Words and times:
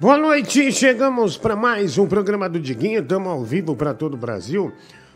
Boa 0.00 0.18
noite, 0.18 0.72
chegamos 0.72 1.36
para 1.36 1.54
mais 1.54 1.96
um 1.98 2.08
programa 2.08 2.48
do 2.48 2.58
Diguinho. 2.58 3.00
Estamos 3.00 3.28
ao 3.28 3.44
vivo 3.44 3.76
para 3.76 3.94
todo 3.94 4.14
o 4.14 4.16
Brasil, 4.16 4.72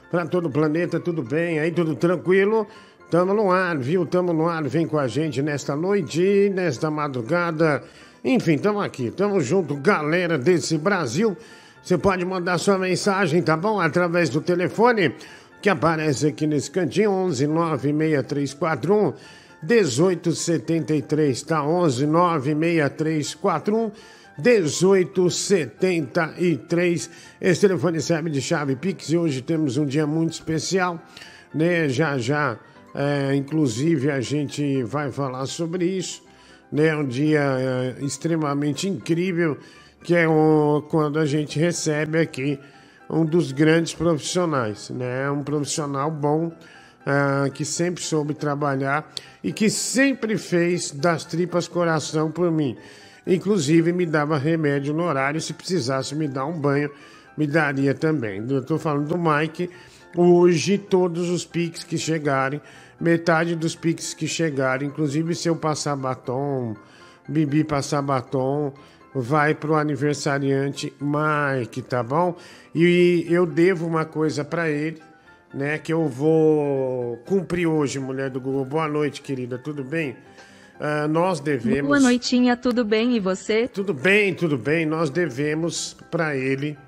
para 0.08 0.24
todo 0.24 0.46
o 0.46 0.50
planeta, 0.50 1.00
tudo 1.00 1.20
bem? 1.20 1.58
Aí 1.58 1.72
tudo 1.72 1.96
tranquilo? 1.96 2.64
Estamos 3.04 3.34
no 3.34 3.50
ar, 3.50 3.76
viu? 3.76 4.04
Estamos 4.04 4.32
no 4.36 4.46
ar, 4.46 4.62
vem 4.68 4.86
com 4.86 4.96
a 4.96 5.08
gente 5.08 5.42
nesta 5.42 5.74
noite, 5.74 6.52
nesta 6.54 6.92
madrugada. 6.92 7.82
Enfim, 8.24 8.54
estamos 8.54 8.84
aqui, 8.84 9.06
estamos 9.06 9.44
junto, 9.44 9.74
galera 9.74 10.38
desse 10.38 10.78
Brasil. 10.78 11.36
Você 11.82 11.98
pode 11.98 12.24
mandar 12.24 12.56
sua 12.58 12.78
mensagem, 12.78 13.42
tá 13.42 13.56
bom? 13.56 13.80
Através 13.80 14.28
do 14.28 14.40
telefone 14.40 15.12
que 15.60 15.68
aparece 15.68 16.28
aqui 16.28 16.46
nesse 16.46 16.70
cantinho, 16.70 17.10
11 17.10 17.48
96341 17.48 19.12
1873, 19.60 21.42
tá? 21.42 21.64
11 21.64 22.06
96341 22.06 23.90
1873. 24.38 27.10
Esse 27.40 27.60
telefone 27.60 28.00
serve 28.00 28.30
de 28.30 28.40
chave 28.40 28.76
Pix 28.76 29.10
e 29.10 29.16
hoje 29.16 29.42
temos 29.42 29.76
um 29.76 29.84
dia 29.84 30.06
muito 30.06 30.34
especial, 30.34 31.02
né? 31.52 31.88
Já 31.88 32.16
já, 32.18 32.56
é, 32.94 33.34
inclusive, 33.34 34.12
a 34.12 34.20
gente 34.20 34.84
vai 34.84 35.10
falar 35.10 35.44
sobre 35.46 35.86
isso, 35.86 36.22
né? 36.70 36.94
Um 36.94 37.06
dia 37.06 37.40
é, 37.40 37.96
extremamente 38.04 38.88
incrível, 38.88 39.58
que 40.04 40.14
é 40.14 40.28
o, 40.28 40.86
quando 40.88 41.18
a 41.18 41.26
gente 41.26 41.58
recebe 41.58 42.20
aqui 42.20 42.60
um 43.10 43.24
dos 43.24 43.50
grandes 43.50 43.92
profissionais, 43.92 44.90
né? 44.90 45.28
Um 45.30 45.42
profissional 45.42 46.10
bom. 46.10 46.52
Uh, 47.06 47.50
que 47.52 47.64
sempre 47.64 48.02
soube 48.02 48.34
trabalhar 48.34 49.10
e 49.42 49.50
que 49.50 49.70
sempre 49.70 50.36
fez 50.36 50.90
das 50.90 51.24
tripas 51.24 51.66
coração 51.66 52.30
por 52.30 52.50
mim. 52.50 52.76
Inclusive, 53.28 53.92
me 53.92 54.06
dava 54.06 54.38
remédio 54.38 54.94
no 54.94 55.04
horário. 55.04 55.40
Se 55.40 55.52
precisasse 55.52 56.14
me 56.14 56.26
dar 56.26 56.46
um 56.46 56.58
banho, 56.58 56.90
me 57.36 57.46
daria 57.46 57.94
também. 57.94 58.42
Eu 58.48 58.60
estou 58.60 58.78
falando 58.78 59.06
do 59.06 59.18
Mike. 59.18 59.70
Hoje, 60.16 60.78
todos 60.78 61.28
os 61.28 61.44
piques 61.44 61.84
que 61.84 61.98
chegarem, 61.98 62.62
metade 62.98 63.54
dos 63.54 63.76
piques 63.76 64.14
que 64.14 64.26
chegarem, 64.26 64.88
inclusive 64.88 65.34
se 65.34 65.46
eu 65.48 65.54
passar 65.54 65.94
batom, 65.94 66.74
Bibi 67.28 67.62
passar 67.62 68.00
batom, 68.00 68.72
vai 69.14 69.54
pro 69.54 69.74
aniversariante 69.74 70.92
Mike, 70.98 71.82
tá 71.82 72.02
bom? 72.02 72.34
E 72.74 73.26
eu 73.28 73.44
devo 73.44 73.86
uma 73.86 74.06
coisa 74.06 74.42
para 74.42 74.70
ele, 74.70 75.02
né? 75.52 75.76
Que 75.76 75.92
eu 75.92 76.08
vou 76.08 77.18
cumprir 77.26 77.66
hoje, 77.66 77.98
mulher 77.98 78.30
do 78.30 78.40
Google. 78.40 78.64
Boa 78.64 78.88
noite, 78.88 79.20
querida, 79.20 79.58
tudo 79.58 79.84
bem? 79.84 80.16
Uh, 80.78 81.08
nós 81.08 81.40
devemos. 81.40 81.88
Boa 81.88 82.00
noitinha, 82.00 82.56
tudo 82.56 82.84
bem 82.84 83.16
e 83.16 83.20
você? 83.20 83.66
Tudo 83.66 83.92
bem, 83.92 84.32
tudo 84.32 84.56
bem. 84.56 84.86
Nós 84.86 85.10
devemos 85.10 85.96
para 86.08 86.36
ele 86.36 86.78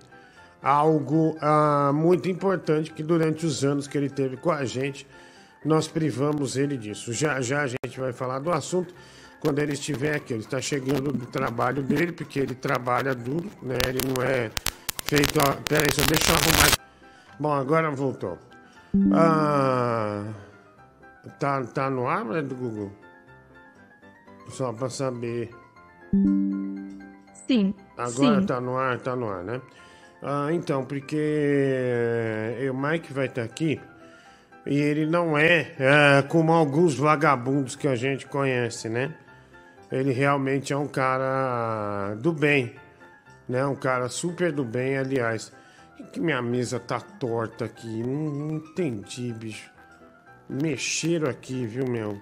algo 0.62 1.36
uh, 1.38 1.92
muito 1.92 2.28
importante 2.28 2.92
que 2.92 3.02
durante 3.02 3.44
os 3.44 3.64
anos 3.64 3.88
que 3.88 3.98
ele 3.98 4.08
teve 4.08 4.36
com 4.36 4.52
a 4.52 4.64
gente, 4.64 5.06
nós 5.64 5.88
privamos 5.88 6.56
ele 6.56 6.76
disso. 6.76 7.12
Já 7.12 7.40
já 7.40 7.62
a 7.62 7.66
gente 7.66 7.98
vai 7.98 8.12
falar 8.12 8.38
do 8.38 8.52
assunto 8.52 8.94
quando 9.40 9.58
ele 9.58 9.72
estiver 9.72 10.16
aqui. 10.16 10.34
Ele 10.34 10.42
está 10.42 10.60
chegando 10.60 11.10
do 11.12 11.26
trabalho 11.26 11.82
dele, 11.82 12.12
porque 12.12 12.38
ele 12.38 12.54
trabalha 12.54 13.12
duro, 13.12 13.50
né? 13.60 13.76
Ele 13.88 13.98
não 14.06 14.22
é 14.22 14.50
feito. 15.04 15.36
Ó, 15.40 15.52
peraí, 15.68 15.92
só 15.92 16.02
deixa 16.02 16.30
eu 16.30 16.36
arrumar. 16.36 16.78
Bom, 17.40 17.52
agora 17.52 17.90
voltou. 17.90 18.38
Ah, 19.12 20.24
tá, 21.38 21.62
tá 21.64 21.90
no 21.90 22.06
ar, 22.06 22.24
né, 22.24 22.42
do 22.42 22.54
Google? 22.54 22.99
Só 24.50 24.72
para 24.72 24.90
saber. 24.90 25.50
Sim. 27.46 27.74
Agora 27.96 28.40
sim. 28.40 28.46
tá 28.46 28.60
no 28.60 28.76
ar, 28.76 28.98
tá 29.00 29.16
no 29.16 29.28
ar, 29.28 29.44
né? 29.44 29.60
Ah, 30.22 30.48
então, 30.52 30.84
porque 30.84 31.16
eh, 31.16 32.70
o 32.70 32.74
Mike 32.74 33.12
vai 33.12 33.26
estar 33.26 33.42
tá 33.42 33.46
aqui 33.46 33.80
e 34.66 34.78
ele 34.78 35.06
não 35.06 35.36
é, 35.36 35.72
é 35.78 36.22
como 36.28 36.52
alguns 36.52 36.94
vagabundos 36.94 37.74
que 37.74 37.88
a 37.88 37.94
gente 37.94 38.26
conhece, 38.26 38.88
né? 38.88 39.14
Ele 39.90 40.12
realmente 40.12 40.72
é 40.72 40.76
um 40.76 40.86
cara 40.86 42.14
do 42.20 42.32
bem, 42.32 42.74
né? 43.48 43.64
Um 43.66 43.74
cara 43.74 44.08
super 44.08 44.52
do 44.52 44.64
bem, 44.64 44.98
aliás. 44.98 45.52
Que 46.12 46.20
minha 46.20 46.40
mesa 46.40 46.78
tá 46.78 47.00
torta 47.00 47.64
aqui, 47.64 48.02
não, 48.02 48.30
não 48.30 48.56
entendi, 48.56 49.32
bicho. 49.32 49.70
Mexeram 50.48 51.28
aqui, 51.28 51.66
viu, 51.66 51.86
meu? 51.86 52.20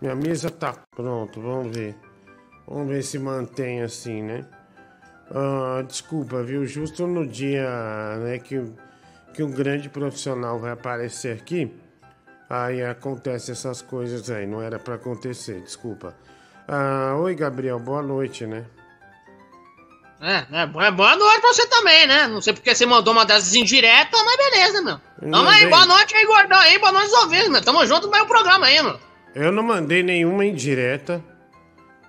Minha 0.00 0.14
mesa 0.14 0.50
tá 0.50 0.74
pronto, 0.96 1.40
vamos 1.40 1.76
ver. 1.76 1.94
Vamos 2.66 2.88
ver 2.88 3.02
se 3.02 3.18
mantém 3.18 3.82
assim, 3.82 4.22
né? 4.22 4.46
Ah, 5.30 5.82
desculpa, 5.86 6.42
viu? 6.42 6.66
Justo 6.66 7.06
no 7.06 7.26
dia 7.26 7.68
né, 8.18 8.38
que, 8.38 8.64
que 9.34 9.42
um 9.42 9.50
grande 9.50 9.88
profissional 9.88 10.58
vai 10.58 10.72
aparecer 10.72 11.36
aqui, 11.36 11.72
aí 12.48 12.82
acontece 12.82 13.52
essas 13.52 13.82
coisas 13.82 14.30
aí. 14.30 14.46
Não 14.46 14.62
era 14.62 14.78
para 14.78 14.94
acontecer, 14.94 15.60
desculpa. 15.60 16.16
Ah, 16.66 17.16
oi, 17.18 17.34
Gabriel, 17.34 17.78
boa 17.78 18.02
noite, 18.02 18.46
né? 18.46 18.64
É, 20.22 20.62
é, 20.62 20.66
boa 20.66 21.16
noite 21.16 21.40
pra 21.40 21.52
você 21.52 21.66
também, 21.66 22.06
né? 22.06 22.26
Não 22.26 22.40
sei 22.40 22.52
porque 22.52 22.74
você 22.74 22.86
mandou 22.86 23.12
uma 23.12 23.24
dessas 23.24 23.54
indiretas, 23.54 24.22
mas 24.22 24.36
beleza, 24.36 24.82
meu. 24.82 25.00
Tamo 25.30 25.48
aí, 25.48 25.66
boa 25.66 25.86
noite 25.86 26.14
aí, 26.14 26.26
gordão 26.26 26.58
aí, 26.58 26.78
boa 26.78 26.92
noite 26.92 27.12
aos 27.12 27.24
ouvintes, 27.24 27.48
meu. 27.48 27.62
Tamo 27.62 27.86
junto 27.86 28.06
no 28.06 28.12
meu 28.12 28.26
programa 28.26 28.66
aí, 28.66 28.82
mano. 28.82 29.09
Eu 29.34 29.52
não 29.52 29.62
mandei 29.62 30.02
nenhuma 30.02 30.44
indireta. 30.44 31.22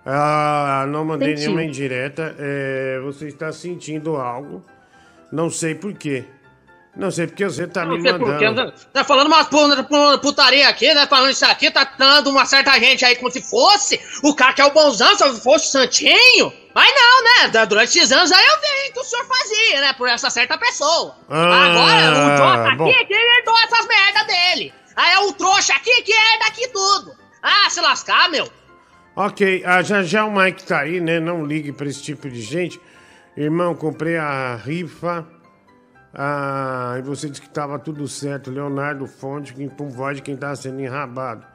Ah, 0.05 0.85
não 0.87 1.05
mandei 1.05 1.29
Senti. 1.37 1.41
nenhuma 1.41 1.63
indireta. 1.63 2.35
É, 2.39 2.99
você 3.03 3.27
está 3.27 3.51
sentindo 3.51 4.15
algo. 4.15 4.65
Não 5.31 5.49
sei 5.49 5.75
por 5.75 5.93
quê. 5.93 6.25
Não 6.95 7.09
sei 7.09 7.25
porque 7.25 7.45
você 7.45 7.65
tá 7.67 7.85
não 7.85 7.97
me 7.97 8.11
mandando. 8.11 8.73
Tá 8.91 9.03
falando 9.05 9.27
uma 9.27 10.17
putaria 10.17 10.67
aqui, 10.67 10.93
né? 10.93 11.07
Falando 11.07 11.31
isso 11.31 11.45
aqui, 11.45 11.71
tá 11.71 11.89
dando 11.97 12.29
uma 12.29 12.45
certa 12.45 12.77
gente 12.79 13.05
aí 13.05 13.15
como 13.15 13.31
se 13.31 13.41
fosse 13.41 13.97
o 14.23 14.35
cara 14.35 14.51
que 14.51 14.61
é 14.61 14.65
o 14.65 14.71
bonzão, 14.71 15.15
se 15.15 15.41
fosse 15.41 15.67
o 15.67 15.71
santinho. 15.71 16.51
Mas 16.75 16.93
não, 16.93 17.23
né? 17.23 17.65
Durante 17.65 17.97
esses 17.97 18.11
anos 18.11 18.29
aí 18.31 18.45
eu 18.45 18.55
vi 18.59 18.93
que 18.93 18.99
o 18.99 19.03
senhor 19.05 19.25
fazia, 19.25 19.81
né? 19.81 19.93
Por 19.93 20.09
essa 20.09 20.29
certa 20.29 20.57
pessoa. 20.57 21.15
Ah, 21.29 21.65
Agora, 21.65 22.33
o 22.33 22.37
Jota 22.37 22.83
aqui, 22.83 23.05
que 23.05 23.13
ele 23.13 23.37
herdou 23.37 23.57
essas 23.59 23.87
merdas 23.87 24.27
dele. 24.27 24.73
Aí 25.01 25.13
é 25.15 25.19
o 25.21 25.33
trouxa 25.33 25.73
aqui 25.73 26.03
que 26.03 26.13
é 26.13 26.37
daqui 26.37 26.67
tudo. 26.67 27.15
Ah, 27.41 27.67
se 27.71 27.81
lascar, 27.81 28.29
meu. 28.29 28.47
Ok, 29.15 29.63
ah, 29.65 29.81
já 29.81 30.03
já 30.03 30.23
o 30.25 30.31
Mike 30.31 30.63
tá 30.63 30.81
aí, 30.81 31.01
né? 31.01 31.19
Não 31.19 31.43
ligue 31.43 31.71
pra 31.71 31.87
esse 31.87 32.03
tipo 32.03 32.29
de 32.29 32.39
gente. 32.39 32.79
Irmão, 33.35 33.73
comprei 33.73 34.17
a 34.17 34.55
rifa. 34.55 35.27
Ah, 36.13 36.97
e 36.99 37.01
você 37.01 37.27
disse 37.27 37.41
que 37.41 37.49
tava 37.49 37.79
tudo 37.79 38.07
certo. 38.07 38.51
Leonardo 38.51 39.07
Fonte, 39.07 39.55
com 39.75 39.89
voz 39.89 40.17
de 40.17 40.21
quem 40.21 40.37
tá 40.37 40.55
sendo 40.55 40.79
enrabado. 40.79 41.47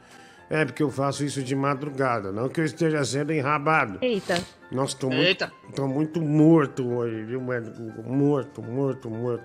É 0.51 0.65
porque 0.65 0.83
eu 0.83 0.91
faço 0.91 1.25
isso 1.25 1.41
de 1.41 1.55
madrugada, 1.55 2.33
não 2.33 2.49
que 2.49 2.61
eu 2.61 2.65
esteja 2.65 3.05
sendo 3.05 3.33
enrabado. 3.33 3.99
Eita. 4.03 4.43
Nossa, 4.73 4.97
tô 4.97 5.09
muito, 5.09 5.49
tô 5.75 5.87
muito 5.87 6.21
morto 6.21 6.85
hoje, 6.85 7.23
viu, 7.23 7.41
médico? 7.41 7.81
Morto, 8.03 8.61
morto, 8.61 9.09
morto. 9.09 9.45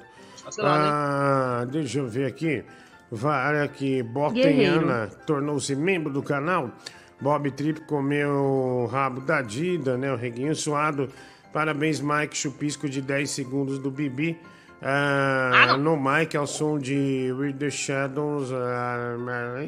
Ah, 0.59 1.65
deixa 1.69 1.99
eu 1.99 2.07
ver 2.07 2.25
aqui. 2.25 2.65
Vai 3.11 3.61
aqui, 3.61 4.01
Botenhana 4.01 5.09
tornou-se 5.27 5.75
membro 5.75 6.13
do 6.13 6.23
canal. 6.23 6.71
Bob 7.19 7.51
Trip 7.51 7.81
comeu 7.81 8.31
o 8.31 8.85
rabo 8.85 9.19
da 9.19 9.41
Dida, 9.41 9.97
né? 9.97 10.13
O 10.13 10.15
reguinho 10.15 10.55
suado. 10.55 11.09
Parabéns, 11.51 11.99
Mike 11.99 12.37
Chupisco 12.37 12.87
de 12.87 13.01
10 13.01 13.29
segundos 13.29 13.77
do 13.79 13.91
Bibi. 13.91 14.39
Ah, 14.81 15.75
no 15.77 15.97
Mike, 15.97 16.37
ao 16.37 16.47
som 16.47 16.79
de 16.79 17.33
With 17.37 17.55
the 17.55 17.69
Shadows. 17.69 18.49
Ah, 18.53 19.67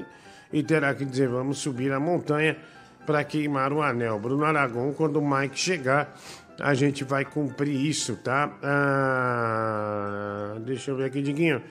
e 0.54 0.64
terá 0.64 0.96
que 0.96 1.04
dizer: 1.04 1.28
vamos 1.28 1.58
subir 1.58 1.92
a 1.92 2.00
montanha 2.00 2.56
para 3.06 3.26
queimar 3.26 3.74
o 3.74 3.82
anel. 3.82 4.20
Bruno 4.20 4.46
Aragão, 4.46 4.94
quando 4.94 5.18
o 5.18 5.30
Mike 5.30 5.60
chegar, 5.60 6.16
a 6.62 6.74
gente 6.74 7.04
vai 7.04 7.26
cumprir 7.26 7.76
isso, 7.76 8.16
tá? 8.16 8.58
Ah, 8.64 10.56
deixa 10.62 10.92
eu 10.92 10.96
ver 10.96 11.08
aqui, 11.08 11.22
Diguinho. 11.22 11.62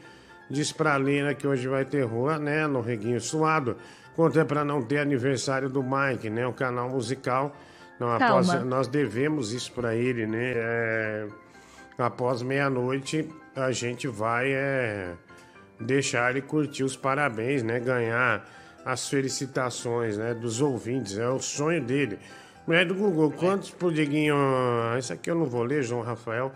Diz 0.52 0.70
pra 0.70 0.99
Lena 0.99 1.32
que 1.34 1.46
hoje 1.46 1.66
vai 1.66 1.82
ter 1.82 2.02
rua, 2.02 2.38
né? 2.38 2.66
No 2.66 2.82
Reguinho 2.82 3.19
Suado. 3.19 3.75
Conta 4.14 4.44
para 4.44 4.62
não 4.62 4.82
ter 4.82 4.99
aniversário 4.99 5.70
do 5.70 5.82
Mike, 5.82 6.28
né? 6.28 6.46
O 6.46 6.52
canal 6.52 6.90
musical. 6.90 7.56
Não, 7.99 8.12
após, 8.12 8.52
nós 8.62 8.87
devemos 8.87 9.54
isso 9.54 9.72
para 9.72 9.96
ele, 9.96 10.26
né? 10.26 10.52
É, 10.54 11.26
após 11.96 12.43
meia-noite, 12.43 13.26
a 13.56 13.72
gente 13.72 14.06
vai 14.06 14.52
é, 14.52 15.14
deixar 15.81 16.31
ele 16.32 16.43
curtir 16.43 16.84
os 16.84 16.99
parabéns, 16.99 17.62
né? 17.62 17.81
Ganhar 17.81 18.46
as 18.84 19.08
felicitações 19.08 20.19
né? 20.19 20.34
dos 20.34 20.60
ouvintes. 20.60 21.16
É 21.16 21.31
o 21.31 21.38
sonho 21.38 21.82
dele. 21.82 22.19
Mulher 22.66 22.84
do 22.84 22.94
Google, 22.94 23.31
quantos 23.31 23.70
por 23.70 23.90
Diguinho? 23.90 24.37
Isso 24.99 25.14
aqui 25.14 25.31
eu 25.31 25.34
não 25.34 25.46
vou 25.46 25.62
ler, 25.62 25.82
João 25.82 26.02
Rafael. 26.02 26.52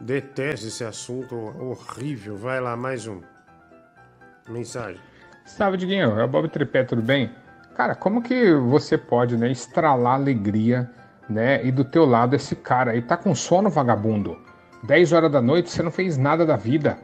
Detesto 0.00 0.66
esse 0.66 0.82
assunto 0.82 1.36
horrível. 1.60 2.38
Vai 2.38 2.58
lá, 2.58 2.74
mais 2.74 3.06
um. 3.06 3.33
Mensagem. 4.48 5.00
Salve, 5.44 5.76
Diguinho. 5.76 6.18
É 6.18 6.24
o 6.24 6.28
Bob 6.28 6.48
Tripé, 6.48 6.84
tudo 6.84 7.02
bem? 7.02 7.30
Cara, 7.76 7.94
como 7.94 8.22
que 8.22 8.52
você 8.54 8.96
pode 8.96 9.36
né, 9.36 9.50
estralar 9.50 10.14
alegria 10.14 10.90
né? 11.28 11.64
E 11.64 11.70
do 11.70 11.84
teu 11.84 12.04
lado 12.04 12.36
esse 12.36 12.54
cara 12.54 12.92
aí 12.92 13.02
tá 13.02 13.16
com 13.16 13.34
sono, 13.34 13.70
vagabundo. 13.70 14.38
10 14.84 15.12
horas 15.12 15.32
da 15.32 15.40
noite 15.40 15.70
você 15.70 15.82
não 15.82 15.90
fez 15.90 16.16
nada 16.16 16.44
da 16.44 16.56
vida, 16.56 16.98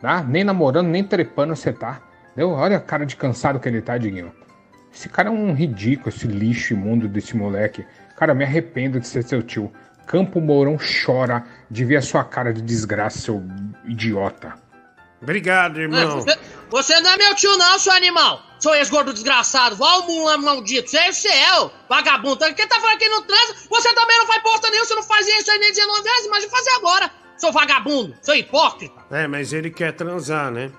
tá? 0.00 0.22
Nem 0.22 0.44
namorando, 0.44 0.88
nem 0.88 1.04
trepando 1.04 1.54
você 1.54 1.72
tá. 1.72 2.00
Entendeu? 2.32 2.50
Olha 2.50 2.76
a 2.76 2.80
cara 2.80 3.04
de 3.04 3.16
cansado 3.16 3.60
que 3.60 3.68
ele 3.68 3.82
tá, 3.82 3.96
Diguinho. 3.98 4.32
Esse 4.92 5.08
cara 5.08 5.28
é 5.28 5.32
um 5.32 5.52
ridículo, 5.52 6.08
esse 6.08 6.26
lixo 6.26 6.72
imundo 6.72 7.08
desse 7.08 7.36
moleque. 7.36 7.84
Cara, 8.16 8.34
me 8.34 8.44
arrependo 8.44 8.98
de 8.98 9.06
ser 9.06 9.22
seu 9.22 9.42
tio. 9.42 9.70
Campo 10.06 10.40
Mourão 10.40 10.78
chora 10.78 11.44
de 11.70 11.84
ver 11.84 11.96
a 11.96 12.02
sua 12.02 12.24
cara 12.24 12.52
de 12.52 12.62
desgraça, 12.62 13.18
seu 13.18 13.42
idiota. 13.84 14.54
Obrigado, 15.22 15.80
irmão. 15.80 16.20
Você, 16.20 16.38
você 16.70 17.00
não 17.00 17.10
é 17.10 17.16
meu 17.16 17.34
tio, 17.34 17.56
não, 17.56 17.78
seu 17.78 17.92
animal. 17.92 18.42
Seu 18.58 18.74
ex-gordo 18.74 19.12
desgraçado. 19.12 19.76
Vá 19.76 19.90
ao 19.92 20.02
mundo 20.06 20.42
maldito. 20.42 20.90
Você 20.90 20.98
é 20.98 21.10
o 21.10 21.12
céu, 21.12 21.72
vagabundo. 21.88 22.38
Quem 22.54 22.66
tá 22.66 22.80
falando 22.80 22.98
que 22.98 23.08
não 23.08 23.22
transa, 23.22 23.54
você 23.68 23.94
também 23.94 24.18
não 24.18 24.26
faz 24.26 24.42
porta 24.42 24.68
nenhuma. 24.70 24.86
Você 24.86 24.94
não 24.94 25.02
fazia 25.02 25.38
isso 25.38 25.50
aí 25.50 25.58
nem 25.58 25.72
19 25.72 26.02
vezes. 26.02 26.26
Imagina 26.26 26.50
fazer 26.50 26.70
agora. 26.70 27.10
Seu 27.36 27.52
vagabundo, 27.52 28.14
seu 28.22 28.34
hipócrita. 28.34 28.94
É, 29.10 29.26
mas 29.26 29.52
ele 29.52 29.70
quer 29.70 29.92
transar, 29.92 30.50
né? 30.50 30.70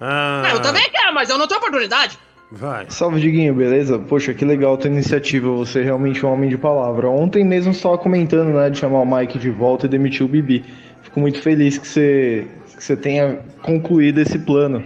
Ah... 0.00 0.48
eu 0.52 0.62
também 0.62 0.88
quero, 0.90 1.12
mas 1.12 1.28
eu 1.28 1.36
não 1.36 1.48
tenho 1.48 1.58
oportunidade. 1.58 2.16
Vai. 2.50 2.86
Salve, 2.88 3.20
Diguinho, 3.20 3.54
beleza? 3.54 3.98
Poxa, 3.98 4.32
que 4.32 4.44
legal 4.44 4.74
a 4.74 4.76
tua 4.78 4.88
iniciativa, 4.88 5.50
você 5.50 5.80
é 5.80 5.82
realmente 5.82 6.24
um 6.24 6.32
homem 6.32 6.48
de 6.48 6.56
palavra. 6.56 7.10
Ontem 7.10 7.44
mesmo 7.44 7.74
você 7.74 7.78
estava 7.78 7.98
comentando, 7.98 8.54
né, 8.54 8.70
de 8.70 8.78
chamar 8.78 9.00
o 9.00 9.06
Mike 9.06 9.38
de 9.38 9.50
volta 9.50 9.86
e 9.86 9.88
demitir 9.88 10.24
o 10.24 10.28
Bibi. 10.28 10.64
Fico 11.02 11.20
muito 11.20 11.42
feliz 11.42 11.76
que 11.76 11.86
você, 11.86 12.46
que 12.78 12.84
você 12.84 12.96
tenha 12.96 13.40
concluído 13.62 14.18
esse 14.18 14.38
plano. 14.38 14.82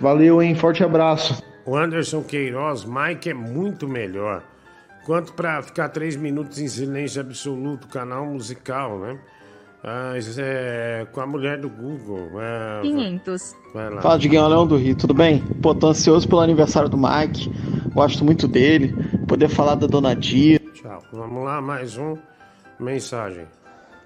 Valeu, 0.00 0.40
hein? 0.40 0.54
Forte 0.54 0.84
abraço. 0.84 1.42
O 1.66 1.76
Anderson 1.76 2.22
Queiroz, 2.22 2.84
Mike 2.84 3.30
é 3.30 3.34
muito 3.34 3.88
melhor. 3.88 4.42
Quanto 5.04 5.32
para 5.32 5.62
ficar 5.62 5.88
três 5.88 6.16
minutos 6.16 6.58
em 6.58 6.68
silêncio 6.68 7.20
absoluto, 7.20 7.88
canal 7.88 8.26
musical, 8.26 8.98
né? 8.98 9.18
Ah, 9.82 10.14
é, 10.38 11.06
com 11.12 11.20
a 11.20 11.26
mulher 11.26 11.58
do 11.58 11.68
Google. 11.68 12.30
É, 12.40 12.82
500. 12.82 13.56
Vai 13.72 13.90
lá. 13.90 14.02
Fala, 14.02 14.18
Diguinho 14.18 14.46
Leão 14.46 14.66
do 14.66 14.76
Rio, 14.76 14.96
tudo 14.96 15.14
bem? 15.14 15.40
Pô, 15.62 15.74
tô 15.74 15.88
ansioso 15.88 16.28
pelo 16.28 16.40
aniversário 16.40 16.88
do 16.88 16.98
Mike. 16.98 17.50
Gosto 17.94 18.24
muito 18.24 18.46
dele. 18.46 18.94
Poder 19.26 19.48
falar 19.48 19.76
da 19.76 19.86
Dona 19.86 20.14
Dia. 20.14 20.58
Tchau. 20.74 21.02
Vamos 21.12 21.44
lá, 21.44 21.60
mais 21.60 21.96
um. 21.96 22.16
Mensagem. 22.78 23.46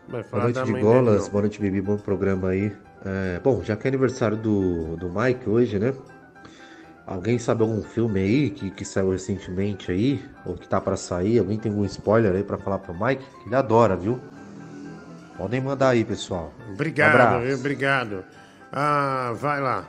Vai 0.09 0.23
falar 0.23 0.53
boa 0.53 0.55
noite, 0.55 0.73
Vigolas. 0.73 1.29
Boa 1.29 1.43
noite, 1.43 1.61
Bibi. 1.61 1.81
Bom 1.81 1.97
programa 1.97 2.49
aí. 2.49 2.73
É, 3.05 3.41
bom, 3.41 3.63
já 3.63 3.77
que 3.77 3.87
é 3.87 3.89
aniversário 3.89 4.37
do, 4.37 4.97
do 4.97 5.11
Mike 5.11 5.49
hoje, 5.49 5.79
né? 5.79 5.93
Alguém 7.07 7.39
sabe 7.39 7.63
algum 7.63 7.83
filme 7.83 8.21
aí 8.21 8.51
que, 8.51 8.71
que 8.71 8.85
saiu 8.85 9.11
recentemente 9.11 9.91
aí? 9.91 10.25
Ou 10.47 10.55
que 10.55 10.69
tá 10.69 10.81
para 10.81 10.97
sair? 10.97 11.39
Alguém 11.39 11.59
tem 11.59 11.73
algum 11.73 11.85
spoiler 11.85 12.33
aí 12.33 12.45
para 12.45 12.59
falar 12.59 12.79
pro 12.79 12.95
Mike? 12.95 13.25
Que 13.43 13.49
ele 13.49 13.57
adora, 13.57 13.97
viu? 13.97 14.21
Podem 15.37 15.61
mandar 15.61 15.91
aí, 15.91 16.05
pessoal. 16.05 16.53
Obrigado, 16.73 17.43
viu? 17.45 17.57
Obrigado. 17.57 18.25
Ah, 18.73 19.33
vai 19.35 19.61
lá. 19.61 19.89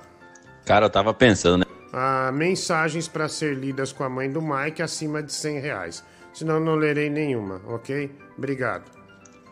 Cara, 0.66 0.88
eu 0.88 0.90
tava 0.90 1.14
pensando, 1.14 1.60
né? 1.60 1.66
Ah, 1.94 2.32
mensagens 2.34 3.08
para 3.08 3.30
ser 3.30 3.56
lidas 3.56 3.92
com 3.92 4.04
a 4.04 4.10
mãe 4.10 4.32
do 4.32 4.42
Mike 4.42 4.82
acima 4.82 5.22
de 5.22 5.32
100 5.32 5.60
reais. 5.60 6.04
Senão 6.34 6.60
não 6.60 6.76
lerei 6.76 7.10
nenhuma, 7.10 7.62
ok? 7.68 8.12
Obrigado. 8.36 8.86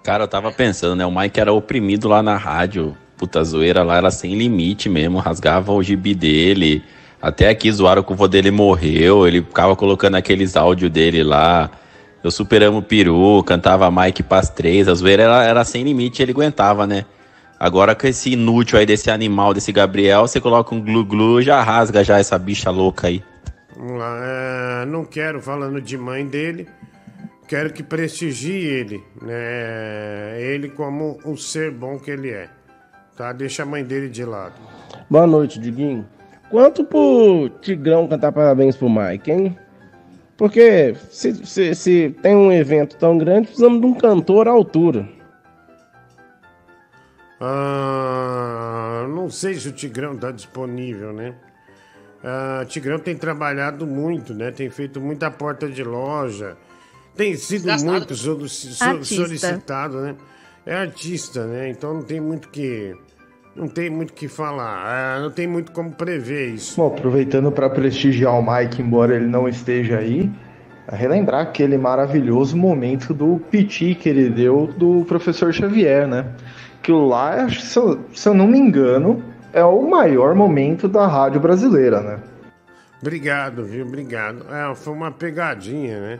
Cara, 0.03 0.23
eu 0.23 0.27
tava 0.27 0.51
pensando, 0.51 0.95
né? 0.95 1.05
O 1.05 1.11
Mike 1.11 1.39
era 1.39 1.53
oprimido 1.53 2.07
lá 2.07 2.23
na 2.23 2.35
rádio. 2.35 2.97
Puta 3.21 3.43
zoeira 3.43 3.83
lá 3.83 3.97
era 3.97 4.09
sem 4.09 4.33
limite 4.33 4.89
mesmo. 4.89 5.19
Rasgava 5.19 5.71
o 5.71 5.83
gibi 5.83 6.15
dele. 6.15 6.83
Até 7.21 7.49
aqui 7.49 7.71
zoaram 7.71 8.01
que 8.01 8.11
o 8.11 8.15
vô 8.15 8.27
dele 8.27 8.49
morreu. 8.49 9.27
Ele 9.27 9.43
ficava 9.43 9.75
colocando 9.75 10.15
aqueles 10.15 10.57
áudios 10.57 10.89
dele 10.89 11.21
lá. 11.21 11.69
Eu 12.23 12.31
superamos 12.31 12.79
o 12.79 12.83
peru, 12.83 13.43
cantava 13.43 13.91
Mike 13.91 14.23
Paz 14.23 14.49
3, 14.49 14.87
a 14.87 14.93
zoeira 14.93 15.23
era, 15.23 15.43
era 15.43 15.63
sem 15.63 15.83
limite, 15.83 16.21
ele 16.21 16.31
aguentava, 16.31 16.85
né? 16.85 17.05
Agora 17.59 17.95
com 17.95 18.07
esse 18.07 18.33
inútil 18.33 18.77
aí 18.79 18.85
desse 18.87 19.09
animal, 19.11 19.53
desse 19.53 19.71
Gabriel, 19.71 20.27
você 20.27 20.39
coloca 20.39 20.73
um 20.73 20.81
glu-glu, 20.81 21.41
já 21.41 21.61
rasga 21.61 22.03
já 22.03 22.19
essa 22.19 22.37
bicha 22.37 22.69
louca 22.69 23.07
aí. 23.07 23.23
É, 23.75 24.85
não 24.85 25.03
quero 25.05 25.41
falando 25.41 25.81
de 25.81 25.97
mãe 25.97 26.25
dele, 26.25 26.67
quero 27.47 27.73
que 27.73 27.81
prestigie 27.81 28.65
ele, 28.65 29.03
né? 29.19 30.39
Ele 30.39 30.69
como 30.69 31.19
um 31.25 31.35
ser 31.35 31.71
bom 31.71 31.97
que 31.97 32.11
ele 32.11 32.29
é, 32.29 32.49
tá? 33.21 33.31
Deixa 33.31 33.61
a 33.61 33.65
mãe 33.67 33.83
dele 33.83 34.09
de 34.09 34.25
lado. 34.25 34.55
Boa 35.07 35.27
noite, 35.27 35.59
Diguinho. 35.59 36.07
Quanto 36.49 36.83
pro 36.83 37.49
Tigrão 37.61 38.07
cantar 38.07 38.31
parabéns 38.31 38.75
pro 38.75 38.89
Mike, 38.89 39.31
hein? 39.31 39.57
Porque 40.35 40.95
se, 41.11 41.45
se, 41.45 41.75
se, 41.75 42.15
tem 42.23 42.35
um 42.35 42.51
evento 42.51 42.97
tão 42.97 43.15
grande, 43.19 43.47
precisamos 43.47 43.79
de 43.79 43.85
um 43.85 43.93
cantor 43.93 44.47
à 44.47 44.51
altura. 44.51 45.07
Ah, 47.39 49.05
não 49.07 49.29
sei 49.29 49.53
se 49.53 49.69
o 49.69 49.71
Tigrão 49.71 50.13
está 50.13 50.31
disponível, 50.31 51.13
né? 51.13 51.35
Ah, 52.23 52.65
Tigrão 52.67 52.97
tem 52.97 53.15
trabalhado 53.15 53.85
muito, 53.85 54.33
né? 54.33 54.49
Tem 54.49 54.69
feito 54.69 54.99
muita 54.99 55.29
porta 55.29 55.69
de 55.69 55.83
loja. 55.83 56.57
Tem 57.15 57.35
sido 57.35 57.67
Gastado. 57.67 57.91
muito 57.91 58.15
so, 58.15 58.49
so, 58.49 59.05
solicitado, 59.05 60.01
né? 60.01 60.15
É 60.65 60.75
artista, 60.75 61.45
né? 61.45 61.69
Então 61.69 61.93
não 61.93 62.03
tem 62.03 62.19
muito 62.19 62.49
que 62.49 62.95
não 63.55 63.67
tem 63.67 63.89
muito 63.89 64.11
o 64.11 64.13
que 64.13 64.27
falar, 64.27 65.17
é, 65.17 65.21
não 65.21 65.29
tem 65.29 65.47
muito 65.47 65.71
como 65.71 65.91
prever 65.91 66.53
isso. 66.53 66.77
Bom, 66.77 66.87
aproveitando 66.87 67.51
para 67.51 67.69
prestigiar 67.69 68.33
o 68.39 68.41
Mike, 68.41 68.81
embora 68.81 69.15
ele 69.15 69.27
não 69.27 69.47
esteja 69.47 69.97
aí, 69.97 70.31
relembrar 70.91 71.41
aquele 71.41 71.77
maravilhoso 71.77 72.55
momento 72.57 73.13
do 73.13 73.39
piti 73.49 73.95
que 73.95 74.09
ele 74.09 74.29
deu 74.29 74.67
do 74.77 75.05
professor 75.05 75.53
Xavier, 75.53 76.07
né? 76.07 76.25
Que 76.81 76.91
lá, 76.91 77.47
se 77.49 77.77
eu, 77.77 77.99
se 78.13 78.27
eu 78.27 78.33
não 78.33 78.47
me 78.47 78.57
engano, 78.57 79.23
é 79.53 79.63
o 79.63 79.81
maior 79.87 80.33
momento 80.33 80.87
da 80.87 81.05
rádio 81.05 81.39
brasileira, 81.39 82.01
né? 82.01 82.19
Obrigado, 83.01 83.65
viu? 83.65 83.85
Obrigado. 83.85 84.45
É, 84.49 84.73
foi 84.75 84.93
uma 84.93 85.11
pegadinha, 85.11 85.99
né? 85.99 86.19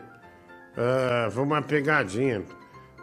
Uh, 0.75 1.31
foi 1.31 1.43
uma 1.43 1.61
pegadinha. 1.61 2.41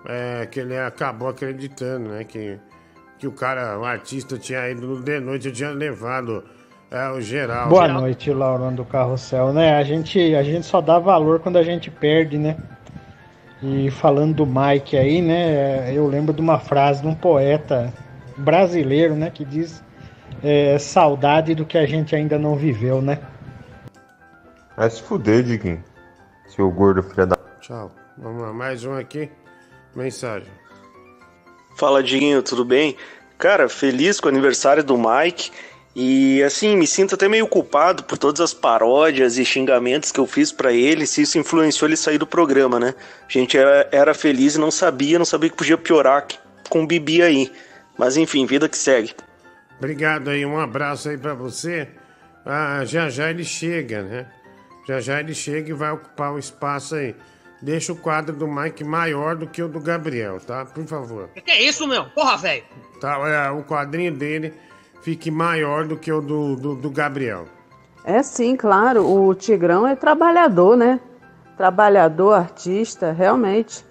É, 0.06 0.46
que 0.46 0.60
ele 0.60 0.78
acabou 0.78 1.28
acreditando, 1.28 2.10
né? 2.10 2.24
Que 2.24 2.58
que 3.18 3.26
o 3.26 3.32
cara, 3.32 3.78
o 3.78 3.84
artista, 3.84 4.38
tinha 4.38 4.70
ido 4.70 4.86
no 4.86 5.02
de 5.02 5.18
noite, 5.18 5.48
eu 5.48 5.52
tinha 5.52 5.70
levado 5.70 6.44
é, 6.90 7.08
o 7.10 7.20
geral. 7.20 7.68
Boa 7.68 7.88
noite, 7.88 8.32
Laurão 8.32 8.74
do 8.74 8.84
Carrossel, 8.84 9.52
né? 9.52 9.76
A 9.76 9.82
gente, 9.82 10.34
a 10.34 10.42
gente 10.42 10.64
só 10.64 10.80
dá 10.80 10.98
valor 10.98 11.40
quando 11.40 11.56
a 11.56 11.62
gente 11.62 11.90
perde, 11.90 12.38
né? 12.38 12.56
E 13.60 13.90
falando 13.90 14.36
do 14.36 14.46
Mike 14.46 14.96
aí, 14.96 15.20
né? 15.20 15.92
Eu 15.92 16.06
lembro 16.06 16.32
de 16.32 16.40
uma 16.40 16.60
frase 16.60 17.02
de 17.02 17.08
um 17.08 17.14
poeta 17.14 17.92
brasileiro, 18.36 19.14
né? 19.16 19.30
Que 19.30 19.44
diz 19.44 19.82
é, 20.42 20.78
saudade 20.78 21.56
do 21.56 21.66
que 21.66 21.76
a 21.76 21.86
gente 21.86 22.14
ainda 22.14 22.38
não 22.38 22.54
viveu, 22.54 23.02
né? 23.02 23.18
Vai 24.76 24.88
se 24.88 25.02
fuder, 25.02 25.42
Diguinho. 25.42 25.82
Seu 26.46 26.70
gordo 26.70 27.02
filho 27.02 27.26
da. 27.26 27.36
Tchau. 27.60 27.90
Vamos 28.16 28.42
lá, 28.42 28.52
mais 28.52 28.84
um 28.84 28.94
aqui. 28.94 29.28
Mensagem. 29.94 30.57
Fala, 31.78 32.02
Diguinho, 32.02 32.42
tudo 32.42 32.64
bem? 32.64 32.96
Cara, 33.38 33.68
feliz 33.68 34.18
com 34.18 34.26
o 34.26 34.28
aniversário 34.28 34.82
do 34.82 34.98
Mike. 34.98 35.52
E 35.94 36.42
assim, 36.42 36.76
me 36.76 36.88
sinto 36.88 37.14
até 37.14 37.28
meio 37.28 37.46
culpado 37.46 38.02
por 38.02 38.18
todas 38.18 38.40
as 38.40 38.52
paródias 38.52 39.38
e 39.38 39.44
xingamentos 39.44 40.10
que 40.10 40.18
eu 40.18 40.26
fiz 40.26 40.50
para 40.50 40.72
ele, 40.72 41.06
se 41.06 41.22
isso 41.22 41.38
influenciou 41.38 41.88
ele 41.88 41.96
sair 41.96 42.18
do 42.18 42.26
programa, 42.26 42.80
né? 42.80 42.96
A 43.28 43.32
gente 43.32 43.56
era, 43.56 43.88
era 43.92 44.12
feliz 44.12 44.56
e 44.56 44.58
não 44.58 44.72
sabia, 44.72 45.20
não 45.20 45.24
sabia 45.24 45.50
que 45.50 45.56
podia 45.56 45.78
piorar 45.78 46.26
com 46.68 46.82
o 46.82 46.86
Bibi 46.86 47.22
aí. 47.22 47.52
Mas 47.96 48.16
enfim, 48.16 48.44
vida 48.44 48.68
que 48.68 48.76
segue. 48.76 49.14
Obrigado 49.78 50.30
aí, 50.30 50.44
um 50.44 50.58
abraço 50.58 51.08
aí 51.08 51.16
para 51.16 51.34
você. 51.34 51.86
Ah, 52.44 52.84
já 52.84 53.08
já 53.08 53.30
ele 53.30 53.44
chega, 53.44 54.02
né? 54.02 54.26
Já 54.84 55.00
já 55.00 55.20
ele 55.20 55.32
chega 55.32 55.70
e 55.70 55.74
vai 55.74 55.92
ocupar 55.92 56.32
o 56.32 56.40
espaço 56.40 56.96
aí. 56.96 57.14
Deixa 57.60 57.92
o 57.92 57.96
quadro 57.96 58.36
do 58.36 58.46
Mike 58.46 58.84
maior 58.84 59.34
do 59.34 59.46
que 59.46 59.62
o 59.62 59.68
do 59.68 59.80
Gabriel, 59.80 60.38
tá? 60.40 60.64
Por 60.64 60.86
favor. 60.86 61.28
Que, 61.34 61.40
que 61.40 61.50
é 61.50 61.62
isso, 61.62 61.88
meu? 61.88 62.04
Porra, 62.10 62.36
velho. 62.36 62.62
Tá, 63.00 63.18
é, 63.28 63.50
o 63.50 63.64
quadrinho 63.64 64.12
dele 64.12 64.54
fique 65.02 65.30
maior 65.30 65.84
do 65.86 65.96
que 65.96 66.12
o 66.12 66.20
do, 66.20 66.54
do, 66.54 66.74
do 66.76 66.90
Gabriel. 66.90 67.46
É 68.04 68.22
sim, 68.22 68.56
claro. 68.56 69.04
O 69.04 69.34
Tigrão 69.34 69.86
é 69.86 69.96
trabalhador, 69.96 70.76
né? 70.76 71.00
Trabalhador, 71.56 72.34
artista, 72.34 73.10
realmente. 73.10 73.84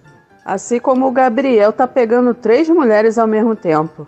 Assim 0.44 0.80
como 0.80 1.06
o 1.06 1.12
Gabriel 1.12 1.70
tá 1.72 1.86
pegando 1.86 2.32
três 2.32 2.70
mulheres 2.70 3.18
ao 3.18 3.26
mesmo 3.26 3.54
tempo. 3.54 4.06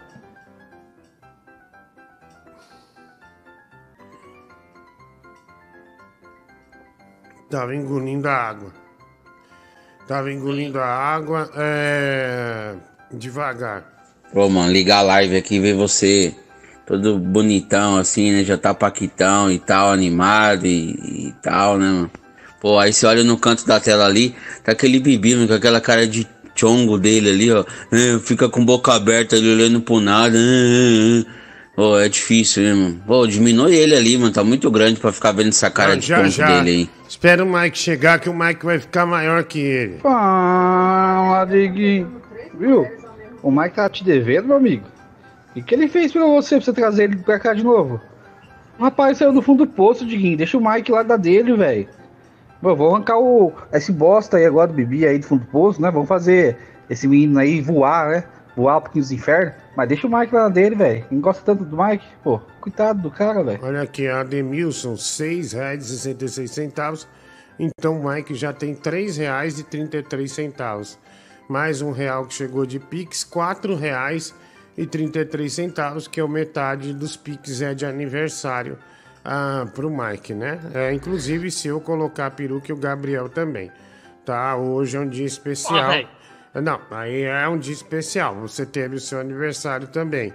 Tava 7.50 7.75
engolindo 7.75 8.26
a 8.26 8.33
água. 8.33 8.80
Tava 10.11 10.33
engolindo 10.33 10.81
a 10.81 10.88
água 10.88 11.49
é... 11.57 12.75
devagar. 13.12 13.85
Pô, 14.33 14.49
mano, 14.49 14.73
ligar 14.73 14.99
a 14.99 15.02
live 15.02 15.37
aqui 15.37 15.55
e 15.55 15.61
ver 15.61 15.75
você 15.75 16.35
todo 16.85 17.17
bonitão 17.17 17.97
assim, 17.97 18.33
né? 18.33 18.43
Já 18.43 18.59
tá 18.59 18.75
paquitão 18.75 19.52
e 19.52 19.61
tal, 19.61 19.93
animado 19.93 20.67
e, 20.67 21.29
e 21.29 21.35
tal, 21.40 21.79
né, 21.79 21.87
mano? 21.87 22.11
Pô, 22.61 22.76
aí 22.76 22.93
você 22.93 23.07
olha 23.07 23.23
no 23.23 23.38
canto 23.38 23.64
da 23.64 23.79
tela 23.79 24.05
ali, 24.05 24.35
tá 24.64 24.73
aquele 24.73 24.99
bebê 24.99 25.47
com 25.47 25.55
aquela 25.55 25.81
cara 25.81 26.05
de 26.09 26.26
chongo 26.57 26.99
dele 26.99 27.31
ali, 27.31 27.52
ó. 27.52 27.64
É, 27.93 28.19
fica 28.19 28.49
com 28.49 28.64
boca 28.64 28.93
aberta 28.93 29.37
ali 29.37 29.49
olhando 29.49 29.81
pro 29.81 30.00
nada. 30.00 30.37
É, 30.37 31.21
é. 31.21 31.25
Pô, 31.76 31.97
é 32.00 32.09
difícil, 32.09 32.64
né, 32.64 32.75
mano? 32.75 33.00
Pô, 33.07 33.29
diminui 33.29 33.76
ele 33.76 33.95
ali, 33.95 34.19
mano. 34.19 34.33
Tá 34.33 34.43
muito 34.43 34.69
grande 34.73 34.99
pra 34.99 35.12
ficar 35.12 35.31
vendo 35.31 35.50
essa 35.50 35.71
cara 35.71 35.93
Não, 35.93 35.99
de 36.00 36.07
chongo 36.07 36.49
dele 36.49 36.71
aí. 36.71 37.00
Espera 37.11 37.45
o 37.45 37.52
Mike 37.52 37.76
chegar 37.76 38.21
que 38.21 38.31
o 38.31 38.33
Mike 38.33 38.64
vai 38.64 38.79
ficar 38.79 39.05
maior 39.05 39.43
que 39.43 39.59
ele. 39.59 39.99
Fala, 39.99 41.45
Diguinho. 41.45 42.23
Viu? 42.55 42.87
O 43.43 43.50
Mike 43.50 43.75
tá 43.75 43.88
te 43.88 44.05
devendo, 44.05 44.47
meu 44.47 44.59
amigo. 44.59 44.87
O 45.57 45.61
que 45.61 45.75
ele 45.75 45.88
fez 45.88 46.12
pra 46.12 46.25
você, 46.25 46.55
pra 46.55 46.64
você 46.64 46.73
trazer 46.73 47.05
ele 47.05 47.17
pra 47.17 47.40
cá 47.40 47.52
de 47.52 47.64
novo? 47.64 48.00
O 48.79 48.85
rapaz 48.85 49.19
saiu 49.19 49.33
do 49.33 49.43
fundo 49.43 49.67
do 49.67 49.73
poço, 49.73 50.07
Diguinho. 50.07 50.37
Deixa 50.37 50.57
o 50.57 50.64
Mike 50.64 50.93
lá 50.93 51.02
da 51.02 51.17
dele, 51.17 51.52
velho. 51.57 51.88
Vou 52.62 52.95
arrancar 52.95 53.19
o, 53.19 53.52
esse 53.73 53.90
bosta 53.90 54.37
aí 54.37 54.47
agora 54.47 54.69
do 54.69 54.75
Bibi 54.75 55.05
aí 55.05 55.19
do 55.19 55.26
fundo 55.26 55.40
do 55.40 55.50
poço, 55.50 55.83
né? 55.83 55.90
Vamos 55.90 56.07
fazer 56.07 56.59
esse 56.88 57.09
menino 57.09 57.40
aí 57.40 57.61
voar, 57.61 58.09
né? 58.09 58.25
Voar 58.57 58.79
um 58.79 58.83
pouquinho 58.83 59.02
dos 59.02 59.11
infernos. 59.11 59.55
Mas 59.81 59.89
deixa 59.89 60.07
o 60.07 60.15
Mike 60.15 60.35
lá 60.35 60.51
dele, 60.51 60.77
velho. 60.77 61.07
Não 61.11 61.23
gosta 61.23 61.43
tanto 61.43 61.65
do 61.65 61.75
Mike. 61.75 62.05
Pô, 62.23 62.39
coitado 62.61 63.01
do 63.01 63.11
cara, 63.11 63.43
velho. 63.43 63.61
Olha 63.63 63.81
aqui, 63.81 64.07
a 64.07 64.21
Ademilson, 64.21 64.91
R$ 64.91 64.97
6,66. 64.97 67.07
Então 67.59 67.99
o 67.99 68.07
Mike 68.07 68.35
já 68.35 68.53
tem 68.53 68.75
R$ 68.75 68.81
3,33. 68.81 70.99
Mais 71.49 71.81
um 71.81 71.93
real 71.93 72.27
que 72.27 72.35
chegou 72.35 72.67
de 72.67 72.79
Pix, 72.79 73.23
R$ 73.23 73.31
4,33, 74.77 76.11
que 76.11 76.21
é 76.21 76.25
o 76.25 76.29
metade 76.29 76.93
dos 76.93 77.17
Pix 77.17 77.63
é 77.63 77.73
de 77.73 77.87
aniversário 77.87 78.77
ah, 79.25 79.67
pro 79.75 79.89
Mike, 79.89 80.35
né? 80.35 80.61
É, 80.75 80.93
inclusive, 80.93 81.51
se 81.51 81.69
eu 81.69 81.81
colocar 81.81 82.27
a 82.27 82.31
peruca 82.31 82.71
e 82.71 82.75
o 82.75 82.77
Gabriel 82.77 83.31
também. 83.31 83.73
Tá? 84.27 84.57
Hoje 84.57 84.99
é 84.99 85.01
um 85.01 85.09
dia 85.09 85.25
especial. 85.25 85.91
Não, 86.54 86.80
aí 86.90 87.23
é 87.23 87.49
um 87.49 87.59
dia 87.59 87.73
especial. 87.73 88.35
Você 88.40 88.66
teve 88.66 88.97
o 88.97 89.00
seu 89.00 89.21
aniversário 89.21 89.87
também. 89.88 90.33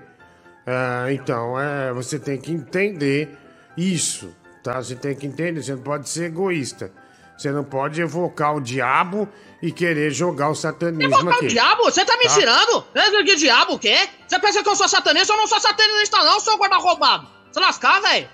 Ah, 0.65 1.07
então, 1.11 1.59
é, 1.59 1.91
você 1.93 2.17
tem 2.17 2.37
que 2.39 2.51
entender 2.51 3.37
isso, 3.77 4.33
tá? 4.63 4.75
Você 4.81 4.95
tem 4.95 5.15
que 5.15 5.27
entender, 5.27 5.61
você 5.61 5.73
não 5.73 5.81
pode 5.81 6.07
ser 6.09 6.25
egoísta. 6.25 6.91
Você 7.37 7.51
não 7.51 7.65
pode 7.65 8.01
evocar 8.01 8.55
o 8.55 8.61
diabo 8.61 9.27
e 9.61 9.69
querer 9.71 10.09
jogar 10.09 10.49
o 10.49 10.55
satanismo 10.55 11.03
Evocar 11.13 11.35
aqui. 11.35 11.45
o 11.45 11.49
diabo? 11.49 11.83
Você 11.83 12.05
tá 12.05 12.17
me 12.17 12.23
Tá? 12.27 12.33
tirando? 12.33 12.85
É, 12.95 13.23
Que 13.23 13.35
diabo 13.35 13.73
o 13.73 13.79
quê? 13.79 14.07
Você 14.25 14.39
pensa 14.39 14.63
que 14.63 14.69
eu 14.69 14.75
sou 14.75 14.87
satanista? 14.87 15.33
Eu 15.33 15.37
não 15.37 15.47
sou 15.47 15.59
satanista 15.59 16.17
não, 16.23 16.39
seu 16.39 16.57
guarda 16.57 16.77
roubado. 16.77 17.27
Se 17.51 17.59
lascar, 17.59 18.01
velho. 18.01 18.29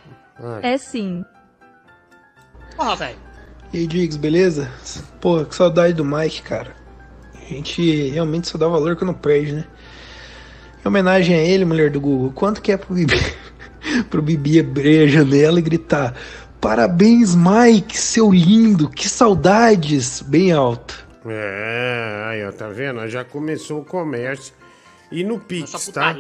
É 0.62 0.78
sim. 0.78 1.26
Porra, 2.76 2.96
velho. 2.96 3.18
E 3.74 3.80
aí, 3.80 3.88
Diggs, 3.88 4.18
beleza? 4.20 4.72
Porra, 5.20 5.46
que 5.46 5.56
saudade 5.56 5.94
do 5.94 6.06
Mike, 6.06 6.44
cara. 6.44 6.76
A 7.52 7.54
gente 7.54 8.10
realmente 8.10 8.48
só 8.48 8.58
dá 8.58 8.68
valor 8.68 8.96
quando 8.96 9.14
perde, 9.14 9.52
né? 9.52 9.66
Em 10.84 10.88
homenagem 10.88 11.36
a 11.36 11.44
ele, 11.44 11.66
mulher 11.66 11.92
do 11.92 12.00
Google, 12.00 12.32
quanto 12.32 12.62
que 12.62 12.72
é 12.72 12.78
pro 12.78 12.94
Bibi, 12.94 13.20
pro 14.10 14.22
Bibi 14.22 14.62
abrir 14.62 15.04
a 15.04 15.08
janela 15.08 15.60
e 15.60 15.62
gritar 15.62 16.16
Parabéns, 16.62 17.36
Mike, 17.36 17.98
seu 17.98 18.32
lindo, 18.32 18.88
que 18.88 19.10
saudades, 19.10 20.22
bem 20.22 20.52
alto. 20.52 21.08
É, 21.26 22.24
aí, 22.28 22.46
ó, 22.46 22.52
tá 22.52 22.70
vendo? 22.70 23.08
Já 23.08 23.26
começou 23.26 23.82
o 23.82 23.86
comércio. 23.86 24.54
E 25.12 25.24
no 25.24 25.40
Pix, 25.40 25.88
tá? 25.88 26.16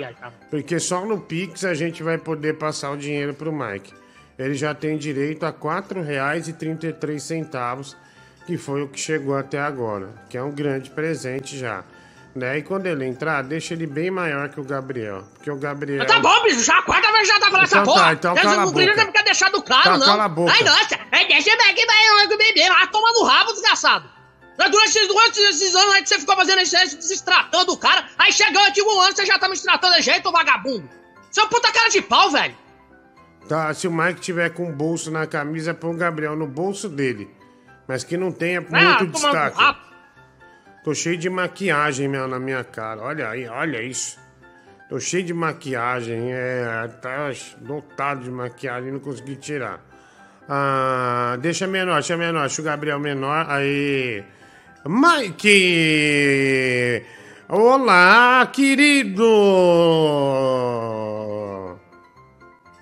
Porque 0.50 0.79
só 0.79 1.05
no 1.05 1.21
Pix 1.21 1.63
a 1.63 1.75
gente 1.75 2.01
vai 2.01 2.17
poder 2.17 2.57
passar 2.57 2.89
o 2.89 2.97
dinheiro 2.97 3.35
pro 3.35 3.53
Mike. 3.53 3.93
Ele 4.38 4.55
já 4.55 4.73
tem 4.73 4.97
direito 4.97 5.45
a 5.45 5.50
R$ 5.50 5.55
4,33, 5.61 7.95
que 8.45 8.57
foi 8.57 8.81
o 8.81 8.88
que 8.88 9.00
chegou 9.00 9.36
até 9.38 9.60
agora, 9.60 10.10
que 10.29 10.38
é 10.38 10.43
um 10.43 10.51
grande 10.51 10.89
presente 10.89 11.57
já. 11.57 11.83
Né? 12.33 12.60
E 12.60 12.62
quando 12.63 12.86
ele 12.88 13.05
entrar, 13.05 13.41
deixa 13.43 13.74
ele 13.74 13.86
bem 13.86 14.10
maior 14.10 14.48
que 14.50 14.60
o 14.60 14.63
Gabriel. 14.63 15.24
Porque 15.33 15.51
o 15.51 15.57
Gabriel. 15.57 16.05
Tá 16.05 16.19
bom, 16.19 16.43
bicho, 16.43 16.63
já 16.63 16.77
a 16.79 16.81
quarta 16.81 17.12
vez 17.12 17.27
já 17.27 17.39
tá 17.39 17.51
falando 17.51 17.65
Então 17.67 17.79
essa 17.79 17.79
tá, 17.79 17.83
porra. 17.83 18.13
então 18.13 18.36
cala 18.36 18.63
a 18.63 18.65
boca. 18.65 18.95
não 19.05 19.12
quer 19.12 19.24
deixar 19.24 19.51
do 19.51 19.62
claro, 19.62 19.83
Tá, 19.83 19.98
não. 19.98 20.05
cala 20.05 20.24
a 20.24 20.29
boca. 20.29 20.51
Ai, 20.53 20.63
nossa, 20.63 20.95
é, 21.12 21.25
deixa 21.27 21.50
eu 21.50 21.57
ver 21.57 21.71
aqui, 21.71 21.86
vai 21.86 22.25
o 22.25 22.38
bebê, 22.38 22.69
vai 22.69 22.88
tomar 22.88 23.12
no 23.12 23.24
rabo, 23.24 23.51
desgraçado. 23.51 24.10
Mas 24.57 24.71
Durante, 24.71 25.07
durante 25.07 25.39
esses 25.41 25.75
anos 25.75 25.93
aí 25.93 26.03
que 26.03 26.10
você 26.10 26.19
ficou 26.19 26.36
fazendo 26.36 26.62
isso, 26.62 26.77
aí, 26.77 26.88
se 26.88 27.25
tratando 27.25 27.74
o 27.74 27.77
cara, 27.77 28.05
aí 28.17 28.31
chegou 28.31 28.62
aqui 28.63 28.81
um 28.81 29.00
ano, 29.01 29.15
você 29.15 29.25
já 29.25 29.38
tá 29.38 29.50
me 29.50 29.57
tratando 29.60 29.95
de 29.95 30.01
jeito, 30.01 30.31
vagabundo. 30.31 30.88
Seu 31.31 31.48
puta 31.48 31.71
cara 31.71 31.89
de 31.89 32.01
pau, 32.01 32.29
velho. 32.29 32.55
Tá, 33.50 33.74
se 33.74 33.88
o 33.88 33.91
Mike 33.91 34.21
tiver 34.21 34.50
com 34.51 34.69
um 34.69 34.71
bolso 34.71 35.12
na 35.12 35.25
camisa, 35.27 35.74
põe 35.74 35.91
o 35.91 35.98
Gabriel 35.98 36.36
no 36.36 36.48
bolso 36.48 36.88
dele. 36.88 37.29
Mas 37.88 38.03
que 38.03 38.15
não 38.17 38.31
tenha 38.31 38.59
Ah, 38.71 38.97
muito 39.00 39.07
destaque. 39.13 39.57
Tô 40.83 40.93
cheio 40.95 41.17
de 41.17 41.29
maquiagem 41.29 42.07
meu, 42.07 42.27
na 42.27 42.39
minha 42.39 42.63
cara. 42.63 43.01
Olha 43.01 43.29
aí, 43.29 43.47
olha 43.47 43.81
isso. 43.81 44.19
Tô 44.89 45.00
cheio 45.00 45.23
de 45.23 45.33
maquiagem. 45.33 46.31
É, 46.33 46.88
tá 47.01 47.31
lotado 47.61 48.23
de 48.23 48.31
maquiagem, 48.31 48.91
não 48.91 49.00
consegui 49.00 49.35
tirar. 49.35 49.79
Ah, 50.50 51.38
deixa 51.39 51.67
menor, 51.67 51.93
deixa 51.95 52.17
menor. 52.17 52.41
Deixa 52.41 52.61
o 52.61 52.65
Gabriel 52.65 53.00
menor. 53.00 53.45
Aí. 53.50 54.23
Mike! 54.85 55.45
Olá, 57.47 58.47
querido! 58.51 59.23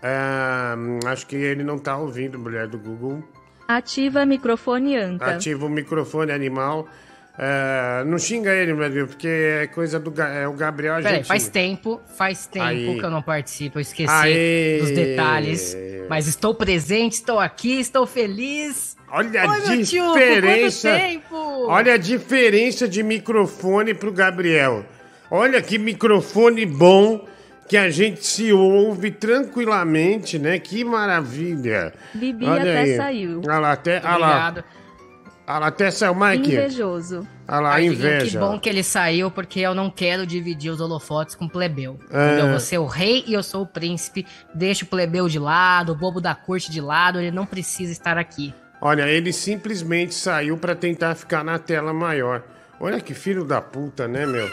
É, 0.01 1.07
acho 1.07 1.27
que 1.27 1.35
ele 1.35 1.63
não 1.63 1.77
tá 1.77 1.97
ouvindo, 1.97 2.39
mulher 2.39 2.67
do 2.67 2.77
Google. 2.77 3.23
Ativa 3.69 4.25
microfone 4.25 4.97
Anca. 4.97 5.35
Ativa 5.35 5.67
o 5.67 5.69
microfone 5.69 6.31
animal. 6.31 6.89
É, 7.37 8.03
não 8.03 8.17
xinga 8.17 8.51
ele, 8.51 8.73
meu 8.73 8.89
Deus, 8.89 9.09
porque 9.09 9.27
é 9.27 9.67
coisa 9.67 9.99
do 9.99 10.11
é, 10.19 10.47
o 10.47 10.53
Gabriel. 10.53 10.95
A 10.95 10.97
Peraí, 10.97 11.17
gente 11.17 11.27
faz 11.27 11.49
tempo, 11.49 12.01
faz 12.17 12.47
tempo 12.47 12.65
Aí. 12.65 12.97
que 12.97 13.05
eu 13.05 13.11
não 13.11 13.21
participo, 13.21 13.77
eu 13.77 13.81
esqueci 13.81 14.11
Aê. 14.11 14.79
dos 14.79 14.89
detalhes. 14.89 15.77
Mas 16.09 16.25
estou 16.25 16.55
presente, 16.55 17.13
estou 17.13 17.39
aqui, 17.39 17.79
estou 17.79 18.07
feliz. 18.07 18.97
Olha 19.11 19.43
a 19.43 19.51
Oi, 19.51 19.83
tio, 19.83 20.03
por 20.03 20.17
diferença. 20.17 20.89
quanto 20.89 21.01
tempo? 21.01 21.35
Olha 21.67 21.93
a 21.93 21.97
diferença 21.97 22.87
de 22.87 23.03
microfone 23.03 23.93
pro 23.93 24.11
Gabriel. 24.11 24.83
Olha 25.29 25.61
que 25.61 25.77
microfone 25.77 26.65
bom 26.65 27.23
que 27.69 27.77
a 27.77 27.87
gente 27.91 28.25
se 28.25 28.51
ouve 28.51 29.11
tranquilamente, 29.11 30.39
né? 30.39 30.57
Que 30.57 30.83
maravilha. 30.83 31.93
Bibi 32.15 32.43
Olha 32.43 32.61
até 32.61 32.79
aí. 32.79 32.97
saiu. 32.97 33.41
Olha 33.45 33.59
lá, 33.59 33.71
até, 33.71 33.97
olha 33.97 34.17
lá. 34.17 34.49
Obrigado. 34.49 34.63
Olha 35.47 35.59
lá, 35.59 35.67
até 35.67 35.91
saiu, 35.91 36.15
Mike. 36.15 36.51
Invejoso. 36.51 37.27
Olha 37.47 37.59
lá, 37.59 37.69
a 37.69 37.73
Ai, 37.73 37.83
Diguinho, 37.83 38.07
inveja. 38.07 38.31
Que 38.31 38.37
bom 38.37 38.59
que 38.59 38.69
ele 38.69 38.83
saiu, 38.83 39.29
porque 39.29 39.59
eu 39.59 39.75
não 39.75 39.89
quero 39.91 40.25
dividir 40.25 40.71
os 40.71 40.81
holofotes 40.81 41.35
com 41.35 41.45
o 41.45 41.49
plebeu. 41.49 41.99
É. 42.11 42.33
Entendeu? 42.33 42.59
Você 42.59 42.75
é 42.75 42.79
o 42.79 42.87
rei 42.87 43.23
e 43.27 43.33
eu 43.33 43.43
sou 43.43 43.61
o 43.61 43.67
príncipe. 43.67 44.25
Deixa 44.53 44.83
o 44.83 44.87
plebeu 44.87 45.27
de 45.27 45.37
lado, 45.37 45.91
o 45.91 45.95
bobo 45.95 46.19
da 46.19 46.33
corte 46.33 46.71
de 46.71 46.81
lado, 46.81 47.19
ele 47.19 47.29
não 47.29 47.45
precisa 47.45 47.91
estar 47.91 48.17
aqui. 48.17 48.51
Olha, 48.81 49.07
ele 49.07 49.31
simplesmente 49.31 50.15
saiu 50.15 50.57
pra 50.57 50.73
tentar 50.73 51.13
ficar 51.13 51.43
na 51.43 51.59
tela 51.59 51.93
maior. 51.93 52.43
Olha 52.81 53.01
que 53.01 53.13
filho 53.13 53.43
da 53.43 53.59
puta, 53.61 54.07
né, 54.07 54.25
meu? 54.25 54.49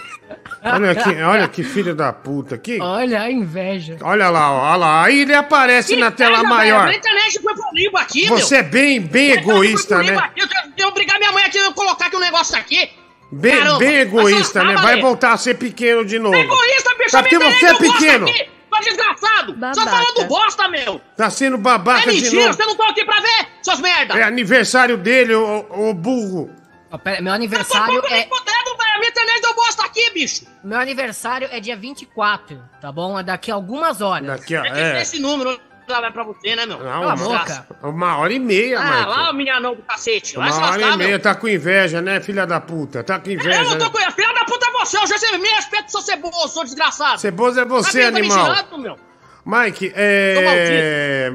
Olha 0.65 0.95
que, 0.97 1.23
olha 1.23 1.49
que 1.49 1.63
filho 1.63 1.95
da 1.95 2.13
puta. 2.13 2.59
Que... 2.59 2.81
Olha 2.81 3.23
a 3.23 3.31
inveja. 3.31 3.99
Olha 4.01 4.29
lá, 4.29 4.53
ó, 4.53 4.71
olha 4.71 4.77
lá. 4.77 5.05
Aí 5.05 5.21
ele 5.21 5.35
aparece 5.35 5.95
na 5.95 6.11
tela 6.11 6.39
Inveja, 6.39 6.49
maior. 6.49 6.89
A 6.89 6.95
internet 6.95 7.41
foi 7.41 7.55
pro 7.55 7.65
limbo 7.73 7.97
aqui, 7.97 8.29
meu. 8.29 8.39
Você 8.39 8.57
é 8.57 8.63
bem, 8.65 9.01
bem 9.01 9.31
egoísta, 9.31 10.03
né? 10.03 10.17
aqui, 10.17 10.41
Eu 10.41 10.49
tenho 10.49 10.73
que 10.75 10.85
obrigar 10.85 11.19
minha 11.19 11.31
mãe 11.31 11.45
aqui 11.45 11.59
a 11.59 11.73
colocar 11.73 12.07
aqui 12.07 12.17
um 12.17 12.21
negócio 12.21 12.57
aqui. 12.57 12.91
Bem, 13.31 13.59
Caramba, 13.59 13.79
bem 13.79 13.97
egoísta, 13.99 14.65
né? 14.65 14.75
Vai 14.77 15.01
voltar 15.01 15.33
a 15.33 15.37
ser 15.37 15.55
pequeno 15.55 16.05
de 16.05 16.19
novo. 16.19 16.37
Egoísta, 16.37 16.95
bicho, 16.99 17.11
Tá 17.13 17.23
minha 17.23 17.31
porque 17.31 17.37
internet 17.37 17.61
você 17.61 17.67
é 17.67 17.93
pequeno. 17.93 18.29
aqui. 18.29 18.51
Tá 18.71 18.81
desgraçado. 18.81 19.53
Só 19.53 19.57
Babaca. 19.57 19.91
falando 19.91 20.29
bosta, 20.29 20.69
meu. 20.69 21.01
Tá 21.17 21.31
sendo 21.31 21.57
babaca 21.57 22.11
é 22.11 22.13
de 22.13 22.23
mentira, 22.23 22.43
novo. 22.43 22.55
você 22.55 22.65
não 22.67 22.77
tá 22.77 22.89
aqui 22.89 23.05
pra 23.05 23.21
ver, 23.21 23.49
seus 23.63 23.81
merda. 23.81 24.19
É 24.19 24.25
aniversário 24.25 24.97
dele, 24.97 25.35
ô, 25.35 25.65
ô 25.71 25.95
burro. 25.95 26.51
Meu 27.21 27.33
aniversário 27.33 28.01
Tô 28.01 28.07
é. 28.09 28.23
fodendo, 28.27 28.77
velho. 28.79 28.95
A 28.95 28.99
minha 28.99 29.11
internet 29.11 29.43
deu 29.43 29.55
bosta 29.55 29.85
aqui, 29.85 30.11
bicho. 30.13 30.47
Meu 30.65 30.79
aniversário 30.79 31.49
é 31.51 31.61
dia 31.61 31.77
24, 31.77 32.61
tá 32.81 32.91
bom? 32.93 33.19
É 33.19 33.23
daqui 33.23 33.51
a 33.51 33.55
algumas 33.55 34.01
horas. 34.01 34.27
Daqui 34.27 34.55
a. 34.57 34.63
Ter 34.63 34.79
É. 34.79 35.03
esse 35.03 35.19
número 35.19 35.61
lá 35.89 36.01
vai 36.01 36.13
pra 36.13 36.23
você, 36.25 36.57
né, 36.57 36.65
meu? 36.67 36.79
Não, 36.79 36.85
Cala 36.85 37.13
a 37.13 37.15
uma, 37.15 37.39
boca. 37.39 37.67
uma 37.83 38.17
hora 38.19 38.33
e 38.33 38.39
meia, 38.39 38.79
Ah, 38.79 38.83
Michael. 38.85 39.09
lá 39.09 39.31
o 39.31 39.35
minhanão 39.35 39.75
do 39.75 39.83
cacete. 39.83 40.37
Uma 40.37 40.47
hora 40.47 40.55
lascar, 40.67 40.95
e 40.95 40.97
meia, 40.97 41.09
meu. 41.11 41.21
tá 41.21 41.35
com 41.35 41.47
inveja, 41.49 42.01
né, 42.01 42.21
filha 42.21 42.47
da 42.47 42.61
puta? 42.61 43.05
Tá 43.05 43.19
com 43.21 43.31
inveja, 43.31 43.63
Eu 43.63 43.65
não 43.71 43.79
tô 43.79 43.85
né? 43.85 43.91
com 44.07 44.13
Filha 44.13 44.33
da 44.35 44.45
puta 44.45 44.67
é 44.67 44.73
você, 44.73 44.97
eu 44.99 45.07
já 45.07 45.19
sei, 45.19 45.39
me 45.39 45.49
respeito, 45.49 45.93
sou 45.93 46.01
ceboso, 46.01 46.49
sou 46.49 46.65
desgraçado. 46.65 47.21
Ceboso 47.21 47.61
é 47.61 47.65
você, 47.65 48.03
Tá 48.03 48.09
animal. 48.09 48.55
tirando, 48.55 48.79
meu. 48.79 48.97
Mike, 49.45 49.93
é. 49.95 51.31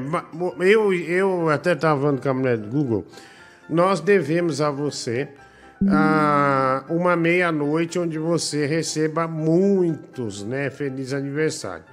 Eu, 0.60 0.92
eu 0.92 1.48
até 1.48 1.74
tava 1.74 2.00
falando 2.00 2.20
com 2.20 2.28
a 2.28 2.34
mulher 2.34 2.56
do 2.58 2.68
Google. 2.68 3.06
Nós 3.70 4.00
devemos 4.00 4.60
a 4.60 4.70
você 4.70 5.28
ah, 5.88 6.84
uma 6.88 7.16
meia-noite 7.16 7.98
onde 7.98 8.18
você 8.18 8.66
receba 8.66 9.26
muitos, 9.26 10.42
né? 10.44 10.70
Feliz 10.70 11.12
aniversário. 11.12 11.84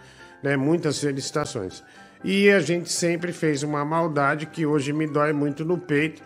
Né, 0.41 0.55
muitas 0.55 0.99
felicitações. 0.99 1.83
E 2.23 2.49
a 2.49 2.59
gente 2.59 2.91
sempre 2.91 3.31
fez 3.31 3.63
uma 3.63 3.83
maldade 3.83 4.45
que 4.45 4.65
hoje 4.65 4.93
me 4.93 5.07
dói 5.07 5.33
muito 5.33 5.65
no 5.65 5.77
peito. 5.77 6.21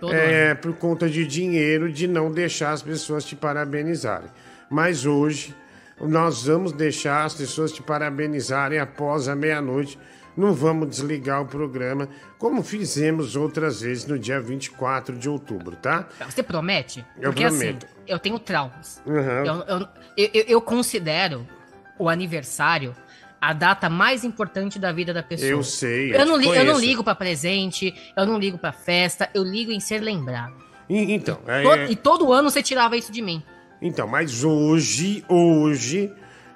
Todo 0.00 0.12
é, 0.12 0.54
por 0.54 0.74
conta 0.74 1.08
de 1.08 1.26
dinheiro, 1.26 1.90
de 1.90 2.06
não 2.06 2.30
deixar 2.30 2.72
as 2.72 2.82
pessoas 2.82 3.24
te 3.24 3.34
parabenizarem. 3.34 4.28
Mas 4.70 5.06
hoje 5.06 5.54
nós 6.00 6.44
vamos 6.44 6.72
deixar 6.72 7.24
as 7.24 7.34
pessoas 7.34 7.72
te 7.72 7.82
parabenizarem 7.82 8.78
após 8.78 9.28
a 9.28 9.34
meia-noite. 9.34 9.98
Não 10.36 10.52
vamos 10.52 10.88
desligar 10.90 11.40
o 11.42 11.46
programa, 11.46 12.08
como 12.38 12.62
fizemos 12.62 13.36
outras 13.36 13.80
vezes 13.80 14.04
no 14.06 14.18
dia 14.18 14.38
24 14.40 15.16
de 15.16 15.28
outubro, 15.30 15.76
tá? 15.76 16.06
Você 16.28 16.42
promete? 16.42 17.04
Eu 17.18 17.30
Porque 17.32 17.46
prometo. 17.46 17.86
assim, 17.86 17.94
eu 18.06 18.18
tenho 18.18 18.38
traumas. 18.38 19.00
Uhum. 19.06 19.16
Eu, 19.16 19.64
eu, 19.66 19.88
eu, 20.34 20.44
eu 20.48 20.60
considero 20.60 21.46
o 21.98 22.08
aniversário 22.08 22.94
a 23.40 23.52
data 23.54 23.88
mais 23.88 24.24
importante 24.24 24.78
da 24.78 24.92
vida 24.92 25.14
da 25.14 25.22
pessoa. 25.22 25.48
Eu 25.50 25.62
sei, 25.62 26.12
eu 26.14 26.18
Eu, 26.20 26.26
não, 26.26 26.36
li- 26.36 26.48
eu 26.48 26.64
não 26.64 26.78
ligo 26.78 27.02
pra 27.02 27.14
presente, 27.14 27.94
eu 28.16 28.26
não 28.26 28.38
ligo 28.38 28.58
pra 28.58 28.72
festa, 28.72 29.30
eu 29.32 29.42
ligo 29.42 29.70
em 29.72 29.80
ser 29.80 30.00
lembrado. 30.02 30.54
E- 30.88 31.14
Então, 31.14 31.38
é- 31.46 31.62
To- 31.62 31.92
E 31.92 31.96
todo 31.96 32.32
ano 32.32 32.50
você 32.50 32.62
tirava 32.62 32.96
isso 32.96 33.10
de 33.10 33.22
mim. 33.22 33.42
Então, 33.80 34.06
mas 34.06 34.42
hoje, 34.44 35.24
hoje, 35.28 36.12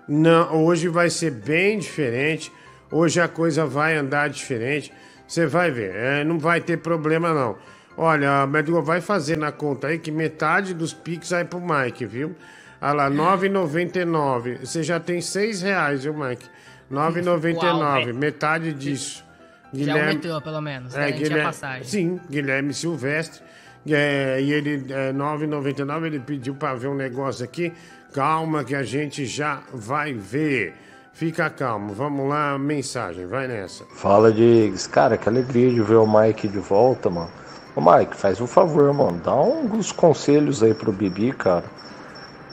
não, 0.09 0.65
hoje 0.65 0.89
vai 0.89 1.09
ser 1.11 1.31
bem 1.31 1.79
diferente. 1.79 2.51
Hoje 2.91 3.21
a 3.21 3.29
coisa 3.29 3.65
vai 3.65 3.97
andar 3.97 4.29
diferente. 4.29 4.93
Você 5.27 5.47
vai 5.47 5.71
ver, 5.71 5.95
é, 5.95 6.25
não 6.25 6.39
vai 6.39 6.61
ter 6.61 6.79
problema 6.79 7.33
não. 7.33 7.57
Olha, 7.97 8.47
Medgo 8.47 8.83
vai 8.83 9.01
fazer 9.01 9.37
na 9.37 9.53
conta 9.53 9.89
aí 9.89 9.99
que 9.99 10.11
metade 10.11 10.75
dos 10.75 10.93
Pix 10.93 11.31
vai 11.31 11.45
pro 11.45 11.61
Mike, 11.61 12.07
viu? 12.07 12.35
Olha 12.81 12.93
lá, 12.95 13.09
R$ 13.09 13.15
9,99. 13.15 14.61
Você 14.61 14.83
já 14.83 14.99
tem 14.99 15.21
R$ 15.21 15.53
reais, 15.63 16.05
viu, 16.05 16.15
Mike? 16.15 16.47
R$ 16.91 16.97
9,99, 16.97 18.15
metade 18.15 18.73
disso. 18.73 19.25
Já 19.73 19.99
é 19.99 20.03
o 20.03 20.07
metrô, 20.07 20.41
pelo 20.41 20.61
menos. 20.61 20.95
É, 20.95 20.99
garantia 20.99 21.17
a 21.17 21.21
Guilherme, 21.21 21.45
passagem. 21.45 21.85
sim, 21.85 22.21
Guilherme 22.29 22.75
Silvestre. 22.75 23.43
É, 23.89 24.41
e 24.41 24.53
ele, 24.53 24.93
é, 24.93 25.13
9,99, 25.13 26.07
ele 26.07 26.21
pediu 26.21 26.55
para 26.55 26.75
ver 26.75 26.89
um 26.89 26.95
negócio 26.95 27.45
aqui. 27.45 27.73
Calma 28.13 28.65
que 28.65 28.75
a 28.75 28.83
gente 28.83 29.27
já 29.27 29.63
vai 29.73 30.13
ver. 30.13 30.75
Fica 31.21 31.51
calmo. 31.51 31.93
Vamos 31.93 32.27
lá, 32.31 32.57
mensagem, 32.59 33.27
vai 33.27 33.47
nessa. 33.47 33.85
Fala, 33.95 34.33
Diggs. 34.33 34.89
Cara, 34.89 35.19
que 35.19 35.29
alegria 35.29 35.69
de 35.71 35.83
ver 35.83 35.97
o 35.97 36.07
Mike 36.07 36.49
de 36.49 36.59
volta, 36.59 37.11
mano. 37.11 37.29
Ô, 37.77 37.81
Mike, 37.83 38.17
faz 38.17 38.41
um 38.41 38.47
favor, 38.47 38.91
mano. 38.95 39.21
Dá 39.23 39.35
uns 39.35 39.93
conselhos 39.93 40.63
aí 40.63 40.73
pro 40.73 40.91
Bibi, 40.91 41.33
cara. 41.33 41.67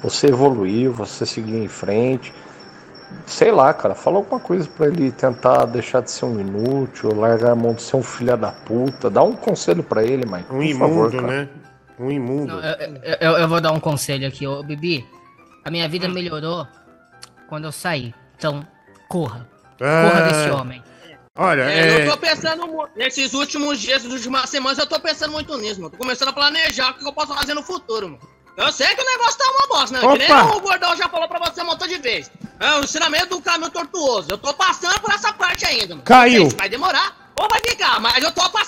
Você 0.04 0.28
evoluiu, 0.28 0.92
você 0.92 1.26
seguir 1.26 1.56
em 1.64 1.70
frente. 1.70 2.34
Sei 3.26 3.54
lá, 3.54 3.74
cara. 3.74 3.96
Fala 3.96 4.18
alguma 4.18 4.42
coisa 4.42 4.68
pra 4.76 4.88
ele 4.88 5.14
tentar 5.14 5.64
deixar 5.64 6.02
de 6.02 6.12
ser 6.12 6.26
um 6.26 6.38
inútil, 6.38 7.16
largar 7.16 7.52
a 7.52 7.56
mão 7.56 7.74
de 7.74 7.82
ser 7.82 7.96
um 7.96 8.04
filho 8.04 8.36
da 8.36 8.52
puta. 8.52 9.10
Dá 9.10 9.24
um 9.24 9.34
conselho 9.34 9.82
pra 9.82 10.04
ele, 10.04 10.26
Mike. 10.26 10.52
Um 10.54 10.58
por 10.58 10.64
imundo, 10.66 10.78
favor, 10.90 11.12
cara. 11.12 11.28
né? 11.28 11.50
Um 11.98 12.12
imundo. 12.12 12.48
Não, 12.48 12.60
eu, 12.60 12.76
eu- 12.76 13.18
eu- 13.22 13.38
eu 13.38 13.48
vou 13.48 13.62
dar 13.62 13.72
um 13.72 13.80
conselho 13.80 14.28
aqui, 14.28 14.46
ô 14.46 14.62
Bibi. 14.62 15.06
A 15.64 15.72
minha 15.72 15.88
vida 15.88 16.10
melhorou 16.10 16.68
quando 17.48 17.64
eu 17.64 17.72
saí. 17.72 18.14
Então, 18.38 18.66
corra. 19.10 19.50
Corra 19.78 20.20
É. 20.20 20.28
desse 20.32 20.50
homem. 20.52 20.84
Olha, 21.40 21.62
É, 21.64 21.80
é, 22.02 22.06
eu 22.08 22.12
tô 22.12 22.18
pensando, 22.18 22.90
nesses 22.96 23.34
últimos 23.34 23.80
dias, 23.80 24.04
nas 24.04 24.14
últimas 24.14 24.50
semanas, 24.50 24.78
eu 24.80 24.88
tô 24.88 25.00
pensando 25.00 25.32
muito 25.34 25.56
nisso, 25.58 25.80
mano. 25.80 25.92
Tô 25.92 25.98
começando 25.98 26.30
a 26.30 26.34
planejar 26.34 26.92
o 26.92 26.94
que 26.96 27.08
eu 27.08 27.14
posso 27.14 27.34
fazer 27.36 27.54
no 27.54 27.62
futuro, 27.62 28.10
mano. 28.10 28.38
Eu 28.58 28.72
sei 28.72 28.88
que 28.96 29.02
o 29.02 29.06
negócio 29.06 29.38
tá 29.38 29.46
uma 29.52 29.68
bosta, 29.68 29.94
né? 29.96 30.00
Que 30.02 30.18
nem 30.18 30.32
o 30.56 30.60
Gordão 30.62 30.96
já 30.98 31.08
falou 31.08 31.28
pra 31.28 31.38
você 31.38 31.62
um 31.62 31.66
montão 31.66 31.88
de 31.88 32.00
vezes. 32.00 32.32
É 32.60 32.74
o 32.80 32.84
ensinamento 32.84 33.28
do 33.38 33.42
caminho 33.42 33.70
tortuoso. 33.70 34.30
Eu 34.32 34.38
tô 34.40 34.52
passando 34.56 35.00
por 35.00 35.12
essa 35.14 35.32
parte 35.32 35.64
ainda, 35.64 35.90
mano. 35.94 36.02
Caiu. 36.02 36.42
Sei 36.42 36.50
se 36.50 36.56
vai 36.58 36.68
demorar 36.70 37.32
ou 37.40 37.48
vai 37.48 37.60
ficar, 37.60 38.00
mas 38.00 38.24
eu 38.24 38.32
tô 38.32 38.42
passando. 38.50 38.66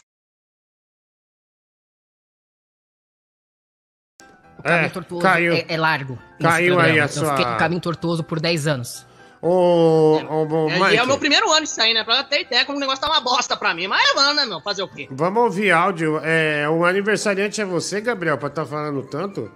O 4.59 4.61
caminho 4.63 4.85
É, 4.85 4.89
tortuoso 4.89 5.23
caiu. 5.23 5.53
é, 5.53 5.65
é 5.69 5.77
largo. 5.77 6.19
Caiu 6.39 6.75
programa. 6.75 6.83
aí 6.93 6.99
a 6.99 7.03
Eu 7.05 7.07
fiquei 7.09 7.25
sua- 7.25 7.51
no 7.53 7.57
caminho 7.57 7.81
tortuoso 7.81 8.23
por 8.23 8.39
10 8.39 8.67
anos. 8.67 9.07
Ô, 9.41 10.19
ô, 10.29 10.47
ô, 10.47 10.69
É, 10.69 10.73
e 10.73 10.75
é 10.75 10.89
Mike, 10.89 11.01
o 11.03 11.07
meu 11.07 11.17
primeiro 11.17 11.49
ano 11.51 11.61
disso 11.61 11.81
aí, 11.81 11.93
né? 11.93 12.03
Pra 12.03 12.23
ter 12.23 12.41
ideia 12.41 12.65
como 12.65 12.77
o 12.77 12.81
negócio 12.81 12.99
tá 12.99 13.07
uma 13.07 13.21
bosta 13.21 13.55
pra 13.55 13.73
mim. 13.73 13.87
Mas 13.87 14.09
é 14.09 14.13
mano, 14.13 14.33
né, 14.33 14.45
meu? 14.45 14.59
Fazer 14.61 14.83
o 14.83 14.87
quê? 14.87 15.07
vamos 15.11 15.41
ouvir 15.43 15.71
áudio. 15.71 16.19
É, 16.23 16.67
o 16.69 16.83
aniversariante 16.85 17.61
é 17.61 17.65
você, 17.65 18.01
Gabriel, 18.01 18.37
pra 18.37 18.49
estar 18.49 18.65
falando 18.65 19.01
tanto? 19.03 19.49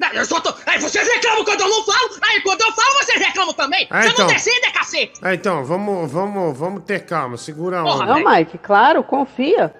Não, 0.00 0.08
eu 0.12 0.24
só 0.24 0.40
tô. 0.40 0.52
Aí 0.66 0.80
vocês 0.80 1.06
reclamam 1.06 1.44
quando 1.44 1.60
eu 1.60 1.68
não 1.68 1.84
falo. 1.84 2.10
Aí 2.22 2.40
quando 2.42 2.60
eu 2.60 2.72
falo, 2.72 2.94
vocês 3.04 3.18
reclamam 3.20 3.52
também. 3.54 3.86
Ah, 3.90 4.02
Você 4.02 4.08
então. 4.10 4.26
não 4.26 4.32
decide, 4.34 4.72
cacete. 4.72 5.20
Ah, 5.22 5.34
então, 5.34 5.64
vamos, 5.64 6.10
vamos, 6.10 6.56
vamos 6.56 6.84
ter 6.84 7.04
calma, 7.04 7.36
segura 7.36 7.80
a 7.80 7.82
Porra, 7.82 8.04
onda. 8.04 8.14
Não, 8.20 8.30
Mike, 8.32 8.58
claro, 8.58 9.02
confia. 9.02 9.74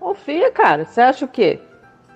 Confia, 0.00 0.50
cara. 0.52 0.84
Você 0.86 1.00
acha 1.00 1.24
o 1.24 1.28
quê? 1.28 1.60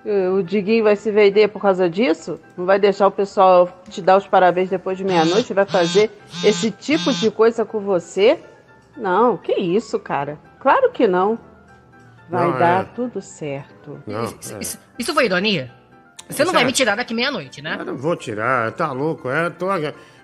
O 0.05 0.43
Diguinho 0.43 0.83
vai 0.83 0.95
se 0.97 1.09
vender 1.11 1.47
por 1.47 1.61
causa 1.61 1.89
disso? 1.89 2.37
Não 2.57 2.65
vai 2.65 2.77
deixar 2.77 3.07
o 3.07 3.11
pessoal 3.11 3.81
te 3.89 4.01
dar 4.01 4.17
os 4.17 4.27
parabéns 4.27 4.69
depois 4.69 4.97
de 4.97 5.03
meia-noite? 5.05 5.53
Vai 5.53 5.65
fazer 5.65 6.11
esse 6.43 6.69
tipo 6.71 7.13
de 7.13 7.31
coisa 7.31 7.63
com 7.63 7.79
você? 7.79 8.37
Não, 8.97 9.37
que 9.37 9.53
isso, 9.53 9.97
cara. 9.99 10.37
Claro 10.59 10.91
que 10.91 11.07
não. 11.07 11.39
Vai 12.29 12.49
Não, 12.49 12.59
dar 12.59 12.81
é. 12.83 12.87
tudo 12.95 13.21
certo. 13.21 14.01
Não, 14.07 14.23
Isso, 14.25 14.55
é. 14.55 14.59
isso- 14.59 14.79
isso 14.99 15.13
foi 15.13 15.25
ironia? 15.25 15.71
Você 16.29 16.43
não 16.45 16.53
vai 16.53 16.63
é- 16.63 16.65
me 16.65 16.71
tirar 16.71 16.95
daqui 16.95 17.13
meia-noite, 17.13 17.61
né? 17.61 17.75
Eu 17.79 17.85
não 17.85 17.95
vou 17.97 18.15
tirar, 18.15 18.71
tá 18.71 18.91
louco? 18.91 19.29
É, 19.29 19.49
tô, 19.49 19.67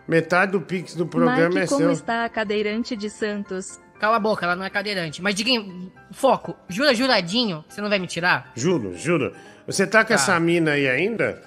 metade 0.08 0.54
do 0.54 0.62
Pix 0.62 0.96
do 0.96 1.06
programa 1.06 1.48
Mike, 1.50 1.60
é 1.60 1.68
como 1.68 1.82
seu. 1.82 1.92
está 1.92 2.26
a 2.26 2.30
cadeirante 2.30 2.96
de 2.96 3.10
Santos? 3.10 3.80
Cala 4.00 4.16
a 4.16 4.20
boca, 4.20 4.46
ela 4.46 4.56
não 4.56 4.64
é 4.64 4.70
cadeirante. 4.70 5.22
Mas 5.22 5.36
Diguinho, 5.36 5.92
foco. 6.12 6.56
Jura 6.70 6.94
juradinho, 6.96 7.64
você 7.68 7.82
não 7.82 7.90
vai 7.90 8.00
me 8.00 8.08
tirar? 8.08 8.52
Juro, 8.56 8.96
juro. 8.96 9.34
Você 9.68 9.86
tá 9.86 10.04
com 10.04 10.10
Tá. 10.10 10.14
essa 10.16 10.40
mina 10.40 10.72
aí 10.72 10.88
ainda? 10.88 11.44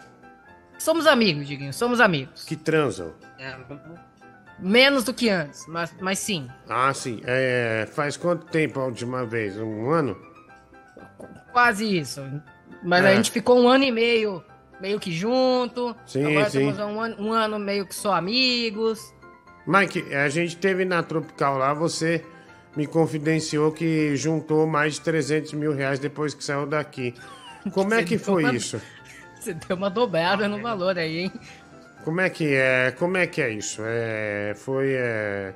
Somos 0.78 1.06
amigos, 1.06 1.46
Diguinho, 1.48 1.72
somos 1.72 2.00
amigos. 2.00 2.44
Que 2.44 2.54
transam? 2.56 3.14
É, 3.38 3.56
menos 4.58 5.04
do 5.04 5.14
que 5.14 5.28
antes, 5.30 5.66
mas, 5.66 5.94
mas 6.00 6.18
sim. 6.18 6.48
Ah, 6.68 6.92
sim. 6.92 7.20
É, 7.24 7.88
faz 7.92 8.16
quanto 8.16 8.46
tempo 8.46 8.78
a 8.80 8.84
última 8.84 9.24
vez? 9.24 9.56
Um 9.56 9.90
ano? 9.90 10.16
Quase 11.52 11.98
isso. 11.98 12.20
Mas 12.82 13.04
É. 13.04 13.12
a 13.12 13.14
gente 13.14 13.30
ficou 13.30 13.58
um 13.60 13.68
ano 13.68 13.84
e 13.84 13.92
meio, 13.92 14.42
meio 14.80 14.98
que 14.98 15.12
junto. 15.12 15.94
Sim, 16.06 16.26
Agora 16.26 16.50
sim. 16.50 16.68
estamos 16.68 16.94
um 16.96 17.00
ano, 17.00 17.16
um 17.18 17.32
ano 17.32 17.58
meio 17.58 17.86
que 17.86 17.94
só 17.94 18.14
amigos. 18.14 19.00
Mike, 19.66 20.12
a 20.14 20.28
gente 20.28 20.56
teve 20.56 20.84
na 20.84 21.02
Tropical 21.02 21.56
lá, 21.58 21.72
você 21.72 22.24
me 22.76 22.87
confidenciou 22.87 23.70
que 23.72 24.16
juntou 24.16 24.66
mais 24.66 24.94
de 24.94 25.00
300 25.02 25.52
mil 25.54 25.74
reais 25.74 25.98
depois 25.98 26.35
que 26.35 26.42
saiu 26.42 26.66
daqui. 26.66 27.14
Como 27.72 27.92
é 27.94 28.02
que 28.02 28.18
foi 28.18 28.44
uma- 28.44 28.54
isso? 28.54 28.80
Você 29.38 29.54
deu 29.54 29.76
uma 29.76 29.90
dobrada 29.90 30.46
no 30.48 30.61
valor 30.62 30.96
aí, 30.96 31.18
hein? 31.18 31.32
Como 32.04 32.20
é 32.20 32.30
que 32.30 32.54
é? 32.54 32.92
Como 32.92 33.16
é 33.16 33.26
que 33.26 33.42
é 33.42 33.50
isso? 33.50 33.82
É, 33.85 34.54
foi 34.56 34.92
é, 34.92 35.52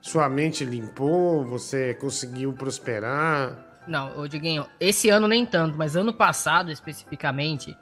sua 0.00 0.28
mente 0.28 0.64
limpou? 0.64 1.44
Você 1.44 1.94
conseguiu 1.94 2.52
prosperar? 2.52 3.56
Não, 3.86 4.16
ô 4.18 4.26
Diguinho, 4.28 4.66
esse 4.80 5.08
ano 5.10 5.28
nem 5.28 5.44
tanto, 5.46 5.76
mas 5.76 5.94
ano 5.96 6.12
passado 6.12 6.70
especificamente, 6.72 7.76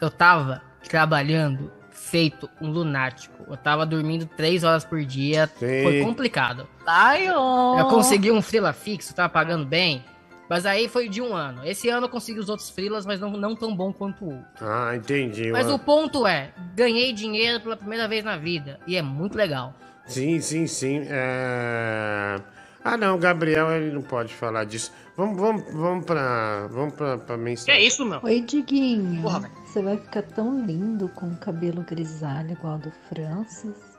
eu 0.00 0.10
tava 0.10 0.62
trabalhando 0.88 1.70
feito 1.90 2.48
um 2.60 2.68
lunático. 2.70 3.39
Eu 3.50 3.56
tava 3.56 3.84
dormindo 3.84 4.26
três 4.26 4.64
horas 4.64 4.84
por 4.84 5.04
dia, 5.04 5.46
Sim. 5.58 5.82
foi 5.82 6.00
complicado. 6.02 6.66
Ai, 6.86 7.28
ó. 7.30 7.78
Eu 7.78 7.86
consegui 7.86 8.30
um 8.30 8.40
freela 8.40 8.72
fixo, 8.72 9.14
tava 9.14 9.28
pagando 9.28 9.64
bem, 9.66 10.04
mas 10.48 10.64
aí 10.64 10.88
foi 10.88 11.08
de 11.08 11.20
um 11.20 11.34
ano. 11.34 11.64
Esse 11.66 11.88
ano 11.88 12.06
eu 12.06 12.10
consegui 12.10 12.38
os 12.38 12.48
outros 12.48 12.70
freelas, 12.70 13.04
mas 13.04 13.20
não, 13.20 13.30
não 13.32 13.54
tão 13.56 13.74
bom 13.74 13.92
quanto 13.92 14.24
o 14.24 14.28
outro. 14.30 14.44
Ah, 14.60 14.94
entendi. 14.96 15.50
Mas 15.50 15.66
Uma- 15.66 15.74
o 15.74 15.78
ponto 15.78 16.26
é, 16.26 16.50
ganhei 16.74 17.12
dinheiro 17.12 17.60
pela 17.60 17.76
primeira 17.76 18.06
vez 18.08 18.24
na 18.24 18.36
vida, 18.36 18.78
e 18.86 18.96
é 18.96 19.02
muito 19.02 19.36
legal. 19.36 19.74
Sim, 20.06 20.40
sim, 20.40 20.66
sim. 20.66 21.02
É... 21.08 22.40
Ah, 22.82 22.96
não, 22.96 23.16
o 23.16 23.18
Gabriel 23.18 23.70
ele 23.72 23.92
não 23.92 24.02
pode 24.02 24.34
falar 24.34 24.64
disso. 24.64 24.92
Vamos, 25.16 25.38
vamos, 25.38 25.72
vamos 25.72 26.04
pra. 26.06 26.66
Vamos 26.68 26.94
pra, 26.94 27.18
pra 27.18 27.36
mensagem. 27.36 27.80
Que 27.80 27.86
isso, 27.86 28.04
meu? 28.06 28.20
Oi, 28.22 28.40
Diguinho. 28.40 29.22
Porra. 29.22 29.50
Você 29.66 29.82
vai 29.82 29.98
ficar 29.98 30.22
tão 30.22 30.64
lindo 30.64 31.08
com 31.10 31.26
o 31.26 31.36
cabelo 31.36 31.82
grisalho 31.82 32.52
igual 32.52 32.74
ao 32.74 32.78
do 32.78 32.90
Francis. 33.08 33.98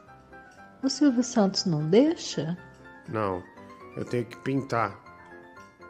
O 0.83 0.89
Silvio 0.89 1.23
Santos 1.23 1.65
não 1.65 1.87
deixa? 1.89 2.57
Não, 3.07 3.43
eu 3.95 4.03
tenho 4.03 4.25
que 4.25 4.37
pintar. 4.37 4.99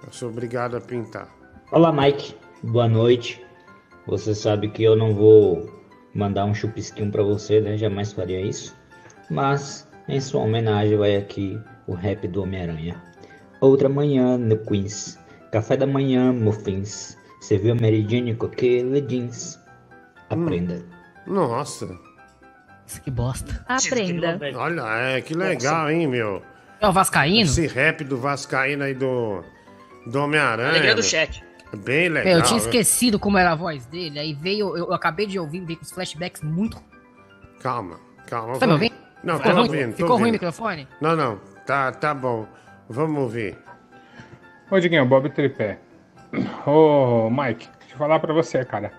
Eu 0.05 0.11
sou 0.11 0.29
obrigado 0.29 0.75
a 0.75 0.81
pintar. 0.81 1.29
Olá, 1.71 1.91
Mike. 1.93 2.35
Boa 2.61 2.87
noite. 2.89 3.41
Você 4.05 4.35
sabe 4.35 4.69
que 4.69 4.83
eu 4.83 4.95
não 4.95 5.15
vou 5.15 5.81
mandar 6.13 6.43
um 6.45 6.53
chupisquinho 6.53 7.09
pra 7.11 7.23
você, 7.23 7.61
né? 7.61 7.77
Jamais 7.77 8.11
faria 8.11 8.41
isso. 8.41 8.75
Mas, 9.29 9.87
em 10.07 10.19
sua 10.19 10.41
homenagem, 10.41 10.97
vai 10.97 11.15
aqui 11.15 11.59
o 11.87 11.93
rap 11.93 12.27
do 12.27 12.43
Homem-Aranha. 12.43 13.01
Outra 13.59 13.87
manhã 13.87 14.37
no 14.37 14.57
Queens. 14.57 15.19
Café 15.51 15.75
da 15.75 15.85
manhã, 15.85 16.31
muffins. 16.31 17.17
Você 17.41 17.57
viu 17.57 17.73
a 17.73 17.75
Mary 17.75 18.05
Jane 18.07 18.35
com 18.35 18.45
aquele 18.45 19.01
jeans? 19.01 19.59
Aprenda. 20.29 20.83
Nossa. 21.27 21.87
Que 23.03 23.11
bosta. 23.11 23.63
Aprenda. 23.67 24.39
Olha, 24.55 24.83
é, 24.95 25.21
que 25.21 25.33
legal, 25.33 25.89
hein, 25.89 26.07
meu? 26.07 26.41
É 26.79 26.87
o 26.87 26.91
Vascaíno? 26.91 27.41
Esse 27.41 27.67
rap 27.67 28.03
do 28.03 28.17
Vascaíno 28.17 28.83
aí 28.83 28.93
do. 28.93 29.43
Do 30.07 30.19
Homem-Aranha. 30.19 30.69
Alegria 30.69 30.95
do 30.95 31.03
chat. 31.03 31.43
Bem 31.77 32.09
legal. 32.09 32.33
Eu 32.33 32.43
tinha 32.43 32.59
né? 32.59 32.65
esquecido 32.65 33.19
como 33.19 33.37
era 33.37 33.51
a 33.51 33.55
voz 33.55 33.85
dele, 33.85 34.19
aí 34.19 34.33
veio, 34.33 34.75
eu, 34.75 34.87
eu 34.87 34.93
acabei 34.93 35.25
de 35.25 35.39
ouvir, 35.39 35.63
veio 35.63 35.79
com 35.79 35.85
os 35.85 35.91
flashbacks 35.91 36.41
muito. 36.41 36.77
Calma, 37.61 37.99
calma. 38.27 38.57
Tá 38.57 38.67
me 38.67 38.73
ouvindo? 38.73 39.00
Não, 39.23 39.37
Ficou 39.37 39.51
tô 39.51 39.57
ruim? 39.57 39.67
ouvindo. 39.67 39.91
tô 39.91 39.97
Ficou 39.97 40.17
ruim 40.17 40.29
o 40.29 40.33
microfone? 40.33 40.87
Não, 40.99 41.15
não. 41.15 41.39
Tá, 41.65 41.91
tá 41.91 42.13
bom. 42.13 42.47
Vamos 42.89 43.21
ouvir. 43.21 43.57
Ô, 44.69 44.79
Diguinho, 44.79 45.05
Bob 45.05 45.29
Tripé. 45.29 45.77
Ô, 46.65 47.29
Mike, 47.29 47.69
deixa 47.79 47.93
eu 47.93 47.97
falar 47.97 48.19
pra 48.19 48.33
você, 48.33 48.63
cara. 48.65 48.91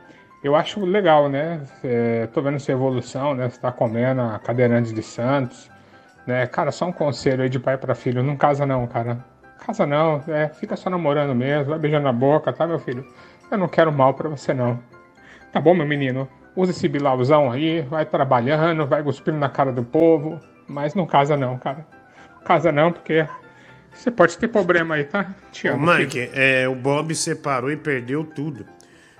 Eu 0.44 0.54
acho 0.56 0.84
legal, 0.84 1.28
né? 1.28 1.62
É, 1.84 2.26
tô 2.28 2.42
vendo 2.42 2.58
sua 2.58 2.72
evolução, 2.72 3.34
né? 3.34 3.48
Você 3.48 3.60
tá 3.60 3.70
comendo 3.72 4.20
a 4.20 4.38
cadeirante 4.38 4.92
de 4.92 5.02
Santos, 5.02 5.70
né? 6.26 6.46
Cara, 6.46 6.70
só 6.72 6.86
um 6.86 6.92
conselho 6.92 7.42
aí 7.42 7.48
de 7.48 7.58
pai 7.60 7.76
pra 7.78 7.94
filho. 7.94 8.22
Não 8.22 8.36
casa 8.36 8.66
não, 8.66 8.86
cara. 8.86 9.24
Casa 9.64 9.86
não, 9.86 10.22
é, 10.26 10.48
fica 10.48 10.74
só 10.74 10.90
namorando 10.90 11.34
mesmo, 11.36 11.66
vai 11.70 11.78
beijando 11.78 12.02
na 12.04 12.12
boca, 12.12 12.52
tá, 12.52 12.66
meu 12.66 12.80
filho? 12.80 13.06
Eu 13.48 13.56
não 13.56 13.68
quero 13.68 13.92
mal 13.92 14.12
pra 14.14 14.28
você, 14.28 14.52
não. 14.52 14.80
Tá 15.52 15.60
bom, 15.60 15.72
meu 15.72 15.86
menino? 15.86 16.28
Usa 16.54 16.70
esse 16.72 16.86
bilauzão 16.86 17.50
aí, 17.50 17.80
vai 17.82 18.04
trabalhando, 18.04 18.86
vai 18.86 19.02
cuspindo 19.02 19.38
na 19.38 19.48
cara 19.48 19.72
do 19.72 19.82
povo, 19.82 20.38
mas 20.68 20.94
não 20.94 21.06
casa 21.06 21.36
não, 21.36 21.56
cara. 21.58 21.86
Casa 22.44 22.70
não, 22.70 22.92
porque 22.92 23.26
você 23.92 24.10
pode 24.10 24.36
ter 24.36 24.48
problema 24.48 24.96
aí, 24.96 25.04
tá? 25.04 25.34
Te 25.50 25.68
Ô, 25.68 25.74
amo, 25.74 25.86
Mike, 25.94 26.30
é, 26.34 26.68
o 26.68 26.74
Bob 26.74 27.14
separou 27.14 27.70
e 27.70 27.76
perdeu 27.76 28.24
tudo. 28.24 28.66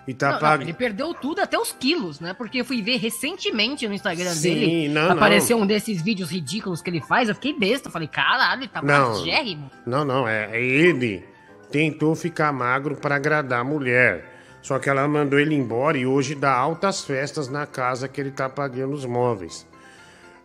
E 0.07 0.13
tá 0.13 0.27
Não, 0.27 0.33
não, 0.35 0.41
pagando. 0.41 0.63
ele 0.63 0.73
perdeu 0.73 1.15
tudo, 1.15 1.41
até 1.41 1.57
os 1.57 1.71
quilos, 1.73 2.19
né? 2.19 2.35
Porque 2.35 2.61
eu 2.61 2.65
fui 2.65 2.83
ver 2.83 2.97
recentemente 2.97 3.87
no 3.87 3.95
Instagram 3.95 4.31
Sim, 4.31 4.55
dele. 4.55 4.89
não, 4.89 5.13
apareceu 5.13 5.57
um 5.57 5.65
desses 5.65 6.03
vídeos 6.03 6.29
ridículos 6.31 6.83
que 6.83 6.91
ele 6.91 7.01
faz. 7.01 7.29
Eu 7.29 7.37
fiquei 7.37 7.57
besta. 7.57 7.89
Falei, 7.89 8.09
caralho, 8.09 8.63
ele 8.63 8.69
tá 8.69 8.83
Não. 8.83 9.11
magérrimo. 9.11 9.71
Não, 9.87 10.05
não, 10.05 10.27
é, 10.27 10.51
é 10.53 10.61
ele 10.61 11.25
tentou 11.71 12.17
ficar 12.17 12.53
magro 12.53 12.97
pra 12.97 13.15
agradar 13.15 13.61
a 13.61 13.65
mulher. 13.65 14.25
Só 14.63 14.79
que 14.79 14.89
ela 14.89 15.07
mandou 15.09 15.39
ele 15.39 15.55
embora 15.55 15.99
e 15.99 16.07
hoje 16.07 16.35
dá 16.35 16.53
altas 16.53 17.05
festas 17.05 17.49
na 17.49 17.67
casa 17.67 18.07
que 18.09 18.21
ele 18.21 18.31
tá 18.31 18.49
pagando 18.49 18.95
os 18.95 19.05
móveis. 19.05 19.67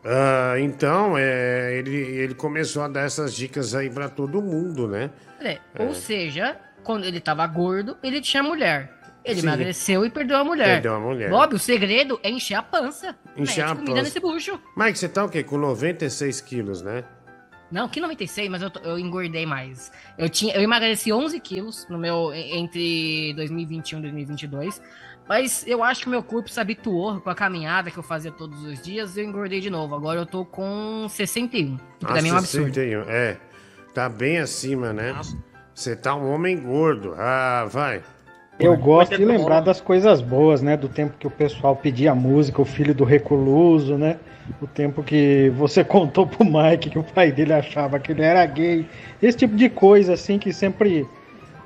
Ah, 0.04 0.56
então, 0.60 1.16
é, 1.18 1.76
ele, 1.78 1.96
ele 1.96 2.34
começou 2.34 2.82
a 2.82 2.88
dar 2.88 3.02
essas 3.02 3.34
dicas 3.34 3.76
aí 3.76 3.90
pra 3.90 4.10
todo 4.10 4.42
mundo, 4.42 4.88
né? 4.88 5.12
É, 5.40 5.60
Ou 5.80 5.94
seja, 5.94 6.58
quando 6.84 7.06
ele 7.06 7.20
tava 7.20 7.46
gordo, 7.46 7.98
ele 8.02 8.20
tinha 8.22 8.42
mulher. 8.42 8.94
Ele 9.24 9.42
Sim. 9.42 9.48
emagreceu 9.48 10.06
e 10.06 10.10
perdeu 10.10 10.38
a 10.38 10.44
mulher. 10.44 10.76
Perdeu 10.76 10.96
a 10.96 11.00
mulher. 11.00 11.30
Bob, 11.30 11.54
o 11.54 11.60
segredo 11.60 12.18
é 12.24 12.30
encher 12.30 12.56
a 12.56 12.64
pança. 12.64 13.14
Encher 13.36 13.66
Mete 13.66 13.72
a 13.72 13.76
comida 13.76 13.92
pança. 13.92 14.04
nesse 14.04 14.20
bucho. 14.22 14.60
Mike, 14.78 14.98
você 14.98 15.10
tá 15.10 15.26
o 15.26 15.30
quê? 15.30 15.44
Com 15.44 15.58
96 15.58 16.40
quilos, 16.42 16.82
né? 16.82 17.04
Não, 17.72 17.88
que 17.90 18.00
96, 18.00 18.50
mas 18.50 18.62
eu, 18.62 18.72
eu 18.84 18.98
engordei 18.98 19.46
mais. 19.46 19.92
Eu, 20.18 20.30
tinha, 20.30 20.54
eu 20.56 20.62
emagreci 20.62 21.12
11 21.12 21.40
quilos 21.40 21.86
no 21.90 21.98
meu, 21.98 22.34
en- 22.34 22.60
entre 22.60 23.34
2021 23.36 24.00
e 24.00 24.02
2022. 24.04 24.82
Mas 25.28 25.66
eu 25.68 25.84
acho 25.84 26.04
que 26.04 26.10
meu 26.10 26.24
corpo 26.24 26.50
se 26.50 26.58
habituou 26.58 27.20
com 27.20 27.30
a 27.30 27.36
caminhada 27.36 27.92
que 27.92 27.98
eu 27.98 28.04
fazia 28.04 28.32
todos 28.32 28.64
os 28.64 28.82
dias 28.82 29.18
e 29.18 29.20
eu 29.20 29.26
engordei 29.26 29.60
de 29.60 29.70
novo. 29.70 29.94
Agora 29.94 30.20
eu 30.22 30.26
tô 30.26 30.46
com 30.46 31.06
61. 31.10 31.76
Que 32.00 32.06
pra 32.06 32.22
mim 32.22 32.30
é 32.30 32.34
um 32.34 32.38
absurdo. 32.38 32.74
61, 32.74 33.02
É, 33.10 33.38
tá 33.94 34.08
bem 34.08 34.38
acima, 34.38 34.94
né? 34.94 35.14
Você 35.76 35.96
tá 35.98 36.16
um 36.16 36.32
homem 36.32 36.58
gordo. 36.58 37.14
Ah, 37.18 37.68
vai. 37.70 38.02
Eu 38.60 38.76
gosto 38.76 39.16
de 39.16 39.24
lembrar 39.24 39.62
das 39.62 39.80
coisas 39.80 40.20
boas, 40.20 40.62
né? 40.62 40.76
Do 40.76 40.90
tempo 40.90 41.16
que 41.20 41.28
o 41.28 41.32
pessoal 41.32 41.76
pedia 41.76 42.16
música, 42.16 42.62
o 42.62 42.66
filho 42.66 42.94
do 42.94 43.04
recluso, 43.04 43.98
né? 43.98 44.18
O 44.60 44.66
tempo 44.66 45.04
que 45.04 45.52
você 45.56 45.84
contou 45.86 46.26
pro 46.26 46.44
Mike 46.44 46.90
que 46.90 47.00
o 47.00 47.04
pai 47.04 47.32
dele 47.32 47.54
achava 47.54 48.00
que 48.00 48.12
ele 48.12 48.24
era 48.24 48.46
gay. 48.46 48.88
Esse 49.22 49.38
tipo 49.38 49.56
de 49.56 49.70
coisa, 49.70 50.14
assim, 50.14 50.40
que 50.40 50.52
sempre. 50.52 51.08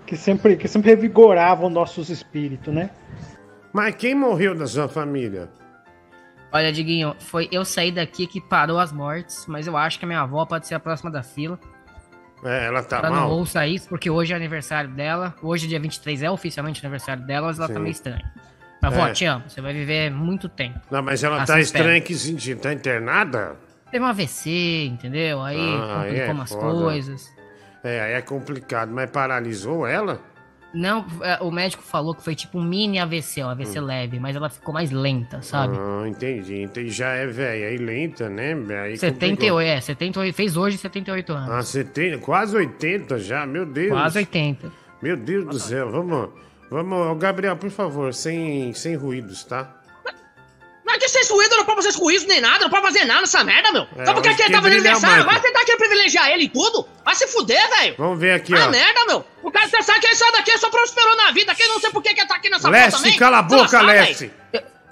Que 0.05 0.17
sempre, 0.17 0.57
que 0.57 0.67
sempre 0.67 0.89
revigorava 0.89 1.65
os 1.65 1.71
nossos 1.71 2.09
espíritos, 2.09 2.73
né? 2.73 2.89
Mas 3.71 3.95
quem 3.95 4.13
morreu 4.13 4.53
da 4.53 4.67
sua 4.67 4.89
família? 4.89 5.47
Olha, 6.51 6.73
Diguinho, 6.73 7.15
foi 7.17 7.47
eu 7.49 7.63
sair 7.63 7.93
daqui 7.93 8.27
que 8.27 8.41
parou 8.41 8.77
as 8.77 8.91
mortes, 8.91 9.45
mas 9.47 9.67
eu 9.67 9.77
acho 9.77 9.97
que 9.97 10.03
a 10.03 10.07
minha 10.07 10.19
avó 10.19 10.45
pode 10.45 10.67
ser 10.67 10.75
a 10.75 10.79
próxima 10.81 11.09
da 11.09 11.23
fila. 11.23 11.57
É, 12.43 12.65
ela 12.65 12.81
tá 12.83 12.97
ela 12.99 13.09
mal? 13.11 13.29
não 13.29 13.35
ouça 13.37 13.65
isso, 13.67 13.87
porque 13.87 14.09
hoje 14.09 14.33
é 14.33 14.35
aniversário 14.35 14.89
dela. 14.89 15.35
Hoje, 15.41 15.67
dia 15.67 15.79
23, 15.79 16.23
é 16.23 16.31
oficialmente 16.31 16.83
aniversário 16.85 17.23
dela, 17.23 17.47
mas 17.47 17.59
ela 17.59 17.67
tá 17.67 17.73
Sim. 17.75 17.79
meio 17.79 17.91
estranha. 17.91 18.31
Mas, 18.81 18.93
vó, 18.95 19.07
É. 19.07 19.11
te 19.13 19.25
amo. 19.25 19.43
Você 19.47 19.61
vai 19.61 19.73
viver 19.73 20.09
muito 20.09 20.49
tempo. 20.49 20.79
Não, 20.89 21.03
mas 21.03 21.23
ela 21.23 21.37
Assim 21.43 21.53
tá 21.53 21.59
espero. 21.59 21.83
estranha 21.83 22.01
que 22.01 22.15
sentido? 22.15 22.61
Tá 22.61 22.73
internada? 22.73 23.55
Teve 23.91 24.03
um 24.03 24.07
AVC, 24.07 24.85
entendeu? 24.87 25.41
Aí 25.43 25.57
Ah, 25.59 26.01
complicou 26.03 26.25
é 26.27 26.31
umas 26.31 26.49
foda. 26.51 26.81
coisas. 26.83 27.29
É, 27.83 28.01
aí 28.01 28.13
é 28.13 28.21
complicado, 28.21 28.91
mas 28.91 29.09
paralisou 29.09 29.85
ela? 29.85 30.19
Não, 30.73 31.05
é, 31.21 31.37
o 31.41 31.51
médico 31.51 31.83
falou 31.83 32.15
que 32.15 32.23
foi 32.23 32.33
tipo 32.33 32.57
um 32.57 32.63
mini 32.63 32.97
AVC, 32.97 33.43
um 33.43 33.49
AVC 33.49 33.79
leve, 33.79 34.19
mas 34.19 34.35
ela 34.35 34.49
ficou 34.49 34.73
mais 34.73 34.89
lenta, 34.89 35.41
sabe? 35.41 35.77
Ah, 35.77 36.07
entendi. 36.07 36.61
Entendi. 36.61 36.89
Já 36.89 37.09
é 37.09 37.27
velha 37.27 37.71
e 37.71 37.77
lenta, 37.77 38.29
né? 38.29 38.53
Aí 38.81 38.97
78, 38.97 39.59
é, 39.59 39.81
78, 39.81 40.33
fez 40.33 40.55
hoje 40.55 40.77
78 40.77 41.33
anos. 41.33 41.49
Ah, 41.49 41.61
70, 41.61 42.19
quase 42.19 42.55
80 42.55 43.19
já, 43.19 43.45
meu 43.45 43.65
Deus. 43.65 43.89
Quase 43.89 44.19
80. 44.19 44.71
Meu 45.01 45.17
Deus 45.17 45.45
do 45.45 45.59
céu, 45.59 45.91
vamos. 45.91 46.29
Vamos, 46.69 47.17
Gabriel, 47.17 47.57
por 47.57 47.69
favor, 47.69 48.13
sem, 48.13 48.73
sem 48.73 48.95
ruídos, 48.95 49.43
tá? 49.43 49.75
Não 50.85 50.97
que 50.97 51.07
vocês 51.07 51.29
ruído, 51.29 51.55
não 51.57 51.65
pode 51.65 51.83
fazer 51.83 51.97
ruído 51.97 52.27
nem 52.27 52.39
nada, 52.39 52.63
não 52.63 52.69
pode 52.69 52.83
fazer 52.83 53.05
nada 53.05 53.21
nessa 53.21 53.43
merda, 53.43 53.71
meu. 53.73 53.87
É, 53.97 54.05
Só 54.05 54.13
porque 54.13 54.29
hoje 54.29 54.41
ele 54.41 54.47
quem 54.47 54.55
tá 54.55 54.61
fazendo 54.61 54.85
é 54.85 54.89
aniversário, 54.89 55.23
você 55.25 55.51
tá 55.51 55.65
querendo 55.65 55.79
privilegiar 55.79 56.29
ele 56.31 56.43
e 56.43 56.49
tudo? 56.49 56.87
Vai 57.11 57.15
se 57.17 57.27
fuder, 57.27 57.69
velho. 57.69 57.95
Vamos 57.97 58.17
ver 58.17 58.35
aqui, 58.35 58.55
ah, 58.55 58.67
ó. 58.67 58.69
merda, 58.69 59.05
meu. 59.05 59.25
O 59.43 59.51
cara 59.51 59.67
pensar 59.67 59.99
que 59.99 60.07
esse 60.07 60.31
daqui 60.31 60.57
só 60.57 60.69
prosperou 60.69 61.13
na 61.17 61.31
vida, 61.31 61.53
que 61.53 61.67
não 61.67 61.77
sei 61.77 61.89
por 61.89 62.01
que 62.01 62.13
que 62.13 62.25
tá 62.25 62.35
aqui 62.35 62.49
nessa 62.49 62.69
Lessie, 62.69 62.97
também. 63.03 63.17
cala 63.17 63.39
a 63.39 63.41
Você 63.41 63.55
boca. 63.57 63.81
Lessie. 63.81 64.31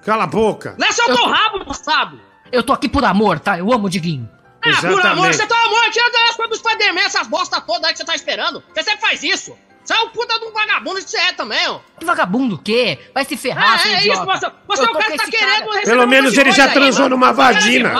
Cala 0.04 0.24
a 0.26 0.28
boca. 0.28 0.76
Lessie 0.78 1.02
é 1.02 1.14
o 1.14 1.16
teu 1.16 1.26
rabo, 1.26 1.64
bastardo. 1.64 2.20
Eu 2.52 2.62
tô 2.62 2.74
aqui 2.74 2.90
por 2.90 3.06
amor, 3.06 3.40
tá? 3.40 3.58
Eu 3.58 3.72
amo 3.72 3.88
o 3.88 3.90
Diguinho. 3.90 4.30
Ah, 4.62 4.64
por 4.64 4.70
Exatamente. 4.70 5.08
amor, 5.08 5.34
você 5.34 5.48
tá 5.48 5.56
amor, 5.64 5.90
tira 5.92 6.12
das 6.12 6.36
coisas 6.36 6.60
do 6.60 6.70
Spider-Man, 6.70 7.02
essas 7.04 7.26
bosta 7.28 7.62
todas 7.62 7.86
aí 7.86 7.92
que 7.94 8.00
você 8.00 8.04
tá 8.06 8.16
esperando. 8.16 8.62
Você 8.74 8.84
sempre 8.84 9.00
faz 9.00 9.24
isso. 9.24 9.58
Você 9.86 9.94
é 9.94 10.00
um 10.02 10.10
puta 10.10 10.38
de 10.38 10.46
um 10.46 10.52
vagabundo, 10.52 11.00
isso 11.00 11.16
é 11.16 11.32
também, 11.32 11.66
ó. 11.70 11.80
Que 11.98 12.04
vagabundo 12.06 12.56
o 12.56 12.62
quê? 12.62 13.00
Vai 13.14 13.24
se 13.24 13.38
ferrar, 13.38 13.80
Ah, 13.82 13.88
é 13.88 13.94
isso, 13.94 14.08
idiota. 14.10 14.26
você, 14.26 14.52
você 14.68 14.82
Eu 14.84 14.88
é 14.88 14.90
o 14.90 14.94
cara 14.94 15.06
que 15.12 15.18
tá 15.18 15.26
querendo 15.26 15.70
cara. 15.70 15.82
Pelo 15.86 16.06
menos 16.06 16.38
ele 16.38 16.52
já 16.52 16.66
aí, 16.66 16.74
transou 16.74 17.04
mano. 17.04 17.16
numa 17.16 17.32
vagina. 17.32 17.94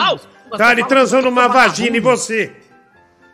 Tá, 0.58 0.72
ele 0.72 0.84
transou 0.84 1.22
numa 1.22 1.48
vagina 1.48 1.96
e 1.96 2.00
você? 2.00 2.54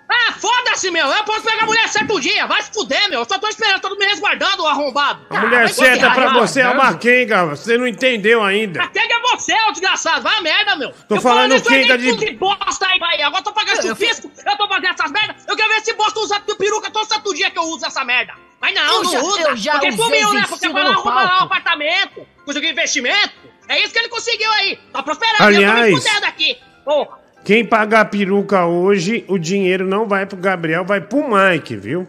Ah, 0.08 0.32
foda-se, 0.34 0.90
meu. 0.90 1.06
Eu 1.06 1.24
posso 1.24 1.42
pegar 1.42 1.64
a 1.64 1.66
mulher 1.66 1.88
certo 1.88 2.20
dia. 2.20 2.46
Vai 2.46 2.62
se 2.62 2.70
fuder, 2.72 3.08
meu. 3.10 3.20
Eu 3.20 3.24
só 3.28 3.38
tô 3.38 3.48
esperando, 3.48 3.80
tô 3.80 3.94
me 3.96 4.04
resguardando, 4.06 4.62
o 4.62 4.66
arrombado. 4.66 5.26
A 5.30 5.40
mulher 5.40 5.68
certa 5.68 6.10
pra 6.12 6.32
você 6.32 6.60
é 6.60 6.68
uma 6.68 6.94
Kenga, 6.96 7.46
você 7.46 7.76
não 7.76 7.86
entendeu 7.88 8.42
ainda. 8.42 8.86
Quem 8.88 9.02
é 9.02 9.20
você, 9.20 9.52
ô 9.68 9.72
desgraçado? 9.72 10.22
Vai 10.22 10.36
a 10.36 10.40
merda, 10.40 10.76
meu. 10.76 10.92
Tô 11.08 11.16
eu 11.16 11.20
falando 11.20 11.54
isso 11.56 11.68
aí, 11.68 11.82
Kenga 11.82 11.98
tem 11.98 12.16
de- 12.16 12.26
de 12.26 12.36
bosta 12.36 12.86
aí, 12.86 12.98
vai. 13.00 13.20
Agora 13.20 13.40
eu 13.40 13.44
tô 13.44 13.52
pagando 13.52 13.78
esse 13.80 13.94
fisco, 13.96 14.30
eu 14.46 14.56
tô 14.56 14.68
pagando 14.68 14.94
essas 14.94 15.10
merdas. 15.10 15.44
Eu 15.46 15.56
quero 15.56 15.68
ver 15.70 15.76
esse 15.78 15.92
bosta 15.94 16.20
usa 16.20 16.40
peruca 16.40 16.90
todo 16.90 17.06
santo 17.08 17.34
dia 17.34 17.50
que 17.50 17.58
eu 17.58 17.64
uso 17.64 17.84
essa 17.84 18.04
merda. 18.04 18.34
Mas 18.60 18.74
não, 18.74 18.82
Eu 18.84 19.02
não 19.04 19.12
já- 19.12 19.20
usa. 19.20 19.40
eu 19.50 19.56
já 19.56 19.72
porque 19.72 19.92
sumiu, 19.92 20.32
né? 20.32 20.44
Porque 20.48 20.70
foi 20.70 20.82
lá 20.82 20.90
arrumar 20.90 21.24
lá 21.24 21.40
o 21.40 21.44
apartamento, 21.44 22.26
conseguiu 22.44 22.70
investimento. 22.70 23.34
É 23.68 23.80
isso 23.80 23.92
que 23.92 23.98
ele 23.98 24.08
conseguiu 24.08 24.50
aí. 24.52 24.76
Tá 24.92 25.02
prosperando, 25.02 25.40
eu 25.40 25.46
tô 25.46 25.50
me 25.58 25.64
Aliás- 25.64 26.04
fudendo 26.04 26.26
aqui. 26.26 26.58
Porra. 26.84 27.18
Quem 27.46 27.64
pagar 27.64 28.00
a 28.00 28.04
peruca 28.04 28.66
hoje, 28.66 29.24
o 29.28 29.38
dinheiro 29.38 29.86
não 29.86 30.08
vai 30.08 30.26
pro 30.26 30.36
Gabriel, 30.36 30.84
vai 30.84 31.00
pro 31.00 31.22
Mike, 31.22 31.76
viu? 31.76 32.04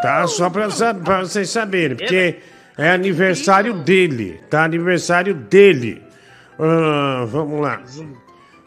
Tá? 0.00 0.24
Só 0.28 0.48
pra, 0.48 0.68
pra 1.02 1.18
vocês 1.18 1.50
saberem, 1.50 1.96
porque 1.96 2.36
é 2.78 2.90
aniversário 2.90 3.74
dele, 3.74 4.38
tá? 4.48 4.62
Aniversário 4.62 5.34
dele. 5.34 6.00
Ah, 6.56 7.24
vamos 7.26 7.60
lá. 7.60 7.82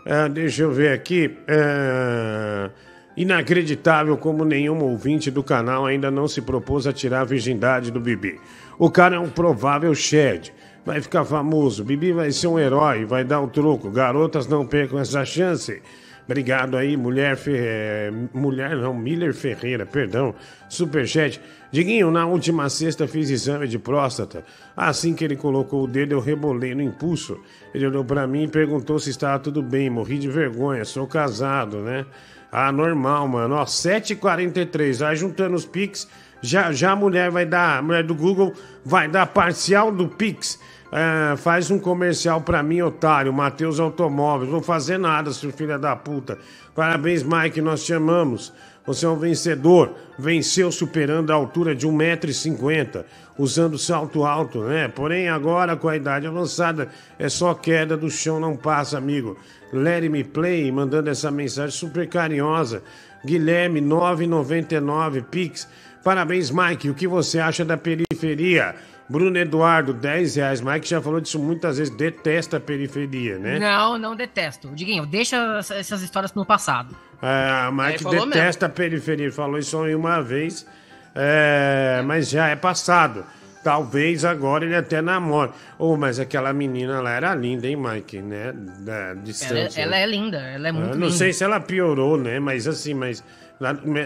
Ah, 0.05 0.27
deixa 0.27 0.63
eu 0.63 0.71
ver 0.73 0.91
aqui. 0.91 1.33
Ah, 1.47 2.69
inacreditável 3.15 4.17
como 4.17 4.43
nenhum 4.43 4.83
ouvinte 4.83 5.31
do 5.31 5.41
canal 5.41 5.85
ainda 5.85 6.11
não 6.11 6.27
se 6.27 6.41
propôs 6.41 6.85
a 6.85 6.91
tirar 6.91 7.21
a 7.21 7.23
virgindade 7.25 7.89
do 7.89 8.01
Bibi. 8.01 8.37
O 8.77 8.91
cara 8.91 9.15
é 9.15 9.19
um 9.19 9.29
provável 9.29 9.95
Shed. 9.95 10.51
Vai 10.85 11.01
ficar 11.01 11.25
famoso. 11.25 11.83
Bibi 11.83 12.11
vai 12.13 12.31
ser 12.31 12.47
um 12.47 12.59
herói, 12.59 13.05
vai 13.05 13.23
dar 13.23 13.41
o 13.41 13.47
troco. 13.47 13.89
Garotas 13.89 14.47
não 14.47 14.65
percam 14.67 14.99
essa 14.99 15.25
chance. 15.25 15.81
Obrigado 16.25 16.75
aí, 16.77 16.95
mulher 16.97 17.37
Fe... 17.37 17.51
eh, 17.55 18.11
Mulher 18.33 18.75
não, 18.75 18.93
Miller 18.93 19.33
Ferreira, 19.33 19.85
perdão. 19.85 20.33
Superchat. 20.69 21.39
Diguinho, 21.71 22.09
na 22.09 22.25
última 22.25 22.69
sexta 22.69 23.07
fiz 23.07 23.29
exame 23.29 23.67
de 23.67 23.77
próstata. 23.77 24.43
Assim 24.75 25.13
que 25.13 25.23
ele 25.23 25.35
colocou 25.35 25.83
o 25.83 25.87
dedo, 25.87 26.13
eu 26.13 26.19
rebolei 26.19 26.73
no 26.73 26.81
impulso. 26.81 27.37
Ele 27.73 27.85
olhou 27.87 28.03
pra 28.03 28.25
mim 28.25 28.43
e 28.43 28.47
perguntou 28.47 28.97
se 28.97 29.09
estava 29.09 29.37
tudo 29.39 29.61
bem. 29.61 29.89
Morri 29.89 30.17
de 30.17 30.27
vergonha, 30.29 30.85
sou 30.85 31.05
casado, 31.05 31.77
né? 31.79 32.05
Ah, 32.51 32.71
normal, 32.71 33.27
mano. 33.27 33.55
Ó, 33.55 33.65
7h43. 33.65 34.99
Vai 34.99 35.15
juntando 35.15 35.55
os 35.55 35.65
Pix. 35.65 36.07
Já, 36.41 36.71
já 36.71 36.91
a 36.91 36.95
mulher 36.95 37.29
vai 37.31 37.45
dar, 37.45 37.79
a 37.79 37.81
mulher 37.81 38.03
do 38.03 38.13
Google 38.15 38.53
vai 38.83 39.07
dar 39.07 39.25
parcial 39.27 39.91
do 39.91 40.07
Pix. 40.07 40.59
É, 40.97 41.35
faz 41.35 41.69
um 41.69 41.77
comercial 41.77 42.39
pra 42.39 42.63
mim, 42.63 42.81
otário. 42.81 43.33
Matheus 43.33 43.81
Automóveis. 43.81 44.49
Vou 44.49 44.61
fazer 44.61 44.97
nada, 44.97 45.33
seu 45.33 45.51
filho 45.51 45.77
da 45.77 45.93
puta. 45.93 46.37
Parabéns, 46.73 47.21
Mike, 47.21 47.59
nós 47.59 47.83
te 47.83 47.93
amamos. 47.93 48.53
Você 48.87 49.05
é 49.05 49.09
um 49.09 49.17
vencedor. 49.17 49.93
Venceu 50.17 50.71
superando 50.71 51.31
a 51.31 51.35
altura 51.35 51.75
de 51.75 51.85
1,50m, 51.85 53.03
usando 53.37 53.77
salto 53.77 54.23
alto, 54.23 54.63
né? 54.63 54.87
Porém, 54.87 55.27
agora 55.27 55.75
com 55.75 55.89
a 55.89 55.97
idade 55.97 56.27
avançada, 56.27 56.87
é 57.19 57.27
só 57.27 57.53
queda 57.53 57.97
do 57.97 58.09
chão, 58.09 58.39
não 58.39 58.55
passa, 58.55 58.97
amigo. 58.97 59.37
Let 59.73 60.09
me 60.09 60.23
play, 60.23 60.71
mandando 60.71 61.09
essa 61.09 61.29
mensagem 61.29 61.71
super 61.71 62.07
carinhosa. 62.07 62.81
Guilherme, 63.25 63.81
9,99 63.81 65.25
Pix. 65.25 65.67
Parabéns, 66.05 66.51
Mike. 66.51 66.89
O 66.89 66.93
que 66.93 67.07
você 67.07 67.39
acha 67.39 67.65
da 67.65 67.75
periferia? 67.75 68.75
Bruno 69.07 69.37
Eduardo, 69.37 69.93
10 69.93 70.35
reais. 70.35 70.61
Mike 70.61 70.89
já 70.89 70.99
falou 71.01 71.21
disso 71.21 71.37
muitas 71.39 71.77
vezes, 71.77 71.93
detesta 71.95 72.57
a 72.57 72.59
periferia, 72.59 73.37
né? 73.37 73.59
Não, 73.59 73.97
não 73.97 74.15
detesto. 74.15 74.69
Diguinho, 74.73 75.05
deixa 75.05 75.37
essa- 75.59 75.75
essas 75.75 76.01
histórias 76.01 76.33
no 76.33 76.45
passado. 76.45 76.95
É, 77.21 77.69
Mike 77.71 78.03
detesta 78.03 78.65
a 78.65 78.69
periferia, 78.69 79.31
falou 79.31 79.59
isso 79.59 79.79
aí 79.83 79.93
uma 79.95 80.21
vez, 80.21 80.65
é, 81.13 82.01
mas 82.05 82.29
já 82.29 82.47
é 82.47 82.55
passado. 82.55 83.23
Talvez 83.63 84.23
agora 84.23 84.63
ele 84.63 84.75
até 84.75 85.01
namore. 85.01 85.51
Oh, 85.79 85.97
mas 85.97 86.19
aquela 86.19 86.53
menina 86.53 87.01
lá 87.01 87.11
era 87.11 87.33
linda, 87.33 87.65
hein, 87.67 87.75
Mike, 87.75 88.21
né? 88.21 88.53
Da, 88.53 88.93
Ela, 88.93 89.33
Santos, 89.33 89.77
ela 89.77 89.91
né? 89.91 90.03
é 90.03 90.05
linda, 90.05 90.37
ela 90.37 90.67
é 90.67 90.71
muito 90.71 90.89
Eu 90.89 90.95
não 90.95 91.07
linda. 91.07 91.17
sei 91.17 91.33
se 91.33 91.43
ela 91.43 91.59
piorou, 91.59 92.15
né? 92.15 92.39
Mas 92.39 92.67
assim, 92.67 92.93
mas 92.93 93.23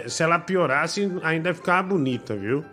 se 0.07 0.23
ela 0.23 0.39
piorasse, 0.39 1.11
ainda 1.23 1.53
ficava 1.53 1.83
bonita, 1.89 2.35
viu? 2.37 2.63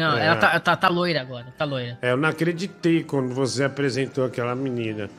Não, 0.00 0.16
É. 0.16 0.26
ela 0.26 0.36
tá, 0.36 0.58
tá, 0.60 0.76
tá 0.76 0.88
loira 0.88 1.20
agora, 1.20 1.46
tá 1.56 1.64
loira. 1.64 1.98
É, 2.00 2.12
eu 2.12 2.16
não 2.16 2.28
acreditei 2.28 3.04
quando 3.04 3.34
você 3.34 3.64
apresentou 3.64 4.24
aquela 4.24 4.54
menina. 4.54 5.10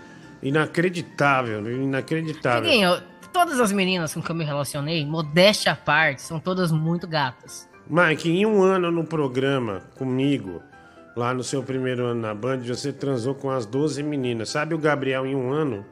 Inacreditável, 0.41 1.59
inacreditável. 1.71 2.63
Diguinho, 2.63 3.01
todas 3.31 3.59
as 3.59 3.71
meninas 3.71 4.13
com 4.13 4.21
que 4.21 4.31
eu 4.31 4.35
me 4.35 4.43
relacionei, 4.43 5.05
modéstia 5.05 5.71
à 5.71 5.75
parte, 5.75 6.21
são 6.21 6.39
todas 6.39 6.71
muito 6.71 7.07
gatas. 7.07 7.69
Mike, 7.87 8.29
em 8.29 8.45
um 8.45 8.61
ano 8.61 8.89
no 8.91 9.03
programa 9.03 9.81
comigo, 9.97 10.61
lá 11.15 11.33
no 11.33 11.43
seu 11.43 11.61
primeiro 11.61 12.05
ano 12.05 12.21
na 12.21 12.33
Band, 12.33 12.59
você 12.59 12.93
transou 12.93 13.35
com 13.35 13.49
as 13.51 13.65
12 13.65 14.01
meninas. 14.03 14.49
Sabe 14.49 14.73
o 14.73 14.77
Gabriel 14.77 15.25
em 15.25 15.35
um 15.35 15.51
ano? 15.51 15.85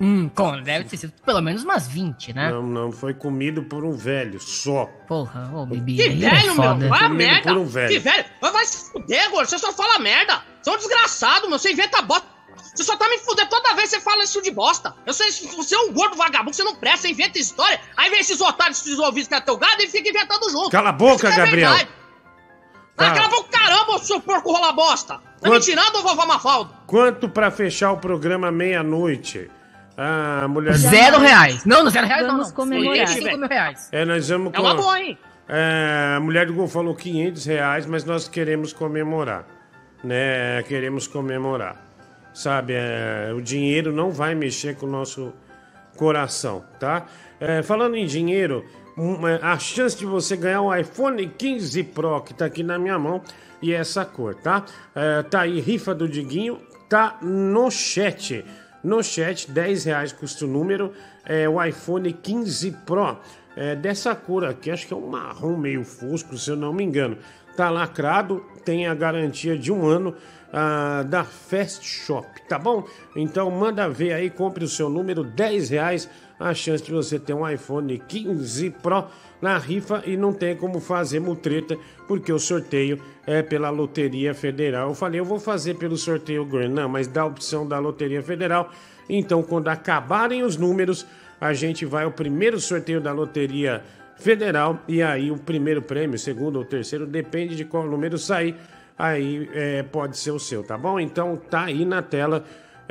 Hum, 0.00 0.28
como? 0.34 0.60
Deve 0.62 0.84
ter 0.88 0.96
sido 0.96 1.12
pelo 1.24 1.40
menos 1.40 1.62
umas 1.64 1.86
20, 1.86 2.32
né? 2.32 2.50
Não, 2.50 2.62
não, 2.62 2.90
foi 2.92 3.14
comido 3.14 3.62
por 3.64 3.84
um 3.84 3.92
velho 3.92 4.40
só. 4.40 4.86
Porra, 5.06 5.50
ô 5.54 5.64
Bibi. 5.66 5.96
Que 5.96 6.02
é 6.02 6.08
velho, 6.30 6.54
foda. 6.54 6.74
meu. 6.74 6.88
Vai 6.88 6.98
a 6.98 7.02
Comido 7.02 7.18
merda. 7.18 7.42
por 7.52 7.58
um 7.60 7.64
velho. 7.66 7.88
Que 7.88 7.98
velho. 7.98 8.24
Vai, 8.40 8.52
vai 8.52 8.64
se 8.64 8.90
fuder, 8.90 9.30
gordo. 9.30 9.48
Você 9.48 9.58
só 9.58 9.72
fala 9.72 9.98
merda. 10.00 10.42
Você 10.60 10.70
é 10.70 10.72
um 10.72 10.76
desgraçado, 10.76 11.48
meu. 11.48 11.58
Você 11.58 11.72
inventa 11.72 12.02
bosta. 12.02 12.26
Você 12.74 12.84
só 12.84 12.96
tá 12.96 13.08
me 13.08 13.18
fudendo 13.18 13.48
toda 13.50 13.74
vez 13.74 13.90
que 13.90 13.96
você 13.96 14.00
fala 14.00 14.24
isso 14.24 14.40
de 14.42 14.50
bosta. 14.50 14.94
Eu 15.06 15.12
sei, 15.12 15.30
você 15.30 15.74
é 15.74 15.78
um 15.78 15.92
gordo 15.92 16.16
vagabundo, 16.16 16.54
você 16.56 16.64
não 16.64 16.74
presta, 16.74 17.02
você 17.02 17.10
inventa 17.10 17.38
história. 17.38 17.78
Aí 17.96 18.08
vem 18.10 18.20
esses 18.20 18.40
otários, 18.40 18.80
esses 18.80 18.98
ouvidos 18.98 19.28
que 19.28 19.34
é 19.34 19.40
teu 19.40 19.56
gado 19.58 19.82
e 19.82 19.88
fica 19.88 20.08
inventando 20.08 20.50
junto. 20.50 20.70
Cala 20.70 20.88
a 20.88 20.92
boca, 20.92 21.28
é 21.28 21.36
Gabriel. 21.36 21.68
verdade. 21.70 21.90
Ah, 22.96 23.10
cala 23.10 23.26
a 23.26 23.28
boca, 23.28 23.48
caramba, 23.50 23.98
seu 23.98 24.20
porco 24.20 24.52
rola 24.52 24.72
bosta. 24.72 25.14
Tá 25.14 25.20
me 25.42 25.50
Quanto- 25.50 25.64
tirando 25.64 25.96
ou 25.96 26.02
vovó 26.02 26.24
Mafalda? 26.26 26.72
Quanto 26.86 27.28
pra 27.28 27.50
fechar 27.50 27.92
o 27.92 27.98
programa 27.98 28.50
meia-noite? 28.50 29.50
Ah, 29.96 30.46
mulher. 30.48 30.74
Zero 30.74 31.18
reais. 31.18 31.64
Não, 31.64 31.84
não, 31.84 31.90
zero 31.90 32.06
reais 32.06 32.26
Vamos 32.26 32.48
não. 32.48 32.54
comemorar. 32.54 33.08
5 33.08 33.38
mil 33.38 33.48
reais. 33.48 33.88
É, 33.92 34.04
nós 34.04 34.28
vamos 34.28 34.52
É 34.54 34.60
uma 34.60 34.74
boa, 34.74 35.00
hein? 35.00 35.18
É, 35.48 36.14
a 36.16 36.20
mulher 36.20 36.46
do 36.46 36.54
Gol 36.54 36.68
falou 36.68 36.94
500 36.94 37.44
reais, 37.44 37.86
mas 37.86 38.04
nós 38.04 38.28
queremos 38.28 38.72
comemorar. 38.72 39.46
Né? 40.02 40.62
Queremos 40.64 41.06
comemorar. 41.06 41.76
Sabe, 42.32 42.72
é, 42.74 43.30
o 43.36 43.42
dinheiro 43.42 43.92
não 43.92 44.10
vai 44.10 44.34
mexer 44.34 44.76
com 44.76 44.86
o 44.86 44.90
nosso 44.90 45.34
coração, 45.96 46.64
tá? 46.80 47.04
É, 47.38 47.62
falando 47.62 47.94
em 47.94 48.06
dinheiro, 48.06 48.64
um, 48.96 49.28
é, 49.28 49.38
a 49.42 49.58
chance 49.58 49.98
de 49.98 50.06
você 50.06 50.34
ganhar 50.34 50.62
um 50.62 50.74
iPhone 50.74 51.26
15 51.26 51.82
Pro, 51.84 52.22
que 52.22 52.32
tá 52.32 52.46
aqui 52.46 52.62
na 52.62 52.78
minha 52.78 52.98
mão, 52.98 53.20
e 53.60 53.72
essa 53.72 54.04
cor, 54.04 54.34
tá? 54.34 54.64
É, 54.94 55.22
tá 55.22 55.42
aí, 55.42 55.60
rifa 55.60 55.94
do 55.94 56.08
Diguinho, 56.08 56.58
tá 56.88 57.18
no 57.22 57.70
chat. 57.70 58.44
No 58.82 59.02
chat, 59.02 59.50
10 59.50 59.84
reais 59.84 60.12
custa 60.12 60.44
o 60.44 60.48
número, 60.48 60.92
é 61.24 61.48
o 61.48 61.62
iPhone 61.62 62.12
15 62.12 62.70
Pro. 62.84 63.18
É, 63.54 63.76
dessa 63.76 64.14
cor 64.14 64.44
aqui, 64.44 64.70
acho 64.70 64.86
que 64.86 64.94
é 64.94 64.96
um 64.96 65.08
marrom 65.08 65.56
meio 65.56 65.84
fosco, 65.84 66.36
se 66.36 66.50
eu 66.50 66.56
não 66.56 66.72
me 66.72 66.82
engano. 66.82 67.18
Tá 67.56 67.68
lacrado, 67.68 68.44
tem 68.64 68.86
a 68.86 68.94
garantia 68.94 69.58
de 69.58 69.70
um 69.70 69.86
ano 69.86 70.14
ah, 70.52 71.04
da 71.06 71.22
Fast 71.22 71.84
Shop, 71.84 72.26
tá 72.48 72.58
bom? 72.58 72.84
Então 73.14 73.50
manda 73.50 73.88
ver 73.88 74.12
aí, 74.14 74.30
compre 74.30 74.64
o 74.64 74.68
seu 74.68 74.88
número, 74.88 75.22
10 75.22 75.70
reais, 75.70 76.08
a 76.42 76.54
chance 76.54 76.82
de 76.82 76.90
você 76.90 77.18
ter 77.18 77.34
um 77.34 77.48
iPhone 77.48 77.98
15 77.98 78.70
Pro 78.82 79.04
na 79.40 79.58
rifa 79.58 80.02
e 80.06 80.16
não 80.16 80.32
tem 80.32 80.56
como 80.56 80.80
fazer 80.80 81.20
mutreta, 81.20 81.76
porque 82.06 82.32
o 82.32 82.38
sorteio 82.38 83.00
é 83.26 83.42
pela 83.42 83.70
Loteria 83.70 84.34
Federal. 84.34 84.88
Eu 84.88 84.94
falei, 84.94 85.20
eu 85.20 85.24
vou 85.24 85.40
fazer 85.40 85.74
pelo 85.74 85.96
sorteio 85.96 86.48
não, 86.68 86.88
mas 86.88 87.08
dá 87.08 87.22
a 87.22 87.26
opção 87.26 87.66
da 87.66 87.78
Loteria 87.78 88.22
Federal. 88.22 88.70
Então, 89.08 89.42
quando 89.42 89.68
acabarem 89.68 90.42
os 90.42 90.56
números, 90.56 91.06
a 91.40 91.52
gente 91.52 91.84
vai 91.84 92.04
ao 92.04 92.12
primeiro 92.12 92.60
sorteio 92.60 93.00
da 93.00 93.12
Loteria 93.12 93.82
Federal 94.16 94.80
e 94.86 95.02
aí 95.02 95.30
o 95.30 95.36
primeiro 95.36 95.82
prêmio, 95.82 96.18
segundo 96.18 96.56
ou 96.56 96.64
terceiro, 96.64 97.04
depende 97.06 97.56
de 97.56 97.64
qual 97.64 97.84
número 97.86 98.16
sair, 98.16 98.54
aí 98.96 99.50
é, 99.52 99.82
pode 99.82 100.16
ser 100.16 100.30
o 100.30 100.38
seu, 100.38 100.62
tá 100.62 100.78
bom? 100.78 101.00
Então 101.00 101.36
tá 101.36 101.64
aí 101.64 101.84
na 101.84 102.00
tela, 102.00 102.44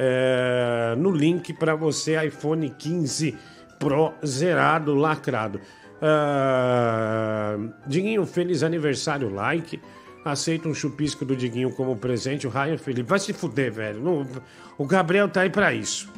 é, 0.04 0.96
no 0.98 1.12
link 1.12 1.54
para 1.54 1.76
você, 1.76 2.26
iPhone 2.26 2.68
15 2.72 3.38
Pro 3.78 4.14
zerado, 4.26 4.96
lacrado. 4.96 5.62
Ah, 6.02 7.56
Diguinho, 7.86 8.26
feliz 8.26 8.64
aniversário, 8.64 9.30
like. 9.30 9.80
Aceita 10.24 10.68
um 10.68 10.74
chupisco 10.74 11.26
do 11.26 11.36
Diguinho 11.36 11.72
como 11.74 11.96
presente. 11.96 12.46
O 12.46 12.50
Ryan 12.50 12.78
Felipe. 12.78 13.10
Vai 13.10 13.20
se 13.20 13.34
fuder, 13.34 13.72
velho. 13.72 14.28
O 14.78 14.86
Gabriel 14.86 15.28
tá 15.28 15.42
aí 15.42 15.50
pra 15.50 15.74
isso. 15.74 16.12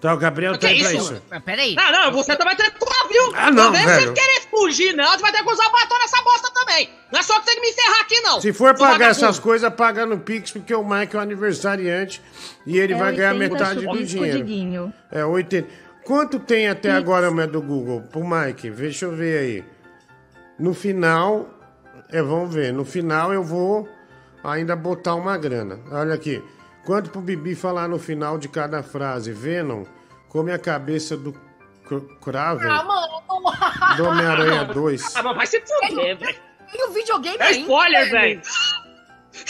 Tá, 0.00 0.14
o 0.14 0.16
Gabriel 0.16 0.52
Que 0.52 0.60
tá 0.60 0.68
aí 0.68 0.80
pra 0.80 0.92
isso? 0.92 1.22
peraí. 1.44 1.74
Não, 1.74 1.92
não, 1.92 2.12
você 2.12 2.36
também 2.36 2.54
tem 2.56 2.70
que 2.70 2.78
viu? 3.08 3.32
Ah, 3.34 3.50
não, 3.50 3.64
Também 3.64 3.84
velho. 3.84 4.08
você 4.08 4.12
querer 4.12 4.40
fugir, 4.50 4.94
não, 4.94 5.10
você 5.10 5.18
vai 5.18 5.32
ter 5.32 5.42
que 5.42 5.50
usar 5.52 5.68
batom 5.70 5.98
nessa 5.98 6.22
bosta 6.22 6.50
também. 6.52 6.90
Não 7.10 7.18
é 7.18 7.22
só 7.22 7.38
que 7.40 7.44
você 7.44 7.46
tem 7.46 7.54
que 7.56 7.60
me 7.62 7.72
enterrar 7.72 8.00
aqui, 8.02 8.20
não. 8.20 8.40
Se 8.40 8.52
for 8.52 8.76
pagar 8.76 9.10
essas 9.10 9.38
coisas, 9.38 9.72
paga 9.74 10.06
no 10.06 10.18
Pix, 10.18 10.52
porque 10.52 10.74
o 10.74 10.84
Mike 10.84 11.16
é 11.16 11.18
o 11.18 11.22
aniversariante 11.22 12.22
e 12.66 12.78
ele 12.78 12.92
É 12.92 12.96
vai 12.96 13.12
ganhar 13.12 13.34
80 13.34 13.54
metade 13.54 13.86
do 13.86 14.04
dinheiro. 14.04 14.38
Diguinho. 14.38 14.92
É 15.10 15.24
80. 15.24 15.68
Quanto 16.04 16.38
tem 16.38 16.68
até 16.68 16.90
agora, 16.90 17.30
meu 17.30 17.46
do 17.46 17.60
Google? 17.60 18.02
Pro 18.02 18.24
Mike, 18.24 18.70
deixa 18.70 19.06
eu 19.06 19.16
ver 19.16 19.38
aí. 19.38 19.64
No 20.58 20.74
final, 20.74 21.48
é, 22.10 22.22
vamos 22.22 22.54
ver. 22.54 22.72
No 22.72 22.84
final 22.84 23.32
eu 23.32 23.42
vou 23.42 23.88
ainda 24.42 24.74
botar 24.76 25.14
uma 25.14 25.36
grana. 25.36 25.78
Olha 25.90 26.14
aqui. 26.14 26.42
Quanto 26.88 27.10
pro 27.10 27.20
Bibi 27.20 27.54
falar 27.54 27.86
no 27.86 27.98
final 27.98 28.38
de 28.38 28.48
cada 28.48 28.82
frase? 28.82 29.30
Venom, 29.30 29.84
come 30.26 30.50
a 30.50 30.58
cabeça 30.58 31.18
do 31.18 31.34
Kraven, 32.22 32.66
Ah, 32.66 32.82
mano. 32.82 33.94
do 33.94 34.04
Homem-Aranha 34.06 34.64
2. 34.64 35.14
Ah, 35.16 35.22
mas 35.22 35.36
vai 35.36 35.46
se 35.46 35.60
fuder, 35.60 36.16
velho. 36.16 36.38
E 36.72 36.88
o 36.88 36.92
videogame 36.94 37.36
É 37.40 37.50
spoiler, 37.50 38.10
velho. 38.10 38.40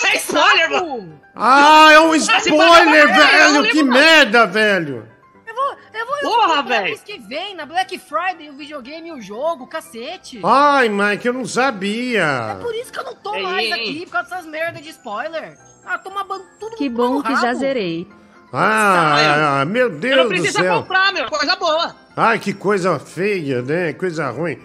É 0.05 0.17
spoiler, 0.17 0.71
mano. 0.71 1.21
Ah, 1.37 1.93
é 1.93 2.01
um 2.01 2.11
pagar 2.11 2.39
spoiler, 2.41 3.07
velho! 3.07 3.71
Que 3.71 3.83
merda, 3.85 4.45
velho! 4.45 5.09
Eu 5.47 5.55
vou, 5.55 5.77
eu 5.95 6.07
vou 6.07 6.17
eu 6.17 6.23
Porra, 6.23 6.63
velho. 6.65 6.99
que 6.99 7.19
vem, 7.21 7.55
na 7.55 7.65
Black 7.67 7.97
Friday, 8.01 8.51
o 8.51 8.57
videogame 8.57 9.11
e 9.11 9.13
o 9.13 9.21
jogo, 9.21 9.65
cacete. 9.69 10.41
Ai, 10.43 10.89
Mike, 10.89 11.29
eu 11.29 11.33
não 11.33 11.45
sabia. 11.45 12.59
Por 12.61 12.75
isso 12.75 12.93
que 12.93 12.99
eu 12.99 13.05
não 13.05 13.15
tô 13.15 13.33
Ei, 13.37 13.43
mais 13.45 13.73
aqui, 13.73 14.07
por 14.07 14.13
causa 14.13 14.29
dessas 14.31 14.47
merda 14.47 14.81
de 14.81 14.89
spoiler. 14.91 15.57
Ah, 15.89 15.99
toma 15.99 16.25
ban- 16.25 16.43
tudo 16.61 16.77
Que 16.77 16.89
bom 16.89 17.23
que 17.23 17.35
já 17.37 17.55
zerei. 17.55 18.07
Ah, 18.53 19.65
meu 19.67 19.87
Eu 19.89 19.91
não 19.93 19.99
Deus 19.99 20.41
do 20.43 20.53
céu. 20.53 20.83
comprar, 20.83 21.13
meu. 21.13 21.27
Coisa 21.27 21.57
boa. 21.57 21.95
Ai, 22.17 22.39
que 22.39 22.53
coisa 22.53 22.99
feia, 22.99 23.63
né? 23.63 23.93
Coisa 23.93 24.29
ruim. 24.31 24.59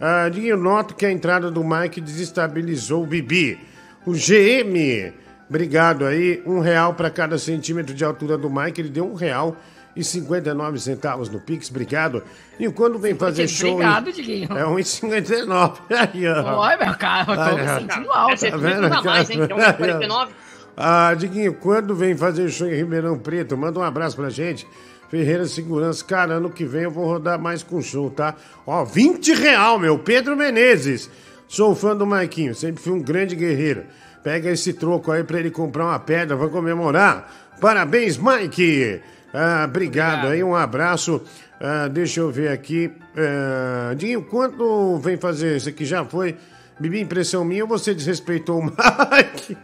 Ah, 0.00 0.28
Diguinho, 0.28 0.56
noto 0.56 0.94
que 0.94 1.04
a 1.04 1.10
entrada 1.10 1.50
do 1.50 1.62
Mike 1.64 2.00
desestabilizou 2.00 3.02
o 3.02 3.06
Bibi. 3.06 3.58
O 4.06 4.12
GM, 4.12 5.12
obrigado 5.48 6.06
aí. 6.06 6.42
Um 6.46 6.60
real 6.60 6.94
para 6.94 7.10
cada 7.10 7.36
centímetro 7.38 7.94
de 7.94 8.04
altura 8.04 8.38
do 8.38 8.48
Mike. 8.48 8.80
Ele 8.80 8.88
deu 8.88 9.06
um 9.10 9.14
real 9.14 9.56
e 9.94 10.04
59 10.04 10.78
centavos 10.78 11.28
no 11.28 11.40
Pix, 11.40 11.68
obrigado. 11.70 12.22
E 12.58 12.70
quando 12.70 12.98
vem 12.98 13.14
fazer 13.14 13.48
show... 13.48 13.72
Obrigado, 13.72 14.12
Diguinho. 14.12 14.48
É 14.56 14.62
1,59. 14.64 15.78
Aí, 16.14 16.28
ó. 16.28 16.58
Olha, 16.60 16.76
meu 16.78 16.94
cara, 16.96 17.20
eu 17.32 17.36
tô 17.36 17.40
Ai, 17.42 17.54
me 17.56 17.80
sentindo 17.80 18.12
alto. 18.12 18.46
É 18.46 18.50
Tá 18.50 18.56
vendo, 18.56 18.86
a 18.86 19.02
mais, 19.02 19.30
hein? 19.30 19.46
Que 19.46 19.52
é 19.52 19.56
cara? 19.56 19.78
1,49. 19.78 20.28
Ah, 20.76 21.14
Diguinho, 21.14 21.54
quando 21.54 21.94
vem 21.94 22.16
fazer 22.16 22.48
show 22.48 22.66
em 22.68 22.74
Ribeirão 22.74 23.18
Preto, 23.18 23.56
manda 23.56 23.78
um 23.78 23.82
abraço 23.82 24.16
pra 24.16 24.30
gente. 24.30 24.66
Ferreira 25.08 25.44
Segurança, 25.44 26.04
cara, 26.04 26.34
ano 26.34 26.50
que 26.50 26.64
vem 26.64 26.82
eu 26.82 26.90
vou 26.90 27.04
rodar 27.04 27.38
mais 27.38 27.62
com 27.62 27.82
show, 27.82 28.10
tá? 28.10 28.34
Ó, 28.66 28.84
20 28.84 29.32
real, 29.34 29.78
meu, 29.78 29.98
Pedro 29.98 30.36
Menezes. 30.36 31.10
Sou 31.48 31.74
fã 31.74 31.96
do 31.96 32.06
Maiquinho, 32.06 32.54
sempre 32.54 32.80
fui 32.80 32.92
um 32.92 33.02
grande 33.02 33.34
guerreiro. 33.34 33.84
Pega 34.22 34.50
esse 34.50 34.72
troco 34.72 35.10
aí 35.10 35.24
pra 35.24 35.40
ele 35.40 35.50
comprar 35.50 35.86
uma 35.86 35.98
pedra, 35.98 36.36
vai 36.36 36.48
comemorar. 36.48 37.28
Parabéns, 37.60 38.16
Mike! 38.16 39.00
Ah, 39.34 39.64
obrigado, 39.68 40.28
aí, 40.28 40.44
um 40.44 40.54
abraço. 40.54 41.20
Ah, 41.60 41.88
deixa 41.88 42.20
eu 42.20 42.30
ver 42.30 42.48
aqui. 42.48 42.92
Ah, 43.16 43.92
Dinho, 43.96 44.22
quanto 44.22 44.96
vem 44.98 45.16
fazer 45.16 45.56
isso 45.56 45.68
aqui? 45.68 45.84
Já 45.84 46.04
foi? 46.04 46.36
Bibi, 46.78 47.00
impressão 47.00 47.44
minha 47.44 47.64
ou 47.64 47.68
você 47.68 47.92
desrespeitou 47.92 48.60
o 48.60 48.62
Mike? 48.64 49.56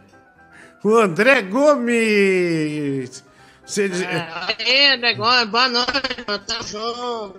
O 0.87 0.99
André 0.99 1.43
Gomes! 1.43 3.25
Você 3.65 3.89
des... 3.89 4.01
Aí, 4.07 4.97
negócio, 4.99 5.49
boa 5.49 5.69
noite, 5.69 5.91
tá 6.47 6.63
junto. 6.63 7.35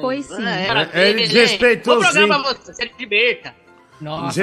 Pois 0.00 0.26
sim. 0.26 0.44
É, 0.44 0.88
É, 0.92 1.10
ele 1.10 1.22
desrespeitou 1.22 1.94
Bom 1.94 2.00
programa 2.02 2.34
sim. 2.34 2.42
pra 2.42 2.52
você, 2.52 2.74
você 2.74 2.90
divirta. 2.98 3.54
Nossa, 4.00 4.42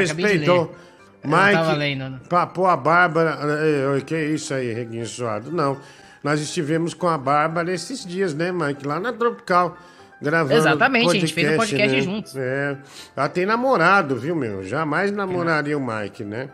tava 1.58 1.76
Mike, 1.76 1.96
né? 1.98 2.20
papou 2.30 2.68
a 2.68 2.78
Bárbara. 2.78 3.38
eh, 3.42 3.98
eh, 3.98 4.02
Que 4.06 4.16
isso 4.18 4.54
aí, 4.54 4.72
Reguinho 4.72 5.06
Suado? 5.06 5.52
Não. 5.52 5.78
Nós 6.24 6.40
estivemos 6.40 6.94
com 6.94 7.10
a 7.10 7.18
Bárbara 7.18 7.74
esses 7.74 8.06
dias, 8.06 8.34
né, 8.34 8.54
Mike? 8.54 8.88
Lá 8.88 8.98
na 8.98 9.12
Tropical. 9.12 9.78
Gravando 10.22 10.56
Exatamente, 10.56 11.10
a 11.10 11.20
gente 11.20 11.34
fez 11.34 11.52
um 11.52 11.58
podcast 11.58 11.96
né? 11.98 12.02
juntos. 12.02 12.34
É. 12.38 12.78
Ela 13.14 13.28
tem 13.28 13.46
namorado, 13.46 14.16
viu, 14.16 14.38
meu? 14.38 14.64
Jamais 14.64 15.12
namoraria 15.12 15.78
o 15.78 15.86
Mike, 15.86 16.24
né? 16.24 16.48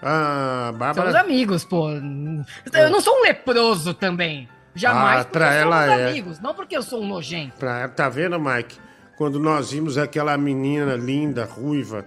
A 0.00 0.72
Bárbara. 0.76 1.10
Somos 1.10 1.14
amigos, 1.14 1.64
pô. 1.64 1.90
Eu 1.90 2.90
não 2.90 3.00
sou 3.00 3.18
um 3.18 3.22
leproso 3.22 3.92
também. 3.94 4.48
Jamais 4.74 5.22
Ah, 5.22 5.24
porque 5.24 5.38
somos 5.44 5.56
ela 5.56 5.86
é. 5.86 6.08
amigos, 6.10 6.38
não 6.40 6.54
porque 6.54 6.76
eu 6.76 6.82
sou 6.82 7.02
um 7.02 7.06
nojento. 7.08 7.56
Pra, 7.58 7.88
tá 7.88 8.08
vendo, 8.08 8.38
Mike? 8.38 8.78
Quando 9.16 9.40
nós 9.40 9.72
vimos 9.72 9.98
aquela 9.98 10.36
menina 10.38 10.94
linda, 10.94 11.44
ruiva, 11.44 12.04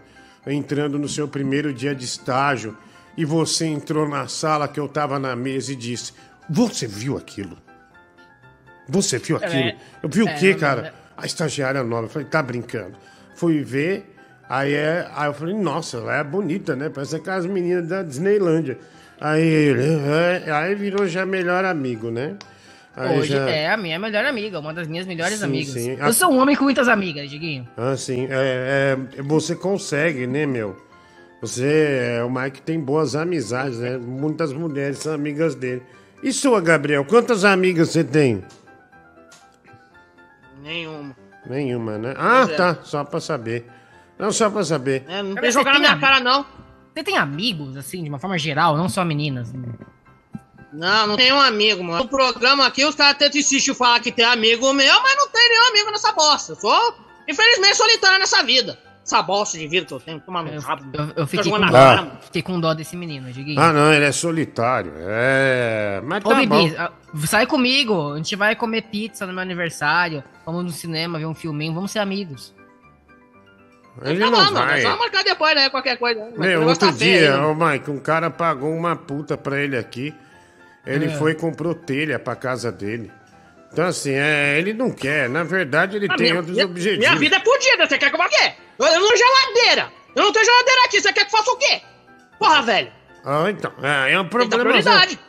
entrando 0.47 0.97
no 0.97 1.09
seu 1.09 1.27
primeiro 1.27 1.73
dia 1.73 1.93
de 1.93 2.05
estágio, 2.05 2.77
e 3.17 3.25
você 3.25 3.65
entrou 3.65 4.07
na 4.07 4.27
sala 4.29 4.69
que 4.69 4.79
eu 4.79 4.87
tava 4.87 5.19
na 5.19 5.35
mesa 5.35 5.73
e 5.73 5.75
disse: 5.75 6.13
Você 6.49 6.87
viu 6.87 7.17
aquilo? 7.17 7.57
Você 8.87 9.17
viu 9.17 9.37
É, 9.41 9.45
aquilo? 9.45 9.79
eu 10.03 10.09
vi 10.09 10.23
o 10.23 10.29
é, 10.29 10.33
quê, 10.35 10.51
não, 10.53 10.59
cara? 10.59 10.87
é. 10.87 10.93
A 11.17 11.25
estagiária 11.25 11.83
nova. 11.83 12.05
Eu 12.05 12.09
falei: 12.09 12.27
Tá 12.29 12.41
brincando. 12.41 12.97
Fui 13.35 13.61
ver, 13.63 14.10
aí, 14.59 14.73
é, 14.73 15.07
aí 15.15 15.27
eu 15.29 15.33
falei: 15.33 15.55
Nossa, 15.55 15.97
ela 15.97 16.15
é 16.17 16.23
bonita, 16.23 16.75
né? 16.75 16.89
Parece 16.89 17.15
aquelas 17.15 17.45
meninas 17.45 17.87
da 17.87 18.03
Disneylândia. 18.03 18.77
Aí 19.19 19.41
ele, 19.43 19.83
é, 20.45 20.51
aí 20.51 20.73
virou 20.75 21.07
já 21.07 21.25
melhor 21.25 21.63
amigo, 21.65 22.09
né? 22.09 22.35
Aí 22.95 23.19
Hoje 23.19 23.33
já- 23.33 23.49
é 23.49 23.69
a 23.71 23.77
minha 23.77 23.97
melhor 23.97 24.25
amiga, 24.25 24.59
uma 24.59 24.73
das 24.73 24.87
minhas 24.87 25.05
melhores 25.05 25.39
Sim, 25.39 25.45
amigas. 25.45 25.73
sim. 25.73 25.97
Eu 25.99 26.11
sou 26.13 26.31
um 26.31 26.39
homem 26.39 26.55
com 26.55 26.63
muitas 26.65 26.87
amigas, 26.89 27.29
Diguinho. 27.29 27.67
Ah, 27.77 27.95
sim. 27.95 28.27
É, 28.29 28.97
é, 29.17 29.21
você 29.21 29.55
consegue, 29.55 30.27
né, 30.27 30.45
meu? 30.45 30.75
Você, 31.41 32.17
é, 32.19 32.23
o 32.23 32.29
Mike 32.29 32.61
tem 32.61 32.79
boas 32.79 33.15
amizades, 33.15 33.77
né? 33.79 33.97
Muitas 33.97 34.51
mulheres 34.53 34.97
são 34.97 35.13
amigas 35.13 35.55
dele. 35.55 35.81
E 36.21 36.33
sua, 36.33 36.59
Gabriel? 36.61 37.05
Quantas 37.05 37.45
amigas 37.45 37.89
você 37.89 38.03
tem? 38.03 38.43
Nenhuma. 40.61 41.15
Nenhuma, 41.45 41.97
né? 41.97 42.13
Ah, 42.17 42.45
é. 42.49 42.55
tá. 42.55 42.77
Só 42.83 43.03
pra 43.03 43.19
saber. 43.19 43.65
Não, 44.21 44.31
só 44.31 44.51
pra 44.51 44.63
saber. 44.63 45.03
É, 45.07 45.23
não 45.23 45.33
tem 45.33 45.51
jogar 45.51 45.73
na 45.73 45.79
minha 45.79 45.97
cara, 45.97 46.19
não. 46.19 46.45
Você 46.93 47.03
tem 47.03 47.17
amigos, 47.17 47.75
assim, 47.75 48.03
de 48.03 48.09
uma 48.09 48.19
forma 48.19 48.37
geral, 48.37 48.77
não 48.77 48.87
só 48.87 49.03
meninas? 49.03 49.51
Não, 50.71 51.07
não 51.07 51.17
tenho 51.17 51.35
um 51.35 51.41
amigo, 51.41 51.83
mano. 51.83 52.03
No 52.03 52.07
programa 52.07 52.65
aqui, 52.67 52.85
os 52.85 52.93
caras 52.93 53.17
tentam 53.17 53.39
insistir 53.39 53.73
falar 53.73 53.99
que 53.99 54.11
tem 54.11 54.23
amigo 54.23 54.71
meu, 54.73 55.01
mas 55.01 55.15
não 55.17 55.27
tem 55.29 55.49
nenhum 55.49 55.69
amigo 55.69 55.91
nessa 55.91 56.11
bosta. 56.13 56.51
Eu 56.51 56.55
sou, 56.55 56.95
infelizmente, 57.27 57.75
solitário 57.75 58.19
nessa 58.19 58.43
vida. 58.43 58.77
Essa 59.03 59.23
bosta 59.23 59.57
de 59.57 59.67
vida 59.67 59.87
que 59.87 59.93
eu 59.93 59.99
tenho, 59.99 60.19
tomar 60.19 60.43
no 60.43 60.61
rabo. 60.61 60.83
Eu, 60.93 61.03
eu 61.05 61.13
Tá 61.15 61.27
fiquei, 61.27 61.51
com 61.51 61.57
jogando 61.57 61.71
dó, 61.71 61.77
na 61.77 61.95
cara, 61.95 62.19
fiquei 62.21 62.41
com 62.43 62.59
dó 62.59 62.73
desse 62.75 62.95
menino, 62.95 63.31
Diguinho. 63.33 63.59
Ah, 63.59 63.73
não, 63.73 63.91
ele 63.91 64.05
é 64.05 64.11
solitário. 64.11 64.93
É. 64.97 65.99
Mas 66.05 66.23
Ô, 66.23 66.29
tá 66.29 66.35
Bibi, 66.35 66.47
bom. 66.47 66.71
ah, 66.77 66.91
sai 67.25 67.47
comigo. 67.47 68.13
A 68.13 68.17
gente 68.17 68.35
vai 68.35 68.55
comer 68.55 68.83
pizza 68.83 69.25
no 69.25 69.33
meu 69.33 69.41
aniversário. 69.41 70.23
Vamos 70.45 70.63
no 70.63 70.71
cinema 70.71 71.17
ver 71.17 71.25
um 71.25 71.33
filminho. 71.33 71.73
Vamos 71.73 71.89
ser 71.91 71.99
amigos. 71.99 72.53
Ele 74.03 74.19
Tá 74.19 74.25
não 74.29 74.31
mano. 74.39 74.51
vai. 74.53 74.79
É 74.79 74.81
só 74.81 74.97
marcar 74.97 75.23
depois, 75.23 75.55
né? 75.55 75.69
Qualquer 75.69 75.97
coisa. 75.97 76.21
O 76.21 76.39
Meu, 76.39 76.63
outro 76.63 76.87
tá 76.87 76.91
dia, 76.95 77.37
né? 77.37 77.45
ô 77.45 77.53
Mike, 77.53 77.91
um 77.91 77.99
cara 77.99 78.29
pagou 78.29 78.73
uma 78.73 78.95
puta 78.95 79.37
pra 79.37 79.59
ele 79.59 79.77
aqui. 79.77 80.13
Ele 80.85 81.05
É. 81.05 81.09
foi 81.09 81.33
e 81.33 81.35
comprou 81.35 81.75
telha 81.75 82.17
pra 82.17 82.35
casa 82.35 82.71
dele. 82.71 83.11
Então, 83.71 83.85
assim, 83.85 84.11
é, 84.13 84.57
ele 84.57 84.73
não 84.73 84.91
quer. 84.91 85.29
Na 85.29 85.43
verdade, 85.43 85.95
ele 85.97 86.07
Ah, 86.09 86.15
tem 86.15 86.27
minha, 86.27 86.37
outros 86.37 86.53
minha- 86.55 86.65
objetivos. 86.65 86.99
minha 86.99 87.15
vida 87.17 87.35
é 87.37 87.39
fodida, 87.39 87.87
você 87.87 87.97
quer 87.97 88.09
que 88.09 88.15
eu 88.15 88.19
vá 88.19 88.27
quê? 88.27 88.53
Eu, 88.79 88.85
eu 88.87 88.99
não 88.99 89.07
tenho 89.07 89.17
geladeira. 89.17 89.91
Eu 90.15 90.23
não 90.23 90.31
tenho 90.33 90.45
geladeira 90.45 90.81
aqui, 90.85 90.99
você 91.01 91.13
quer 91.13 91.25
que 91.25 91.33
eu 91.35 91.37
faça 91.37 91.51
o 91.51 91.57
quê? 91.57 91.81
Porra, 92.39 92.61
velho. 92.63 92.91
Ah, 93.23 93.45
então. 93.49 93.71
É, 93.83 94.13
é 94.13 94.19
um 94.19 94.27
problema. 94.27 94.63
prioridade. 94.63 95.19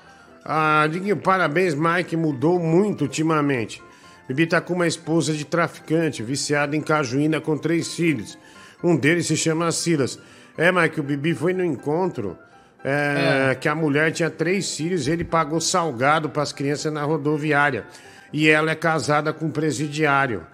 Ah, 0.45 0.89
Diguinho, 0.91 1.17
parabéns, 1.19 1.75
Mike. 1.75 2.17
Mudou 2.17 2.59
muito 2.59 3.03
ultimamente. 3.03 3.83
Bibi 4.27 4.47
tá 4.47 4.61
com 4.61 4.73
uma 4.73 4.87
esposa 4.87 5.33
de 5.35 5.45
traficante, 5.45 6.23
viciada 6.23 6.75
em 6.75 6.81
cajuína 6.81 7.41
com 7.41 7.57
três 7.59 7.95
filhos. 7.95 8.39
Um 8.83 8.97
deles 8.97 9.27
se 9.27 9.37
chama 9.37 9.71
Silas. 9.73 10.19
É, 10.57 10.71
Mike, 10.73 11.01
o 11.01 11.03
Bibi 11.03 11.35
foi 11.35 11.53
no 11.53 11.65
encontro 11.65 12.37
é, 12.85 13.57
que 13.61 13.69
a 13.69 13.75
mulher 13.75 14.11
tinha 14.13 14.29
três 14.29 14.77
filhos 14.77 15.07
ele 15.09 15.25
pagou 15.25 15.61
salgado 15.61 16.29
para 16.29 16.43
as 16.43 16.53
crianças 16.53 16.93
na 16.93 17.03
rodoviária. 17.05 17.87
E 18.33 18.49
ela 18.49 18.71
é 18.71 18.75
casada 18.75 19.33
com 19.33 19.47
um 19.47 19.51
presidiário. 19.51 20.47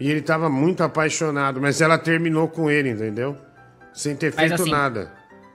E 0.00 0.10
ele 0.10 0.22
tava 0.22 0.48
muito 0.48 0.82
apaixonado, 0.82 1.60
mas 1.60 1.80
ela 1.80 1.98
terminou 1.98 2.48
com 2.48 2.70
ele, 2.70 2.90
entendeu? 2.90 3.36
Sem 3.92 4.16
ter 4.16 4.32
Mas 4.34 4.46
feito 4.48 4.62
assim, 4.62 4.70
nada. 4.70 5.12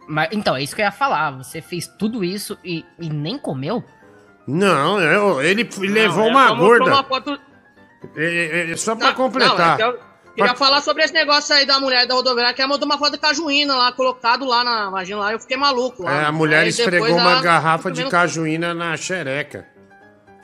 Mas, 0.07 0.29
então, 0.31 0.55
é 0.55 0.63
isso 0.63 0.75
que 0.75 0.81
eu 0.81 0.85
ia 0.85 0.91
falar. 0.91 1.31
Você 1.31 1.61
fez 1.61 1.87
tudo 1.87 2.23
isso 2.23 2.57
e, 2.63 2.85
e 2.99 3.09
nem 3.09 3.37
comeu? 3.37 3.83
Não, 4.47 4.99
eu- 4.99 5.41
ele 5.41 5.61
f- 5.63 5.85
levou 5.85 6.27
é, 6.27 6.31
uma 6.31 6.53
gorda. 6.53 6.85
uma 6.85 7.03
foto- 7.03 7.39
É, 8.15 8.25
é, 8.69 8.71
é, 8.71 8.75
só 8.77 8.95
pra 8.95 9.07
Não, 9.09 9.13
completar. 9.15 9.77
Não, 9.77 9.85
é 9.85 9.89
eu 9.89 9.99
queria 10.39 10.55
Pra- 10.55 10.65
falar 10.67 10.81
sobre 10.81 11.03
esse 11.03 11.13
negócio 11.13 11.53
aí 11.55 11.65
da 11.65 11.79
mulher 11.79 12.05
da 12.07 12.13
rodoviária, 12.13 12.53
que 12.53 12.61
ela 12.61 12.69
mandou 12.69 12.85
uma 12.85 12.97
foto 12.97 13.11
de 13.13 13.17
cajuína 13.19 13.75
lá, 13.75 13.91
colocado 13.91 14.45
lá 14.45 14.63
na 14.63 14.89
vagina 14.89 15.19
lá, 15.19 15.31
eu 15.33 15.39
fiquei 15.39 15.57
maluco 15.57 16.03
lá. 16.03 16.21
É, 16.21 16.25
a 16.25 16.31
mulher 16.31 16.61
Aí 16.63 16.69
esfregou 16.69 17.11
uma 17.11 17.31
ela- 17.31 17.41
garrafa 17.41 17.91
de 17.91 18.05
cajuína 18.09 18.73
na 18.73 18.95
xereca. 18.97 19.65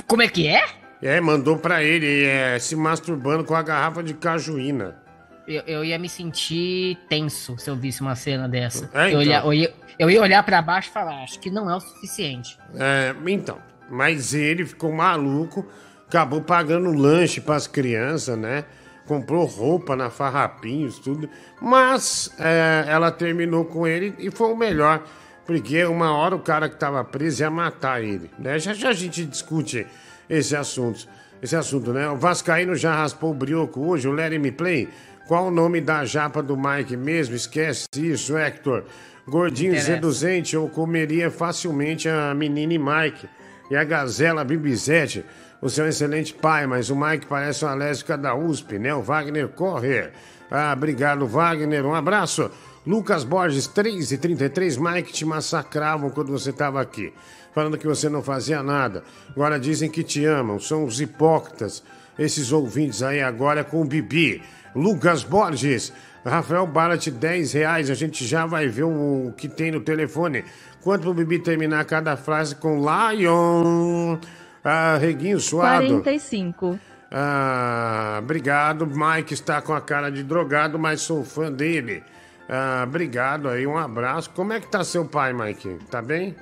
Como 0.08 0.21
é 0.21 0.27
que 0.27 0.47
é? 0.47 0.63
É, 1.01 1.19
mandou 1.19 1.58
pra 1.58 1.84
ele, 1.84 2.25
é, 2.25 2.58
se 2.60 2.75
masturbando 2.75 3.43
com 3.43 3.55
a 3.55 3.62
garrafa 3.62 4.01
de 4.03 4.13
cajuína. 4.13 5.01
Eu, 5.47 5.62
eu 5.67 5.86
ia 5.86 5.99
me 5.99 6.10
sentir 6.10 6.97
tenso 7.08 7.55
se 7.60 7.69
eu 7.69 7.75
visse 7.75 8.01
uma 8.01 8.15
cena 8.15 8.47
dessa. 8.49 8.89
É, 8.93 9.05
eu, 9.13 9.21
então. 9.21 9.23
ia, 9.23 9.39
eu, 9.41 9.53
ia, 9.53 9.73
eu 9.99 10.10
ia 10.10 10.21
olhar 10.21 10.41
pra 10.43 10.62
baixo 10.62 10.89
e 10.89 10.91
falar, 10.91 11.23
acho 11.23 11.39
que 11.39 11.51
não 11.51 11.69
é 11.69 11.75
o 11.75 11.79
suficiente. 11.79 12.58
É, 12.75 13.13
então, 13.27 13.60
mas 13.89 14.34
ele 14.34 14.65
ficou 14.65 14.91
maluco, 14.91 15.67
acabou 16.08 16.41
pagando 16.41 16.91
lanche 16.91 17.39
pras 17.41 17.67
crianças, 17.67 18.36
né? 18.38 18.65
Comprou 19.06 19.46
roupa 19.46 19.96
na 19.96 20.10
Farrapinhos, 20.10 20.98
tudo. 21.00 21.30
Mas 21.62 22.32
é, 22.39 22.86
ela 22.88 23.12
terminou 23.12 23.65
com 23.65 23.86
ele 23.86 24.15
e 24.18 24.32
foi 24.32 24.52
o 24.52 24.56
melhor. 24.56 25.04
Porque 25.46 25.86
uma 25.86 26.12
hora 26.15 26.36
o 26.36 26.39
cara 26.39 26.68
que 26.68 26.76
tava 26.76 27.04
preso 27.04 27.44
ia 27.44 27.50
matar 27.50 28.04
ele. 28.04 28.32
Né? 28.39 28.58
Já 28.58 28.74
já 28.74 28.89
a 28.89 28.94
gente 28.94 29.24
discute 29.26 29.86
esse 30.30 30.56
assunto. 30.56 31.08
Esse 31.41 31.56
assunto, 31.56 31.94
né? 31.94 32.10
O 32.10 32.15
Vascaíno 32.15 32.76
já 32.76 32.96
raspou 32.96 33.32
o 33.32 33.34
brioco 33.34 33.82
hoje, 33.82 34.08
o 34.08 34.12
Let 34.12 34.39
Me 34.39 34.52
Play. 34.52 34.89
Qual 35.28 35.48
o 35.48 35.52
nome 35.52 35.82
da 35.82 36.06
japa 36.06 36.41
do 36.41 36.58
Mike 36.58 36.98
mesmo? 36.98 37.36
Esquece 37.36 37.88
isso, 37.96 38.38
Hector. 38.38 38.86
Gordinho 39.28 39.80
seduzente, 39.80 40.56
eu 40.56 40.68
comeria 40.70 41.32
facilmente 41.32 42.08
a 42.08 42.34
menina 42.34 42.74
e 42.74 42.78
Mike. 42.80 43.28
E 43.70 43.76
a 43.76 43.84
gazela 43.84 44.44
Bibizete. 44.44 45.26
Você 45.62 45.82
é 45.82 45.86
um 45.86 45.88
excelente 45.88 46.34
pai, 46.34 46.68
mas 46.68 46.89
o 46.89 46.96
Mike 46.96 47.28
parece 47.28 47.63
uma 47.63 47.74
lésbica 47.74 48.18
da 48.18 48.36
USP, 48.36 48.78
né? 48.78 48.94
O 48.94 49.02
Wagner 49.02 49.48
corre. 49.48 50.10
Ah, 50.52 50.74
obrigado, 50.76 51.26
Wagner. 51.26 51.86
Um 51.86 51.96
abraço. 51.96 52.52
Lucas 52.86 53.24
Borges, 53.24 53.65
3 53.65 54.12
e 54.12 54.18
33 54.18 54.78
Mike 54.78 55.12
te 55.12 55.26
massacravam 55.26 56.12
quando 56.12 56.32
você 56.32 56.52
estava 56.52 56.80
aqui. 56.80 57.12
Falando 57.54 57.78
que 57.78 57.88
você 57.88 58.10
não 58.10 58.22
fazia 58.22 58.62
nada. 58.62 59.04
Agora 59.30 59.60
dizem 59.60 59.89
que 59.89 60.04
te 60.04 60.24
amam. 60.26 60.60
São 60.60 60.84
os 60.84 61.02
hipócritas. 61.02 61.82
Esses 62.20 62.52
ouvintes 62.52 63.02
aí 63.02 63.22
agora 63.22 63.63
com 63.63 63.82
o 63.82 63.86
Bibi. 63.86 64.44
Lucas 64.76 65.24
Borges. 65.24 65.91
Rafael 66.24 66.68
Barat, 66.68 67.08
10 67.08 67.54
reais. 67.54 67.89
A 67.89 67.96
gente 67.96 68.26
já 68.26 68.46
vai 68.46 68.68
ver 68.68 68.84
o, 68.84 69.30
o 69.30 69.34
que 69.36 69.48
tem 69.48 69.72
no 69.72 69.80
telefone. 69.80 70.44
Quanto 70.82 71.04
pro 71.04 71.13
Bibi 71.13 71.39
terminar 71.39 71.86
cada 71.86 72.15
frase 72.15 72.56
com 72.56 72.77
Lion? 72.77 74.19
Ah, 74.66 74.98
Reguinho 74.98 75.40
Suado. 75.40 75.86
45. 75.88 76.80
Ah, 77.12 78.18
obrigado. 78.20 78.86
Mike 78.88 79.34
está 79.34 79.62
com 79.62 79.74
a 79.74 79.80
cara 79.80 80.10
de 80.10 80.24
drogado, 80.24 80.78
mas 80.80 81.02
sou 81.02 81.24
fã 81.24 81.52
dele. 81.52 82.04
Ah, 82.50 82.84
obrigado 82.86 83.48
aí, 83.48 83.66
um 83.66 83.78
abraço. 83.78 84.30
Como 84.32 84.52
é 84.54 84.60
que 84.60 84.68
tá 84.68 84.84
seu 84.84 85.06
pai, 85.06 85.32
Mike? 85.34 85.78
Tá 85.90 86.02
bem? 86.02 86.36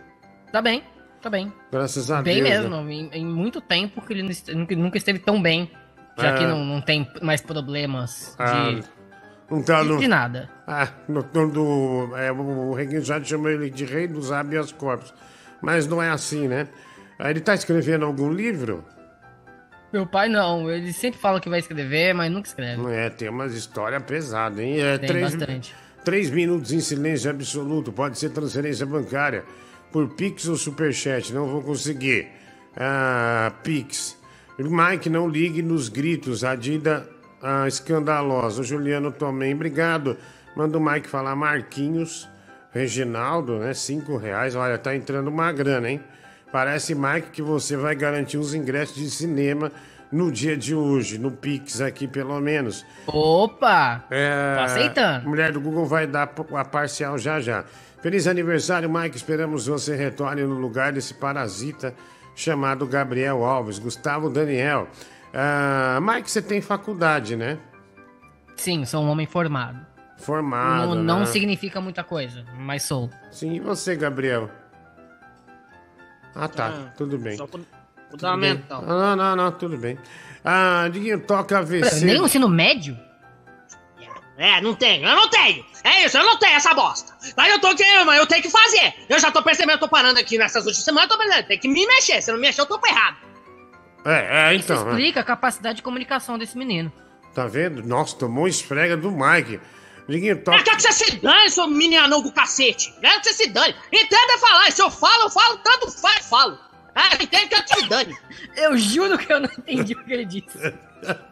Tá 0.51 0.61
bem, 0.61 0.83
tá 1.21 1.29
bem. 1.29 1.51
Graças 1.71 2.09
a 2.09 2.21
bem 2.21 2.41
Deus. 2.43 2.49
mesmo. 2.49 2.81
né? 2.83 2.93
Em, 2.93 3.09
em 3.13 3.25
muito 3.25 3.59
tempo 3.59 4.01
que 4.01 4.13
ele 4.13 4.23
nunca, 4.75 4.97
esteve 4.97 5.19
tão 5.19 5.41
bem. 5.41 5.69
Já 6.17 6.27
É. 6.29 6.37
que 6.37 6.45
não, 6.45 6.63
não 6.63 6.79
tem 6.79 7.09
mais 7.21 7.41
problemas 7.41 8.35
Ah, 8.37 8.69
de, 8.69 8.83
não 9.49 9.63
tá 9.63 9.83
no... 9.83 9.97
de 9.97 10.07
nada. 10.07 10.49
Ah, 10.67 10.87
no, 11.09 11.25
no, 11.33 11.49
do, 11.51 12.15
é, 12.17 12.31
o 12.31 12.69
o 12.69 12.73
Reguinho 12.73 13.01
já 13.01 13.21
chamou 13.23 13.49
ele 13.49 13.69
de 13.69 13.83
rei 13.83 14.07
dos 14.07 14.31
habeas 14.31 14.71
corpus. 14.71 15.13
Mas 15.61 15.87
não 15.87 16.01
é 16.03 16.09
assim, 16.09 16.47
né? 16.47 16.67
Ah, 17.19 17.29
Ele 17.29 17.39
tá 17.41 17.53
escrevendo 17.53 18.05
algum 18.05 18.31
livro? 18.31 18.83
Meu 19.91 20.07
pai 20.07 20.27
não, 20.27 20.71
ele 20.71 20.91
sempre 20.91 21.19
fala 21.19 21.39
que 21.39 21.47
vai 21.47 21.59
escrever, 21.59 22.15
mas 22.15 22.31
nunca 22.31 22.47
escreve. 22.47 22.81
É, 22.91 23.11
tem 23.11 23.29
umas 23.29 23.53
histórias 23.53 24.01
pesadas, 24.01 24.57
hein? 24.57 24.81
É, 24.81 24.97
Tem 24.97 25.07
três, 25.07 25.35
bastante. 25.35 25.75
três 26.03 26.29
minutos 26.31 26.71
em 26.71 26.79
silêncio 26.79 27.29
absoluto. 27.29 27.91
Pode 27.91 28.17
ser 28.17 28.29
transferência 28.31 28.87
bancária 28.87 29.43
por 29.91 30.09
Pix 30.15 30.47
ou 30.47 30.55
Superchat. 30.55 31.31
Não 31.31 31.45
vou 31.45 31.61
conseguir. 31.61 32.27
Ah, 32.75 33.53
Pix. 33.61 34.17
Mike, 34.57 35.09
não 35.11 35.27
ligue 35.27 35.61
nos 35.61 35.89
gritos. 35.89 36.43
A 36.43 36.55
Dida 36.55 37.07
ah, 37.39 37.67
escandalosa. 37.67 38.61
O 38.61 38.63
Juliano 38.63 39.11
também, 39.11 39.53
obrigado. 39.53 40.17
Manda 40.55 40.75
o 40.75 40.83
Mike 40.83 41.07
falar 41.07 41.35
Marquinhos. 41.35 42.27
Reginaldo, 42.71 43.59
né? 43.59 43.75
Cinco 43.75 44.17
reais. 44.17 44.55
Olha, 44.55 44.79
tá 44.79 44.95
entrando 44.95 45.27
uma 45.27 45.51
grana, 45.51 45.91
hein? 45.91 46.01
Parece, 46.53 46.93
Mike, 46.93 47.31
que 47.31 47.41
você 47.41 47.75
vai 47.75 47.95
garantir 47.95 48.37
os 48.37 48.53
ingressos 48.53 48.95
de 48.95 49.09
cinema 49.09 49.71
no 50.11 50.31
dia 50.31 50.55
de 50.55 50.75
hoje, 50.75 51.17
no 51.17 51.31
Pix 51.31 51.81
aqui, 51.81 52.07
pelo 52.07 52.39
menos. 52.39 52.85
Opa! 53.07 54.03
É, 54.11 54.53
Tô 54.57 54.61
aceitando. 54.61 55.27
Mulher 55.27 55.51
do 55.51 55.59
Google 55.59 55.87
vai 55.87 56.05
dar 56.05 56.31
a 56.53 56.63
parcial 56.63 57.17
já 57.17 57.39
já. 57.39 57.65
Feliz 58.03 58.27
aniversário, 58.27 58.87
Mike. 58.87 59.17
Esperamos 59.17 59.65
você 59.65 59.95
retorne 59.95 60.43
no 60.43 60.53
lugar 60.53 60.91
desse 60.93 61.15
parasita 61.15 61.95
chamado 62.35 62.85
Gabriel 62.85 63.43
Alves. 63.43 63.79
Gustavo 63.79 64.29
Daniel. 64.29 64.87
Ah, 65.33 65.97
Mike, 66.03 66.29
você 66.29 66.39
tem 66.39 66.61
faculdade, 66.61 67.35
né? 67.35 67.57
Sim, 68.55 68.85
sou 68.85 69.03
um 69.03 69.09
homem 69.09 69.25
formado. 69.25 69.83
Formado. 70.19 70.93
não, 70.93 71.03
não 71.03 71.19
né? 71.21 71.25
significa 71.25 71.81
muita 71.81 72.03
coisa, 72.03 72.45
mas 72.59 72.83
sou. 72.83 73.09
Sim, 73.31 73.55
e 73.55 73.59
você, 73.59 73.95
Gabriel? 73.95 74.51
Ah, 76.35 76.47
tá. 76.47 76.93
tudo 76.97 77.17
bem. 77.17 77.37
Só 77.37 77.45
Tudo 77.47 77.65
fundamental. 78.09 78.81
bem. 78.81 78.89
Não, 78.89 79.15
não, 79.15 79.35
não, 79.35 79.51
tudo 79.51 79.77
bem. 79.77 79.97
Ah, 80.43 80.87
Diguinho, 80.91 81.19
toca 81.21 81.59
AVC. 81.59 82.05
Nem 82.05 82.19
o 82.21 82.25
ensino 82.25 82.49
médio? 82.49 82.97
É, 84.35 84.59
não 84.61 84.73
tenho, 84.73 85.07
eu 85.07 85.15
não 85.15 85.29
tenho. 85.29 85.63
É 85.83 86.05
isso, 86.05 86.17
eu 86.17 86.23
não 86.23 86.37
tenho 86.39 86.55
essa 86.55 86.73
bosta. 86.73 87.13
Aí 87.37 87.51
eu 87.51 87.61
tô 87.61 87.75
querendo, 87.75 88.05
mas 88.05 88.17
eu 88.17 88.25
tenho 88.25 88.41
que 88.41 88.49
fazer. 88.49 88.93
Eu 89.07 89.19
já 89.19 89.31
tô 89.31 89.43
percebendo, 89.43 89.75
eu 89.75 89.79
tô 89.79 89.87
parando 89.87 90.19
aqui 90.19 90.37
nessas 90.39 90.65
últimas 90.65 90.83
semanas, 90.83 91.09
eu 91.09 91.15
tô 91.17 91.23
percebendo, 91.23 91.47
tem 91.47 91.59
que 91.59 91.67
me 91.67 91.85
mexer. 91.85 92.19
Se 92.21 92.31
eu 92.31 92.35
não 92.35 92.41
mexer, 92.41 92.61
eu 92.61 92.65
tô 92.65 92.79
errado. 92.85 93.17
É, 94.05 94.49
é, 94.49 94.55
Isso 94.55 94.71
então. 94.73 94.85
né? 94.85 94.91
explica 94.91 95.19
a 95.19 95.23
capacidade 95.23 95.77
de 95.77 95.83
comunicação 95.83 96.37
desse 96.37 96.57
menino. 96.57 96.91
Tá 97.33 97.45
vendo? 97.45 97.83
Nossa, 97.83 98.15
tomou 98.15 98.47
esfrega 98.47 98.97
do 98.97 99.11
Mike. 99.11 99.59
Diguinho, 100.07 100.33
Eu 100.33 100.43
quero 100.43 100.63
que 100.63 100.81
você 100.81 100.91
se 100.91 101.15
dane, 101.17 101.49
seu 101.49 101.67
meninão 101.67 102.21
do 102.21 102.31
cacete. 102.31 102.93
Eu 102.95 103.01
quero 103.01 103.21
que 103.21 103.29
você 103.29 103.43
se 103.43 103.49
dane. 103.49 103.75
Entenda 103.91 104.37
falar. 104.39 104.71
Se 104.71 104.81
eu 104.81 104.91
falo, 104.91 105.23
eu 105.23 105.29
falo, 105.29 105.57
tanto 105.57 105.91
faz, 105.91 106.17
eu 106.17 106.23
falo. 106.23 106.59
Ah, 106.95 107.15
entende 107.15 107.47
que 107.47 107.55
eu 107.55 107.65
te 107.65 107.89
dane. 107.89 108.15
Eu 108.55 108.77
juro 108.77 109.17
que 109.17 109.33
eu 109.33 109.39
não 109.39 109.49
entendi 109.57 109.93
o 109.93 110.03
que 110.03 110.13
ele 110.13 110.25
disse. 110.25 110.47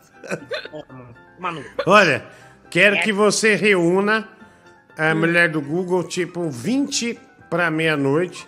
Manu. 1.38 1.63
Olha, 1.86 2.26
quero 2.67 2.99
que 3.03 3.13
você 3.13 3.53
reúna 3.53 4.28
a 4.97 5.13
mulher 5.13 5.49
do 5.49 5.61
Google, 5.61 6.03
tipo, 6.03 6.49
20 6.49 7.19
para 7.47 7.69
meia-noite. 7.69 8.47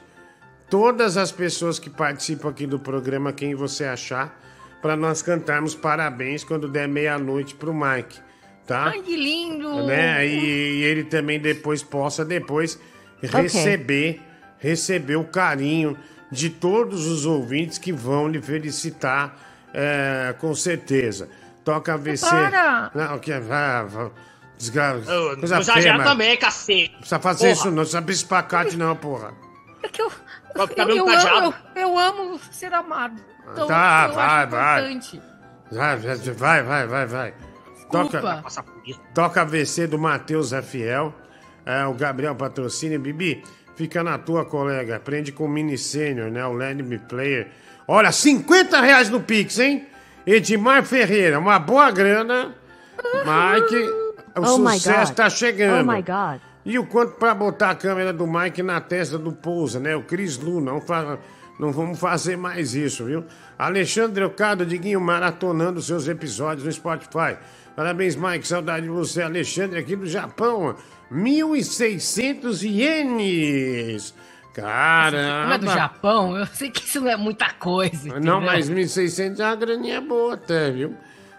Todas 0.69 1.17
as 1.17 1.32
pessoas 1.32 1.78
que 1.78 1.88
participam 1.88 2.49
aqui 2.49 2.65
do 2.65 2.80
programa, 2.80 3.32
quem 3.32 3.53
você 3.53 3.86
achar, 3.86 4.39
para 4.82 4.95
nós 4.95 5.21
cantarmos 5.21 5.76
parabéns 5.76 6.43
quando 6.43 6.67
der 6.67 6.88
meia-noite 6.88 7.53
pro 7.53 7.74
Mike, 7.74 8.19
tá? 8.66 8.86
Ai, 8.86 9.01
que 9.01 9.16
lindo! 9.16 9.84
né? 9.86 10.26
E, 10.26 10.36
e 10.36 10.84
ele 10.84 11.03
também 11.03 11.39
depois 11.39 11.84
possa 11.84 12.24
depois 12.24 12.80
receber 13.22 14.22
receber 14.57 15.18
o 15.18 15.26
carinho 15.26 15.97
de 16.32 16.49
todos 16.49 17.05
os 17.05 17.26
ouvintes 17.26 17.78
que 17.78 17.91
vão 17.91 18.28
lhe 18.28 18.41
felicitar 18.41 19.38
é, 19.74 20.34
com 20.39 20.55
certeza. 20.55 21.30
Toca 21.66 21.97
VC. 21.97 22.26
Para! 22.26 22.91
Não, 22.93 23.20
que 23.20 23.32
vai, 23.39 23.86
vai, 23.86 24.11
desgra... 24.57 25.01
Eu, 25.07 25.38
coisa 25.38 25.61
já 25.61 25.74
feia, 25.74 25.82
já 25.82 25.93
mano. 25.97 26.09
também, 26.09 26.38
cacete. 26.38 26.91
Não 26.91 26.99
precisa 26.99 27.20
fazer 27.20 27.39
Porra. 27.39 27.51
isso 27.51 27.66
não, 27.66 27.84
não 27.84 28.03
precisa 28.03 28.26
espacate 28.26 28.78
não, 28.78 28.95
porra. 28.95 29.34
É 29.82 29.88
que 29.89 30.01
eu, 30.01 30.11
Vai 30.55 30.68
eu, 30.78 30.88
eu, 30.97 31.09
amo, 31.09 31.53
eu, 31.76 31.82
eu 31.82 31.99
amo 31.99 32.39
ser 32.51 32.74
amado. 32.74 33.22
Então, 33.51 33.68
Tá, 33.68 34.07
vai, 34.07 34.47
vai. 34.47 34.80
importante. 34.82 35.22
Vai, 35.72 35.97
vai, 35.97 36.64
vai, 36.64 36.88
vai, 36.88 37.05
vai. 37.05 37.34
Toca, 37.94 38.41
Desculpa. 38.86 39.10
toca 39.14 39.46
VC 39.46 39.88
do 39.88 39.98
Matheus 40.00 40.52
Rafiel. 40.52 41.14
É, 41.66 41.86
o 41.86 41.94
Gabriel 41.94 42.36
Patrocínio. 42.36 43.00
Bibi, 43.00 43.44
fica 43.76 44.04
na 44.04 44.18
tua, 44.18 44.44
colega. 44.46 44.98
Aprende 44.98 45.32
com 45.32 45.46
o 45.46 45.50
Mini 45.50 45.78
Sênior, 45.78 46.30
né? 46.30 46.46
O 46.46 46.54
Land 46.54 46.84
Me 46.84 46.98
Player. 47.00 47.48
Olha, 47.88 48.12
50 48.12 48.82
reais 48.82 49.10
no 49.10 49.22
Pix, 49.22 49.60
hein? 49.60 49.88
Edmar 50.26 50.84
Ferreira, 50.84 51.38
uma 51.39 51.60
boa 51.60 51.91
grana. 51.91 52.56
Mike, 52.98 53.76
o 54.38 54.41
Oh 54.41 54.70
sucesso 54.70 55.14
tá 55.14 55.30
chegando. 55.30 55.89
Oh 55.89 55.91
my 55.94 56.02
God. 56.02 56.39
E 56.66 56.80
o 56.80 56.86
quanto 56.86 57.14
pra 57.16 57.36
botar 57.36 57.72
a 57.72 57.76
câmera 57.76 58.14
do 58.14 58.26
Mike 58.26 58.64
na 58.64 58.80
testa 58.80 59.18
do 59.18 59.34
Pousa, 59.34 59.80
né? 59.80 59.96
O 59.96 60.04
Cris 60.04 60.38
Lu, 60.38 60.62
não, 60.62 60.80
fa- 60.80 61.18
não 61.60 61.72
vamos 61.74 62.00
fazer 62.00 62.38
mais 62.38 62.74
isso, 62.74 63.04
viu? 63.06 63.26
Alexandre 63.60 64.24
Ocado, 64.24 64.66
Diguinho, 64.66 65.02
maratonando 65.02 65.82
seus 65.82 66.08
episódios 66.08 66.66
no 66.66 66.72
Spotify. 66.72 67.38
Parabéns, 67.76 68.15
Mike, 68.15 68.47
saudade 68.47 68.84
de 68.84 68.89
você. 68.89 69.21
Alexandre 69.21 69.80
aqui 69.80 69.95
do 69.95 70.05
Japão, 70.05 70.76
1.600 71.11 72.63
ienes. 72.63 74.13
É 74.55 74.61
Caramba. 74.61 75.57
do 75.57 75.65
Japão, 75.65 76.38
eu 76.38 76.45
sei 76.45 76.69
que 76.69 76.84
isso 76.84 77.01
não 77.01 77.09
é 77.09 77.17
muita 77.17 77.51
coisa. 77.53 78.07
Não, 78.19 78.38
entendeu? 78.38 78.41
mas 78.41 78.69
1.600 78.69 79.39
é 79.39 79.45
uma 79.45 79.55
graninha 79.55 79.99
boa 79.99 80.36
até, 80.36 80.69
viu? 80.69 80.95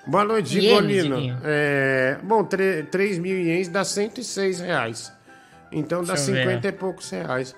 Boa 0.07 0.25
noite, 0.25 0.61
Golino. 0.61 1.39
É, 1.45 2.19
bom, 2.23 2.45
3 2.45 3.19
mil 3.19 3.39
ienes 3.39 3.69
dá 3.69 3.85
106 3.85 4.61
reais. 4.61 5.13
Então 5.71 6.03
dá 6.03 6.15
Deixa 6.15 6.31
eu 6.31 6.35
ver. 6.35 6.43
50 6.43 6.69
e 6.69 6.73
poucos 6.73 7.11
reais. 7.11 7.55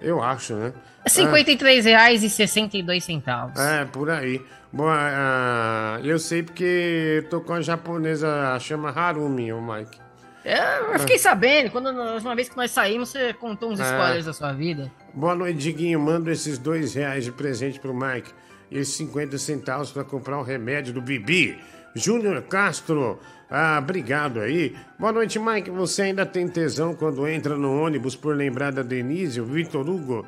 Eu 0.00 0.22
acho, 0.22 0.54
né? 0.54 0.72
R$ 1.04 1.10
53,62 1.10 3.52
É, 3.58 3.84
por 3.86 4.10
aí. 4.10 4.40
Bom, 4.72 4.86
ah, 4.88 5.98
eu 6.04 6.18
sei 6.18 6.42
porque 6.42 7.22
eu 7.24 7.28
tô 7.28 7.40
com 7.40 7.54
a 7.54 7.60
japonesa, 7.60 8.56
chama 8.60 8.90
Harumi, 8.90 9.52
o 9.52 9.60
Mike. 9.60 9.98
É, 10.44 10.94
eu 10.94 10.98
fiquei 11.00 11.18
sabendo, 11.18 11.70
quando 11.70 11.92
na 11.92 12.12
última 12.14 12.34
vez 12.34 12.48
que 12.48 12.56
nós 12.56 12.70
saímos, 12.70 13.10
você 13.10 13.34
contou 13.34 13.72
uns 13.72 13.80
É. 13.80 13.84
spoilers 13.84 14.24
da 14.26 14.32
sua 14.32 14.52
vida. 14.52 14.90
Boa 15.12 15.34
noite, 15.34 15.58
Diguinho. 15.58 16.00
Manda 16.00 16.30
esses 16.30 16.56
dois 16.56 16.94
reais 16.94 17.24
de 17.24 17.32
presente 17.32 17.78
pro 17.78 17.92
Mike 17.92 18.30
e 18.70 18.78
esses 18.78 18.94
50 18.94 19.36
centavos 19.36 19.90
para 19.90 20.04
comprar 20.04 20.38
um 20.38 20.42
remédio 20.42 20.94
do 20.94 21.02
Bibi. 21.02 21.58
Júnior 21.94 22.40
Castro, 22.42 23.18
ah, 23.50 23.78
obrigado 23.82 24.40
aí. 24.40 24.76
Boa 24.98 25.12
noite, 25.12 25.38
Mike. 25.38 25.70
Você 25.70 26.02
ainda 26.02 26.24
tem 26.24 26.46
tesão 26.46 26.94
quando 26.94 27.26
entra 27.26 27.56
no 27.56 27.82
ônibus 27.82 28.14
por 28.14 28.36
lembrar 28.36 28.70
da 28.70 28.82
Denise, 28.82 29.40
o 29.40 29.44
Vitor 29.44 29.88
Hugo? 29.88 30.24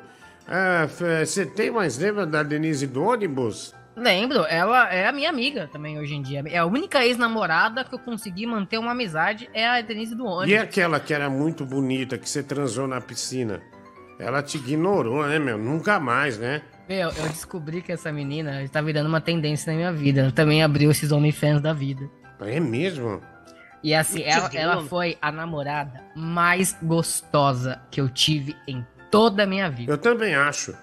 Ah, 0.47 0.87
Você 1.25 1.45
tem 1.45 1.71
mais 1.71 1.97
lembra 1.97 2.25
da 2.25 2.43
Denise 2.43 2.85
do 2.85 3.01
ônibus? 3.01 3.73
Lembro, 3.95 4.43
ela 4.49 4.91
é 4.91 5.07
a 5.07 5.11
minha 5.11 5.29
amiga 5.29 5.69
também 5.71 5.99
hoje 5.99 6.15
em 6.15 6.21
dia. 6.21 6.43
É 6.47 6.57
a 6.57 6.65
única 6.65 7.05
ex-namorada 7.05 7.83
que 7.83 7.93
eu 7.93 7.99
consegui 7.99 8.45
manter 8.45 8.79
uma 8.79 8.91
amizade, 8.91 9.49
é 9.53 9.67
a 9.67 9.79
Denise 9.81 10.15
do 10.15 10.25
ônibus. 10.25 10.49
E 10.49 10.57
aquela 10.57 10.99
que 10.99 11.13
era 11.13 11.29
muito 11.29 11.63
bonita, 11.63 12.17
que 12.17 12.27
você 12.27 12.41
transou 12.41 12.87
na 12.87 12.99
piscina? 12.99 13.61
Ela 14.19 14.41
te 14.41 14.57
ignorou, 14.57 15.25
né, 15.27 15.37
meu? 15.39 15.57
Nunca 15.57 15.99
mais, 15.99 16.37
né? 16.37 16.61
Meu, 16.89 17.09
eu 17.09 17.29
descobri 17.29 17.81
que 17.81 17.91
essa 17.91 18.11
menina 18.11 18.67
tá 18.71 18.81
virando 18.81 19.07
uma 19.07 19.21
tendência 19.21 19.71
na 19.71 19.77
minha 19.77 19.93
vida. 19.93 20.21
Ela 20.21 20.31
também 20.31 20.63
abriu 20.63 20.91
esses 20.91 21.11
OnlyFans 21.11 21.61
da 21.61 21.71
vida. 21.71 22.09
É 22.45 22.59
mesmo? 22.59 23.21
E 23.83 23.93
assim, 23.93 24.23
ela, 24.23 24.49
ela 24.53 24.83
foi 24.83 25.17
a 25.21 25.31
namorada 25.31 26.01
mais 26.15 26.77
gostosa 26.81 27.81
que 27.91 27.99
eu 27.99 28.07
tive 28.07 28.55
em 28.65 28.85
toda 29.11 29.43
a 29.43 29.45
minha 29.45 29.69
vida. 29.69 29.91
Eu 29.91 29.97
também 29.97 30.33
acho. 30.33 30.73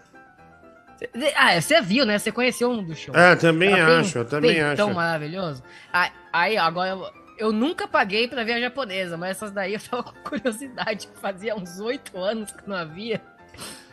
Ah, 1.34 1.58
você 1.58 1.80
viu, 1.80 2.04
né? 2.04 2.18
Você 2.18 2.30
conheceu 2.30 2.70
um 2.70 2.84
do 2.84 2.94
show. 2.94 3.16
É, 3.16 3.34
também 3.34 3.70
Ela 3.70 3.86
tem 3.86 3.96
um 3.96 4.00
acho, 4.00 4.18
eu 4.18 4.24
também 4.26 4.60
acho. 4.60 4.94
maravilhoso. 4.94 5.62
Aí, 5.90 6.10
aí, 6.30 6.56
agora, 6.58 6.90
eu, 6.90 7.10
eu 7.38 7.52
nunca 7.52 7.88
paguei 7.88 8.28
pra 8.28 8.44
ver 8.44 8.52
a 8.52 8.60
japonesa, 8.60 9.16
mas 9.16 9.30
essas 9.30 9.50
daí 9.50 9.74
eu 9.74 9.80
tava 9.80 10.02
com 10.12 10.12
curiosidade. 10.22 11.08
Fazia 11.14 11.56
uns 11.56 11.80
oito 11.80 12.18
anos 12.18 12.52
que 12.52 12.68
não 12.68 12.76
havia. 12.76 13.22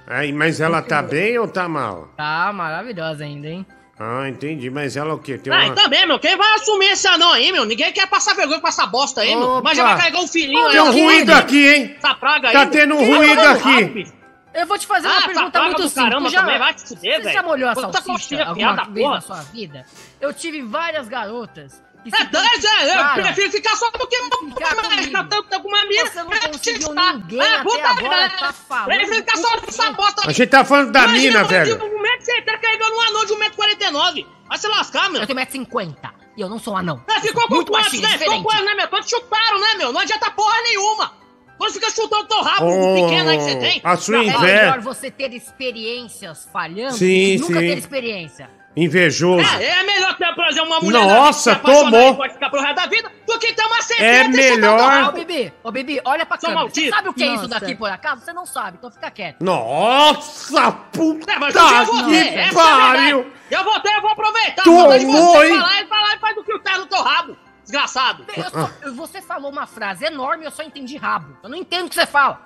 Aí, 0.06 0.34
mas 0.34 0.60
ela 0.60 0.82
tá 0.82 1.02
bem 1.02 1.38
ou 1.38 1.48
tá 1.48 1.68
mal? 1.68 2.10
Tá 2.18 2.52
maravilhosa 2.54 3.24
ainda, 3.24 3.48
hein? 3.48 3.66
Ah, 4.00 4.30
entendi. 4.30 4.70
Mas 4.70 4.96
ela 4.96 5.14
o 5.16 5.20
quê? 5.20 5.38
Tem 5.38 5.52
Ah, 5.52 5.58
uma... 5.58 5.66
e 5.68 5.72
também, 5.76 6.06
meu, 6.06 6.20
quem 6.20 6.38
vai 6.38 6.54
assumir 6.54 6.92
esse 6.92 7.08
anão 7.08 7.32
aí, 7.34 7.52
meu? 7.52 7.66
Ninguém 7.66 7.92
quer 7.92 8.08
passar 8.08 8.36
vergonha 8.36 8.60
com 8.62 8.68
essa 8.68 8.86
bosta 8.86 9.22
aí, 9.22 9.36
meu. 9.36 9.62
Mas 9.64 9.76
já 9.78 9.84
Opa! 9.84 9.94
vai 9.94 10.02
carregar 10.04 10.22
um 10.24 10.28
filhinho 10.28 10.66
aí. 10.66 10.72
Tem 10.74 10.82
um 10.82 10.90
aqui, 10.90 11.02
ruído 11.02 11.30
aqui, 11.34 11.68
hein? 11.68 11.96
Essa 11.98 12.14
praga 12.14 12.48
aí. 12.50 12.54
Tá 12.54 12.66
tendo 12.68 12.96
um 12.96 13.06
ruído 13.06 13.42
aqui. 13.42 14.08
Eu 14.54 14.66
vou 14.66 14.78
te 14.78 14.88
fazer 14.88 15.08
Ah, 15.08 15.12
uma 15.12 15.22
pergunta 15.28 15.64
muito 15.64 15.82
simples. 15.84 15.94
caramba 15.94 16.30
Tu 16.30 16.32
já, 16.32 16.40
também, 16.42 16.58
vai 16.60 16.74
te 16.74 16.82
fuder, 16.88 17.18
você 17.18 17.24
já 17.24 17.32
velho. 17.34 17.46
molhou 17.48 17.70
a 17.70 17.76
salsicha 17.76 18.04
coxinha 18.04 18.46
alguma 18.46 18.74
vez 18.86 19.06
porra. 19.06 19.16
na 19.16 19.22
sua 19.22 19.42
vida? 19.44 19.86
Eu 20.20 20.34
tive 20.34 20.62
várias 20.64 21.08
garotas. 21.08 21.84
É 22.14 22.18
se 22.18 22.26
dois, 22.26 22.64
é, 22.64 23.00
eu 23.00 23.24
prefiro 23.24 23.52
ficar 23.52 23.76
só 23.76 23.90
do 23.90 24.08
que 24.08 24.18
Ficar 24.18 24.76
mais 24.76 24.88
comigo. 24.88 25.12
tá 25.12 25.24
tanto 25.24 25.62
com 25.62 25.68
uma 25.68 25.86
mina. 25.86 26.06
Você 26.10 26.24
não 26.24 26.30
conseguiu 26.52 26.96
tá. 26.96 27.14
ninguém 27.14 27.42
É, 27.42 27.54
até 27.56 27.64
puta 27.64 27.88
agora, 27.90 28.30
tá 28.30 28.54
falando 28.54 28.86
Prefiro 28.86 29.16
ficar 29.16 29.38
só 29.38 29.56
dessa 29.58 29.92
bosta 29.92 30.22
A 30.28 30.32
gente 30.32 30.50
tá 30.50 30.66
falando 30.66 30.92
da 30.92 31.04
Imagina 31.06 31.22
mina, 31.22 31.44
um 31.44 31.48
velho. 31.48 31.78
de 31.78 31.84
1,60m 31.86 32.22
certeiro 32.22 32.62
carregando 32.62 32.96
um 32.96 33.02
anão 33.02 33.26
de 33.26 33.34
1,49m. 33.34 34.26
Vai 34.48 34.58
se 34.58 34.68
lascar, 34.68 35.10
meu. 35.10 35.22
Eu 35.22 35.28
tenho 35.28 35.40
1,50m. 35.40 35.96
E 36.38 36.42
eu 36.42 36.50
não 36.50 36.60
sou 36.60 36.74
um 36.74 36.78
anão. 36.78 37.04
É, 37.08 37.20
ficou 37.20 37.48
com 37.48 37.66
quantos, 37.66 38.00
né? 38.00 38.18
Ficou 38.18 38.36
com 38.38 38.44
quantos, 38.44 38.66
né, 38.66 38.74
meu? 38.76 38.88
Quantos 38.88 39.10
chutaram, 39.10 39.60
né, 39.60 39.74
meu? 39.78 39.92
Não 39.92 40.00
adianta 40.00 40.30
porra 40.32 40.62
nenhuma. 40.62 41.14
Quando 41.58 41.74
fica 41.74 41.90
chutando 41.90 42.26
teu 42.28 42.42
rabo, 42.42 42.66
o 42.68 43.04
pequeno 43.08 43.30
aí 43.32 43.38
que 43.38 43.44
você 43.44 43.56
tem. 43.56 43.82
a 43.84 43.98
sua 43.98 44.24
É 44.24 44.40
melhor 44.40 44.80
você 44.82 45.10
ter 45.10 45.34
experiências 45.34 46.48
falhando 46.54 46.96
Sim, 46.96 47.38
nunca 47.40 47.54
sim. 47.60 47.60
ter 47.68 47.78
experiência. 47.80 48.50
Invejoso. 48.78 49.42
É, 49.60 49.80
é 49.80 49.84
melhor 49.84 50.16
ter, 50.18 50.34
por 50.36 50.46
exemplo, 50.48 50.68
uma 50.70 50.80
mulher 50.80 51.04
Nossa, 51.04 51.56
que 51.56 51.62
tomou. 51.66 52.16
pode 52.16 52.34
ficar 52.34 52.50
pro 52.52 52.62
resto 52.62 52.76
da 52.76 52.86
vida 52.86 53.12
do 53.26 53.40
que 53.40 53.52
ter 53.54 53.64
uma 53.66 53.78
É 54.00 54.28
melhor- 54.28 55.10
Ô. 55.10 55.12
Bibi, 55.14 55.54
ô, 55.64 55.72
Bibi, 55.72 56.00
olha 56.06 56.26
pra 56.28 56.38
câmera. 56.38 56.70
Você 56.70 56.90
sabe 56.90 57.10
o 57.10 57.14
que 57.14 57.24
é 57.24 57.28
isso 57.34 57.48
Nossa. 57.48 57.60
daqui, 57.60 57.76
por 57.76 57.90
acaso? 57.90 58.22
Você 58.24 58.32
não 58.32 58.46
sabe, 58.46 58.78
então 58.78 58.92
fica 58.92 59.10
quieto. 59.10 59.42
Nossa, 59.44 60.72
puta 60.72 61.32
É, 61.34 61.40
mas 61.40 61.54
dia 61.54 61.62
eu 61.62 61.86
vou 61.86 62.04
ter, 62.04 62.24
que 62.32 62.36
é 62.36 62.48
a 62.50 62.54
pariu. 62.54 63.18
verdade. 63.24 63.38
Eu 63.50 63.64
vou 63.64 63.80
ter, 63.80 63.96
eu 63.96 64.02
vou 64.02 64.12
aproveitar. 64.12 64.64
Tomou, 64.64 64.84
Mandar 64.84 64.98
de 65.00 65.06
você 65.06 65.48
hein? 65.48 65.56
falar 65.58 65.82
e 65.82 65.88
falar 65.88 66.16
e 66.16 66.20
faz 66.20 66.38
o 66.38 66.44
que 66.44 66.60
tá 66.60 66.78
no 66.78 66.86
teu 66.86 67.02
rabo. 67.02 67.38
Desgraçado. 67.64 68.26
Eu 68.36 68.44
só- 68.50 68.70
você 68.94 69.22
falou 69.22 69.52
uma 69.52 69.66
frase 69.66 70.06
enorme 70.06 70.44
e 70.44 70.48
eu 70.48 70.52
só 70.52 70.62
entendi 70.64 70.98
rabo. 70.98 71.36
Eu 71.44 71.50
não 71.50 71.58
entendo 71.58 71.88
o 71.88 71.90
que 71.90 71.96
você 71.96 72.06
fala. 72.06 72.42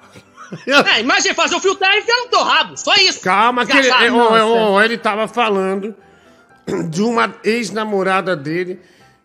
É, 0.96 1.00
imagina 1.00 1.34
fazer 1.34 1.56
o 1.56 1.60
filtro 1.60 1.86
e 1.88 2.00
enfiar 2.00 2.18
no 2.18 2.28
teu 2.28 2.44
rabo. 2.44 2.76
Só 2.78 2.94
isso. 2.96 3.22
Calma, 3.22 3.66
que 3.66 3.72
ele, 3.72 3.82
Desgraçado. 3.82 4.06
é, 4.38 4.44
ó, 4.44 4.72
ó, 4.72 4.82
ele 4.82 4.98
tava 4.98 5.28
falando 5.28 5.96
de 6.90 7.02
uma 7.02 7.34
ex-namorada 7.44 8.36
dele, 8.36 8.80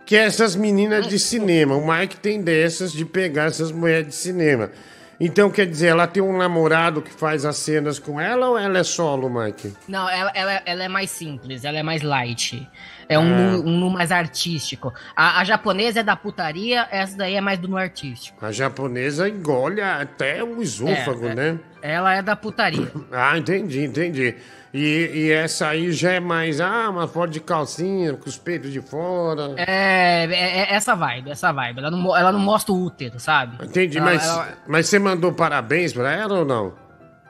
que 0.05 0.17
é 0.17 0.25
essas 0.25 0.55
meninas 0.55 1.07
de 1.07 1.19
cinema. 1.19 1.75
O 1.75 1.87
Mike 1.87 2.17
tem 2.17 2.41
dessas 2.41 2.93
de 2.93 3.05
pegar 3.05 3.47
essas 3.47 3.73
mulheres 3.73 4.09
de 4.09 4.15
cinema. 4.15 4.71
Então, 5.19 5.51
quer 5.51 5.67
dizer, 5.67 5.89
ela 5.89 6.07
tem 6.07 6.23
um 6.23 6.37
namorado 6.37 7.01
que 7.01 7.11
faz 7.11 7.45
as 7.45 7.57
cenas 7.57 7.99
com 7.99 8.21
ela 8.21 8.51
ou 8.51 8.59
ela 8.59 8.79
é 8.79 8.85
solo, 8.85 9.31
Mike? 9.31 9.73
Não, 9.89 10.09
ela, 10.09 10.31
ela, 10.35 10.63
ela 10.67 10.85
é 10.85 10.89
mais 10.89 11.11
simples, 11.11 11.65
ela 11.65 11.79
é 11.79 11.83
mais 11.83 12.03
light. 12.03 12.69
É 13.09 13.19
um, 13.19 13.63
nu, 13.63 13.87
um 13.87 13.91
mais 13.91 14.11
artístico. 14.11 14.93
A, 15.15 15.41
a 15.41 15.45
japonesa 15.45 16.01
é 16.01 16.03
da 16.03 16.17
putaria, 16.17 16.87
essa 16.91 17.17
daí 17.17 17.35
é 17.35 17.41
mais 17.41 17.59
do 17.59 17.69
nu 17.69 17.77
artístico. 17.77 18.45
A 18.45 18.51
japonesa 18.51 19.29
engole 19.29 19.81
até 19.81 20.43
o 20.43 20.61
esôfago, 20.61 21.27
É, 21.29 21.31
é. 21.31 21.35
né? 21.35 21.59
Ela 21.83 22.15
é 22.15 22.23
da 22.23 22.35
putaria. 22.35 22.91
Ah, 23.13 23.39
entendi, 23.39 23.85
entendi. 23.85 24.35
E, 24.75 25.11
e 25.15 25.33
essa 25.33 25.69
aí 25.69 25.91
já 25.93 26.13
é 26.13 26.21
mais, 26.21 26.61
ah, 26.61 26.91
uma 26.91 27.07
foto 27.09 27.31
de 27.31 27.41
calcinha, 27.41 28.13
com 28.15 28.29
os 28.29 28.37
peitos 28.37 28.71
de 28.73 28.81
fora. 28.83 29.55
É, 29.57 30.25
é- 30.27 30.59
é 30.71 30.75
essa 30.75 30.95
vibe, 30.95 31.31
essa 31.31 31.51
vibe. 31.53 31.79
Ela 31.79 31.91
não, 31.91 32.15
ela 32.17 32.31
não 32.33 32.41
mostra 32.41 32.73
o 32.75 32.83
útero, 32.85 33.19
sabe? 33.19 33.65
Entendi, 33.65 33.97
Ela- 33.99 34.07
mas, 34.07 34.27
ela- 34.29 34.49
mas 34.67 34.87
você 34.89 34.99
mandou 34.99 35.33
parabéns 35.33 35.93
pra 35.95 36.13
ela 36.13 36.41
ou 36.41 36.45
não? 36.45 36.75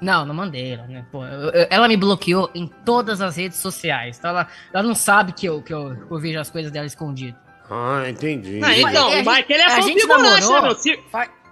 Não, 0.00 0.24
não 0.26 0.34
mandei 0.34 0.72
ela, 0.74 0.86
né? 0.86 1.04
Pô, 1.10 1.24
eu- 1.24 1.50
eu- 1.50 1.66
ela 1.70 1.88
me 1.88 1.96
bloqueou 1.96 2.50
em 2.54 2.66
todas 2.84 3.20
as 3.20 3.36
redes 3.36 3.58
sociais. 3.58 4.18
Então 4.18 4.30
ela, 4.30 4.46
ela 4.72 4.82
não 4.82 4.94
sabe 4.94 5.32
que 5.32 5.46
eu, 5.46 5.62
que 5.62 5.72
eu, 5.72 5.96
eu 6.10 6.18
vejo 6.18 6.38
as 6.38 6.50
coisas 6.50 6.70
dela 6.70 6.86
escondido. 6.86 7.36
Ah, 7.70 8.04
entendi. 8.08 8.60
Ah, 8.62 8.76
então, 8.78 9.10
É, 9.10 9.14
o 9.22 9.24
Mike 9.24 9.32
gente- 9.34 9.52
ele 9.52 9.62
é 9.62 9.68
só 9.70 9.82
figurante, 9.82 10.48
né, 10.48 10.60
meu? 10.60 10.74
Se- 10.76 10.90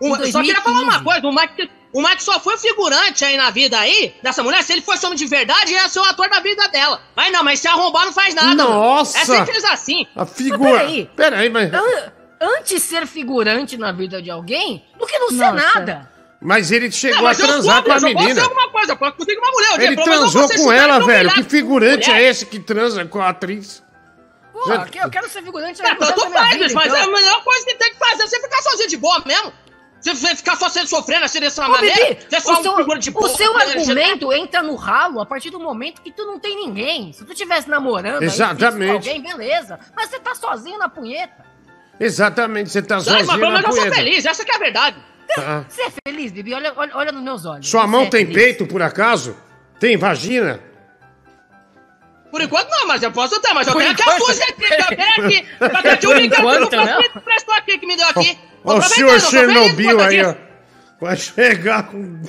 em 0.03 0.31
só 0.33 0.43
queria 0.43 0.61
falar 0.61 0.81
uma 0.83 0.99
2015. 0.99 1.05
coisa, 1.05 1.27
o 1.27 1.35
Mike, 1.35 1.71
o 1.93 2.03
Mike 2.03 2.23
só 2.23 2.39
foi 2.39 2.57
figurante 2.59 3.25
aí 3.25 3.37
na 3.37 3.51
vida 3.51 3.79
aí, 3.79 4.15
dessa 4.23 4.43
mulher, 4.43 4.63
se 4.63 4.73
ele 4.73 4.83
fosse 4.83 5.05
homem 5.07 5.17
de 5.19 5.27
verdade, 5.27 5.73
ia 5.73 5.89
ser 5.89 6.01
o 6.01 6.05
ator 6.05 6.29
da 6.29 6.39
vida 6.41 6.69
dela. 6.69 7.01
Mas 7.17 7.33
não, 7.33 7.43
mas 7.43 7.59
se 7.61 7.67
arrombar 7.67 8.05
não 8.05 8.13
faz 8.13 8.35
nada. 8.35 8.55
Nossa! 8.55 9.19
É 9.19 9.25
simples 9.25 9.65
assim. 9.65 10.07
A 10.15 10.25
figura. 10.27 10.79
peraí. 10.81 11.11
Peraí, 11.17 11.49
mas. 11.51 11.73
An- 11.73 12.13
Antes 12.41 12.83
ser 12.83 13.07
figurante 13.07 13.77
na 13.79 13.91
vida 13.91 14.21
de 14.21 14.31
alguém 14.31 14.85
do 14.99 15.07
que 15.07 15.19
não 15.19 15.31
ser 15.31 15.37
Nossa. 15.53 15.55
nada. 15.55 16.11
Mas 16.45 16.71
ele 16.71 16.91
chegou 16.93 17.17
Não, 17.19 17.25
mas 17.25 17.41
a 17.41 17.47
transar 17.47 17.83
com 17.83 17.91
a 17.91 17.95
posso 17.95 18.05
menina. 18.05 18.35
ser 18.35 18.41
alguma 18.43 18.71
coisa, 18.71 18.93
eu 18.93 18.97
posso 18.99 19.13
conseguir 19.17 19.39
uma 19.39 19.51
mulher. 19.51 19.71
um 19.73 19.79
dia, 19.79 19.87
Ele 19.87 19.97
pelo 19.97 20.05
transou 20.07 20.49
com 20.51 20.71
ela, 20.71 21.01
velho. 21.01 21.31
Que 21.33 21.43
figurante 21.43 22.09
mulher. 22.11 22.23
é 22.23 22.29
esse 22.29 22.45
que 22.45 22.59
transa 22.61 23.03
com 23.07 23.19
a 23.21 23.31
atriz? 23.31 23.83
Pô, 24.53 24.63
Já- 24.67 24.87
eu 25.03 25.11
quero 25.11 25.29
ser 25.31 25.43
figurante 25.43 25.81
É, 25.81 25.85
na 25.85 25.97
tanto 25.97 26.21
faz, 26.31 26.51
vida, 26.59 26.75
mas 26.75 26.87
então. 26.87 26.97
é 26.97 27.03
a 27.03 27.07
melhor 27.11 27.43
coisa 27.43 27.65
que 27.67 27.75
tem 27.77 27.93
que 27.93 27.99
fazer 27.99 28.23
é 28.25 28.27
você 28.27 28.41
ficar 28.41 28.61
sozinho 28.63 28.89
de 28.91 28.97
boa 28.99 29.23
mesmo. 29.27 29.53
Você 30.03 30.37
ficar 30.37 30.55
só 30.57 30.69
sendo 30.69 30.87
sofrendo 30.87 31.25
assim 31.25 31.41
dessa 31.41 31.65
Ô, 31.67 31.71
maneira. 31.71 31.97
Bibi, 31.97 32.27
Você 32.29 32.37
é 32.37 32.39
o 32.39 32.43
só 32.43 32.61
um 32.61 32.63
seu, 32.63 32.77
figura 32.77 32.99
de 32.99 33.09
o 33.09 33.13
porra, 33.15 33.29
seu 33.31 33.55
né? 33.55 33.65
Você- 33.65 33.79
argumento 33.79 34.33
entra 34.35 34.63
no 34.63 34.75
ralo 34.75 35.19
a 35.23 35.25
partir 35.25 35.49
do 35.49 35.59
momento 35.59 36.03
que 36.03 36.13
tu 36.13 36.27
não 36.27 36.39
tem 36.39 36.55
ninguém. 36.57 37.11
Se 37.15 37.25
tu 37.25 37.33
estivesse 37.33 37.71
namorando 37.71 38.21
aí, 38.21 38.27
Exatamente. 38.27 38.91
com 38.91 38.97
alguém, 38.97 39.23
beleza. 39.23 39.81
Mas 39.97 40.11
você 40.11 40.21
tá 40.21 40.35
sozinho 40.35 40.79
na 40.79 40.91
punheta. 40.91 41.43
Exatamente, 41.99 42.69
você 42.69 42.83
tá 42.83 42.97
Não, 42.97 43.03
mas 43.03 43.13
sozinho 43.15 43.39
pelo 43.39 43.53
na 43.53 43.61
menos 43.63 43.77
eu 43.77 43.83
sou 43.83 43.93
feliz, 43.95 44.27
essa 44.27 44.45
que 44.45 44.53
é 44.53 44.57
a 44.57 44.59
verdade. 44.59 44.97
Ah. 45.39 45.65
Você 45.69 45.83
é 45.83 45.91
feliz, 46.07 46.31
Bibi? 46.33 46.55
Olha, 46.55 46.73
olha, 46.77 46.91
olha 46.95 47.13
nos 47.13 47.23
meus 47.23 47.45
olhos. 47.45 47.69
Sua 47.69 47.83
Você 47.83 47.87
mão 47.89 48.03
é 48.03 48.07
tem 48.11 48.27
feliz. 48.27 48.43
peito, 48.43 48.67
por 48.67 48.83
acaso? 48.83 49.37
Tem 49.81 49.97
vagina? 49.97 50.61
Por 52.31 52.41
enquanto 52.41 52.69
não, 52.71 52.89
mas 52.89 53.03
eu 53.03 53.13
posso 53.13 53.41
ter, 53.41 53.53
mas 53.55 53.67
eu 53.67 53.73
Por 53.73 53.81
tenho 53.83 53.93
enquanto- 53.93 54.31
aqui, 54.31 54.55
tenho 54.57 55.27
aqui. 55.27 55.49
Eu 55.61 55.71
tenho 55.71 55.95
aqui 55.95 56.07
o 56.07 56.11
Por 56.11 56.17
Miguel 56.21 56.69
que 56.69 57.15
me 57.19 57.21
prestou 57.25 57.55
aqui, 57.55 57.79
que 57.79 57.87
me 57.87 57.97
deu 57.97 58.07
aqui. 58.09 58.39
Ó, 58.65 58.79
o 58.79 58.83
senhor 58.83 59.21
Chernobyl 59.21 60.01
aí, 60.01 60.25
ó. 60.25 60.35
Vai 61.01 61.17
chegar 61.17 61.85
com. 61.85 62.23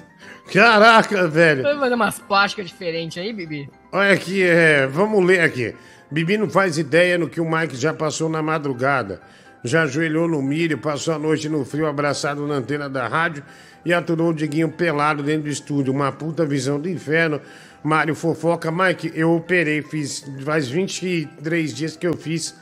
Caraca, 0.54 1.28
velho. 1.28 1.64
Vai 1.64 1.80
fazer 1.80 1.96
umas 1.96 2.20
plásticas 2.20 2.68
diferentes 2.68 3.18
aí, 3.18 3.34
Bibi? 3.34 3.68
Olha 3.92 4.14
aqui, 4.14 4.44
é, 4.44 4.86
vamos 4.86 5.26
ler 5.26 5.42
aqui. 5.42 5.76
Bibi 6.12 6.38
não 6.38 6.50
faz 6.50 6.78
ideia 6.78 7.18
no 7.18 7.28
que 7.28 7.42
o 7.42 7.50
Mike 7.50 7.76
já 7.76 7.92
passou 7.94 8.30
na 8.30 8.44
madrugada. 8.44 9.22
Já 9.66 9.84
ajoelhou 9.84 10.28
no 10.28 10.42
milho, 10.42 10.78
passou 10.78 11.14
a 11.14 11.20
noite 11.20 11.50
no 11.50 11.66
frio 11.66 11.88
abraçado 11.88 12.46
na 12.48 12.56
antena 12.56 12.88
da 12.90 13.08
rádio 13.08 13.44
e 13.84 13.94
aturou 13.94 14.30
o 14.30 14.34
Diguinho 14.34 14.70
pelado 14.70 15.24
dentro 15.24 15.44
do 15.44 15.50
estúdio. 15.50 15.92
Uma 15.94 16.12
puta 16.12 16.46
visão 16.46 16.80
do 16.80 16.88
inferno. 16.90 17.42
Mário 17.84 18.16
fofoca. 18.16 18.72
Mike, 18.72 19.12
eu 19.16 19.32
operei, 19.34 19.82
fiz. 19.82 20.26
Faz 20.44 20.68
23 20.68 21.74
dias 21.74 21.96
que 21.98 22.08
eu 22.08 22.16
fiz 22.16 22.56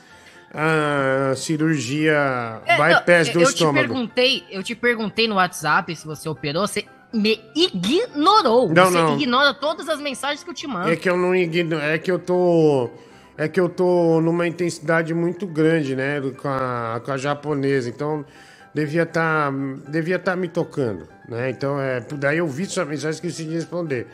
a 0.52 1.34
cirurgia 1.36 2.60
É, 2.66 2.76
bypass 2.76 3.26
não, 3.28 3.34
do 3.34 3.40
eu 3.40 3.48
estômago. 3.48 3.78
Te 3.78 3.88
perguntei, 3.88 4.44
eu 4.50 4.62
te 4.62 4.74
perguntei 4.74 5.26
no 5.28 5.34
WhatsApp 5.36 5.94
se 5.96 6.06
você 6.06 6.28
operou, 6.28 6.66
você 6.66 6.84
me 7.12 7.40
ignorou. 7.56 8.68
Não, 8.72 8.84
você 8.86 8.98
não. 8.98 9.18
ignora 9.18 9.52
todas 9.54 9.88
as 9.88 10.00
mensagens 10.00 10.44
que 10.44 10.50
eu 10.50 10.54
te 10.54 10.66
mando. 10.66 10.88
É 10.90 10.96
que 10.96 11.08
eu 11.08 11.16
não 11.16 11.34
igno- 11.34 11.78
é 11.80 11.98
que 11.98 12.10
eu 12.10 12.18
tô 12.18 12.90
é 13.36 13.48
que 13.48 13.58
eu 13.58 13.68
tô 13.68 14.20
numa 14.20 14.46
intensidade 14.46 15.12
muito 15.12 15.46
grande, 15.46 15.96
né, 15.96 16.20
com 16.40 16.48
a, 16.48 17.00
com 17.04 17.12
a 17.12 17.16
japonesa, 17.16 17.88
então 17.88 18.24
devia 18.72 19.02
estar 19.02 19.52
devia 19.88 20.18
tá 20.18 20.36
me 20.36 20.48
tocando, 20.48 21.08
né? 21.28 21.50
Então 21.50 21.80
é, 21.80 22.00
daí 22.00 22.38
eu 22.38 22.46
vi 22.46 22.66
sua 22.66 22.84
mensagem 22.84 23.10
esqueci 23.10 23.44
de 23.44 23.54
responder. 23.54 24.06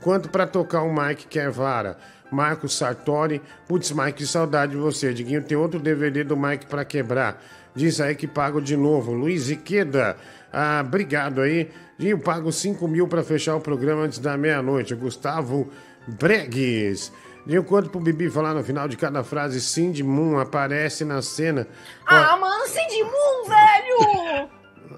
Quanto 0.00 0.28
pra 0.28 0.46
tocar 0.46 0.82
o 0.82 0.92
Mike 0.94 1.26
quer 1.26 1.50
vara? 1.50 1.96
Marcos 2.30 2.76
Sartori, 2.76 3.40
putz, 3.66 3.92
Mike, 3.92 4.14
que 4.14 4.26
saudade 4.26 4.72
de 4.72 4.78
você. 4.78 5.14
Diguinho, 5.14 5.42
tem 5.42 5.56
outro 5.56 5.78
DVD 5.78 6.24
do 6.24 6.36
Mike 6.36 6.66
pra 6.66 6.84
quebrar. 6.84 7.42
Diz 7.74 8.00
aí 8.00 8.14
que 8.14 8.26
pago 8.26 8.60
de 8.60 8.76
novo. 8.76 9.12
Luiz 9.12 9.50
Iqueda, 9.50 10.16
ah, 10.52 10.82
obrigado 10.84 11.40
aí. 11.40 11.70
Dinho, 11.96 12.18
pago 12.18 12.50
5 12.50 12.86
mil 12.88 13.06
pra 13.06 13.22
fechar 13.22 13.56
o 13.56 13.60
programa 13.60 14.02
antes 14.02 14.18
da 14.18 14.36
meia-noite. 14.36 14.94
Gustavo 14.94 15.70
Bregues. 16.06 17.12
Dinho, 17.46 17.62
quanto 17.64 17.90
pro 17.90 18.00
Bibi 18.00 18.30
falar 18.30 18.54
no 18.54 18.64
final 18.64 18.88
de 18.88 18.96
cada 18.96 19.22
frase, 19.22 19.60
Cindy 19.60 20.02
Moon 20.02 20.38
aparece 20.38 21.04
na 21.04 21.20
cena. 21.20 21.66
Ah, 22.06 22.36
mano, 22.36 22.66
Cindy 22.66 23.02
Moon, 23.02 23.48
velho! 23.48 24.48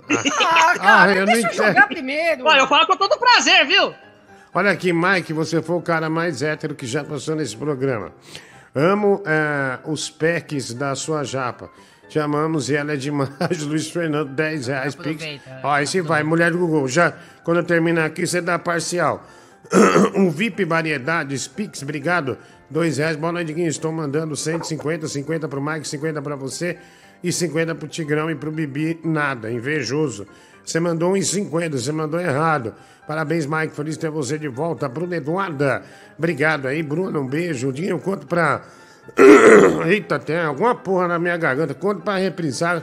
ah, 0.40 0.72
Ah, 0.72 0.78
cara, 0.78 1.12
eu 1.14 1.26
não 1.26 1.32
deixa 1.32 1.48
eu 1.48 1.52
entendo. 1.52 1.66
jogar 1.66 1.88
primeiro. 1.88 2.44
Olha, 2.44 2.60
eu 2.60 2.68
falo 2.68 2.86
com 2.86 2.96
todo 2.96 3.18
prazer, 3.18 3.66
viu? 3.66 3.92
Olha 4.54 4.70
aqui, 4.70 4.92
Mike, 4.92 5.32
você 5.32 5.60
foi 5.60 5.76
o 5.76 5.82
cara 5.82 6.08
mais 6.08 6.40
hétero 6.40 6.74
que 6.74 6.86
já 6.86 7.02
passou 7.04 7.34
nesse 7.34 7.56
programa. 7.56 8.12
Amo 8.74 9.22
eh, 9.26 9.78
os 9.84 10.08
packs 10.08 10.72
da 10.72 10.94
sua 10.94 11.24
japa. 11.24 11.68
Te 12.08 12.18
amamos 12.20 12.70
e 12.70 12.76
ela 12.76 12.92
é 12.92 12.96
demais. 12.96 13.30
Luiz 13.66 13.90
Fernando, 13.90 14.30
10 14.30 14.66
reais. 14.68 14.94
Pix. 14.94 15.10
Aproveita, 15.22 15.60
Ó, 15.64 15.70
aí 15.72 15.86
você 15.86 16.00
vai, 16.00 16.22
mulher 16.22 16.52
do 16.52 16.58
Google. 16.58 16.86
Já, 16.86 17.12
quando 17.42 17.58
eu 17.58 17.64
terminar 17.64 18.04
aqui, 18.04 18.26
você 18.26 18.40
dá 18.40 18.58
parcial. 18.58 19.24
um 20.14 20.30
VIP 20.30 20.64
Variedades, 20.64 21.48
Pix, 21.48 21.82
obrigado. 21.82 22.38
2 22.70 22.98
reais. 22.98 23.16
Boa 23.16 23.32
noite, 23.32 23.52
Guinho. 23.52 23.68
Estou 23.68 23.92
mandando 23.92 24.34
150, 24.36 25.06
50 25.08 25.48
pro 25.48 25.62
Mike, 25.62 25.86
50 25.86 26.20
pra 26.20 26.36
você 26.36 26.78
e 27.22 27.32
50 27.32 27.74
pro 27.74 27.88
Tigrão 27.88 28.30
e 28.30 28.34
pro 28.34 28.50
Bibi. 28.50 29.00
Nada, 29.04 29.50
invejoso. 29.50 30.26
Você 30.64 30.80
mandou 30.80 31.12
1,50, 31.12 31.72
você 31.72 31.92
mandou 31.92 32.20
errado. 32.20 32.74
Parabéns, 33.06 33.46
Mike. 33.46 33.74
Feliz 33.74 33.94
de 33.94 34.00
ter 34.00 34.10
você 34.10 34.36
de 34.36 34.48
volta. 34.48 34.88
Bruna 34.88 35.16
Eduarda, 35.16 35.82
obrigado 36.18 36.66
aí, 36.66 36.82
Bruna. 36.82 37.20
Um 37.20 37.26
beijo. 37.26 37.72
Dinheiro, 37.72 38.00
quanto 38.00 38.26
pra. 38.26 38.62
Eita, 39.86 40.18
tem 40.18 40.38
alguma 40.38 40.74
porra 40.74 41.06
na 41.06 41.18
minha 41.18 41.36
garganta. 41.36 41.72
Quanto 41.72 42.02
pra 42.02 42.16
reprisar 42.16 42.82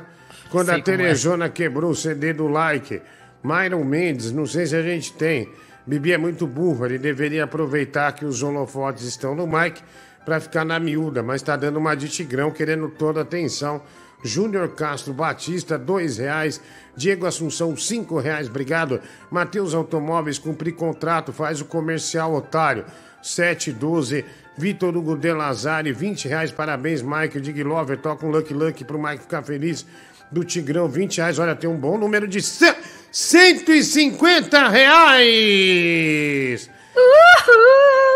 quando 0.50 0.68
Sei 0.68 0.76
a 0.76 0.82
como 0.82 0.94
é. 0.94 0.98
Terejona 0.98 1.50
quebrou 1.50 1.92
o 1.92 1.96
CD 1.96 2.32
do 2.32 2.48
like? 2.48 3.02
Myron 3.44 3.84
Mendes, 3.84 4.32
não 4.32 4.46
sei 4.46 4.66
se 4.66 4.76
a 4.76 4.82
gente 4.82 5.12
tem. 5.14 5.50
Bibi 5.86 6.14
é 6.14 6.18
muito 6.18 6.48
burro, 6.48 6.86
ele 6.86 6.98
deveria 6.98 7.44
aproveitar 7.44 8.14
que 8.14 8.26
os 8.26 8.42
holofotes 8.42 9.04
estão 9.04 9.36
no 9.36 9.46
Mike 9.46 9.82
pra 10.26 10.40
ficar 10.40 10.64
na 10.64 10.80
miúda, 10.80 11.22
mas 11.22 11.42
tá 11.42 11.56
dando 11.56 11.78
uma 11.78 11.96
de 11.96 12.08
tigrão, 12.08 12.52
querendo 12.52 12.90
toda 12.90 13.20
a 13.20 13.24
atenção 13.24 13.82
Júnior 14.24 14.70
Castro 14.70 15.14
Batista, 15.14 15.78
dois 15.78 16.18
reais. 16.18 16.62
Diego 16.96 17.26
Assunção, 17.26 17.76
cinco 17.76 18.18
reais, 18.18 18.48
obrigado. 18.48 19.02
Matheus 19.30 19.74
Automóveis, 19.74 20.40
cumpri 20.40 20.72
contrato, 20.72 21.34
faz 21.34 21.60
o 21.60 21.66
comercial, 21.66 22.34
otário. 22.34 22.86
712. 23.22 24.26
Vitor 24.58 24.96
Hugo 24.96 25.18
De 25.18 25.34
Lazari, 25.34 25.92
20 25.92 26.28
reais, 26.28 26.52
parabéns, 26.52 27.02
Mike. 27.02 27.42
Dig 27.42 27.64
Lover, 27.64 27.98
toca 27.98 28.26
um 28.26 28.30
Lucky 28.30 28.54
Lucky 28.54 28.86
pro 28.86 29.02
Mike 29.02 29.24
ficar 29.24 29.42
feliz. 29.44 29.86
Do 30.32 30.44
Tigrão, 30.44 30.88
20 30.88 31.18
reais, 31.18 31.40
olha, 31.40 31.56
tem 31.56 31.70
um 31.70 31.78
bom 31.78 31.98
número 31.98 32.28
de 32.28 32.42
ce- 32.42 32.76
150 33.12 34.68
reais. 34.70 36.70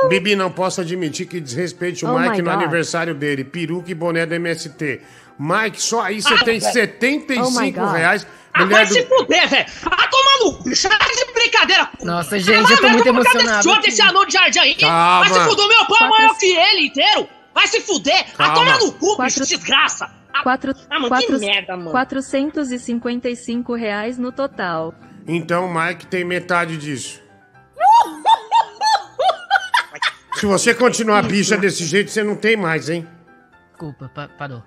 Bibi, 0.10 0.36
não 0.36 0.52
posso 0.52 0.82
admitir 0.82 1.28
que 1.28 1.40
desrespeite 1.40 2.06
o 2.06 2.14
Oh 2.14 2.20
Mike 2.20 2.42
no 2.42 2.52
God. 2.52 2.62
aniversário 2.62 3.14
dele. 3.16 3.44
Peruca 3.44 3.92
e 3.92 3.96
boné 3.96 4.26
do 4.26 4.34
MST. 4.36 5.02
Mike, 5.40 5.82
só 5.82 6.02
aí 6.02 6.22
você 6.22 6.36
tem 6.44 6.58
Ah, 6.58 6.62
75 6.62 7.48
Oh 7.48 7.52
my 7.62 7.72
God. 7.72 7.92
reais. 7.96 8.28
Ah, 8.54 8.66
Mulher 8.66 8.76
vai 8.76 8.86
se 8.88 9.02
do... 9.04 9.08
fuder, 9.08 9.50
velho! 9.50 9.66
Ah, 9.86 10.08
toma 10.08 10.32
no 10.46 10.58
cu! 10.64 10.76
Sai 10.76 10.92
de 10.98 11.34
brincadeira! 11.34 11.90
Nossa, 12.02 12.40
gente, 12.40 12.72
eu 12.72 12.78
tô 12.82 12.90
muito 12.90 13.08
emocionado 13.08 13.64
Só 13.64 13.74
aqui. 13.74 13.84
desse 13.84 14.02
anão 14.02 14.26
de 14.26 14.34
jardim 14.34 14.60
aí! 14.60 14.74
Calma. 14.76 15.30
Vai 15.30 15.40
se 15.40 15.46
fuder, 15.48 15.68
meu 15.68 15.86
pau 15.86 15.98
é 16.02 16.10
maior 16.10 16.38
que 16.40 16.46
ele 16.48 16.88
inteiro! 16.88 17.30
Vai 17.58 17.68
se 17.68 17.82
fuder! 17.82 18.24
Calma. 18.36 18.54
toma 18.54 18.78
no 18.78 18.92
cu, 18.94 19.16
Quatro- 19.16 19.42
bicho, 19.42 19.58
desgraça! 19.58 20.08
Ah, 20.32 20.44
Quatro, 20.44 20.72
ah, 20.92 20.96
mano, 21.00 21.08
quatro, 21.08 21.40
que 21.40 21.46
merda, 21.46 21.76
mano! 21.76 21.90
455 21.90 23.74
reais 23.74 24.20
no 24.20 24.32
total. 24.32 24.94
Então 25.28 25.66
o 25.66 25.74
Mike 25.74 26.06
tem 26.06 26.24
metade 26.24 26.78
disso. 26.78 27.20
Se 30.36 30.46
você 30.46 30.76
continuar 30.76 31.24
bicha 31.24 31.58
desse 31.58 31.84
jeito, 31.84 32.12
você 32.12 32.24
não 32.24 32.36
tem 32.36 32.56
mais, 32.56 32.90
hein? 32.90 33.08
Desculpa, 33.72 34.08
pa- 34.14 34.30
parou. 34.38 34.62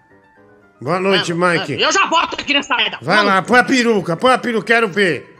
Boa 0.83 0.99
noite, 0.99 1.33
Mike. 1.33 1.81
Eu 1.81 1.93
já 1.93 2.09
boto 2.09 2.41
aqui 2.41 2.53
nessa 2.55 2.75
merda! 2.75 2.99
Vai 3.01 3.25
lá, 3.25 3.41
põe 3.41 3.61
a 3.61 3.65
peruca, 3.65 4.17
põe 4.17 4.33
a 4.33 4.39
peruca, 4.39 4.67
quero 4.67 4.89
ver. 4.89 5.37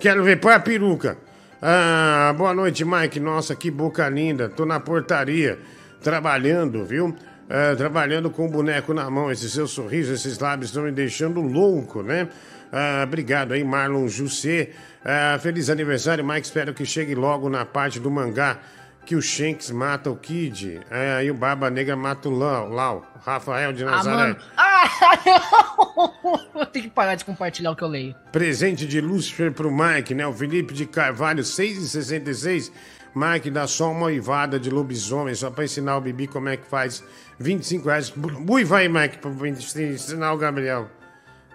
Quero 0.00 0.24
ver, 0.24 0.40
põe 0.40 0.54
a 0.54 0.60
peruca. 0.60 1.18
Ah, 1.60 2.34
boa 2.38 2.54
noite, 2.54 2.86
Mike. 2.86 3.20
Nossa, 3.20 3.54
que 3.54 3.70
boca 3.70 4.08
linda. 4.08 4.48
Tô 4.48 4.64
na 4.64 4.80
portaria, 4.80 5.58
trabalhando, 6.02 6.84
viu? 6.84 7.14
Ah, 7.48 7.74
trabalhando 7.76 8.30
com 8.30 8.46
o 8.46 8.50
boneco 8.50 8.94
na 8.94 9.10
mão. 9.10 9.30
Esse 9.30 9.50
seu 9.50 9.66
sorriso, 9.66 10.12
esses 10.12 10.38
lábios 10.38 10.70
estão 10.70 10.84
me 10.84 10.92
deixando 10.92 11.40
louco, 11.40 12.02
né? 12.02 12.28
Ah, 12.72 13.02
obrigado 13.04 13.52
aí, 13.52 13.64
Marlon 13.64 14.06
Jussê. 14.08 14.70
Ah, 15.04 15.38
feliz 15.40 15.68
aniversário, 15.70 16.24
Mike. 16.24 16.46
Espero 16.46 16.72
que 16.72 16.84
chegue 16.86 17.14
logo 17.14 17.48
na 17.48 17.64
parte 17.64 17.98
do 17.98 18.10
mangá 18.10 18.58
que 19.04 19.16
o 19.16 19.22
Shanks 19.22 19.70
mata 19.72 20.10
o 20.10 20.16
Kid. 20.16 20.80
Ah, 20.90 21.24
e 21.24 21.30
o 21.30 21.34
Barba 21.34 21.68
Negra 21.70 21.96
mata 21.96 22.28
o 22.28 22.32
Lau. 22.32 22.68
Lau. 22.68 23.04
Rafael 23.24 23.72
de 23.72 23.82
Ah, 23.82 23.90
Nazaré. 23.90 24.16
mano. 24.16 24.36
Ah, 24.56 24.84
Vou 26.54 26.66
ter 26.66 26.82
que 26.82 26.88
parar 26.90 27.14
de 27.16 27.24
compartilhar 27.24 27.72
o 27.72 27.76
que 27.76 27.82
eu 27.82 27.88
leio. 27.88 28.14
Presente 28.30 28.86
de 28.86 29.00
Lúcifer 29.00 29.50
pro 29.52 29.70
Mike, 29.70 30.14
né? 30.14 30.26
O 30.26 30.32
Felipe 30.32 30.72
de 30.72 30.86
Carvalho, 30.86 31.42
6,66. 31.42 32.70
Mike 33.14 33.50
dá 33.50 33.66
só 33.66 33.90
uma 33.90 34.06
uivada 34.06 34.58
de 34.58 34.70
lobisomem, 34.70 35.34
só 35.34 35.50
pra 35.50 35.64
ensinar 35.64 35.96
o 35.96 36.00
Bibi 36.00 36.26
como 36.28 36.48
é 36.48 36.56
que 36.56 36.66
faz. 36.66 37.02
25 37.38 37.88
reais. 37.88 38.12
Uiva 38.48 38.78
aí, 38.78 38.88
Mike, 38.88 39.18
pra 39.18 39.30
ensinar 39.48 40.32
o 40.32 40.38
Gabriel. 40.38 40.88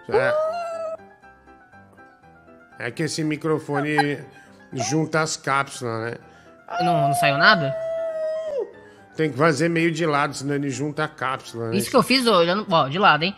É, 0.08 0.34
é 2.78 2.90
que 2.90 3.02
esse 3.04 3.24
microfone 3.24 4.18
junta 4.72 5.20
as 5.20 5.36
cápsulas, 5.36 6.12
né? 6.12 6.14
Não, 6.80 7.08
não 7.08 7.14
saiu 7.14 7.38
nada? 7.38 7.74
Tem 9.16 9.30
que 9.30 9.38
fazer 9.38 9.70
meio 9.70 9.90
de 9.90 10.04
lado, 10.04 10.34
senão 10.34 10.54
ele 10.54 10.68
junta 10.68 11.04
a 11.04 11.08
cápsula, 11.08 11.70
né? 11.70 11.76
Isso 11.76 11.88
que 11.88 11.96
eu 11.96 12.02
fiz 12.02 12.26
olhando. 12.26 12.66
Ó, 12.70 12.86
de 12.86 12.98
lado, 12.98 13.24
hein? 13.24 13.34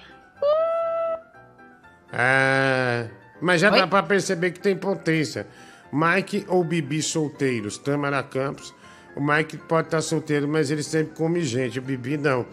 É, 2.12 3.08
mas 3.40 3.60
já 3.60 3.70
Oi? 3.70 3.78
dá 3.78 3.86
pra 3.86 4.02
perceber 4.02 4.50
que 4.50 4.60
tem 4.60 4.76
potência. 4.76 5.46
Mike 5.92 6.44
ou 6.48 6.62
Bibi 6.62 7.02
solteiros? 7.02 7.78
Tâmara 7.78 8.22
Campos. 8.22 8.74
O 9.16 9.20
Mike 9.20 9.56
pode 9.56 9.88
estar 9.88 10.00
solteiro, 10.00 10.46
mas 10.46 10.70
ele 10.70 10.82
sempre 10.82 11.14
come 11.14 11.42
gente. 11.42 11.78
O 11.78 11.82
Bibi 11.82 12.16
não. 12.16 12.46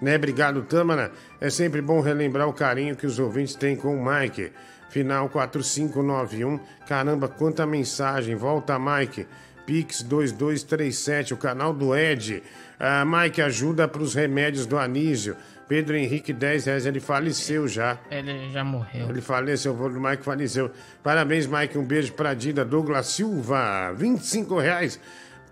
Né? 0.00 0.16
Obrigado, 0.16 0.62
Tâmara. 0.62 1.12
É 1.40 1.48
sempre 1.50 1.80
bom 1.80 2.00
relembrar 2.00 2.48
o 2.48 2.52
carinho 2.52 2.94
que 2.94 3.06
os 3.06 3.18
ouvintes 3.18 3.54
têm 3.54 3.74
com 3.74 3.96
o 3.96 4.04
Mike. 4.04 4.52
Final 4.90 5.28
4591. 5.28 6.60
Caramba, 6.86 7.26
quanta 7.26 7.66
mensagem. 7.66 8.36
Volta, 8.36 8.78
Mike. 8.78 9.26
Pix 9.66 10.02
2237, 10.02 11.32
o 11.32 11.36
canal 11.36 11.72
do 11.72 11.96
Ed. 11.96 12.42
Ah, 12.78 13.04
Mike, 13.04 13.40
ajuda 13.40 13.88
para 13.88 14.02
os 14.02 14.14
remédios 14.14 14.66
do 14.66 14.78
Anísio. 14.78 15.36
Pedro 15.68 15.96
Henrique, 15.96 16.32
10 16.32 16.66
reais. 16.66 16.86
Ele 16.86 17.00
faleceu 17.00 17.66
já. 17.66 17.98
Ele 18.10 18.50
já 18.50 18.62
morreu. 18.64 19.08
Ele 19.08 19.20
faleceu, 19.20 19.72
o 19.74 19.88
do 19.88 20.00
Mike 20.00 20.22
faleceu. 20.22 20.70
Parabéns, 21.02 21.46
Mike. 21.46 21.78
Um 21.78 21.84
beijo 21.84 22.12
pra 22.12 22.34
Dida. 22.34 22.64
Douglas 22.64 23.06
Silva, 23.06 23.92
25 23.96 24.58
reais. 24.58 25.00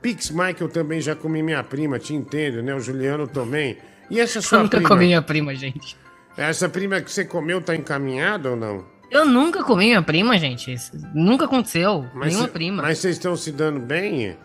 Pix, 0.03 0.31
Mike, 0.31 0.61
eu 0.61 0.69
também 0.69 1.01
já 1.01 1.15
comi 1.15 1.43
minha 1.43 1.63
prima, 1.63 1.99
te 1.99 2.13
entendo, 2.15 2.63
né? 2.63 2.75
O 2.75 2.81
Juliano 2.81 3.27
também. 3.29 3.79
E 4.11 4.19
essa 4.21 4.39
Eu 4.39 4.43
sua 4.43 4.59
nunca 4.59 4.77
prima? 4.77 4.89
comi 4.89 5.07
minha 5.07 5.23
prima, 5.23 5.55
gente. 5.55 5.97
Essa 6.37 6.69
prima 6.69 7.01
que 7.01 7.11
você 7.11 7.25
comeu 7.25 7.61
tá 7.63 7.75
encaminhada 7.77 8.51
ou 8.51 8.57
não? 8.57 8.85
Eu 9.11 9.25
nunca 9.27 9.63
comi 9.63 9.87
minha 9.87 10.03
prima, 10.03 10.37
gente. 10.39 10.73
Isso 10.73 10.91
nunca 11.15 11.45
aconteceu. 11.45 12.07
Nenhuma 12.15 12.47
cê- 12.47 12.51
prima. 12.51 12.83
Mas 12.83 12.99
vocês 12.99 13.17
estão 13.17 13.37
se 13.37 13.53
dando 13.53 13.79
bem? 13.79 14.37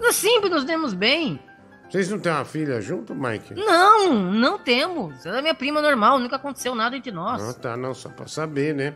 Nós 0.00 0.14
sempre 0.16 0.50
nos 0.50 0.64
demos 0.64 0.92
bem. 0.92 1.40
Vocês 1.88 2.10
não 2.10 2.18
têm 2.18 2.30
uma 2.30 2.44
filha 2.44 2.80
junto, 2.80 3.14
Mike? 3.14 3.54
Não, 3.54 4.12
não 4.12 4.58
temos. 4.58 5.24
Ela 5.24 5.38
é 5.38 5.42
minha 5.42 5.54
prima 5.54 5.80
normal, 5.80 6.18
nunca 6.18 6.36
aconteceu 6.36 6.74
nada 6.74 6.96
entre 6.96 7.10
nós. 7.10 7.42
Ah, 7.42 7.54
tá, 7.54 7.76
não, 7.76 7.94
só 7.94 8.10
pra 8.10 8.26
saber, 8.26 8.74
né? 8.74 8.94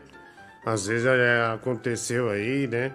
Às 0.64 0.86
vezes 0.86 1.07
é, 1.07 1.53
aconteceu 1.55 2.28
aí, 2.28 2.66
né? 2.66 2.93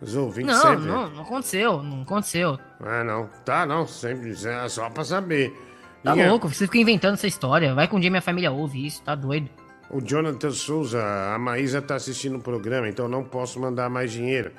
Os 0.00 0.14
ouvintes 0.14 0.54
Não, 0.54 0.62
sempre. 0.62 0.86
não, 0.86 1.08
não 1.10 1.22
aconteceu, 1.22 1.82
não 1.82 2.02
aconteceu. 2.02 2.58
Ah, 2.80 3.04
não. 3.04 3.30
Tá, 3.44 3.64
não. 3.64 3.86
Sempre 3.86 4.32
é 4.32 4.68
só 4.68 4.90
pra 4.90 5.04
saber. 5.04 5.54
Tá 6.02 6.14
louco, 6.14 6.48
você 6.48 6.66
fica 6.66 6.78
inventando 6.78 7.14
essa 7.14 7.26
história. 7.26 7.74
Vai 7.74 7.88
que 7.88 7.96
um 7.96 8.00
dia 8.00 8.10
minha 8.10 8.22
família 8.22 8.52
ouve 8.52 8.86
isso, 8.86 9.02
tá 9.02 9.14
doido. 9.14 9.48
O 9.90 10.00
Jonathan 10.00 10.50
Souza, 10.50 11.02
a 11.34 11.38
Maísa 11.38 11.80
tá 11.80 11.94
assistindo 11.94 12.36
o 12.36 12.40
programa, 12.40 12.88
então 12.88 13.08
não 13.08 13.24
posso 13.24 13.60
mandar 13.60 13.88
mais 13.88 14.12
dinheiro. 14.12 14.52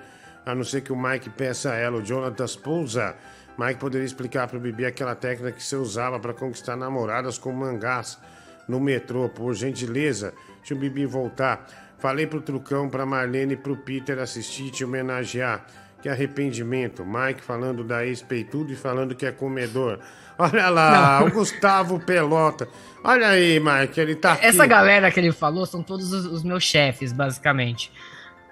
A 0.45 0.55
não 0.55 0.63
ser 0.63 0.81
que 0.81 0.91
o 0.91 0.95
Mike 0.95 1.29
peça 1.31 1.71
a 1.71 1.75
ela. 1.75 1.97
O 1.97 2.01
Jonathan 2.01 2.47
Souza. 2.47 3.15
Mike 3.57 3.79
poderia 3.79 4.05
explicar 4.05 4.47
pro 4.47 4.59
Bibi 4.59 4.85
aquela 4.85 5.15
técnica 5.15 5.51
que 5.51 5.63
você 5.63 5.75
usava 5.75 6.19
pra 6.19 6.33
conquistar 6.33 6.75
namoradas 6.75 7.37
com 7.37 7.51
mangás 7.51 8.19
no 8.67 8.79
metrô, 8.79 9.29
por 9.29 9.53
gentileza. 9.53 10.33
Deixa 10.59 10.75
o 10.75 10.77
Bibi 10.77 11.05
voltar. 11.05 11.67
Falei 11.97 12.27
pro 12.27 12.41
Trucão, 12.41 12.89
pra 12.89 13.05
Marlene 13.05 13.53
e 13.53 13.57
pro 13.57 13.75
Peter 13.77 14.19
assistir 14.19 14.67
e 14.67 14.71
te 14.71 14.85
homenagear. 14.85 15.65
Que 16.01 16.09
arrependimento. 16.09 17.03
Mike 17.03 17.41
falando 17.41 17.83
da 17.83 18.05
ex-peitudo 18.05 18.71
e 18.71 18.75
falando 18.75 19.15
que 19.15 19.25
é 19.25 19.31
comedor. 19.31 19.99
Olha 20.37 20.69
lá, 20.69 21.19
Não. 21.19 21.27
o 21.27 21.31
Gustavo 21.31 21.99
Pelota. 21.99 22.67
Olha 23.03 23.29
aí, 23.29 23.59
Mike, 23.59 23.99
ele 23.99 24.15
tá 24.15 24.33
aqui. 24.33 24.45
Essa 24.45 24.67
galera 24.67 25.09
que 25.09 25.19
ele 25.19 25.31
falou 25.31 25.65
são 25.65 25.81
todos 25.81 26.13
os, 26.13 26.25
os 26.25 26.43
meus 26.43 26.63
chefes, 26.63 27.11
basicamente. 27.11 27.91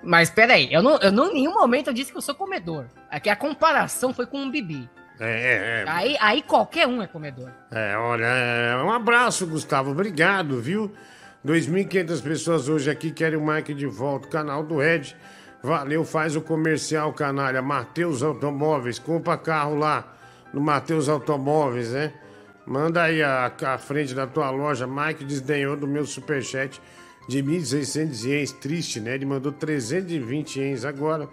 Mas 0.01 0.29
peraí, 0.29 0.71
eu 0.71 0.81
não, 0.81 0.97
eu 0.97 1.11
não 1.11 1.31
em 1.31 1.33
nenhum 1.35 1.53
momento 1.53 1.87
eu 1.87 1.93
disse 1.93 2.11
que 2.11 2.17
eu 2.17 2.21
sou 2.21 2.33
comedor. 2.33 2.85
Aqui 3.15 3.29
a 3.29 3.35
comparação 3.37 4.13
foi 4.13 4.25
com 4.25 4.39
um 4.39 4.51
bibi. 4.51 4.89
É, 5.21 5.25
é, 5.25 5.83
é. 5.83 5.85
Aí, 5.87 6.17
aí 6.19 6.41
qualquer 6.41 6.85
um 6.85 7.01
é 7.01 7.07
comedor. 7.07 7.49
É, 7.71 7.95
olha, 7.95 8.25
é, 8.25 8.75
um 8.83 8.91
abraço, 8.91 9.47
Gustavo. 9.47 9.91
Obrigado, 9.91 10.59
viu? 10.59 10.91
2.500 11.45 12.21
pessoas 12.21 12.67
hoje 12.67 12.91
aqui 12.91 13.11
querem 13.11 13.39
o 13.39 13.47
Mike 13.47 13.73
de 13.73 13.85
volta. 13.85 14.27
Canal 14.27 14.63
do 14.63 14.83
Ed. 14.83 15.15
Valeu, 15.63 16.03
faz 16.03 16.35
o 16.35 16.41
comercial, 16.41 17.13
canalha. 17.13 17.61
Matheus 17.61 18.21
Automóveis. 18.21 18.99
Compra 18.99 19.37
carro 19.37 19.75
lá 19.75 20.13
no 20.53 20.59
Matheus 20.59 21.07
Automóveis, 21.07 21.91
né? 21.91 22.11
Manda 22.67 23.03
aí 23.03 23.23
a, 23.23 23.49
a 23.61 23.77
frente 23.77 24.13
da 24.13 24.27
tua 24.27 24.49
loja. 24.49 24.85
Mike 24.85 25.23
desdenhou 25.23 25.77
do 25.77 25.87
meu 25.87 26.05
superchat 26.05 26.81
de 27.29 27.41
1.600 27.41 28.25
ienes. 28.25 28.51
Triste, 28.51 28.99
né? 28.99 29.15
Ele 29.15 29.25
mandou 29.25 29.53
320 29.53 30.59
ienes 30.59 30.83
agora. 30.83 31.29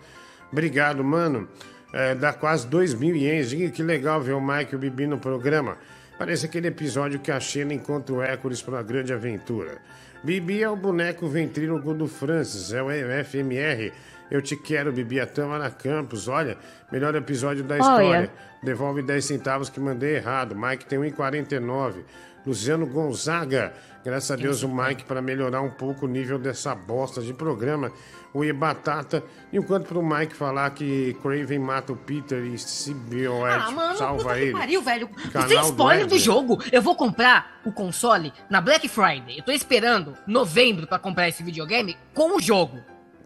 Obrigado, 0.53 1.03
mano. 1.03 1.49
É, 1.93 2.15
dá 2.15 2.33
quase 2.33 2.67
2 2.67 2.95
mil 2.95 3.17
ienes. 3.17 3.51
Diga 3.51 3.71
que 3.71 3.83
legal 3.83 4.21
ver 4.21 4.33
o 4.33 4.41
Mike 4.41 4.73
e 4.73 4.77
o 4.77 4.79
Bibi 4.79 5.07
no 5.07 5.19
programa. 5.19 5.77
Parece 6.19 6.47
aquele 6.47 6.69
episódio 6.69 7.19
que 7.19 7.33
a 7.33 7.41
Xena 7.41 7.75
encontra 7.75 8.15
o 8.15 8.23
Hércules 8.23 8.63
para 8.63 8.75
uma 8.75 8.83
grande 8.83 9.13
aventura. 9.13 9.79
Bibi 10.23 10.63
é 10.63 10.69
o 10.69 10.77
boneco 10.77 11.27
ventríloco 11.27 11.93
do 11.93 12.07
Francis, 12.07 12.73
é 12.73 12.83
o 12.83 12.87
FMR. 13.25 13.93
Eu 14.31 14.41
te 14.41 14.57
quero, 14.57 14.93
Bibi, 14.93 15.21
a 15.21 15.27
Tâmara 15.27 15.71
Campos. 15.71 16.29
Olha, 16.29 16.57
melhor 16.91 17.15
episódio 17.15 17.65
da 17.65 17.75
Olha. 17.75 17.81
história. 17.83 18.31
Devolve 18.63 19.03
10 19.03 19.25
centavos 19.25 19.69
que 19.69 19.81
mandei 19.81 20.17
errado. 20.17 20.55
Mike 20.55 20.87
tem 20.87 20.99
1,49. 20.99 22.05
Luciano 22.47 22.87
Gonzaga. 22.87 23.73
Graças 24.05 24.31
a 24.33 24.37
Deus 24.37 24.63
o 24.65 24.69
Mike 24.69 25.05
para 25.05 25.23
melhorar 25.23 25.61
um 25.61 25.71
pouco 25.71 26.07
o 26.07 26.09
nível 26.09 26.37
dessa 26.39 26.75
bosta 26.75 27.21
de 27.23 27.33
programa. 27.33 27.93
O 28.35 28.43
E 28.45 28.53
Batata. 28.53 29.23
Enquanto 29.53 29.87
pro 29.87 30.03
Mike 30.03 30.35
falar 30.35 30.71
que 30.71 31.15
Craven 31.23 31.59
mata 31.61 31.93
o 31.93 31.97
Peter 31.97 32.43
e 32.45 32.59
Symbiote 32.59 33.63
Ah, 33.63 33.71
mano, 33.71 33.97
salva 33.97 34.35
que 34.35 34.41
ele. 34.41 34.53
pariu, 34.53 34.83
velho. 34.83 35.09
Canal 35.33 35.49
Sem 35.49 35.59
do 35.61 35.65
spoiler 35.67 36.07
do 36.07 36.15
Wesley. 36.15 36.19
jogo. 36.19 36.59
Eu 36.73 36.83
vou 36.83 36.97
comprar 36.97 37.61
o 37.65 37.71
console 37.71 38.33
na 38.51 38.61
Black 38.61 38.89
Friday. 38.89 39.39
Eu 39.39 39.45
tô 39.45 39.53
esperando 39.53 40.15
novembro 40.27 40.87
pra 40.89 40.99
comprar 40.99 41.29
esse 41.29 41.43
videogame 41.45 41.97
com 42.15 42.37
o 42.37 42.41
jogo. 42.41 42.81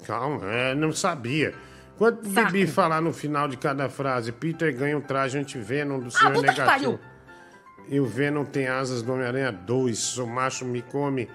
Calma, 0.06 0.44
é, 0.52 0.74
não 0.74 0.92
sabia. 0.92 1.54
Quando 1.96 2.18
o 2.26 2.28
Bibi 2.28 2.66
falar 2.66 3.00
no 3.00 3.12
final 3.14 3.48
de 3.48 3.56
cada 3.56 3.88
frase, 3.88 4.30
Peter 4.30 4.76
ganha 4.76 4.98
um 4.98 5.00
traje 5.00 5.38
anti-venom 5.38 6.00
do 6.00 6.10
Senhor 6.10 6.32
Ah, 6.32 6.34
que 6.34 6.40
Negativo. 6.42 6.66
pariu. 6.66 7.00
E 7.88 8.00
o 8.00 8.06
Venom 8.06 8.44
tem 8.44 8.66
asas 8.66 9.02
do 9.02 9.12
Homem-Aranha 9.12 9.52
2. 9.52 9.98
Sou 9.98 10.26
macho, 10.26 10.64
me 10.64 10.82
come. 10.82 11.28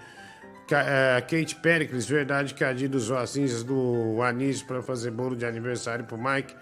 É, 0.72 1.20
Kate 1.22 1.56
Pericles, 1.56 2.06
verdade 2.06 2.54
que 2.54 2.64
a 2.64 2.72
Dida 2.72 2.96
usou 2.96 3.18
as 3.18 3.32
cinzas 3.32 3.62
do 3.62 4.22
Anísio 4.22 4.66
para 4.66 4.82
fazer 4.82 5.12
bolo 5.12 5.36
de 5.36 5.46
aniversário 5.46 6.06
pro 6.06 6.18
Mike. 6.18 6.56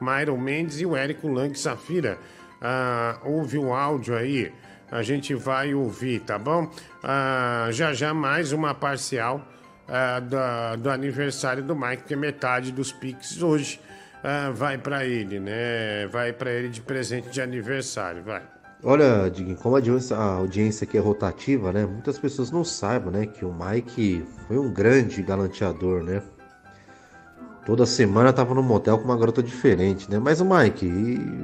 Myron 0.00 0.36
Mendes 0.38 0.80
e 0.80 0.86
o 0.86 0.94
Érico 0.96 1.26
Lang 1.28 1.56
Safira. 1.58 2.18
Ah, 2.60 3.18
ouve 3.24 3.58
o 3.58 3.72
áudio 3.72 4.16
aí. 4.16 4.52
A 4.90 5.02
gente 5.02 5.34
vai 5.34 5.74
ouvir, 5.74 6.20
tá 6.20 6.38
bom? 6.38 6.70
Ah, 7.02 7.68
já 7.72 7.92
já 7.92 8.14
mais 8.14 8.52
uma 8.52 8.72
parcial 8.72 9.44
ah, 9.88 10.20
da- 10.20 10.76
do 10.76 10.88
aniversário 10.90 11.62
do 11.62 11.74
Mike, 11.74 12.02
porque 12.02 12.14
metade 12.14 12.70
dos 12.70 12.92
Pix 12.92 13.42
hoje 13.42 13.80
ah, 14.22 14.50
vai 14.54 14.78
para 14.78 15.04
ele, 15.04 15.40
né? 15.40 16.06
Vai 16.06 16.32
para 16.32 16.52
ele 16.52 16.68
de 16.68 16.80
presente 16.80 17.30
de 17.30 17.40
aniversário, 17.40 18.22
vai. 18.22 18.42
Olha, 18.88 19.28
Diguinho, 19.28 19.56
como 19.56 19.74
a 19.74 19.78
audiência, 19.78 20.16
a 20.16 20.34
audiência 20.34 20.84
aqui 20.84 20.96
é 20.96 21.00
rotativa, 21.00 21.72
né? 21.72 21.84
Muitas 21.84 22.20
pessoas 22.20 22.52
não 22.52 22.62
saibam, 22.62 23.10
né? 23.10 23.26
Que 23.26 23.44
o 23.44 23.52
Mike 23.52 24.24
foi 24.46 24.56
um 24.56 24.72
grande 24.72 25.20
galanteador, 25.22 26.04
né? 26.04 26.22
Toda 27.66 27.84
semana 27.84 28.32
tava 28.32 28.54
no 28.54 28.62
motel 28.62 28.96
com 28.98 29.04
uma 29.06 29.16
garota 29.18 29.42
diferente, 29.42 30.08
né? 30.08 30.20
Mas 30.20 30.40
o 30.40 30.44
Mike, 30.44 30.88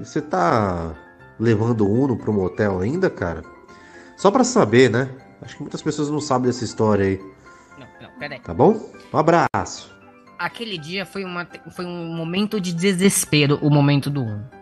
você 0.04 0.22
tá 0.22 0.94
levando 1.36 1.80
o 1.84 1.92
Uno 1.92 2.16
pro 2.16 2.32
motel 2.32 2.78
ainda, 2.78 3.10
cara? 3.10 3.42
Só 4.16 4.30
pra 4.30 4.44
saber, 4.44 4.88
né? 4.88 5.10
Acho 5.40 5.56
que 5.56 5.62
muitas 5.62 5.82
pessoas 5.82 6.08
não 6.08 6.20
sabem 6.20 6.46
dessa 6.46 6.62
história 6.62 7.04
aí, 7.04 7.20
Não, 7.76 7.88
não, 8.08 8.18
peraí. 8.20 8.38
tá 8.38 8.54
bom? 8.54 8.88
Um 9.12 9.18
abraço. 9.18 9.92
Aquele 10.38 10.78
dia 10.78 11.04
foi, 11.04 11.24
uma, 11.24 11.44
foi 11.74 11.84
um 11.84 12.14
momento 12.14 12.60
de 12.60 12.72
desespero, 12.72 13.58
o 13.60 13.68
momento 13.68 14.08
do 14.08 14.22
1. 14.22 14.61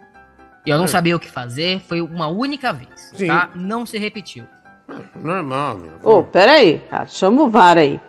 Eu 0.66 0.76
não 0.78 0.84
É. 0.84 0.88
sabia 0.88 1.16
o 1.16 1.20
que 1.20 1.30
fazer, 1.30 1.80
foi 1.88 2.00
uma 2.00 2.28
única 2.28 2.72
vez, 2.72 2.88
Sim. 3.16 3.26
tá? 3.28 3.48
Não 3.54 3.86
se 3.86 3.98
repetiu. 3.98 4.44
Normal, 5.22 5.78
meu. 5.78 5.92
Ô, 6.02 6.22
peraí, 6.22 6.80
cara, 6.90 7.06
chama 7.06 7.42
o 7.42 7.48
VAR 7.50 7.78
aí. 7.78 8.00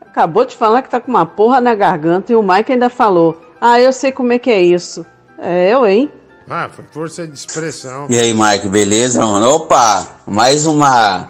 Acabou 0.00 0.44
de 0.44 0.56
falar 0.56 0.82
que 0.82 0.88
tá 0.90 1.00
com 1.00 1.10
uma 1.10 1.26
porra 1.26 1.60
na 1.60 1.74
garganta 1.74 2.32
e 2.32 2.36
o 2.36 2.42
Mike 2.42 2.72
ainda 2.72 2.88
falou. 2.90 3.40
Ah, 3.60 3.80
eu 3.80 3.92
sei 3.92 4.10
como 4.12 4.32
é 4.32 4.38
que 4.38 4.50
é 4.50 4.60
isso. 4.60 5.04
É 5.38 5.72
eu, 5.72 5.86
hein? 5.86 6.10
Ah, 6.48 6.68
foi 6.72 6.84
força 6.90 7.26
de 7.26 7.34
expressão. 7.34 8.06
E 8.10 8.18
aí, 8.18 8.34
Mike, 8.34 8.68
beleza, 8.68 9.24
mano? 9.24 9.48
Opa, 9.54 10.06
mais 10.26 10.66
uma. 10.66 11.28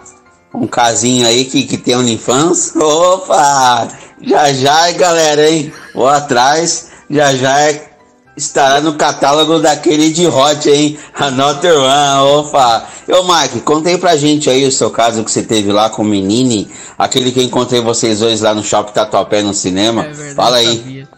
Um 0.53 0.65
casinho 0.67 1.27
aí 1.27 1.45
que, 1.45 1.63
que 1.65 1.77
tem 1.77 1.95
OnlyFans? 1.95 2.75
Opa! 2.75 3.87
Já 4.21 4.51
já, 4.53 4.89
hein, 4.89 4.97
galera, 4.97 5.49
hein? 5.49 5.71
Vou 5.93 6.07
atrás, 6.07 6.91
já 7.09 7.33
já 7.35 7.59
é- 7.61 7.90
estará 8.35 8.81
no 8.81 8.95
catálogo 8.95 9.59
daquele 9.59 10.11
de 10.11 10.25
Hot, 10.27 10.69
hein? 10.69 10.97
Another 11.15 11.77
One, 11.77 12.31
opa! 12.39 12.87
Ô, 13.07 13.23
Mike, 13.23 13.61
conta 13.61 13.89
aí 13.89 13.97
pra 13.97 14.15
gente 14.15 14.49
aí 14.49 14.65
o 14.65 14.71
seu 14.71 14.89
caso 14.89 15.23
que 15.23 15.31
você 15.31 15.43
teve 15.43 15.71
lá 15.71 15.89
com 15.89 16.01
o 16.01 16.05
Menini, 16.05 16.71
aquele 16.97 17.31
que 17.31 17.39
eu 17.39 17.43
encontrei 17.43 17.81
vocês 17.81 18.19
dois 18.19 18.41
lá 18.41 18.53
no 18.53 18.63
Shopping 18.63 18.93
Tatuapé 18.93 19.41
no 19.41 19.53
cinema. 19.53 20.05
É 20.05 20.09
verdade, 20.09 20.35
Fala 20.35 20.57
aí. 20.57 20.77
sabia. 20.77 21.09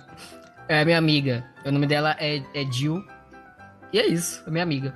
É 0.67 0.85
minha 0.85 0.97
amiga. 0.97 1.43
O 1.65 1.71
nome 1.71 1.85
dela 1.87 2.15
é, 2.19 2.37
é 2.55 2.65
Jill. 2.71 3.03
E 3.91 3.99
é 3.99 4.07
isso, 4.07 4.41
é 4.47 4.49
minha 4.51 4.63
amiga. 4.63 4.93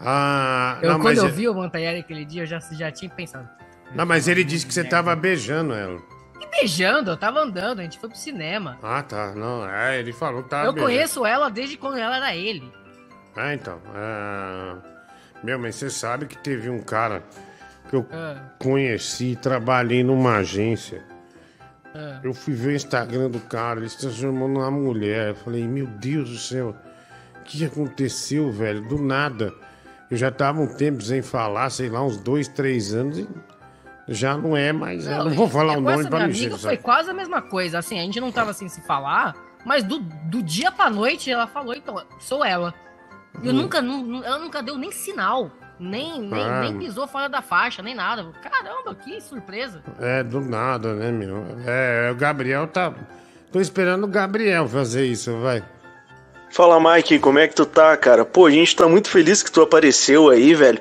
Ah, 0.00 0.78
Eu, 0.82 0.90
não, 0.92 1.00
quando 1.00 1.16
mas, 1.16 1.18
eu 1.18 1.32
vi 1.32 1.48
o 1.48 1.54
Montanhari 1.54 1.98
aquele 2.00 2.24
dia, 2.24 2.42
eu 2.42 2.46
já, 2.46 2.60
já 2.72 2.92
tinha 2.92 3.10
pensado. 3.10 3.48
não, 3.94 4.04
mas 4.06 4.28
ele 4.28 4.44
disse 4.44 4.66
que 4.66 4.72
você 4.72 4.84
tava 4.84 5.16
beijando 5.16 5.72
ela. 5.74 5.98
E 6.52 6.60
beijando, 6.60 7.10
eu 7.10 7.16
tava 7.16 7.40
andando, 7.40 7.80
a 7.80 7.82
gente 7.82 7.98
foi 7.98 8.08
pro 8.08 8.18
cinema. 8.18 8.78
Ah, 8.82 9.02
tá. 9.02 9.32
Não, 9.34 9.68
é, 9.68 9.98
ele 9.98 10.12
falou 10.12 10.42
que 10.42 10.50
tava 10.50 10.66
eu 10.66 10.72
beijando. 10.72 10.92
conheço 10.94 11.26
ela 11.26 11.50
desde 11.50 11.76
quando 11.76 11.98
ela 11.98 12.16
era 12.16 12.34
ele. 12.36 12.72
Ah, 13.36 13.52
então. 13.54 13.80
ah, 13.94 14.76
Meu, 15.42 15.58
mas 15.58 15.74
você 15.76 15.90
sabe 15.90 16.26
que 16.26 16.36
teve 16.38 16.70
um 16.70 16.80
cara 16.80 17.22
que 17.88 17.94
eu 17.96 18.06
Ah. 18.10 18.36
conheci, 18.58 19.36
trabalhei 19.36 20.02
numa 20.02 20.36
agência. 20.38 21.02
Ah. 21.94 22.20
Eu 22.24 22.32
fui 22.34 22.54
ver 22.54 22.68
o 22.68 22.72
Instagram 22.76 23.30
do 23.30 23.40
cara, 23.40 23.78
ele 23.80 23.88
se 23.88 23.98
transformou 23.98 24.48
numa 24.48 24.70
mulher. 24.70 25.28
Eu 25.28 25.34
falei, 25.36 25.66
meu 25.66 25.86
Deus 25.86 26.30
do 26.30 26.38
céu, 26.38 26.74
o 27.40 27.44
que 27.44 27.64
aconteceu, 27.64 28.50
velho? 28.50 28.80
Do 28.88 28.98
nada. 28.98 29.52
Eu 30.10 30.16
já 30.16 30.30
tava 30.30 30.60
um 30.60 30.66
tempo 30.66 31.02
sem 31.02 31.20
falar, 31.20 31.68
sei 31.70 31.88
lá, 31.88 32.02
uns 32.02 32.16
dois, 32.16 32.48
três 32.48 32.94
anos 32.94 33.18
e 33.18 33.28
já 34.08 34.36
não 34.36 34.56
é 34.56 34.72
mais. 34.72 35.06
eu 35.06 35.24
não 35.24 35.30
vou 35.32 35.48
falar 35.48 35.74
é, 35.74 35.76
o 35.76 35.80
nome 35.80 36.04
não 36.10 36.18
amiga 36.18 36.54
o 36.54 36.58
foi 36.58 36.76
quase 36.76 37.10
a 37.10 37.14
mesma 37.14 37.42
coisa. 37.42 37.78
Assim, 37.78 37.98
a 37.98 38.02
gente 38.02 38.20
não 38.20 38.30
tava 38.32 38.50
assim 38.50 38.68
se 38.68 38.80
falar, 38.82 39.34
mas 39.64 39.82
do, 39.84 39.98
do 39.98 40.42
dia 40.42 40.70
pra 40.70 40.88
noite 40.90 41.30
ela 41.30 41.46
falou, 41.46 41.74
então, 41.74 42.02
sou 42.20 42.44
ela. 42.44 42.72
E 43.42 43.46
eu 43.48 43.52
Hum. 43.52 43.56
nunca, 43.56 43.82
nu- 43.82 44.24
ela 44.24 44.38
nunca 44.38 44.62
deu 44.62 44.76
nem 44.78 44.90
sinal. 44.92 45.50
Nem, 45.78 46.22
nem, 46.22 46.42
Ah. 46.42 46.60
nem 46.60 46.78
pisou 46.78 47.06
fora 47.06 47.28
da 47.28 47.42
faixa, 47.42 47.82
nem 47.82 47.94
nada. 47.94 48.24
Caramba, 48.42 48.94
que 48.94 49.20
surpresa. 49.20 49.82
É, 50.00 50.22
do 50.22 50.40
nada, 50.40 50.94
né, 50.94 51.12
meu? 51.12 51.44
É, 51.66 52.10
o 52.10 52.14
Gabriel 52.14 52.66
tá. 52.66 52.94
Tô 53.52 53.60
esperando 53.60 54.04
o 54.04 54.08
Gabriel 54.08 54.66
fazer 54.66 55.04
isso, 55.04 55.36
vai. 55.38 55.62
Fala, 56.48 56.80
Mike, 56.80 57.18
como 57.18 57.38
é 57.38 57.46
que 57.46 57.54
tu 57.54 57.66
tá, 57.66 57.94
cara? 57.96 58.24
Pô, 58.24 58.46
a 58.46 58.50
gente 58.50 58.74
tá 58.74 58.88
muito 58.88 59.10
feliz 59.10 59.42
que 59.42 59.50
tu 59.52 59.60
apareceu 59.60 60.30
aí, 60.30 60.54
velho. 60.54 60.80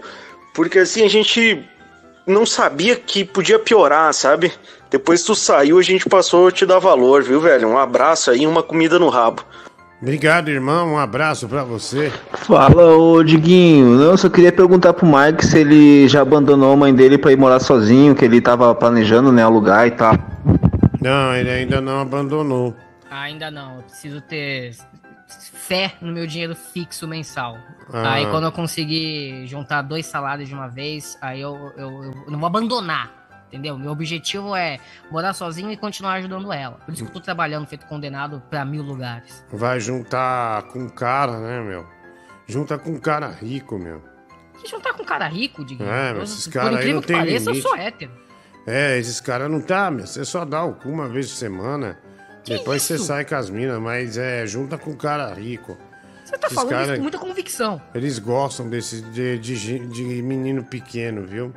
Porque 0.54 0.80
assim, 0.80 1.04
a 1.04 1.10
gente 1.10 1.68
não 2.26 2.46
sabia 2.46 2.96
que 2.96 3.24
podia 3.24 3.60
piorar, 3.60 4.14
sabe? 4.14 4.52
Depois 4.90 5.22
que 5.22 5.28
tu 5.28 5.36
saiu, 5.36 5.78
a 5.78 5.82
gente 5.82 6.08
passou 6.08 6.48
a 6.48 6.52
te 6.52 6.66
dar 6.66 6.80
valor, 6.80 7.24
viu, 7.24 7.42
velho? 7.42 7.68
Um 7.68 7.78
abraço 7.78 8.32
aí, 8.32 8.48
uma 8.48 8.64
comida 8.64 8.98
no 8.98 9.10
rabo. 9.10 9.44
Obrigado, 10.02 10.50
irmão. 10.50 10.94
Um 10.94 10.98
abraço 11.00 11.48
pra 11.48 11.64
você. 11.64 12.12
Fala, 12.34 12.96
ô 12.96 13.24
Diguinho. 13.24 13.98
Não, 13.98 14.12
eu 14.12 14.18
só 14.18 14.30
queria 14.30 14.52
perguntar 14.52 14.94
pro 14.94 15.06
Mike 15.06 15.46
se 15.46 15.60
ele 15.60 16.08
já 16.08 16.22
abandonou 16.22 16.74
a 16.74 16.78
mãe 16.78 16.94
dele 16.94 17.18
pra 17.18 17.32
ir 17.32 17.38
morar 17.38 17.60
sozinho, 17.60 18.14
que 18.14 18.26
ele 18.26 18.42
tava 18.42 18.74
planejando, 18.76 19.32
né, 19.32 19.42
alugar 19.42 19.88
e 19.88 19.92
tal. 19.92 20.14
Não, 21.02 21.36
ele 21.36 21.50
ainda 21.50 21.82
não 21.82 22.02
abandonou. 22.02 22.76
Ainda 23.10 23.50
não, 23.50 23.78
eu 23.78 23.84
preciso 23.84 24.22
ter 24.22 24.76
fé 25.54 25.94
no 26.02 26.12
meu 26.12 26.28
dinheiro 26.28 26.56
fixo 26.56 27.08
mensal. 27.08 27.58
Ah. 27.92 28.14
Aí 28.14 28.26
quando 28.30 28.46
eu 28.46 28.52
conseguir 28.52 29.46
juntar 29.48 29.82
dois 29.82 30.06
salários 30.06 30.48
de 30.50 30.56
uma 30.56 30.68
vez, 30.68 31.18
aí 31.22 31.42
eu, 31.42 31.72
eu, 31.78 32.04
eu 32.06 32.32
não 32.32 32.40
vou 32.40 32.48
abandonar. 32.48 33.24
Entendeu? 33.48 33.78
Meu 33.78 33.92
objetivo 33.92 34.56
é 34.56 34.80
morar 35.10 35.34
sozinho 35.34 35.72
e 35.72 35.78
continuar 35.78 36.14
ajudando 36.14 36.52
ela. 36.52 36.78
Por 36.84 36.94
isso 36.94 37.04
que 37.04 37.10
eu 37.10 37.14
tô 37.14 37.22
trabalhando 37.22 37.66
feito 37.68 37.86
condenado 37.86 38.42
pra 38.50 38.66
mil 38.66 38.82
lugares. 38.84 39.46
Vai 39.52 39.80
juntar 39.80 40.64
com 40.64 40.80
um 40.80 40.90
cara, 40.90 41.40
né, 41.40 41.62
meu? 41.62 41.86
Junta 42.48 42.78
com 42.78 42.90
um 42.92 43.00
cara 43.00 43.28
rico, 43.30 43.78
meu. 43.78 44.02
Se 44.60 44.68
juntar 44.70 44.94
com 44.94 45.04
um 45.04 45.06
cara 45.06 45.28
rico, 45.28 45.64
Diguinho, 45.64 45.90
É, 45.90 46.14
mas 46.14 46.32
esses 46.32 46.48
caras 46.48 46.80
aí 46.80 46.92
não 46.94 47.02
que 47.02 47.08
tem 47.08 47.16
pareça, 47.18 47.52
limite. 47.52 47.66
eu 47.66 47.72
sou 47.72 47.78
hétero. 47.80 48.12
É, 48.68 48.98
esses 48.98 49.22
caras 49.22 49.50
não 49.50 49.62
tá, 49.62 49.90
meu. 49.92 50.06
Você 50.08 50.26
só 50.26 50.44
dá 50.44 50.64
o 50.64 50.74
cu 50.74 50.90
uma 50.90 51.08
vez 51.08 51.30
por 51.30 51.36
semana. 51.38 51.98
depois 52.46 52.82
você 52.82 52.98
sai 52.98 53.24
com 53.26 53.36
as 53.36 53.50
minas, 53.50 53.80
mas 53.80 54.18
é, 54.18 54.46
junta 54.46 54.78
com 54.78 54.92
um 54.92 54.98
cara 54.98 55.32
rico. 55.34 55.78
Você 56.26 56.38
tá 56.38 56.48
Esses 56.48 56.56
falando 56.56 56.72
isso 56.74 56.86
cara- 56.86 56.96
com 56.98 57.02
muita 57.04 57.18
convicção. 57.20 57.82
Eles 57.94 58.18
gostam 58.20 58.68
desse 58.68 59.02
de, 59.02 59.38
de, 59.38 59.80
de 59.88 60.04
menino 60.24 60.64
pequeno, 60.64 61.26
viu? 61.26 61.54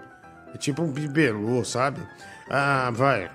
É 0.54 0.58
tipo 0.58 0.82
um 0.82 0.88
bibelô, 0.92 1.64
sabe? 1.64 2.00
Ah, 2.50 2.90
vai. 2.94 3.30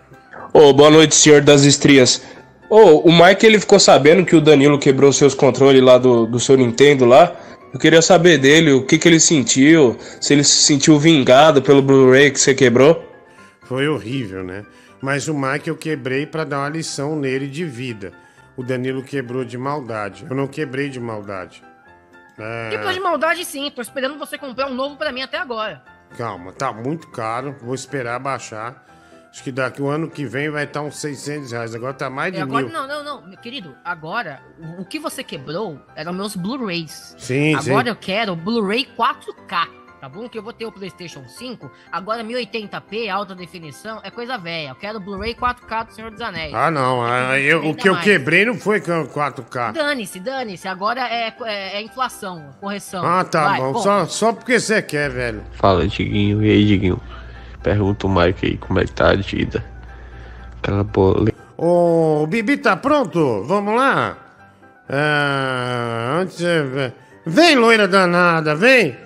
Ô, 0.53 0.71
boa 0.73 0.89
noite, 0.91 1.15
senhor 1.15 1.41
das 1.41 1.63
estrias. 1.63 2.21
Ô, 2.69 2.99
o 3.07 3.11
Mike 3.11 3.45
ele 3.45 3.59
ficou 3.59 3.79
sabendo 3.79 4.25
que 4.25 4.35
o 4.35 4.41
Danilo 4.41 4.79
quebrou 4.79 5.11
seus 5.11 5.33
controles 5.33 5.81
lá 5.81 5.97
do, 5.97 6.25
do 6.25 6.39
seu 6.39 6.55
Nintendo 6.55 7.05
lá. 7.05 7.35
Eu 7.73 7.79
queria 7.79 8.01
saber 8.03 8.37
dele, 8.37 8.71
o 8.71 8.85
que, 8.85 8.99
que 8.99 9.07
ele 9.07 9.19
sentiu, 9.19 9.97
se 10.21 10.33
ele 10.33 10.43
se 10.43 10.57
sentiu 10.63 10.99
vingado 10.99 11.61
pelo 11.61 11.81
Blu-ray 11.81 12.29
que 12.29 12.39
você 12.39 12.53
quebrou. 12.53 13.03
Foi 13.63 13.87
horrível, 13.87 14.43
né? 14.43 14.63
Mas 15.01 15.27
o 15.27 15.33
Mike 15.33 15.67
eu 15.69 15.75
quebrei 15.75 16.25
pra 16.27 16.43
dar 16.43 16.59
uma 16.59 16.69
lição 16.69 17.15
nele 17.15 17.47
de 17.47 17.65
vida. 17.65 18.13
O 18.55 18.63
Danilo 18.63 19.03
quebrou 19.03 19.43
de 19.43 19.57
maldade. 19.57 20.25
Eu 20.29 20.35
não 20.35 20.47
quebrei 20.47 20.89
de 20.89 20.99
maldade. 20.99 21.63
É, 22.37 22.69
Tipo 22.71 22.91
de 22.93 22.99
maldade 22.99 23.45
sim, 23.45 23.69
tô 23.71 23.81
esperando 23.81 24.17
você 24.17 24.37
comprar 24.37 24.67
um 24.67 24.73
novo 24.73 24.95
pra 24.95 25.11
mim 25.11 25.21
até 25.21 25.37
agora. 25.37 25.83
Calma, 26.17 26.51
tá 26.51 26.71
muito 26.71 27.07
caro. 27.09 27.55
Vou 27.61 27.73
esperar 27.75 28.19
baixar. 28.19 28.83
Acho 29.31 29.43
que 29.43 29.51
daqui 29.51 29.81
o 29.81 29.87
ano 29.87 30.07
que 30.11 30.25
vem 30.27 30.49
vai 30.51 30.63
estar 30.65 30.81
uns 30.81 30.97
600 30.97 31.51
reais. 31.51 31.73
Agora 31.73 31.93
tá 31.93 32.07
mais 32.09 32.31
de 32.31 32.39
agora, 32.39 32.65
mil. 32.65 32.71
não, 32.73 32.87
não, 32.87 33.03
não, 33.03 33.27
meu 33.27 33.37
querido, 33.39 33.75
agora, 33.83 34.39
o- 34.59 34.81
o 34.81 34.85
que 34.85 34.99
você 34.99 35.23
quebrou 35.23 35.79
eram 35.95 36.13
meus 36.13 36.35
Blu-rays. 36.35 37.15
Sim, 37.17 37.55
Agora 37.55 37.83
sim. 37.85 37.89
eu 37.89 37.95
quero 37.95 38.35
Blu-ray 38.35 38.85
4K. 38.95 39.67
Tá 40.03 40.09
bom? 40.09 40.27
Que 40.27 40.37
eu 40.37 40.43
vou 40.43 40.51
ter 40.51 40.65
o 40.65 40.71
PlayStation 40.71 41.23
5, 41.25 41.71
agora 41.89 42.21
1080p, 42.25 43.07
alta 43.09 43.33
definição, 43.33 44.01
é 44.03 44.11
coisa 44.11 44.37
velha. 44.37 44.67
Eu 44.71 44.75
quero 44.75 44.99
Blu-ray 44.99 45.33
4K 45.33 45.85
do 45.85 45.93
Senhor 45.93 46.11
dos 46.11 46.19
Anéis. 46.19 46.53
Ah, 46.53 46.69
não. 46.69 47.01
ah, 47.01 47.39
eu- 47.39 47.69
o 47.69 47.73
que 47.73 47.87
eu 47.87 47.93
mais. 47.93 48.03
quebrei 48.03 48.43
não 48.43 48.55
foi 48.55 48.81
com 48.81 49.07
4K. 49.07 49.71
Dane-se, 49.71 50.19
dane-se. 50.19 50.67
Agora 50.67 51.07
é, 51.07 51.33
é, 51.45 51.77
é 51.77 51.81
inflação, 51.81 52.53
correção. 52.59 53.05
Ah, 53.05 53.23
tá 53.23 53.45
Vai, 53.47 53.59
bom. 53.61 53.67
compra. 53.71 53.81
Só, 53.81 54.05
só 54.07 54.33
porque 54.33 54.59
você 54.59 54.81
quer, 54.81 55.09
velho. 55.09 55.41
Fala, 55.53 55.87
Diguinho. 55.87 56.43
E 56.43 56.51
aí, 56.51 56.65
Diguinho? 56.65 57.01
Pergunta 57.61 58.05
o 58.05 58.09
Mike 58.13 58.45
aí 58.45 58.57
como 58.57 58.79
é 58.81 58.83
que 58.83 58.91
tá 58.91 59.11
a 59.11 59.15
vida. 59.15 59.63
Aquela 60.61 60.83
bola. 60.83 61.31
Ô, 61.55 62.27
Bibi, 62.27 62.57
tá 62.57 62.75
pronto? 62.75 63.45
Vamos 63.45 63.73
lá? 63.73 64.17
Ah, 64.89 66.17
antes. 66.19 66.41
é, 66.43 66.91
Vem, 67.25 67.55
loira 67.55 67.87
danada, 67.87 68.53
vem! 68.53 68.97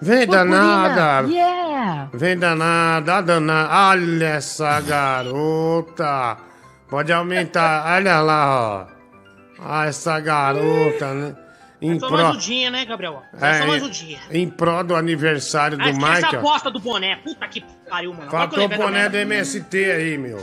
Vem, 0.00 0.26
danada! 0.26 1.28
Yeah! 1.28 2.08
Vem, 2.12 2.38
danada, 2.38 3.16
a 3.16 3.20
danada. 3.20 3.88
Olha 3.90 4.26
essa 4.26 4.80
garota! 4.80 6.36
Pode 6.88 7.12
aumentar, 7.12 7.84
olha 7.96 8.20
lá, 8.20 8.60
ó. 8.60 8.86
Ah, 9.60 9.86
essa 9.86 10.18
garota, 10.20 11.12
né? 11.14 11.36
Em 11.80 11.96
É 11.96 11.98
só 12.00 12.08
pró, 12.08 12.16
uma 12.16 12.28
ajudinha, 12.30 12.70
né, 12.70 12.84
Gabriel? 12.84 13.22
É, 13.40 13.50
É, 13.50 13.54
só 13.66 13.72
ajudinha. 13.72 14.18
em 14.30 14.48
pró 14.48 14.82
do 14.82 14.94
aniversário 14.96 15.76
do 15.76 15.82
Ah, 15.84 15.90
esquece 15.90 16.06
a 16.12 16.16
Mike, 16.28 16.36
ó. 16.36 16.40
bosta 16.40 16.70
do 16.70 16.80
boné. 16.80 17.16
Puta 17.16 17.46
que 17.48 17.64
pariu, 17.88 18.14
mano. 18.14 18.30
Faltou 18.30 18.64
o 18.64 18.68
boné 18.68 19.08
do. 19.08 19.16
MST 19.16 19.76
aí, 19.90 20.18
meu. 20.18 20.42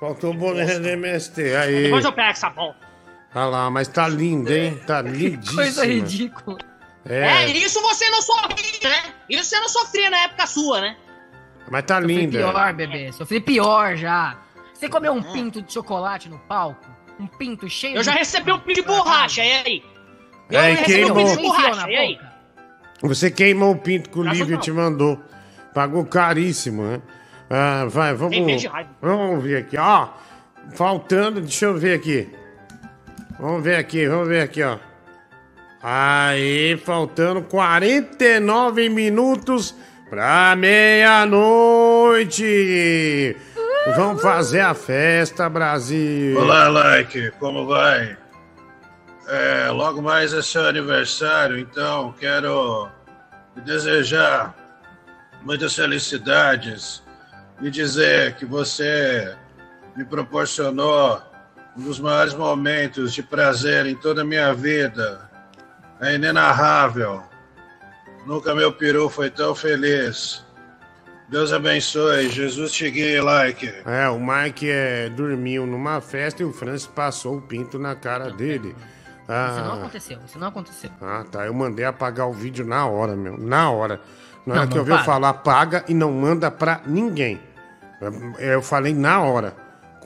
Faltou 0.00 0.30
o 0.30 0.34
boné 0.34 0.78
do 0.78 0.88
MST. 0.88 1.54
Aí. 1.56 1.82
Depois 1.84 2.04
eu 2.04 2.12
pego 2.12 2.30
essa 2.30 2.48
bola. 2.50 2.74
Olha 3.34 3.44
lá, 3.46 3.70
mas 3.70 3.88
tá 3.88 4.08
lindo, 4.08 4.50
hein? 4.52 4.80
Tá 4.86 5.00
lindíssima. 5.02 5.62
Coisa 5.62 5.84
ridícula. 5.86 6.58
É. 7.08 7.44
É, 7.44 7.50
isso 7.50 7.80
você 7.80 8.08
não 8.10 8.20
sofria, 8.22 8.88
né? 8.90 9.14
Isso 9.28 9.44
você 9.44 9.58
não 9.60 9.68
sofria 9.68 10.10
na 10.10 10.18
época 10.24 10.46
sua, 10.46 10.80
né? 10.80 10.96
mas 11.70 11.84
tá 11.84 11.96
Sofri 12.00 12.16
linda. 12.16 12.38
pior, 12.38 12.72
bebê. 12.72 13.12
Sofri 13.12 13.40
pior 13.40 13.96
já. 13.96 14.38
Você 14.72 14.88
comeu 14.88 15.12
um 15.12 15.22
pinto 15.22 15.60
de 15.60 15.72
chocolate 15.72 16.28
no 16.28 16.38
palco? 16.38 16.86
Um 17.20 17.26
pinto 17.26 17.68
cheio 17.68 17.96
Eu 17.96 18.02
já 18.04 18.12
de... 18.12 18.18
recebi 18.18 18.52
um 18.52 18.58
pinto 18.60 18.80
de 18.80 18.86
borracha, 18.86 19.44
e 19.44 19.50
aí? 19.52 19.84
Eu 20.50 20.60
É, 20.60 20.72
e 20.72 20.74
recebi 20.76 21.04
um 21.10 21.14
queimou. 21.14 21.16
pinto 21.16 21.36
de 21.36 21.42
borracha, 21.48 21.90
e 21.90 21.96
aí? 21.96 22.18
Você 23.02 23.30
queimou 23.30 23.72
o 23.72 23.78
pinto 23.78 24.08
que 24.10 24.18
o 24.18 24.22
Lívio 24.22 24.58
te 24.58 24.70
mandou. 24.72 25.20
Pagou 25.74 26.04
caríssimo, 26.06 26.82
né? 26.82 27.00
Ah, 27.50 27.84
vai, 27.88 28.14
vamos. 28.14 28.36
Vamos 29.00 29.42
ver 29.44 29.58
aqui, 29.58 29.76
ó. 29.78 30.08
Faltando, 30.74 31.40
deixa 31.40 31.66
eu 31.66 31.76
ver 31.76 31.94
aqui. 31.94 32.28
Vamos 33.38 33.62
ver 33.62 33.76
aqui, 33.76 34.06
vamos 34.06 34.28
ver 34.28 34.42
aqui, 34.42 34.62
ó. 34.62 34.78
Aí, 35.82 36.76
faltando 36.84 37.42
49 37.42 38.88
minutos 38.88 39.74
pra 40.10 40.56
meia-noite. 40.56 41.36
Vamos 43.94 44.20
fazer 44.20 44.60
a 44.60 44.74
festa, 44.74 45.48
Brasil. 45.48 46.36
Olá, 46.38 46.68
Like, 46.68 47.30
como 47.38 47.64
vai? 47.66 48.16
É, 49.28 49.68
logo 49.70 50.02
mais 50.02 50.32
é 50.32 50.42
seu 50.42 50.66
aniversário, 50.66 51.58
então 51.58 52.12
quero 52.18 52.88
lhe 53.54 53.62
desejar 53.62 54.54
muitas 55.42 55.76
felicidades 55.76 57.02
e 57.60 57.70
dizer 57.70 58.34
que 58.34 58.44
você 58.44 59.36
me 59.96 60.04
proporcionou 60.04 61.22
um 61.76 61.82
dos 61.82 62.00
maiores 62.00 62.34
momentos 62.34 63.12
de 63.14 63.22
prazer 63.22 63.86
em 63.86 63.94
toda 63.94 64.22
a 64.22 64.24
minha 64.24 64.52
vida. 64.54 65.27
É 66.00 66.14
inenarrável. 66.14 67.22
Nunca 68.26 68.54
meu 68.54 68.72
peru 68.72 69.08
foi 69.08 69.30
tão 69.30 69.54
feliz. 69.54 70.44
Deus 71.28 71.52
abençoe, 71.52 72.28
Jesus 72.30 72.72
te 72.72 72.90
guie, 72.90 73.20
like. 73.20 73.66
É, 73.84 74.08
o 74.08 74.18
Mike 74.18 74.70
é, 74.70 75.08
dormiu 75.10 75.66
numa 75.66 76.00
festa 76.00 76.42
e 76.42 76.46
o 76.46 76.52
Francis 76.52 76.86
passou 76.86 77.36
o 77.36 77.42
pinto 77.42 77.78
na 77.78 77.94
cara 77.94 78.30
dele. 78.30 78.74
Isso 78.78 79.26
não 79.28 79.72
Ah, 79.72 79.74
aconteceu, 79.74 80.18
isso 80.24 80.38
não 80.38 80.48
aconteceu. 80.48 80.90
ah, 81.02 81.24
tá. 81.30 81.44
Eu 81.44 81.52
mandei 81.52 81.84
apagar 81.84 82.26
o 82.28 82.32
vídeo 82.32 82.64
na 82.66 82.86
hora, 82.86 83.14
meu. 83.14 83.36
Na 83.36 83.70
hora. 83.70 84.00
Na 84.46 84.54
Não, 84.54 84.60
hora 84.62 84.66
que 84.68 84.74
não 84.74 84.80
eu 84.80 84.84
vi 84.86 84.90
eu 84.92 84.96
paga. 84.96 85.06
falar, 85.06 85.34
paga 85.34 85.84
e 85.86 85.92
não 85.92 86.10
manda 86.12 86.50
pra 86.50 86.80
ninguém. 86.86 87.38
Eu 88.38 88.62
falei 88.62 88.94
na 88.94 89.20
hora. 89.20 89.54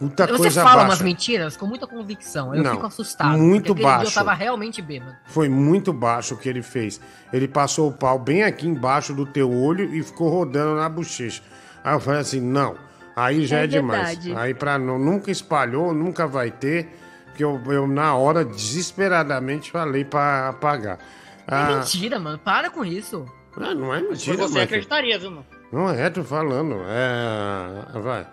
Puta 0.09 0.27
Você 0.27 0.37
coisa 0.37 0.63
fala 0.63 0.77
baixa. 0.77 0.89
umas 0.91 1.03
mentiras 1.03 1.57
com 1.57 1.67
muita 1.67 1.87
convicção. 1.87 2.55
Eu 2.55 2.63
Não, 2.63 2.73
fico 2.73 2.87
assustado. 2.87 3.39
muito 3.39 3.75
baixo. 3.75 4.11
Eu 4.11 4.15
tava 4.15 4.33
realmente 4.35 4.83
bêbado. 4.83 5.15
Foi 5.27 5.49
muito 5.49 5.93
baixo 5.93 6.35
o 6.35 6.37
que 6.39 6.49
ele 6.49 6.63
fez. 6.63 7.01
Ele 7.33 7.47
passou 7.47 7.89
o 7.89 7.93
pau 7.93 8.19
bem 8.19 8.43
aqui 8.43 8.67
embaixo 8.67 9.15
do 9.15 9.25
teu 9.25 9.53
olho 9.53 9.95
e 9.95 10.03
ficou 10.03 10.29
rodando 10.29 10.75
na 10.77 10.89
bochecha. 10.89 11.43
Aí 11.85 11.95
eu 11.95 12.01
falei 12.01 12.21
assim, 12.21 12.41
não. 12.41 12.75
Aí 13.15 13.47
já 13.47 13.59
é, 13.59 13.65
É 13.65 13.67
demais. 13.67 14.19
verdade. 14.19 14.35
Aí 14.37 14.55
pra 14.55 14.79
não, 14.79 14.99
nunca 14.99 15.31
espalhou, 15.31 15.93
nunca 15.95 16.27
vai 16.27 16.51
ter. 16.51 16.99
Porque 17.27 17.45
eu, 17.45 17.61
eu 17.67 17.87
na 17.87 18.15
hora, 18.15 18.45
desesperadamente, 18.45 19.71
falei 19.71 20.05
pra 20.05 20.49
apagar. 20.51 20.99
É 21.47 21.55
Ah, 21.55 21.77
mentira, 21.77 22.19
mano. 22.19 22.39
Para 22.39 22.71
com 22.71 22.85
isso. 22.85 23.25
Ah, 23.57 23.75
não 23.75 23.95
é 23.95 24.01
mentira, 24.01 24.37
você 24.37 24.49
Michael. 24.49 24.65
acreditaria, 24.65 25.19
viu, 25.19 25.31
mano? 25.31 25.47
Não 25.73 25.89
é, 25.91 26.11
tô 26.11 26.23
falando. 26.25 26.77
É. 26.87 27.99
Vai. 28.01 28.27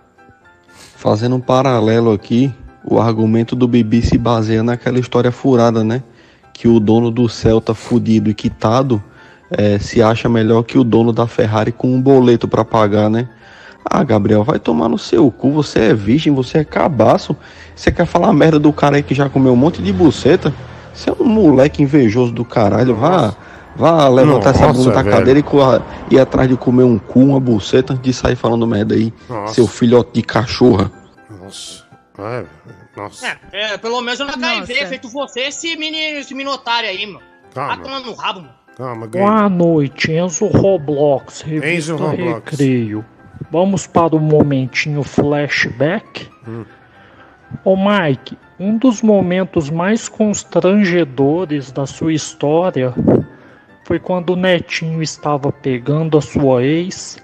Fazendo 0.96 1.36
um 1.36 1.40
paralelo 1.40 2.12
aqui, 2.12 2.54
o 2.84 3.00
argumento 3.00 3.56
do 3.56 3.68
Bibi 3.68 4.02
se 4.02 4.18
baseia 4.18 4.64
naquela 4.64 5.00
história 5.00 5.32
furada, 5.32 5.84
né? 5.84 6.04
Que 6.54 6.68
o 6.68 6.80
dono 6.80 7.10
do 7.12 7.30
Celta 7.30 7.74
fudido 7.74 8.30
e 8.30 8.34
quitado 8.34 9.02
eh, 9.52 9.80
se 9.80 10.02
acha 10.02 10.28
melhor 10.28 10.64
que 10.64 10.78
o 10.78 10.84
dono 10.84 11.14
da 11.14 11.28
Ferrari 11.28 11.72
com 11.72 11.94
um 11.94 12.02
boleto 12.02 12.48
pra 12.48 12.66
pagar, 12.66 13.10
né? 13.10 13.30
Ah, 13.84 14.04
Gabriel, 14.04 14.44
vai 14.44 14.60
tomar 14.60 14.90
no 14.90 14.98
seu 14.98 15.32
cu, 15.32 15.52
você 15.52 15.80
é 15.80 15.94
virgem, 15.94 16.34
você 16.34 16.60
é 16.60 16.64
cabaço. 16.64 17.36
Você 17.76 17.92
quer 17.92 18.06
falar 18.06 18.34
merda 18.34 18.60
do 18.60 18.74
cara 18.74 18.98
aí 18.98 19.04
que 19.04 19.16
já 19.16 19.30
comeu 19.30 19.54
um 19.54 19.56
monte 19.56 19.82
de 19.82 19.92
buceta? 19.92 20.54
Você 20.94 21.10
é 21.10 21.14
um 21.20 21.26
moleque 21.26 21.82
invejoso 21.82 22.32
do 22.32 22.44
caralho, 22.44 22.96
vá, 22.96 23.34
vá 23.80 24.08
levantar 24.10 24.52
essa 24.52 24.68
Nossa, 24.68 24.80
bunda 24.80 24.92
da 24.92 25.02
velho. 25.02 25.16
cadeira 25.16 25.40
e 25.40 25.44
corra- 25.44 25.82
ir 26.12 26.20
atrás 26.20 26.48
de 26.50 26.56
comer 26.58 26.84
um 26.84 27.00
cu, 27.00 27.20
uma 27.22 27.40
buceta, 27.40 27.94
antes 27.94 28.04
de 28.04 28.14
sair 28.14 28.36
falando 28.36 28.68
merda 28.68 28.94
aí, 28.94 29.14
Nossa. 29.28 29.56
seu 29.56 29.66
filhote 29.68 30.12
de 30.14 30.22
cachorra. 30.22 30.92
Nossa. 31.30 31.84
Ai, 32.18 32.46
nossa. 32.96 33.26
É, 33.54 33.74
é, 33.74 33.78
pelo 33.78 34.02
menos 34.02 34.20
eu 34.20 34.26
não 34.28 34.34
HIV, 34.34 34.74
Nossa. 34.74 34.86
feito 34.88 35.10
você, 35.10 35.40
esse 35.42 35.76
mini, 35.78 35.98
esse 36.20 36.34
mini 36.36 36.50
otário 36.50 36.90
aí, 36.90 37.06
mano. 37.08 37.22
Calma. 37.54 37.78
Tá 37.78 37.82
tomando 37.84 38.06
no 38.08 38.14
rabo, 38.14 38.42
mano. 38.42 38.54
Calma, 38.78 39.08
ganhei. 39.08 39.28
Boa 39.28 39.50
noite, 39.50 40.12
Enzo 40.12 40.46
Roblox, 40.48 41.42
revista 41.42 41.94
Enzo 41.94 41.96
Roblox. 41.96 42.52
Recreio. 42.52 43.06
Vamos 43.52 43.88
para 43.88 44.16
o 44.16 44.20
momentinho 44.20 45.02
flashback. 45.02 46.30
Hum. 46.48 46.66
Ô 47.66 47.76
Mike, 47.76 48.38
um 48.60 48.78
dos 48.78 49.02
momentos 49.02 49.70
mais 49.70 50.08
constrangedores 50.08 51.72
da 51.72 51.86
sua 51.86 52.14
história 52.14 52.94
foi 53.90 53.98
quando 53.98 54.34
o 54.34 54.36
netinho 54.36 55.02
estava 55.02 55.52
pegando 55.52 56.16
a 56.16 56.22
sua 56.22 56.64
ex 56.64 57.18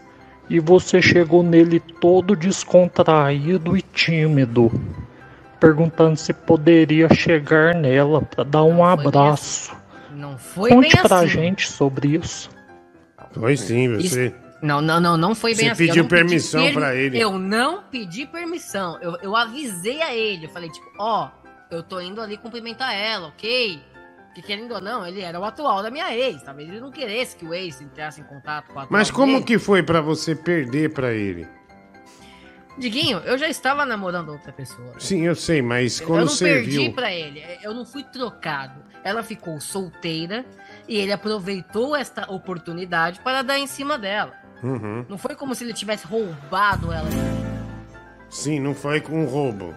e 0.49 0.59
você 0.59 0.99
chegou 0.99 1.43
nele 1.43 1.79
todo 1.79 2.35
descontraído 2.35 3.77
e 3.77 3.83
tímido, 3.83 4.71
perguntando 5.59 6.17
se 6.17 6.33
poderia 6.33 7.07
chegar 7.13 7.75
nela 7.75 8.19
para 8.23 8.43
dar 8.43 8.63
um 8.63 8.83
abraço. 8.83 9.77
Não 10.09 10.39
foi 10.39 10.71
Conte 10.71 10.91
bem 10.91 11.03
pra 11.03 11.17
assim. 11.17 11.27
gente 11.27 11.71
sobre 11.71 12.15
isso. 12.17 12.49
Foi 13.31 13.55
sim, 13.55 13.93
você. 13.97 14.33
Não, 14.59 14.81
não, 14.81 14.99
não, 14.99 15.15
não 15.15 15.35
foi 15.35 15.53
bem 15.53 15.65
Você 15.65 15.71
assim. 15.71 15.83
Eu 15.83 15.87
pediu 15.89 16.03
pedi 16.05 16.15
permissão 16.15 16.61
permi- 16.61 16.77
pra 16.79 16.95
ele. 16.95 17.19
Eu 17.19 17.37
não 17.37 17.83
pedi 17.91 18.25
permissão. 18.25 18.97
Eu, 19.03 19.19
eu 19.21 19.35
avisei 19.35 20.01
a 20.01 20.15
ele. 20.15 20.47
Eu 20.47 20.49
falei, 20.49 20.71
tipo, 20.71 20.87
ó, 20.97 21.29
eu 21.69 21.83
tô 21.83 21.99
indo 21.99 22.19
ali 22.19 22.37
cumprimentar 22.37 22.95
ela, 22.95 23.27
ok? 23.27 23.79
Que 24.35 24.41
querendo 24.41 24.73
ou 24.73 24.81
não, 24.81 25.07
ele 25.07 25.21
era 25.21 25.39
o 25.39 25.45
atual 25.45 25.81
da 25.81 25.89
minha 25.89 26.13
ex. 26.13 26.43
Talvez 26.43 26.67
ele 26.67 26.81
não 26.81 26.91
queresse 26.91 27.37
que 27.37 27.45
o 27.45 27.53
ex 27.53 27.79
entrasse 27.79 28.19
em 28.19 28.23
contato 28.25 28.67
com 28.73 28.79
a 28.81 28.87
Mas 28.89 29.09
como 29.09 29.33
dele. 29.33 29.45
que 29.45 29.57
foi 29.57 29.81
pra 29.81 30.01
você 30.01 30.35
perder 30.35 30.91
pra 30.93 31.13
ele? 31.13 31.47
Diguinho, 32.77 33.19
eu 33.19 33.37
já 33.37 33.47
estava 33.47 33.85
namorando 33.85 34.29
outra 34.33 34.51
pessoa. 34.51 34.91
Sim, 34.99 35.21
eu 35.25 35.33
sei, 35.33 35.61
mas 35.61 36.01
eu 36.01 36.07
quando 36.07 36.19
não 36.25 36.27
você 36.27 36.43
perdi 36.45 36.77
viu. 36.79 36.93
pra 36.93 37.13
ele, 37.13 37.41
eu 37.63 37.73
não 37.73 37.85
fui 37.85 38.03
trocado. 38.03 38.83
Ela 39.01 39.23
ficou 39.23 39.61
solteira 39.61 40.43
e 40.85 40.97
ele 40.97 41.13
aproveitou 41.13 41.95
esta 41.95 42.29
oportunidade 42.29 43.21
para 43.21 43.41
dar 43.41 43.57
em 43.57 43.67
cima 43.67 43.97
dela. 43.97 44.33
Uhum. 44.61 45.05
Não 45.07 45.17
foi 45.17 45.35
como 45.35 45.55
se 45.55 45.63
ele 45.63 45.73
tivesse 45.73 46.05
roubado 46.05 46.91
ela. 46.91 47.07
Sim, 48.29 48.59
não 48.59 48.75
foi 48.75 48.99
com 48.99 49.23
roubo. 49.23 49.73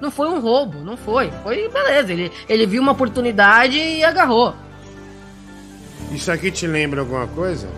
Não 0.00 0.10
foi 0.10 0.28
um 0.28 0.40
roubo, 0.40 0.78
não 0.78 0.96
foi. 0.96 1.30
Foi 1.42 1.68
beleza, 1.68 2.12
ele, 2.12 2.30
ele 2.48 2.66
viu 2.66 2.80
uma 2.82 2.92
oportunidade 2.92 3.76
e 3.76 4.04
agarrou. 4.04 4.54
Isso 6.12 6.30
aqui 6.30 6.50
te 6.50 6.66
lembra 6.66 7.00
alguma 7.00 7.26
coisa? 7.26 7.68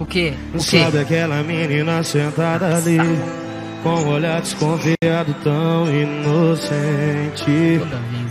O 0.00 0.06
quê? 0.06 0.32
O 0.54 0.58
quê? 0.58 0.80
Sabe 0.84 0.98
aquela 1.00 1.42
menina 1.42 2.02
sentada 2.02 2.76
ali 2.76 2.98
Com 3.82 3.90
um 3.90 4.08
olhar 4.14 4.40
desconfiado 4.40 5.34
tão 5.42 5.86
inocente 5.92 7.80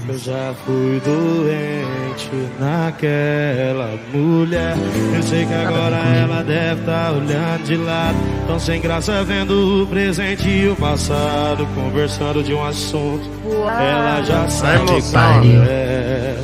Eu 0.09 0.17
já 0.17 0.53
fui 0.65 1.01
doente 1.03 2.29
naquela 2.59 3.91
mulher. 4.13 4.75
Eu 5.13 5.21
sei 5.23 5.45
que 5.45 5.53
agora 5.53 5.97
ela 5.97 6.43
deve 6.43 6.79
estar 6.79 7.11
olhando 7.11 7.63
de 7.65 7.75
lado. 7.75 8.15
Tão 8.47 8.57
sem 8.57 8.79
graça 8.79 9.21
vendo 9.25 9.83
o 9.83 9.87
presente 9.87 10.47
e 10.47 10.69
o 10.69 10.75
passado. 10.77 11.67
Conversando 11.75 12.41
de 12.41 12.53
um 12.53 12.63
assunto. 12.63 13.29
Ela 13.45 14.23
já 14.23 14.47
sabe 14.47 14.85
qual 15.11 15.43
é. 15.67 16.37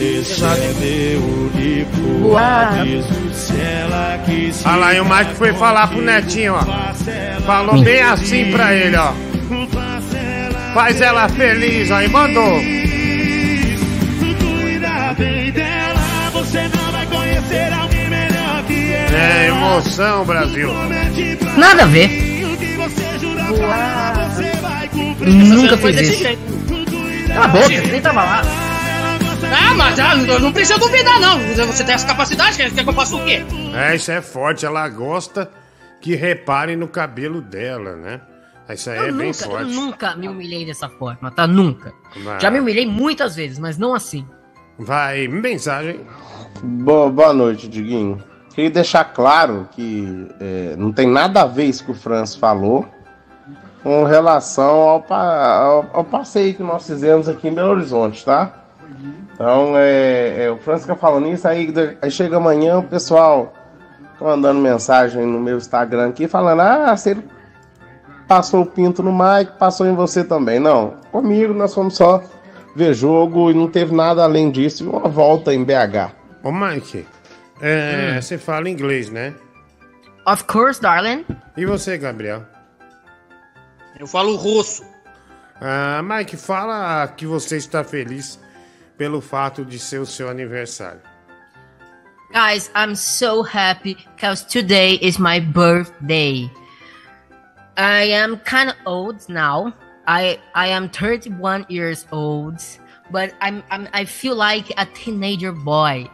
É 0.00 0.72
meu 0.80 1.20
único 1.22 2.28
Uau. 2.28 2.40
aviso. 2.40 3.08
Se 3.34 3.60
ela 3.60 4.18
quiser. 4.24 4.66
Olha 4.68 4.76
lá, 4.76 4.94
e 4.94 5.00
o 5.00 5.04
Mike 5.04 5.34
foi 5.34 5.52
falar 5.52 5.88
pro 5.88 6.00
Netinho, 6.00 6.54
ó. 6.54 6.64
Falou 7.42 7.82
bem 7.82 8.00
assim 8.00 8.50
pra 8.50 8.74
ele, 8.74 8.96
ó. 8.96 9.12
Faz 10.72 11.00
ela 11.00 11.28
feliz, 11.28 11.90
ó, 11.90 12.00
e 12.00 12.08
mandou. 12.08 12.83
Conhecer 17.44 17.72
alguém 17.72 18.08
melhor 18.10 18.64
que 18.66 18.92
ela. 18.92 19.18
É 19.18 19.48
emoção, 19.48 20.24
Brasil. 20.24 20.70
Nada 21.56 21.82
a 21.82 21.86
ver. 21.86 22.08
Nunca 25.26 25.76
Foi 25.78 25.92
fiz 25.92 26.00
desse 26.00 26.12
isso. 26.12 26.22
jeito. 26.22 26.42
Cala 27.28 27.44
a 27.44 27.48
boca, 27.48 27.68
você 27.68 27.80
nem 27.80 28.00
tava 28.00 28.24
lá. 28.24 28.42
Ah, 29.56 29.74
mas 29.74 29.98
ah, 30.00 30.16
não, 30.16 30.38
não 30.38 30.52
precisa 30.52 30.78
duvidar, 30.78 31.20
não. 31.20 31.38
Você 31.66 31.84
tem 31.84 31.94
essa 31.94 32.06
capacidade, 32.06 32.56
quer, 32.56 32.70
quer 32.72 32.82
que 32.82 32.88
eu 32.88 32.94
faça 32.94 33.16
o 33.16 33.24
quê? 33.24 33.44
É, 33.74 33.94
isso 33.94 34.10
é 34.10 34.20
forte. 34.20 34.66
Ela 34.66 34.88
gosta 34.88 35.50
que 36.00 36.14
reparem 36.14 36.76
no 36.76 36.88
cabelo 36.88 37.40
dela, 37.40 37.96
né? 37.96 38.20
Isso 38.68 38.90
aí 38.90 38.96
Eu 38.96 39.04
é 39.04 39.12
bem 39.12 39.26
nunca, 39.28 39.44
eu 39.44 39.50
forte. 39.50 39.72
nunca 39.72 40.16
me 40.16 40.28
humilhei 40.28 40.64
dessa 40.64 40.88
forma, 40.88 41.30
tá? 41.30 41.46
Nunca. 41.46 41.92
Vai. 42.22 42.40
Já 42.40 42.50
me 42.50 42.60
humilhei 42.60 42.86
muitas 42.86 43.36
vezes, 43.36 43.58
mas 43.58 43.76
não 43.76 43.94
assim. 43.94 44.26
Vai, 44.78 45.28
mensagem. 45.28 46.00
Boa, 46.62 47.10
boa 47.10 47.32
noite, 47.32 47.68
Diguinho. 47.68 48.18
Queria 48.54 48.70
deixar 48.70 49.04
claro 49.04 49.68
que 49.72 50.28
é, 50.40 50.74
não 50.78 50.92
tem 50.92 51.08
nada 51.08 51.42
a 51.42 51.46
ver 51.46 51.64
isso 51.64 51.84
que 51.84 51.90
o 51.90 51.94
Franz 51.94 52.34
falou 52.36 52.86
com 53.82 54.04
relação 54.04 54.76
ao, 54.80 55.04
ao- 55.12 55.86
ao 55.92 56.04
passeio 56.04 56.54
que 56.54 56.62
nós 56.62 56.86
fizemos 56.86 57.28
aqui 57.28 57.48
em 57.48 57.52
Belo 57.54 57.72
Horizonte, 57.72 58.24
tá? 58.24 58.60
Então, 59.34 59.72
é, 59.76 60.44
é, 60.44 60.50
o 60.50 60.56
Franz 60.58 60.82
fica 60.82 60.94
falando 60.94 61.26
isso, 61.26 61.46
aí, 61.48 61.72
aí 62.00 62.10
chega 62.10 62.36
amanhã 62.36 62.78
o 62.78 62.82
pessoal 62.84 63.52
mandando 64.20 64.60
mensagem 64.60 65.26
no 65.26 65.40
meu 65.40 65.56
Instagram 65.56 66.08
aqui 66.10 66.28
falando: 66.28 66.60
ah, 66.60 66.94
ele 67.04 67.24
passou 68.28 68.62
o 68.62 68.66
pinto 68.66 69.02
no 69.02 69.12
Mike, 69.12 69.58
passou 69.58 69.86
em 69.86 69.94
você 69.94 70.22
também. 70.22 70.60
Não, 70.60 70.94
comigo 71.10 71.52
nós 71.52 71.74
fomos 71.74 71.96
só 71.96 72.22
ver 72.76 72.94
jogo 72.94 73.50
e 73.50 73.54
não 73.54 73.66
teve 73.68 73.94
nada 73.94 74.22
além 74.22 74.50
disso 74.50 74.88
uma 74.88 75.08
volta 75.08 75.52
em 75.52 75.64
BH. 75.64 76.12
Ô, 76.44 76.52
Mike, 76.52 77.06
é, 77.60 78.12
Hum. 78.16 78.22
você 78.22 78.38
fala 78.38 78.68
inglês, 78.68 79.08
né? 79.10 79.34
Of 80.26 80.44
course, 80.44 80.80
darling. 80.80 81.24
E 81.56 81.64
você, 81.66 81.98
Gabriel? 81.98 82.44
Eu 83.98 84.06
falo 84.06 84.36
russo. 84.36 84.84
Ah, 85.60 86.02
Mike, 86.02 86.36
fala 86.36 87.06
que 87.08 87.26
você 87.26 87.56
está 87.56 87.82
feliz 87.82 88.38
pelo 88.98 89.20
fato 89.20 89.64
de 89.64 89.78
ser 89.78 89.98
o 90.00 90.06
seu 90.06 90.28
aniversário. 90.28 91.00
Guys, 92.32 92.70
I'm 92.74 92.94
so 92.96 93.42
happy 93.42 93.96
because 94.16 94.44
today 94.44 94.98
is 95.00 95.18
my 95.18 95.38
birthday. 95.40 96.50
I 97.76 98.12
am 98.12 98.38
kind 98.38 98.70
of 98.70 98.76
old 98.84 99.24
now. 99.28 99.72
I 100.06 100.38
I 100.54 100.68
am 100.72 100.88
31 100.88 101.64
years 101.68 102.06
old, 102.10 102.56
but 103.10 103.32
I'm, 103.40 103.62
I'm 103.70 103.88
I 103.92 104.04
feel 104.04 104.34
like 104.36 104.72
a 104.76 104.84
teenager 104.84 105.52
boy 105.52 106.10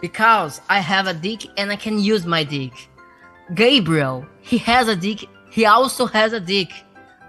because 0.00 0.60
I 0.68 0.80
have 0.80 1.06
a 1.06 1.14
dick 1.14 1.46
and 1.56 1.70
I 1.70 1.76
can 1.76 1.98
use 1.98 2.26
my 2.26 2.44
dick. 2.44 2.72
Gabriel, 3.54 4.26
he 4.40 4.58
has 4.58 4.88
a 4.88 4.96
dick. 4.96 5.28
He 5.50 5.66
also 5.66 6.06
has 6.06 6.32
a 6.32 6.40
dick. 6.40 6.70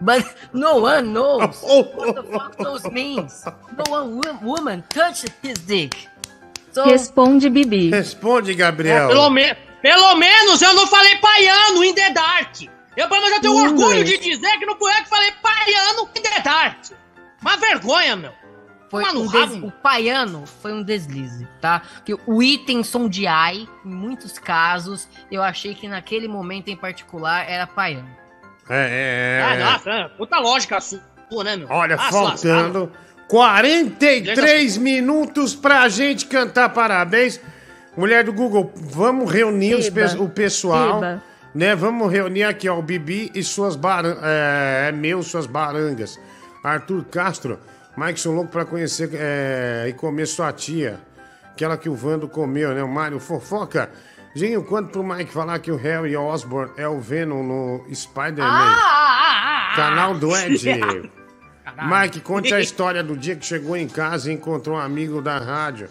But 0.02 0.24
no 0.54 0.78
one 0.78 1.14
knows 1.14 1.62
what 1.62 2.16
the 2.16 2.24
fuck 2.24 2.58
those 2.58 2.86
means. 2.92 3.46
No 3.78 3.84
one 3.92 4.22
wo- 4.22 4.40
woman 4.42 4.84
touched 4.90 5.30
his 5.42 5.58
dick. 5.60 5.96
So 6.72 6.86
Responde, 6.86 7.50
Bibi. 7.52 7.92
Responde, 7.92 8.52
É, 8.52 8.56
Gabriel. 8.56 9.08
pelo, 9.10 9.30
me- 9.30 9.56
pelo 9.82 10.16
menos 10.16 10.62
eu 10.62 10.74
não 10.74 10.88
falei 10.88 11.18
paiano 11.18 11.84
in 11.84 11.94
the 11.94 12.10
dark. 12.14 12.62
Eu 12.96 13.08
pelo 13.10 13.22
menos 13.22 13.38
eu 13.38 13.42
tenho 13.42 13.54
Inglês. 13.56 13.72
orgulho 13.82 14.04
de 14.04 14.18
dizer 14.18 14.58
que 14.60 14.66
não 14.66 14.78
fui 14.78 14.92
eu 14.92 15.04
que 15.04 15.10
falei 15.10 15.32
paiano 15.42 16.10
in 16.16 16.22
the 16.22 16.40
dark. 16.42 16.78
Uma 17.42 17.58
vergonha, 17.58 18.16
meu. 18.16 18.32
Foi 18.92 19.04
no 19.14 19.22
um 19.22 19.28
des... 19.28 19.64
O 19.64 19.72
paiano 19.72 20.46
foi 20.62 20.74
um 20.74 20.84
deslize, 20.84 21.48
tá? 21.62 21.82
Que 22.06 22.14
o 22.28 22.44
item 22.44 22.84
som 22.84 23.08
de 23.10 23.26
ai, 23.26 23.68
em 23.86 23.90
muitos 23.90 24.38
casos, 24.38 25.08
eu 25.32 25.42
achei 25.42 25.74
que 25.74 25.88
naquele 25.88 26.28
momento 26.28 26.68
em 26.68 26.76
particular 26.76 27.50
era 27.50 27.66
paiano. 27.66 28.10
É, 28.70 29.40
é, 29.40 29.44
Ah, 29.44 29.56
é. 29.56 29.64
nossa, 29.64 29.90
é, 29.90 30.08
puta 30.10 30.38
lógica 30.40 30.80
sua, 30.82 31.00
né, 31.44 31.56
meu? 31.56 31.68
Olha, 31.70 31.96
Ah, 31.96 32.12
faltando 32.12 32.92
43 33.28 34.78
minutos 34.78 35.56
pra 35.56 35.88
gente 35.90 36.26
cantar 36.26 36.70
parabéns. 36.70 37.40
Mulher 37.96 38.24
do 38.24 38.32
Google, 38.34 38.72
vamos 38.76 39.32
reunir 39.32 39.92
pe- 39.92 40.18
o 40.18 40.30
pessoal. 40.30 40.98
Eba. 40.98 41.24
Né? 41.54 41.76
Vamos 41.76 42.10
reunir 42.12 42.44
aqui, 42.44 42.70
ó, 42.70 42.78
o 42.80 42.82
Bibi 42.82 43.30
e 43.36 43.44
suas 43.44 43.76
barangas. 43.76 44.24
É, 44.24 44.86
é 44.88 44.92
meu, 44.92 45.22
suas 45.22 45.46
barangas. 45.46 46.18
Arthur 46.64 47.04
Castro, 47.06 47.60
Mike, 47.98 48.20
sou 48.20 48.34
louco 48.34 48.52
pra 48.52 48.66
conhecer 48.66 49.10
é, 49.14 49.86
e 49.90 49.94
comer 49.94 50.26
sua 50.26 50.52
tia. 50.54 51.00
Aquela 51.52 51.78
que 51.78 51.90
o 51.90 51.96
Vando 51.96 52.28
comeu, 52.28 52.74
né? 52.74 52.82
O 52.82 52.88
Mário 52.88 53.20
Fofoca. 53.20 53.90
Ginho, 54.34 54.64
quanto 54.64 54.90
pro 54.92 55.04
Mike 55.04 55.32
falar 55.32 55.60
que 55.60 55.72
o 55.72 55.76
Harry 55.76 56.16
Osborn 56.16 56.72
é 56.78 56.88
o 56.88 57.00
Venom 57.00 57.44
no 57.44 57.86
Spider-Man? 57.94 58.48
Ah, 58.48 59.74
Canal 59.76 60.16
do 60.16 60.36
Ed. 60.36 60.64
Mike, 61.84 62.22
conte 62.22 62.54
a 62.54 62.60
história 62.60 63.04
do 63.04 63.16
dia 63.18 63.36
que 63.36 63.46
chegou 63.46 63.76
em 63.76 63.88
casa 63.88 64.32
e 64.32 64.34
encontrou 64.36 64.78
um 64.78 64.80
amigo 64.80 65.22
da 65.22 65.38
rádio 65.38 65.90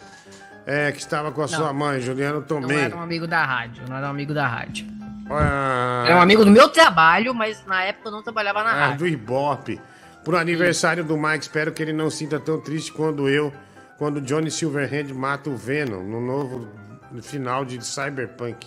é, 0.67 0.91
que 0.93 0.99
estava 0.99 1.31
com 1.33 1.41
a 1.43 1.47
Não. 1.47 1.49
sua 1.49 1.73
mãe, 1.73 2.01
Juliano 2.01 2.41
Não 2.41 2.47
Tomei. 2.47 2.79
era 2.79 2.97
um 2.97 3.03
amigo 3.03 3.27
da 3.27 3.45
rádio, 3.45 3.83
não 3.89 3.97
era 3.97 4.07
um 4.07 4.11
amigo 4.11 4.33
da 4.35 4.47
rádio. 4.47 4.87
Ah, 5.31 6.05
Era 6.07 6.17
um 6.17 6.21
amigo 6.23 6.45
do 6.45 6.51
meu 6.51 6.69
trabalho, 6.69 7.33
mas 7.33 7.65
na 7.65 7.83
época 7.85 8.09
eu 8.09 8.13
não 8.13 8.23
trabalhava 8.23 8.65
na 8.65 8.71
ah, 8.71 8.81
rádio. 8.87 8.99
do 8.99 9.07
Ibope. 9.09 9.81
Pro 10.25 10.37
aniversário 10.37 11.03
do 11.05 11.17
Mike, 11.17 11.45
espero 11.45 11.73
que 11.73 11.83
ele 11.83 11.93
não 11.93 12.11
sinta 12.11 12.39
tão 12.39 12.61
triste 12.61 12.93
quando 12.93 13.29
eu, 13.29 13.53
quando 13.99 14.21
Johnny 14.21 14.51
Silverhand 14.51 15.13
mata 15.15 15.49
o 15.49 15.57
Venom 15.57 16.03
no 16.03 16.21
novo 16.21 16.69
no 17.11 17.23
final 17.23 17.65
de 17.65 17.85
Cyberpunk. 17.85 18.67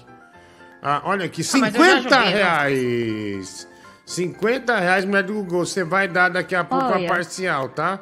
Ah, 0.82 1.02
olha 1.06 1.26
aqui, 1.26 1.42
Ah, 1.54 1.58
mas 1.60 1.76
eu 1.76 1.80
já 1.82 1.88
50 1.98 2.02
joguei, 2.02 2.18
não. 2.20 2.38
reais. 2.38 3.68
50 4.06 4.80
reais, 4.80 5.06
mulher 5.06 5.24
do 5.24 5.34
Google. 5.34 5.66
Você 5.66 5.84
vai 5.84 6.08
dar 6.08 6.30
daqui 6.30 6.56
a 6.56 6.64
pouco 6.64 6.86
Olha. 6.86 7.06
a 7.06 7.08
parcial, 7.08 7.70
tá? 7.70 8.02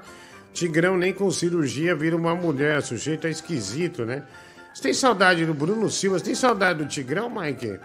Tigrão 0.54 0.98
nem 0.98 1.14
com 1.14 1.30
cirurgia 1.30 1.96
vira 1.96 2.16
uma 2.16 2.34
mulher. 2.34 2.80
O 2.80 2.82
sujeito 2.82 3.28
é 3.28 3.30
esquisito, 3.30 4.04
né? 4.06 4.24
Você 4.74 4.82
tem 4.82 4.94
saudade 4.94 5.46
do 5.46 5.54
Bruno 5.54 5.90
Silva? 5.90 6.18
Você 6.18 6.26
tem 6.26 6.36
saudade 6.36 6.80
do 6.84 6.88
Tigrão, 6.88 7.30
Mike? 7.30 7.80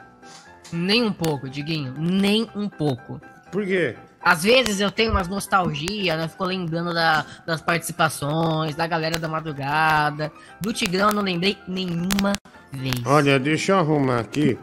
Nem 0.73 1.03
um 1.05 1.13
pouco, 1.13 1.49
Diguinho, 1.49 1.95
nem 1.99 2.49
um 2.57 2.69
pouco. 2.69 3.21
Por 3.53 3.65
quê? 3.67 3.97
Às 4.27 4.43
vezes 4.43 4.81
eu 4.81 4.91
tenho 4.91 5.13
umas 5.13 5.29
nostalgia, 5.29 6.17
né? 6.17 6.27
Fico 6.27 6.45
lembrando 6.45 6.93
da- 6.93 7.25
das 7.47 7.61
participações, 7.63 8.75
da 8.75 8.85
galera 8.85 9.21
da 9.21 9.29
madrugada. 9.29 10.33
Do 10.61 10.73
Tigrão 10.73 11.11
eu 11.11 11.15
não 11.15 11.23
lembrei 11.23 11.57
nenhuma 11.69 12.33
vez. 12.73 12.95
Olha, 13.07 13.39
deixa 13.39 13.71
eu 13.71 13.79
arrumar 13.79 14.19
aqui. 14.19 14.59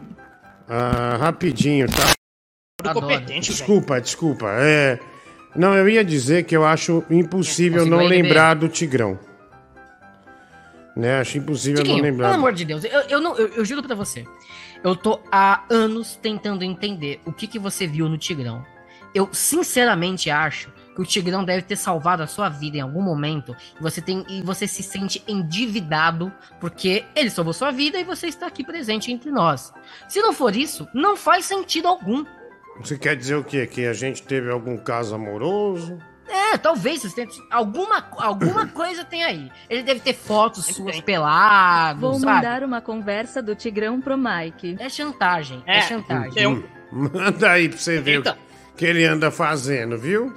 ah, 0.68 1.16
rapidinho, 1.18 1.86
tá? 1.86 2.12
Desculpa, 3.40 4.00
desculpa. 4.02 4.46
É. 4.58 4.98
Não, 5.56 5.74
eu 5.74 5.88
ia 5.88 6.04
dizer 6.04 6.44
que 6.44 6.54
eu 6.54 6.66
acho 6.66 7.02
impossível 7.08 7.78
Conseguiu 7.84 7.98
não 7.98 8.04
lembrar 8.06 8.54
do 8.54 8.68
Tigrão. 8.68 9.18
Né? 10.94 11.20
Acho 11.20 11.38
impossível 11.38 11.78
Tiquinho, 11.82 11.96
não 11.96 12.04
lembrar. 12.04 12.26
pelo 12.28 12.38
amor 12.38 12.52
de 12.52 12.64
Deus, 12.66 12.84
eu, 12.84 13.00
eu 13.08 13.20
não, 13.20 13.34
eu, 13.36 13.48
eu 13.48 13.64
juro 13.64 13.82
pra 13.82 13.94
você. 13.94 14.26
Eu 14.82 14.94
tô 14.94 15.20
há 15.32 15.62
anos 15.70 16.16
tentando 16.20 16.62
entender 16.64 17.18
o 17.24 17.32
que, 17.32 17.46
que 17.46 17.58
você 17.58 17.86
viu 17.86 18.08
no 18.10 18.18
Tigrão. 18.18 18.64
Eu 19.14 19.28
sinceramente 19.32 20.28
acho 20.30 20.72
que 20.94 21.00
o 21.00 21.04
Tigrão 21.04 21.44
deve 21.44 21.62
ter 21.62 21.76
salvado 21.76 22.22
a 22.22 22.26
sua 22.26 22.48
vida 22.48 22.76
em 22.76 22.80
algum 22.80 23.02
momento. 23.02 23.54
E 23.78 23.82
você 23.82 24.00
tem 24.00 24.24
e 24.28 24.42
você 24.42 24.66
se 24.66 24.82
sente 24.82 25.22
endividado 25.26 26.32
porque 26.60 27.04
ele 27.14 27.30
salvou 27.30 27.52
sua 27.52 27.70
vida 27.70 27.98
e 27.98 28.04
você 28.04 28.26
está 28.26 28.46
aqui 28.46 28.64
presente 28.64 29.10
entre 29.12 29.30
nós. 29.30 29.72
Se 30.08 30.20
não 30.20 30.32
for 30.32 30.54
isso, 30.54 30.88
não 30.94 31.16
faz 31.16 31.44
sentido 31.44 31.88
algum. 31.88 32.24
Você 32.80 32.98
quer 32.98 33.16
dizer 33.16 33.36
o 33.36 33.44
quê? 33.44 33.66
Que 33.66 33.86
a 33.86 33.92
gente 33.92 34.22
teve 34.22 34.50
algum 34.50 34.76
caso 34.76 35.14
amoroso? 35.14 35.98
É, 36.28 36.56
talvez 36.56 37.02
você 37.02 37.14
tenha, 37.26 37.28
alguma, 37.50 38.02
alguma 38.18 38.66
coisa 38.72 39.04
tem 39.04 39.22
aí. 39.22 39.50
Ele 39.68 39.82
deve 39.82 40.00
ter 40.00 40.14
fotos 40.14 40.64
suas 40.66 41.00
peladas, 41.00 42.00
Vou 42.00 42.14
sabe? 42.14 42.26
mandar 42.26 42.62
uma 42.64 42.80
conversa 42.80 43.42
do 43.42 43.54
Tigrão 43.54 44.00
pro 44.00 44.16
Mike. 44.16 44.76
É 44.80 44.88
chantagem, 44.88 45.62
é, 45.66 45.78
É, 45.78 45.80
chantagem. 45.82 46.42
eu- 46.42 46.64
Manda 46.90 47.50
aí 47.50 47.68
pra 47.68 47.76
você 47.78 48.00
ver 48.00 48.18
o 48.18 48.20
Eita. 48.20 48.38
Que 48.76 48.84
ele 48.84 49.04
anda 49.04 49.30
fazendo, 49.30 49.98
viu? 49.98 50.32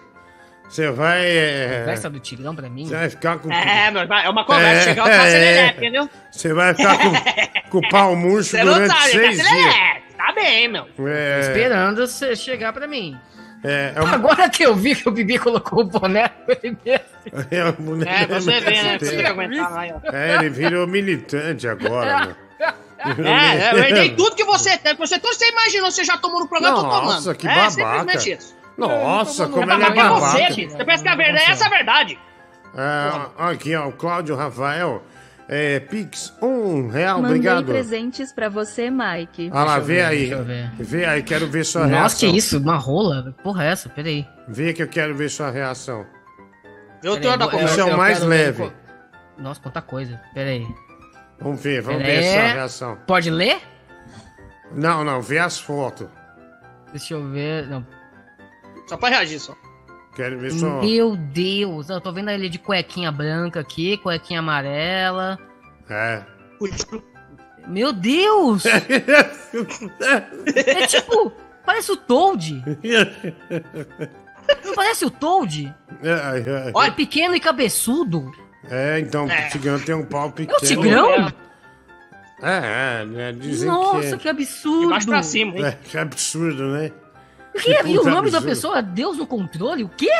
Você 0.69 0.91
vai. 0.91 1.25
É, 1.25 1.79
Conversa 1.79 2.09
do 2.09 2.19
Tigrão 2.19 2.53
pra 2.55 2.69
mim? 2.69 2.85
Você 2.87 2.95
vai 2.95 3.09
ficar 3.09 3.37
com. 3.39 3.51
É, 3.51 3.89
meu 3.89 4.01
irmão, 4.01 4.17
é 4.19 4.29
uma 4.29 4.45
conversa, 4.45 4.89
chegar 4.89 5.03
o 5.05 5.07
Cacelelepe, 5.07 5.77
entendeu? 5.77 6.09
Você 6.31 6.53
vai 6.53 6.73
ficar 6.73 6.97
com, 6.97 7.69
com 7.69 7.77
o 7.77 7.89
pau 7.89 8.15
murcho 8.17 8.49
Você 8.49 8.63
não 8.65 8.73
durante 8.73 8.93
sabe, 8.93 9.11
seis 9.11 9.35
dias. 9.37 9.47
Cacelelepe, 9.47 10.01
tá 10.17 10.33
bem, 10.33 10.67
meu. 10.67 10.87
É, 11.07 11.39
Esperando 11.39 12.05
você 12.05 12.35
chegar 12.35 12.73
pra 12.73 12.85
mim. 12.85 13.17
é, 13.63 13.93
é 13.95 14.01
uma- 14.01 14.15
Agora 14.15 14.49
que 14.49 14.63
eu 14.63 14.75
vi 14.75 14.93
que 14.93 15.07
o 15.07 15.11
Bibi 15.13 15.39
colocou 15.39 15.81
o 15.81 15.85
boné, 15.85 16.29
ele 16.49 16.77
mesmo. 16.85 17.05
é, 17.49 17.63
o 17.69 17.81
moleque 17.81 18.11
É, 18.11 18.25
pra 18.27 18.39
você 18.41 18.59
ver, 18.59 18.83
né? 18.83 18.97
Você 18.99 19.25
aguentar 19.25 19.71
lá, 19.71 20.01
ó. 20.03 20.11
É, 20.15 20.35
ele 20.35 20.49
virou 20.49 20.85
militante 20.85 21.65
agora, 21.65 22.25
né? 22.27 22.35
É, 23.25 23.71
eu 23.73 23.77
herdei 23.79 24.15
tudo 24.15 24.35
que 24.35 24.43
você 24.43 24.77
tem. 24.77 24.95
Você, 24.95 25.19
tudo 25.19 25.31
que 25.31 25.37
você 25.37 25.49
imaginou, 25.51 25.89
você 25.91 26.03
já 26.03 26.17
tomou 26.17 26.39
no 26.41 26.47
programa, 26.47 26.77
eu 26.77 26.83
tô 26.83 26.89
tomando. 26.89 27.13
Nossa, 27.13 27.35
que 27.35 27.47
é, 27.47 27.49
babaca. 27.55 27.71
simplesmente 27.71 28.31
isso. 28.31 28.55
Nossa, 28.77 29.47
como 29.47 29.63
ele 29.63 29.71
é 29.71 29.77
babaca 29.77 29.99
é 29.99 30.03
babaca. 30.03 30.37
você, 30.37 30.47
Tito. 30.53 30.71
Você 30.73 30.85
pensa 30.85 31.03
que 31.03 31.09
a 31.09 31.15
verdade 31.15 31.45
é 31.45 31.51
essa 31.51 31.65
a 31.65 31.69
verdade. 31.69 32.19
É, 32.75 33.51
aqui, 33.51 33.75
ó, 33.75 33.87
o 33.87 33.91
Cláudio 33.93 34.35
Rafael. 34.35 35.03
É, 35.49 35.79
Pix, 35.79 36.33
um 36.41 36.89
real, 36.89 37.21
Mandei 37.21 37.37
obrigado. 37.37 37.65
presentes 37.67 38.33
pra 38.33 38.49
você, 38.49 38.89
Mike. 38.91 39.49
Ah 39.53 39.63
lá, 39.63 39.79
vê 39.79 39.95
ver, 39.95 40.01
aí. 40.05 40.17
deixa 40.19 40.33
eu 40.35 40.43
ver. 40.43 40.71
Vê 40.77 41.05
aí, 41.05 41.23
quero 41.23 41.47
ver 41.47 41.63
sua 41.63 41.83
Nossa, 41.87 41.95
reação. 41.95 42.19
que 42.31 42.37
isso? 42.37 42.57
Uma 42.59 42.75
rola? 42.75 43.33
Porra, 43.41 43.63
é 43.63 43.71
essa? 43.71 43.87
Peraí. 43.87 44.27
Vê 44.45 44.73
que 44.73 44.83
eu 44.83 44.89
quero 44.89 45.15
ver 45.15 45.29
sua 45.29 45.49
reação. 45.49 46.05
Eu 47.01 47.13
Peraí, 47.17 47.39
eu- 47.39 47.59
Esse 47.65 47.79
é 47.79 47.85
o 47.85 47.95
mais 47.97 48.19
ver 48.19 48.25
leve. 48.25 48.57
qual- 48.57 48.73
Nossa, 49.37 49.61
quanta 49.61 49.81
coisa. 49.81 50.19
Peraí. 50.33 50.67
Vamos 51.39 51.61
ver, 51.61 51.81
vamos 51.81 52.01
Peraí. 52.01 52.19
ver 52.19 52.31
sua 52.31 52.53
reação. 52.53 52.97
Pode 53.07 53.29
ler? 53.29 53.61
Não, 54.71 55.03
não, 55.03 55.21
vê 55.21 55.39
as 55.39 55.59
fotos. 55.59 56.07
Deixa 56.91 57.13
eu 57.13 57.29
ver. 57.29 57.67
Não. 57.67 57.85
Só 58.87 58.97
pra 58.97 59.09
reagir, 59.09 59.39
só. 59.39 59.55
Quero 60.15 60.39
ver 60.39 60.51
sua. 60.51 60.81
Meu 60.81 61.15
Deus, 61.15 61.89
eu 61.89 62.01
tô 62.01 62.11
vendo 62.11 62.31
ele 62.31 62.49
de 62.49 62.57
cuequinha 62.57 63.11
branca 63.11 63.59
aqui, 63.59 63.97
cuequinha 63.97 64.39
amarela. 64.39 65.37
É. 65.89 66.23
Meu 67.67 67.93
Deus! 67.93 68.63
é 70.55 70.87
tipo, 70.87 71.31
parece 71.65 71.91
o 71.91 71.97
Toad. 71.97 72.63
Não 74.65 74.73
parece 74.73 75.05
o 75.05 75.11
Toad? 75.11 75.73
É, 76.01 76.71
Olha, 76.73 76.91
pequeno 76.91 77.35
e 77.35 77.39
cabeçudo. 77.39 78.31
É, 78.69 78.99
então, 78.99 79.25
o 79.25 79.49
Tigrão 79.51 79.79
tem 79.79 79.95
um 79.95 80.03
pau 80.05 80.31
pequeno. 80.31 80.57
É 80.61 80.63
o 80.63 80.67
Tigrão? 80.67 81.33
É, 82.41 83.03
é, 83.19 83.29
é 83.29 83.31
dizem 83.31 83.67
Nossa, 83.67 84.11
que... 84.17 84.23
que 84.23 84.29
absurdo. 84.29 84.81
De 84.81 84.87
baixo 84.89 85.07
pra 85.07 85.23
cima, 85.23 85.57
hein? 85.57 85.65
É, 85.65 85.71
que 85.71 85.97
absurdo, 85.97 86.67
né? 86.67 86.91
Que- 87.59 87.71
e 87.87 87.97
o 87.97 88.03
nome 88.03 88.29
da 88.29 88.37
absurdo. 88.37 88.45
pessoa? 88.45 88.81
Deus 88.81 89.17
no 89.17 89.25
controle? 89.25 89.83
O 89.83 89.89
quê? 89.89 90.11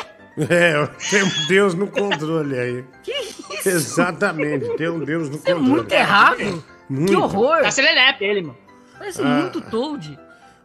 É, 0.50 0.88
tem 1.10 1.24
um 1.24 1.48
Deus 1.48 1.74
no 1.76 1.88
controle 1.88 2.58
aí. 2.58 2.86
Que 3.04 3.12
isso? 3.12 3.70
Exatamente, 3.70 4.68
tem 4.78 4.90
um 4.90 5.00
Deus 5.04 5.30
no 5.30 5.36
Isso 5.36 5.48
é 5.48 5.54
controle. 5.54 5.70
muito 5.70 5.92
errado. 5.92 6.64
Muito. 6.90 7.10
Que 7.12 7.16
horror. 7.16 7.62
Cacelelepe, 7.62 8.24
ele, 8.24 8.42
mano. 8.44 8.58
Parece 8.98 9.22
Ah. 9.22 9.26
muito 9.26 9.62
Toad. 9.62 10.18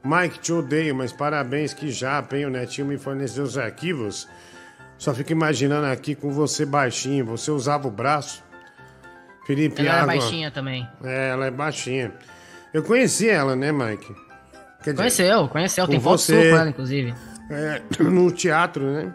Mike, 0.05 0.39
te 0.41 0.53
odeio, 0.53 0.95
mas 0.95 1.12
parabéns 1.12 1.72
que 1.74 1.91
já, 1.91 2.24
hein? 2.33 2.47
O 2.47 2.51
Netinho 2.51 2.87
me 2.87 2.97
forneceu 2.99 3.45
os 3.45 3.57
arquivos. 3.59 4.28
Só 5.03 5.13
fico 5.13 5.33
imaginando 5.33 5.89
aqui 5.89 6.15
com 6.15 6.31
você 6.31 6.65
baixinho. 6.65 7.25
Você 7.27 7.51
usava 7.51 7.89
o 7.89 7.91
braço. 7.91 8.41
Felipe 9.45 9.81
Ela 9.81 9.95
era 9.95 10.03
Água. 10.03 10.15
baixinha 10.15 10.49
também. 10.49 10.89
É, 11.03 11.31
ela 11.31 11.47
é 11.47 11.51
baixinha. 11.51 12.13
Eu 12.73 12.85
conheci 12.85 13.29
ela, 13.29 13.57
né, 13.57 13.73
Mike? 13.73 14.15
Dizer, 14.79 14.95
Conheceu, 14.95 15.49
conheceu. 15.49 15.89
Tem 15.89 15.99
foto 15.99 16.19
você. 16.19 16.41
sua 16.41 16.51
com 16.53 16.57
ela, 16.57 16.71
inclusive. 16.71 17.15
é, 17.51 17.83
no 17.99 18.31
teatro, 18.31 18.85
né? 18.85 19.13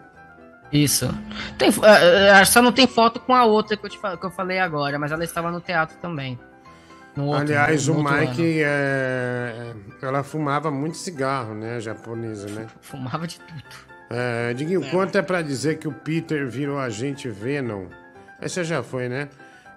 Isso. 0.70 1.08
Tem, 1.56 1.70
é, 1.70 2.38
é, 2.38 2.44
só 2.44 2.60
não 2.60 2.70
tem 2.70 2.86
foto 2.86 3.18
com 3.20 3.34
a 3.34 3.46
outra 3.46 3.74
que 3.74 3.86
eu, 3.86 3.88
te, 3.88 3.98
que 3.98 4.26
eu 4.26 4.30
falei 4.30 4.58
agora, 4.58 4.98
mas 4.98 5.10
ela 5.10 5.24
estava 5.24 5.50
no 5.50 5.58
teatro 5.58 5.96
também. 6.02 6.38
No 7.16 7.28
outro, 7.28 7.44
Aliás, 7.44 7.88
no 7.88 7.94
o 7.94 7.96
outro 7.96 8.14
Mike, 8.14 8.60
é, 8.62 9.72
ela 10.02 10.22
fumava 10.22 10.70
muito 10.70 10.98
cigarro, 10.98 11.54
né, 11.54 11.80
japonesa, 11.80 12.46
né? 12.50 12.66
Fumava 12.82 13.26
de 13.26 13.40
tudo. 13.40 13.97
É, 14.10 14.54
Diguinho, 14.54 14.82
quanto 14.90 15.18
é 15.18 15.22
pra 15.22 15.42
dizer 15.42 15.78
que 15.78 15.86
o 15.86 15.92
Peter 15.92 16.48
virou 16.48 16.78
agente 16.78 17.28
Venom? 17.28 17.86
Essa 18.40 18.64
já 18.64 18.82
foi, 18.82 19.08
né? 19.08 19.28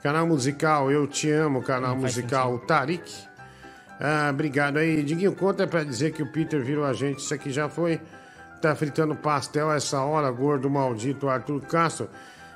Canal 0.02 0.26
musical, 0.26 0.92
eu 0.92 1.06
te 1.06 1.30
amo, 1.30 1.62
canal 1.62 1.96
musical 1.96 2.58
Tarik. 2.60 3.12
Ah, 4.00 4.30
obrigado 4.32 4.78
aí. 4.78 5.04
Diguinho, 5.04 5.34
quanto 5.34 5.62
é 5.62 5.68
pra 5.68 5.84
dizer 5.84 6.12
que 6.12 6.24
o 6.24 6.32
Peter 6.32 6.64
virou 6.64 6.86
agente? 6.86 7.22
Isso 7.22 7.34
aqui 7.34 7.52
já 7.52 7.68
foi. 7.70 8.00
Tá 8.62 8.76
fritando 8.76 9.16
pastel 9.16 9.72
essa 9.72 10.00
hora, 10.02 10.30
gordo 10.32 10.70
maldito 10.70 11.28
Arthur 11.28 11.62
Castro. 11.62 12.10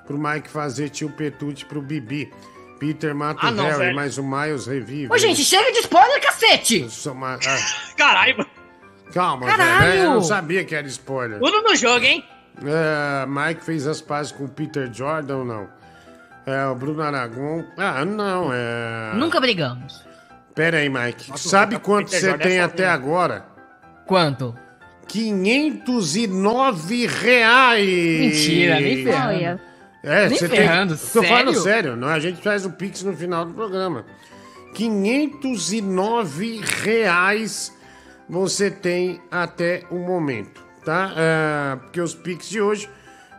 Pro 0.07 0.17
Mike 0.17 0.49
fazer 0.49 0.89
tio 0.89 1.09
Petute 1.09 1.65
pro 1.65 1.81
Bibi. 1.81 2.31
Peter 2.79 3.13
mata 3.15 3.39
Ah, 3.47 3.49
o 3.49 3.53
não, 3.53 3.63
Harry, 3.65 3.77
velho. 3.77 3.95
mas 3.95 4.17
o 4.17 4.23
Miles 4.23 4.67
revive. 4.67 5.11
Ô, 5.11 5.17
gente, 5.17 5.43
chega 5.43 5.71
de 5.71 5.79
spoiler, 5.79 6.21
cacete! 6.21 6.89
Soma- 6.89 7.39
ah, 7.45 7.57
Caralho, 7.97 8.37
mano. 8.39 8.49
Calma, 9.15 9.47
Caralho! 9.47 9.83
velho. 9.85 10.03
Eu 10.03 10.11
não 10.11 10.21
sabia 10.21 10.63
que 10.63 10.75
era 10.75 10.85
spoiler. 10.87 11.39
Tudo 11.39 11.63
no 11.63 11.75
jogo, 11.75 12.05
hein? 12.05 12.23
É, 12.63 13.25
Mike 13.25 13.63
fez 13.65 13.87
as 13.87 13.99
pazes 14.01 14.31
com 14.31 14.45
o 14.45 14.49
Peter 14.49 14.87
Jordan 14.93 15.37
ou 15.37 15.45
não? 15.45 15.67
É, 16.45 16.63
o 16.67 16.75
Bruno 16.75 17.01
Aragon. 17.01 17.63
Ah, 17.77 18.05
não, 18.05 18.51
é. 18.53 19.13
Nunca 19.15 19.39
brigamos. 19.41 20.05
Pera 20.53 20.77
aí, 20.77 20.87
Mike. 20.89 21.31
Nossa, 21.31 21.49
Sabe 21.49 21.79
quanto 21.79 22.11
você 22.11 22.19
Jordan 22.19 22.45
é 22.45 22.47
tem 22.47 22.59
até 22.59 22.83
mesmo. 22.83 22.93
agora? 22.95 23.45
Quanto? 24.05 24.55
509 25.07 27.07
reais! 27.07 28.19
Mentira, 28.19 28.79
nem 28.79 29.03
ferrando. 29.03 29.59
É, 30.03 30.29
Nem 30.29 30.37
você 30.37 30.47
ferrando, 30.47 30.95
tem. 30.95 31.07
Tô 31.13 31.23
falando 31.23 31.47
sério? 31.53 31.61
sério, 31.63 31.95
não, 31.95 32.07
a 32.07 32.19
gente 32.19 32.39
faz 32.41 32.63
o 32.65 32.69
Pix 32.71 33.01
no 33.03 33.15
final 33.17 33.43
do 33.45 33.53
programa. 33.53 34.05
509 34.75 36.61
reais 36.83 37.73
você 38.29 38.71
tem 38.71 39.21
até 39.31 39.83
o 39.89 39.95
momento, 39.95 40.63
tá? 40.83 41.13
É, 41.15 41.75
porque 41.77 42.01
os 42.01 42.13
Pix 42.15 42.49
de 42.49 42.61
hoje 42.61 42.89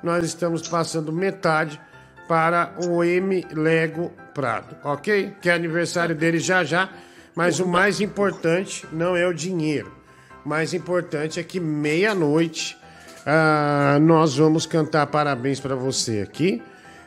nós 0.02 0.24
estamos 0.24 0.66
passando 0.68 1.12
metade 1.12 1.80
para 2.28 2.74
o 2.86 3.02
M 3.02 3.44
Lego 3.52 4.12
Prado, 4.34 4.76
ok? 4.84 5.32
Que 5.40 5.48
é 5.50 5.54
aniversário 5.54 6.14
dele 6.14 6.38
já 6.38 6.62
já, 6.64 6.88
mas 7.34 7.60
o 7.60 7.66
mais 7.66 8.00
importante 8.00 8.86
não 8.92 9.16
é 9.16 9.26
o 9.26 9.32
dinheiro. 9.32 9.92
O 10.44 10.48
mais 10.48 10.72
importante 10.74 11.40
é 11.40 11.42
que 11.42 11.58
meia-noite 11.58 12.76
ah, 13.26 13.98
nós 14.00 14.36
vamos 14.36 14.66
cantar 14.66 15.06
parabéns 15.08 15.58
para 15.58 15.74
você 15.74 16.20
aqui 16.20 16.62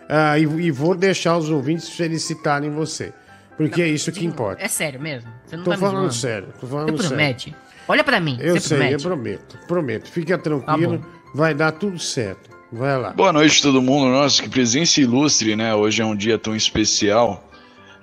ah, 0.09 0.37
e, 0.37 0.43
e 0.43 0.71
vou 0.71 0.95
deixar 0.95 1.37
os 1.37 1.49
ouvintes 1.49 1.89
felicitarem 1.89 2.69
você, 2.69 3.13
porque 3.55 3.81
é 3.81 3.87
isso 3.87 4.11
que 4.11 4.25
importa. 4.25 4.61
É 4.61 4.67
sério 4.67 4.99
mesmo? 4.99 5.29
Você 5.45 5.55
não 5.55 5.63
Tô 5.63 5.71
tá 5.71 5.77
me 5.77 5.81
falando 5.81 5.99
zoando? 5.99 6.13
sério, 6.13 6.47
tô 6.59 6.67
falando 6.67 6.91
Você 6.91 7.03
sério. 7.03 7.07
promete? 7.09 7.55
Olha 7.89 8.03
pra 8.03 8.19
mim, 8.19 8.37
Eu 8.39 8.61
sei, 8.61 8.77
promete? 8.77 8.93
eu 8.93 9.09
prometo, 9.09 9.57
prometo. 9.67 10.11
Fica 10.11 10.37
tranquilo, 10.37 10.99
Tá 10.99 11.05
vai 11.33 11.55
dar 11.55 11.71
tudo 11.71 11.97
certo. 11.97 12.47
Vai 12.71 12.95
lá. 12.99 13.09
Boa 13.13 13.33
noite, 13.33 13.63
todo 13.63 13.81
mundo. 13.81 14.11
Nossa, 14.11 14.43
que 14.43 14.47
presença 14.47 15.01
ilustre, 15.01 15.55
né? 15.55 15.73
Hoje 15.73 16.03
é 16.03 16.05
um 16.05 16.15
dia 16.15 16.37
tão 16.37 16.55
especial 16.55 17.49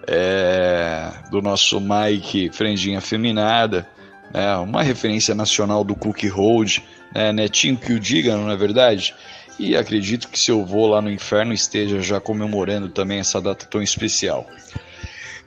é, 0.09 1.13
do 1.31 1.41
nosso 1.41 1.81
Mike 1.81 2.51
Franjinha 2.53 3.01
Feminada, 3.01 3.89
né? 4.35 4.57
uma 4.57 4.83
referência 4.83 5.37
nacional 5.37 5.85
do 5.85 5.95
Cookie 5.95 6.27
Hold, 6.27 6.79
né? 7.15 7.33
Netinho 7.33 7.77
que 7.77 7.93
o 7.93 8.01
diga, 8.01 8.37
não 8.37 8.51
é 8.51 8.57
verdade? 8.57 9.15
E 9.57 9.77
acredito 9.77 10.27
que 10.27 10.39
seu 10.39 10.65
vô 10.65 10.89
lá 10.89 11.01
no 11.01 11.13
inferno 11.13 11.53
esteja 11.53 12.01
já 12.03 12.21
comemorando 12.21 12.89
também 12.89 13.21
essa 13.21 13.41
data 13.41 13.65
tão 13.67 13.81
especial. 13.81 14.49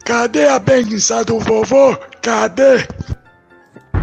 Cadê 0.05 0.47
a 0.47 0.57
benção 0.57 1.25
do 1.25 1.39
vovô? 1.39 1.97
Cadê? 2.21 2.87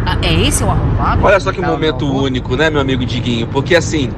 Ah, 0.07 0.17
é 0.23 0.33
esse 0.47 0.63
o 0.63 0.71
arrombado? 0.71 1.25
Olha 1.25 1.41
só 1.41 1.51
que 1.51 1.61
Não, 1.61 1.69
momento 1.71 2.07
não. 2.07 2.15
único, 2.15 2.57
né, 2.57 2.71
meu 2.71 2.81
amigo 2.81 3.05
Diguinho? 3.05 3.49
Porque 3.49 3.75
assim, 3.75 4.11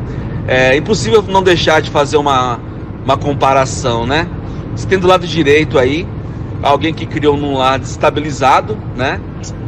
é 0.47 0.76
impossível 0.76 1.24
não 1.26 1.43
deixar 1.43 1.80
de 1.80 1.91
fazer 1.91 2.18
uma, 2.18 2.60
uma 3.05 3.16
comparação, 3.16 4.06
né? 4.06 4.28
Você 4.77 4.86
tem 4.86 4.98
do 4.98 5.06
lado 5.06 5.27
direito 5.27 5.78
aí 5.78 6.06
alguém 6.62 6.93
que 6.93 7.06
criou 7.06 7.36
num 7.36 7.56
lar 7.56 7.78
desestabilizado, 7.78 8.77
né? 8.94 9.19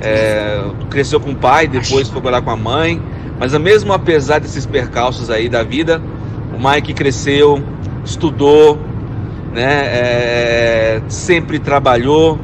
É, 0.03 0.63
cresceu 0.91 1.19
com 1.21 1.31
o 1.31 1.35
pai, 1.35 1.67
depois 1.67 2.09
foi 2.09 2.21
morar 2.21 2.43
com 2.43 2.51
a 2.51 2.57
mãe. 2.57 3.01
Mas 3.39 3.55
mesmo 3.55 3.93
apesar 3.95 4.41
desses 4.41 4.67
percalços 4.67 5.31
aí 5.31 5.49
da 5.49 5.63
vida, 5.63 6.03
o 6.55 6.69
Mike 6.69 6.93
cresceu, 6.93 7.63
estudou, 8.05 8.79
né? 9.55 9.85
É, 9.87 11.03
sempre 11.09 11.59
trabalhou. 11.59 12.39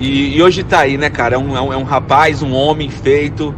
E, 0.00 0.36
e 0.36 0.42
hoje 0.42 0.62
tá 0.64 0.80
aí, 0.80 0.96
né, 0.96 1.10
cara? 1.10 1.34
É 1.34 1.38
um, 1.38 1.56
é 1.56 1.60
um, 1.60 1.72
é 1.72 1.76
um 1.76 1.82
rapaz, 1.84 2.42
um 2.42 2.52
homem 2.54 2.88
feito, 2.88 3.54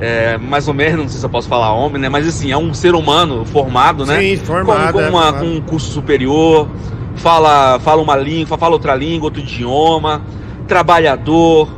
é, 0.00 0.36
mais 0.38 0.68
ou 0.68 0.74
menos, 0.74 1.00
não 1.00 1.08
sei 1.08 1.18
se 1.18 1.24
eu 1.26 1.30
posso 1.30 1.48
falar 1.48 1.72
homem, 1.72 2.00
né? 2.00 2.08
Mas 2.08 2.28
assim, 2.28 2.52
é 2.52 2.56
um 2.56 2.72
ser 2.74 2.94
humano 2.94 3.44
formado, 3.46 4.04
né? 4.06 4.18
Sim, 4.20 4.36
formado, 4.38 4.92
Com, 4.92 4.98
com, 4.98 5.04
é, 5.04 5.08
uma- 5.08 5.32
com 5.32 5.44
um 5.46 5.60
curso 5.62 5.90
superior, 5.90 6.68
fala, 7.16 7.78
fala 7.80 8.02
uma 8.02 8.16
língua, 8.16 8.56
fala 8.58 8.74
outra 8.74 8.94
língua, 8.94 9.26
outro 9.28 9.40
idioma, 9.40 10.22
trabalhador, 10.68 11.68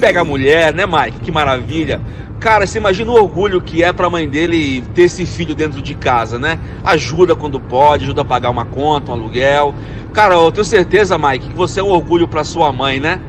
pega 0.00 0.20
a 0.20 0.24
mulher, 0.24 0.72
né, 0.74 0.84
Mike? 0.86 1.20
Que 1.20 1.32
maravilha. 1.32 2.00
Cara, 2.42 2.66
você 2.66 2.78
imagina 2.78 3.08
o 3.12 3.14
orgulho 3.14 3.60
que 3.60 3.84
é 3.84 3.92
pra 3.92 4.10
mãe 4.10 4.28
dele 4.28 4.82
ter 4.96 5.02
esse 5.02 5.24
filho 5.24 5.54
dentro 5.54 5.80
de 5.80 5.94
casa, 5.94 6.40
né? 6.40 6.58
Ajuda 6.84 7.36
quando 7.36 7.60
pode, 7.60 8.02
ajuda 8.02 8.22
a 8.22 8.24
pagar 8.24 8.50
uma 8.50 8.64
conta, 8.64 9.12
um 9.12 9.14
aluguel. 9.14 9.72
Cara, 10.12 10.34
eu 10.34 10.50
tenho 10.50 10.64
certeza, 10.64 11.16
Mike, 11.16 11.50
que 11.50 11.54
você 11.54 11.78
é 11.78 11.84
um 11.84 11.90
orgulho 11.90 12.26
pra 12.26 12.42
sua 12.42 12.72
mãe, 12.72 12.98
né? 12.98 13.20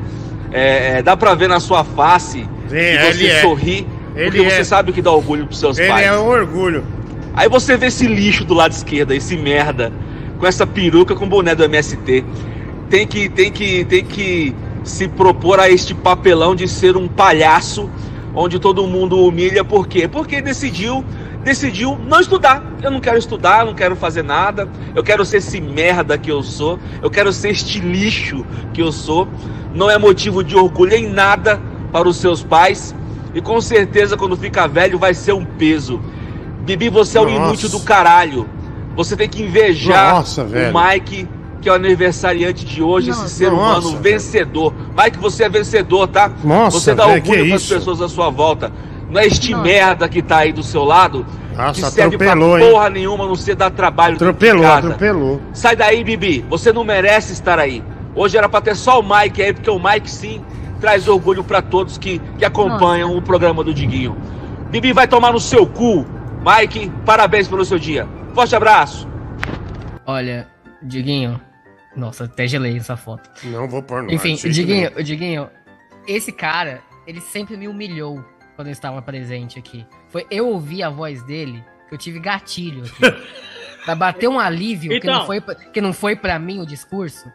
É, 0.50 0.98
é, 0.98 1.02
dá 1.02 1.16
pra 1.16 1.32
ver 1.34 1.48
na 1.48 1.60
sua 1.60 1.84
face 1.84 2.48
que 2.68 2.74
ele 2.74 3.12
você 3.14 3.26
é. 3.28 3.40
sorri, 3.42 3.86
Ele 4.16 4.30
porque 4.32 4.46
é. 4.46 4.50
você 4.50 4.64
sabe 4.64 4.90
o 4.90 4.92
que 4.92 5.00
dá 5.00 5.12
orgulho 5.12 5.46
pros 5.46 5.60
seus 5.60 5.78
Ele 5.78 5.88
pais. 5.88 6.06
é 6.06 6.18
um 6.18 6.26
orgulho. 6.26 6.84
Aí 7.34 7.48
você 7.48 7.76
vê 7.76 7.86
esse 7.86 8.08
lixo 8.08 8.44
do 8.44 8.52
lado 8.52 8.72
esquerdo, 8.72 9.12
esse 9.12 9.36
merda, 9.36 9.92
com 10.40 10.46
essa 10.46 10.66
peruca 10.66 11.14
com 11.14 11.28
boné 11.28 11.54
do 11.54 11.62
MST. 11.62 12.24
Tem 12.90 13.06
que, 13.06 13.28
tem 13.28 13.52
que, 13.52 13.84
tem 13.84 14.04
que 14.04 14.54
se 14.82 15.06
propor 15.06 15.60
a 15.60 15.70
este 15.70 15.94
papelão 15.94 16.54
de 16.56 16.66
ser 16.66 16.96
um 16.96 17.06
palhaço, 17.06 17.88
onde 18.34 18.58
todo 18.58 18.86
mundo 18.86 19.16
o 19.16 19.28
humilha, 19.28 19.64
por 19.64 19.86
quê? 19.86 20.08
Porque 20.08 20.42
decidiu, 20.42 21.04
decidiu 21.42 21.98
não 22.06 22.20
estudar. 22.20 22.62
Eu 22.82 22.90
não 22.90 23.00
quero 23.00 23.16
estudar, 23.16 23.60
eu 23.60 23.66
não 23.66 23.74
quero 23.74 23.94
fazer 23.94 24.22
nada. 24.22 24.68
Eu 24.94 25.02
quero 25.02 25.24
ser 25.24 25.38
esse 25.38 25.60
merda 25.60 26.18
que 26.18 26.30
eu 26.30 26.42
sou. 26.42 26.78
Eu 27.02 27.10
quero 27.10 27.32
ser 27.32 27.50
este 27.50 27.78
lixo 27.80 28.44
que 28.72 28.82
eu 28.82 28.90
sou. 28.90 29.28
Não 29.74 29.90
é 29.90 29.98
motivo 29.98 30.42
de 30.42 30.56
orgulho 30.56 30.94
em 30.94 31.06
nada 31.06 31.60
para 31.92 32.08
os 32.08 32.16
seus 32.16 32.42
pais. 32.42 32.94
E 33.34 33.40
com 33.40 33.60
certeza, 33.60 34.16
quando 34.16 34.36
ficar 34.36 34.66
velho, 34.66 34.98
vai 34.98 35.14
ser 35.14 35.32
um 35.32 35.44
peso. 35.44 36.00
Bibi, 36.64 36.88
você 36.88 37.18
é 37.18 37.20
um 37.20 37.24
Nossa. 37.24 37.36
inútil 37.36 37.68
do 37.68 37.80
caralho. 37.80 38.48
Você 38.96 39.16
tem 39.16 39.28
que 39.28 39.42
invejar 39.42 40.14
Nossa, 40.14 40.44
o. 40.44 40.46
Mike, 40.72 41.28
que 41.64 41.68
é 41.70 41.72
o 41.72 41.76
aniversariante 41.76 42.62
de 42.66 42.82
hoje, 42.82 43.08
esse 43.08 43.26
ser 43.30 43.50
Nossa, 43.50 43.78
humano 43.78 43.88
velho. 43.92 44.02
vencedor. 44.02 44.74
Mike, 44.94 45.16
você 45.16 45.44
é 45.44 45.48
vencedor, 45.48 46.06
tá? 46.08 46.30
Nossa, 46.44 46.78
você 46.78 46.94
dá 46.94 47.06
velho, 47.06 47.22
orgulho 47.22 47.46
para 47.46 47.56
as 47.56 47.66
pessoas 47.66 48.02
à 48.02 48.08
sua 48.08 48.28
volta. 48.28 48.70
Não 49.10 49.18
é 49.18 49.26
este 49.26 49.54
merda 49.54 50.06
que 50.06 50.20
tá 50.20 50.38
aí 50.38 50.52
do 50.52 50.62
seu 50.62 50.84
lado 50.84 51.24
Nossa, 51.56 51.80
que 51.80 51.90
serve 51.90 52.18
pra 52.18 52.32
hein? 52.32 52.70
porra 52.70 52.90
nenhuma, 52.90 53.26
não 53.26 53.34
ser 53.34 53.54
dar 53.56 53.70
trabalho 53.70 54.18
de 54.18 54.22
Atropelou, 54.24 54.62
casa. 54.62 54.88
atropelou. 54.88 55.40
Sai 55.54 55.74
daí, 55.74 56.04
Bibi. 56.04 56.44
Você 56.50 56.70
não 56.70 56.84
merece 56.84 57.32
estar 57.32 57.58
aí. 57.58 57.82
Hoje 58.14 58.36
era 58.36 58.46
pra 58.46 58.60
ter 58.60 58.76
só 58.76 59.00
o 59.00 59.02
Mike 59.02 59.40
aí, 59.42 59.54
porque 59.54 59.70
o 59.70 59.78
Mike 59.78 60.10
sim 60.10 60.44
traz 60.82 61.08
orgulho 61.08 61.42
pra 61.42 61.62
todos 61.62 61.96
que, 61.96 62.20
que 62.38 62.44
acompanham 62.44 63.16
o 63.16 63.22
programa 63.22 63.64
do 63.64 63.72
Diguinho. 63.72 64.18
Bibi 64.70 64.92
vai 64.92 65.08
tomar 65.08 65.32
no 65.32 65.40
seu 65.40 65.66
cu. 65.66 66.04
Mike, 66.44 66.92
parabéns 67.06 67.48
pelo 67.48 67.64
seu 67.64 67.78
dia. 67.78 68.06
Forte 68.34 68.54
abraço. 68.54 69.08
Olha, 70.04 70.46
Diguinho. 70.82 71.40
Nossa, 71.96 72.24
até 72.24 72.46
gelei 72.46 72.76
essa 72.76 72.96
foto. 72.96 73.28
Não 73.44 73.68
vou 73.68 73.82
pôr 73.82 74.02
no 74.02 74.12
Enfim, 74.12 74.34
Diguinho, 74.34 74.90
nenhum. 74.90 75.02
Diguinho, 75.02 75.50
esse 76.06 76.32
cara, 76.32 76.82
ele 77.06 77.20
sempre 77.20 77.56
me 77.56 77.68
humilhou 77.68 78.24
quando 78.56 78.68
eu 78.68 78.72
estava 78.72 79.00
presente 79.02 79.58
aqui. 79.58 79.86
Foi 80.08 80.26
eu 80.30 80.48
ouvir 80.48 80.82
a 80.82 80.90
voz 80.90 81.22
dele 81.22 81.64
que 81.88 81.94
eu 81.94 81.98
tive 81.98 82.18
gatilho 82.18 82.84
aqui. 82.84 83.24
pra 83.84 83.94
bater 83.94 84.28
um 84.28 84.38
alívio 84.40 84.90
que, 84.92 84.96
Então. 84.96 85.18
não 85.20 85.26
foi, 85.26 85.40
pra- 85.40 85.54
que 85.54 85.80
não 85.80 85.92
foi 85.92 86.16
pra 86.16 86.38
mim 86.38 86.60
o 86.60 86.66
discurso. 86.66 87.30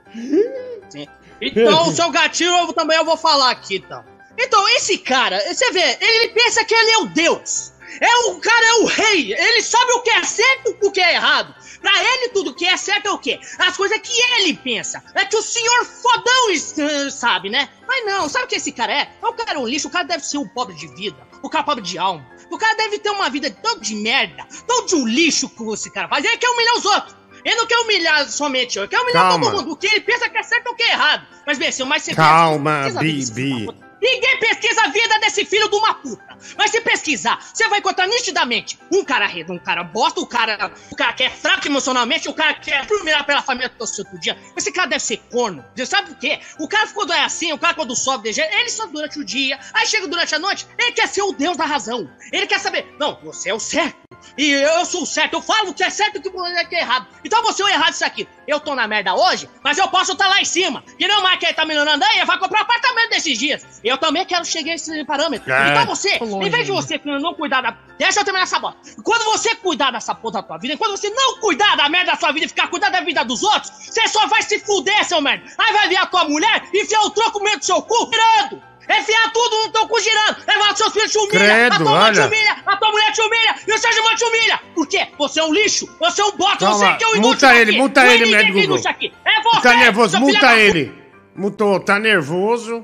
Então, 1.41 1.88
o 1.88 1.91
seu 1.94 2.10
gatilho 2.11 2.52
eu 2.52 2.73
também 2.73 2.98
eu 2.98 3.06
vou 3.06 3.18
falar 3.18 3.52
aqui, 3.52 3.76
então. 3.77 4.03
Então, 4.38 4.68
esse 4.69 4.98
cara, 4.98 5.38
você 5.53 5.72
vê, 5.72 5.98
ele 5.99 6.30
pensa 6.34 6.64
que 6.65 6.73
ele 6.73 6.91
é 6.91 6.98
o 6.99 7.06
Deus. 7.07 7.73
É 8.02 8.15
o 8.30 8.40
cara 8.40 8.65
é 8.65 8.73
o 8.81 8.86
rei. 8.86 9.34
Ele 9.34 9.61
sabe 9.61 9.91
o 9.94 10.02
que 10.02 10.10
é 10.11 10.23
certo 10.23 10.77
e 10.81 10.88
o 10.88 10.91
que 10.91 11.02
é 11.02 11.15
errado. 11.15 11.53
Pra 11.81 11.91
ele, 12.03 12.30
tudo 12.30 12.53
que 12.53 12.65
é 12.65 12.76
certo 12.76 13.07
é 13.07 13.11
o 13.11 13.18
quê? 13.18 13.39
As 13.57 13.77
coisas 13.77 13.99
que 13.99 14.22
ele 14.38 14.53
pensa. 14.56 15.03
É 15.15 15.26
que 15.26 15.38
o 15.38 15.41
senhor 15.41 15.85
fodão 15.85 17.10
sabe, 17.10 17.49
né? 17.49 17.69
Mas 17.88 18.06
não, 18.06 18.27
sabe 18.27 18.45
o 18.45 18.47
que 18.47 18.56
esse 18.56 18.72
cara 18.72 18.93
é? 18.93 19.10
O 19.22 19.34
cara 19.34 19.53
é 19.53 19.57
um 19.57 19.68
lixo, 19.68 19.88
o 19.88 19.91
cara 19.91 20.06
deve 20.06 20.26
ser 20.26 20.38
um 20.38 20.47
pobre 20.47 20.76
de 20.76 20.88
vida, 20.88 21.27
o 21.41 21.49
cara 21.49 21.64
é 21.64 21.65
pobre 21.65 21.84
de 21.84 21.97
alma. 21.97 22.26
O 22.51 22.57
cara 22.57 22.76
deve 22.76 22.99
ter 22.99 23.10
uma 23.11 23.30
vida 23.30 23.49
tão 23.49 23.80
de 23.80 23.95
merda, 23.95 24.45
tão 24.68 24.85
de 24.85 24.95
um 24.95 25.07
lixo 25.07 25.49
que 25.49 25.64
esse 25.72 25.91
cara 25.91 26.07
faz. 26.07 26.26
Ele 26.26 26.38
quer 26.38 26.49
humilhar 26.49 26.76
os 26.77 26.85
outros. 26.85 27.15
Ele 27.45 27.56
não 27.56 27.68
quer 27.68 27.77
humilhar 27.77 28.30
somente 28.30 28.77
eu, 28.77 28.84
ele 28.84 28.89
quer 28.89 28.99
humilhar 28.99 29.30
Calma. 29.30 29.45
todo 29.45 29.57
mundo. 29.57 29.72
O 29.72 29.76
que 29.76 29.88
ele 29.88 30.01
pensa 30.01 30.30
que 30.30 30.38
é 30.38 30.43
certo 30.43 30.68
é 30.68 30.69
o 30.72 30.76
que 30.76 30.84
é 30.84 30.91
errado. 30.91 31.26
Mas 31.45 31.57
bem, 31.57 31.69
assim, 31.69 31.84
mas 31.84 32.03
você 32.03 32.14
Calma, 32.14 32.89
Bibi. 32.99 33.69
Ninguém 34.01 34.39
pesquisa 34.39 34.81
a 34.84 34.88
vida 34.89 35.19
desse 35.19 35.45
filho 35.45 35.69
de 35.69 35.76
uma 35.76 35.93
puta. 35.93 36.38
Mas 36.57 36.71
se 36.71 36.81
pesquisar, 36.81 37.39
você 37.53 37.67
vai 37.67 37.80
encontrar 37.80 38.07
nitidamente 38.07 38.80
um 38.91 39.03
cara 39.03 39.27
redo, 39.27 39.53
um 39.53 39.59
cara 39.59 39.84
bosta, 39.84 40.19
um 40.19 40.26
cara, 40.26 40.71
um 40.91 40.95
cara 40.95 41.13
que 41.13 41.23
é 41.23 41.30
fraco 41.30 41.67
emocionalmente, 41.67 42.30
um 42.30 42.34
cara 42.34 42.53
que 42.53 42.71
é 42.71 42.84
fulminar 42.85 43.26
pela 43.26 43.41
família 43.41 43.69
todo 43.69 43.88
santo 43.88 44.17
dia. 44.19 44.38
Esse 44.55 44.71
cara 44.71 44.88
deve 44.88 45.03
ser 45.03 45.17
corno. 45.31 45.63
Você 45.76 45.85
sabe 45.85 46.09
por 46.09 46.17
quê? 46.17 46.39
O 46.59 46.67
cara 46.67 46.88
quando 46.88 47.13
é 47.13 47.23
assim, 47.23 47.51
o 47.51 47.57
cara 47.57 47.73
quando 47.73 47.95
sobe 47.95 48.31
de 48.31 48.41
ele 48.41 48.69
só 48.69 48.85
durante 48.85 49.19
o 49.19 49.26
dia, 49.26 49.59
aí 49.73 49.85
chega 49.85 50.07
durante 50.07 50.34
a 50.34 50.39
noite, 50.39 50.67
ele 50.77 50.91
quer 50.91 51.07
ser 51.07 51.21
o 51.21 51.31
deus 51.31 51.57
da 51.57 51.65
razão. 51.65 52.09
Ele 52.31 52.47
quer 52.47 52.59
saber, 52.59 52.95
não, 52.99 53.19
você 53.21 53.49
é 53.49 53.53
o 53.53 53.59
certo. 53.59 54.09
E 54.38 54.52
eu 54.52 54.86
sou 54.86 55.06
certo, 55.06 55.34
eu 55.34 55.41
falo 55.41 55.70
o 55.70 55.74
que 55.74 55.84
é 55.84 55.90
certo 55.90 56.16
e 56.16 56.20
o 56.20 56.68
que 56.68 56.76
é 56.76 56.80
errado. 56.80 57.08
Então 57.24 57.41
você 57.44 57.64
é 57.64 57.74
errado 57.74 57.94
isso 57.94 58.06
aqui. 58.06 58.28
Eu 58.48 58.60
tô 58.60 58.74
na 58.74 58.88
merda 58.88 59.14
hoje, 59.14 59.50
mas 59.64 59.78
eu 59.78 59.88
posso 59.88 60.14
estar 60.14 60.28
lá 60.28 60.41
em 60.41 60.46
cima. 60.46 60.84
E 60.98 61.08
não 61.08 61.22
mais 61.22 61.40
que 61.40 61.46
ele 61.46 61.54
tá 61.54 61.66
melhorando 61.66 62.04
aí, 62.06 62.24
vai 62.26 62.40
comprar 62.40 62.60
um 62.60 62.64
apartamento 62.64 63.10
desses 63.10 63.38
dias. 63.38 63.82
Eu 63.84 63.98
também 63.98 64.26
quero 64.26 64.46
chegar 64.46 64.72
a 64.72 64.76
esse 64.76 65.04
parâmetro. 65.06 65.52
É. 65.52 65.72
Então 65.72 65.86
você, 65.86 66.18
longe 66.20 66.48
em 66.48 66.50
vez 66.50 66.66
de 66.66 66.72
você 66.72 67.00
não 67.04 67.34
cuidar 67.34 67.62
da. 67.62 67.78
Deixa 67.98 68.22
eu 68.22 68.24
terminar 68.24 68.44
essa 68.44 68.60
bosta. 68.60 68.80
Quando 69.04 69.26
você 69.26 69.56
cuidar 69.56 69.91
dessa 69.91 70.16
porra 70.16 70.36
da 70.36 70.44
tua 70.44 70.58
vida, 70.58 70.78
quando 70.78 70.98
você 70.98 71.10
não 71.10 71.40
cuidar 71.40 71.76
da 71.76 71.90
merda 71.90 72.12
da 72.12 72.18
sua 72.18 72.32
vida 72.32 72.46
e 72.46 72.50
ficar 72.50 72.68
cuidando 72.70 72.94
da 72.94 73.02
vida 73.02 73.24
dos 73.26 73.44
outros, 73.44 73.72
você 73.72 74.08
só 74.08 74.26
vai 74.28 74.41
se 74.41 74.60
fuder, 74.60 75.04
seu 75.04 75.22
merda. 75.22 75.46
Aí 75.58 75.74
vai 75.74 75.90
vir 75.90 75.98
a 75.98 76.06
tua 76.06 76.24
mulher 76.26 76.64
e 76.74 76.84
enfiar 76.84 77.02
o 77.02 77.10
troco 77.10 77.40
no 77.40 77.46
meio 77.46 77.60
do 77.60 77.66
seu 77.66 77.82
cu, 77.82 78.10
girando. 78.12 78.69
Enfiar 78.90 79.32
tudo 79.32 79.56
no 79.68 79.72
teu 79.72 79.88
cu 79.88 79.99
girando. 79.99 80.38
Levar 80.48 80.72
os 80.72 80.78
seus 80.78 80.91
filhos 80.94 81.11
te 81.11 81.18
humilha. 81.20 81.40
Credo, 81.40 81.74
a 81.74 81.78
tua 81.78 81.91
mãe 81.99 82.11
te 82.14 82.20
olha. 82.20 82.28
humilha. 82.28 82.56
A 82.66 82.78
tua 82.78 82.91
mulher 82.91 83.11
te 83.11 83.22
humilha. 83.22 83.56
E 83.68 83.74
o 83.74 83.78
seu 83.78 83.91
irmão 83.91 84.16
te 84.16 84.24
humilha. 84.26 84.60
Por 84.74 84.88
quê? 84.88 85.07
Você 85.18 85.40
é 85.40 85.44
um 85.44 85.53
lixo. 85.53 85.88
Você 85.99 86.22
é 86.22 86.26
um 86.26 86.32
bosta. 86.38 86.57
Calma, 86.66 86.76
Você 86.91 86.98
que 86.98 87.03
é 87.03 87.07
um 87.07 87.16
inútil 87.16 87.22
multa 87.30 87.56
ele, 87.56 87.78
multa 87.78 88.03
Não 88.03 88.10
é 88.10 88.14
ele, 88.16 88.26
médico 88.32 88.57
é 88.57 88.61
Google. 88.68 88.84
aqui. 88.88 89.14
É 89.26 89.41
você, 89.44 89.61
Tá 89.61 89.74
nervoso, 89.76 90.20
multa 90.20 90.56
ele. 90.57 90.94
Multou, 91.36 91.80
tá 91.80 91.99
nervoso. 91.99 92.84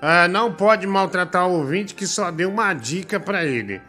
Ah, 0.00 0.28
não 0.28 0.52
pode 0.52 0.86
maltratar 0.86 1.48
o 1.48 1.58
ouvinte 1.58 1.94
que 1.94 2.06
só 2.06 2.30
deu 2.30 2.48
uma 2.50 2.72
dica 2.74 3.18
pra 3.18 3.44
ele. 3.44 3.80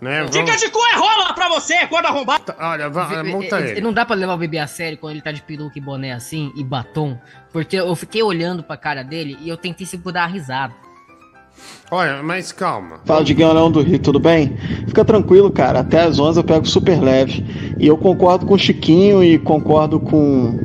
Né? 0.00 0.24
Dica 0.24 0.46
Vamos- 0.46 0.60
de 0.62 0.70
cu 0.70 0.78
é 0.86 0.96
rola 0.96 1.34
pra 1.34 1.48
você, 1.50 1.86
quando 1.88 2.06
arrombar. 2.06 2.40
Olha, 2.58 2.88
va- 2.88 3.22
E- 3.22 3.22
multa 3.24 3.60
e- 3.60 3.64
e 3.64 3.70
ele. 3.72 3.80
Não 3.82 3.92
dá 3.92 4.06
pra 4.06 4.16
levar 4.16 4.32
o 4.32 4.38
bebê 4.38 4.56
a 4.58 4.66
sério 4.66 4.96
quando 4.96 5.12
ele 5.12 5.20
tá 5.20 5.30
de 5.30 5.42
peruca 5.42 5.76
e 5.76 5.80
boné 5.82 6.12
assim 6.12 6.50
e 6.56 6.64
batom. 6.64 7.20
Porque 7.52 7.76
eu 7.76 7.94
fiquei 7.94 8.22
olhando 8.22 8.62
pra 8.62 8.78
cara 8.78 9.02
dele 9.04 9.36
e 9.42 9.48
eu 9.50 9.58
tentei 9.58 9.86
segurar 9.86 10.24
a 10.24 10.26
risada. 10.26 10.72
Olha, 11.90 12.22
mas 12.22 12.52
calma. 12.52 13.00
Fala, 13.04 13.24
Diguinho 13.24 13.52
Leão 13.52 13.70
do 13.70 13.82
Rio, 13.82 13.98
tudo 13.98 14.20
bem? 14.20 14.56
Fica 14.86 15.04
tranquilo, 15.04 15.50
cara. 15.50 15.80
Até 15.80 16.02
às 16.02 16.18
11 16.18 16.38
eu 16.38 16.44
pego 16.44 16.66
super 16.66 17.00
leve. 17.00 17.44
E 17.78 17.86
eu 17.86 17.96
concordo 17.96 18.46
com 18.46 18.54
o 18.54 18.58
Chiquinho 18.58 19.24
e 19.24 19.38
concordo 19.38 19.98
com 19.98 20.58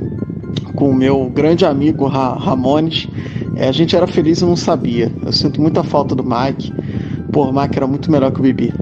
com 0.76 0.90
o 0.90 0.94
meu 0.94 1.30
grande 1.30 1.66
amigo 1.66 2.06
Ra 2.06 2.34
Ramones. 2.34 3.08
É, 3.56 3.70
a 3.70 3.72
gente 3.72 3.96
era 3.96 4.06
feliz 4.06 4.42
e 4.42 4.46
não 4.46 4.56
sabia. 4.56 5.12
Eu 5.26 5.32
sinto 5.32 5.62
muita 5.62 5.84
falta 5.84 6.14
do 6.14 6.24
Mike. 6.24 6.74
Pô, 7.32 7.46
o 7.46 7.54
Mike 7.54 7.78
era 7.78 7.88
muito 7.88 8.12
melhor 8.12 8.32
que 8.32 8.40
o 8.40 8.44
Bibi. 8.44 8.74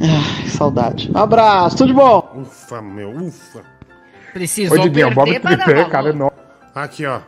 Ai, 0.00 0.48
saudade. 0.48 1.10
Abraço, 1.14 1.76
tudo 1.76 1.88
de 1.88 1.94
bom? 1.94 2.42
Ufa, 2.42 2.80
meu, 2.80 3.10
ufa. 3.10 3.60
Precisou 4.32 4.78
Ô, 4.78 4.80
Diguinho, 4.80 5.08
o 5.08 5.14
Bob 5.14 5.38
Tripé, 5.38 5.84
cara, 5.84 6.12
no... 6.12 6.32
Aqui, 6.74 7.04
ó. 7.04 7.20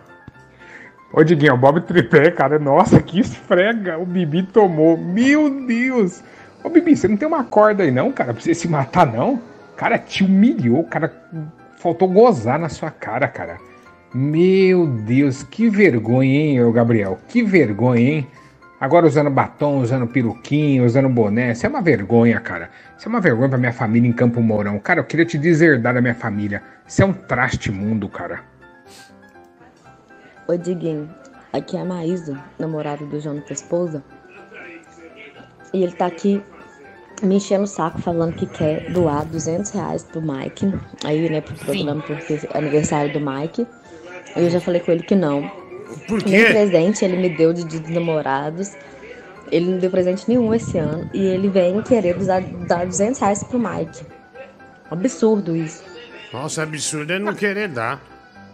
Ô, 1.13 1.23
Diguinho, 1.23 1.53
o 1.53 1.59
Bob 1.59 1.83
Tripé, 1.83 2.31
cara, 2.31 2.59
nossa, 2.59 3.03
que 3.03 3.21
esfrega 3.21 3.99
o 3.99 4.07
Bibi 4.07 4.45
tomou. 4.45 4.97
Meu 4.97 5.67
Deus. 5.67 6.23
Ô, 6.65 6.71
Bibi, 6.71 6.97
você 6.97 7.07
não 7.07 7.19
tem 7.19 7.29
uma 7.29 7.45
corda 7.45 7.83
aí 7.83 7.91
não, 7.91 8.11
cara, 8.11 8.33
pra 8.33 8.43
você 8.43 8.55
se 8.55 8.67
matar, 8.67 9.07
não? 9.07 9.39
Cara, 9.77 9.99
te 9.99 10.25
humilhou, 10.25 10.85
cara, 10.85 11.13
faltou 11.77 12.09
gozar 12.09 12.59
na 12.59 12.71
sua 12.71 12.91
cara, 12.91 13.29
cara. 13.29 13.59
Meu 14.15 14.87
Deus, 14.87 15.43
que 15.43 15.69
vergonha, 15.69 16.35
hein, 16.35 16.65
ô 16.65 16.73
Gabriel? 16.73 17.19
Que 17.29 17.43
vergonha, 17.43 18.01
hein? 18.01 18.27
Agora 18.81 19.07
usando 19.07 19.31
batom, 19.31 19.81
usando 19.81 20.07
peruquinho, 20.07 20.85
usando 20.85 21.11
boné. 21.11 21.53
Isso 21.53 21.67
é 21.67 21.69
uma 21.69 21.83
vergonha, 21.83 22.41
cara. 22.41 22.71
Isso 22.97 23.07
é 23.07 23.11
uma 23.11 23.21
vergonha 23.21 23.51
pra 23.51 23.59
minha 23.59 23.73
família 23.73 24.09
em 24.09 24.13
Campo 24.13 24.41
Mourão. 24.41 24.79
Cara, 24.79 25.01
eu 25.01 25.05
queria 25.05 25.27
te 25.27 25.37
deserdar 25.37 25.95
da 25.95 26.01
minha 26.01 26.15
família. 26.15 26.63
Isso 26.87 27.03
é 27.03 27.05
um 27.05 27.13
traste 27.13 27.71
mundo, 27.71 28.09
cara. 28.09 28.41
Ô 30.49 30.57
Diguinho, 30.57 31.09
aqui 31.53 31.77
é 31.77 31.81
a 31.81 31.85
Maísa, 31.85 32.43
namorada 32.59 33.05
do 33.07 33.21
Jonathan 33.21 33.53
Esposa. 33.53 34.03
E 35.73 35.83
ele 35.83 35.93
tá 35.93 36.07
aqui 36.07 36.43
me 37.23 37.37
enchendo 37.37 37.65
o 37.65 37.67
saco 37.67 38.01
falando 38.01 38.35
que 38.35 38.47
quer 38.47 38.91
doar 38.93 39.25
200 39.25 39.71
reais 39.71 40.03
pro 40.03 40.21
Mike. 40.21 40.73
Aí, 41.05 41.31
né, 41.31 41.41
pro 41.41 41.55
programa, 41.55 42.03
porque 42.03 42.35
é 42.35 42.59
aniversário 42.59 43.13
do 43.13 43.21
Mike. 43.21 43.67
Eu 44.37 44.51
já 44.51 44.61
falei 44.61 44.81
com 44.81 44.91
ele 44.93 45.03
que 45.03 45.15
não. 45.15 45.49
Por 46.09 46.23
quê? 46.23 46.47
presente 46.47 47.05
ele 47.05 47.17
me 47.17 47.29
deu 47.29 47.53
de 47.53 47.65
Dia 47.65 47.81
dos 47.81 47.91
namorados. 47.91 48.73
Ele 49.51 49.71
não 49.71 49.79
deu 49.79 49.91
presente 49.91 50.29
nenhum 50.29 50.53
esse 50.55 50.79
ano. 50.79 51.09
E 51.13 51.23
ele 51.23 51.49
vem 51.49 51.81
querer 51.83 52.19
dar, 52.25 52.43
dar 52.67 52.87
200 52.87 53.21
reais 53.21 53.45
pro 53.45 53.59
Mike. 53.59 54.05
Absurdo 54.91 55.55
isso. 55.55 55.85
Nossa, 56.33 56.63
absurdo 56.63 57.13
é 57.13 57.19
não 57.19 57.35
querer 57.35 57.69
dar. 57.69 58.01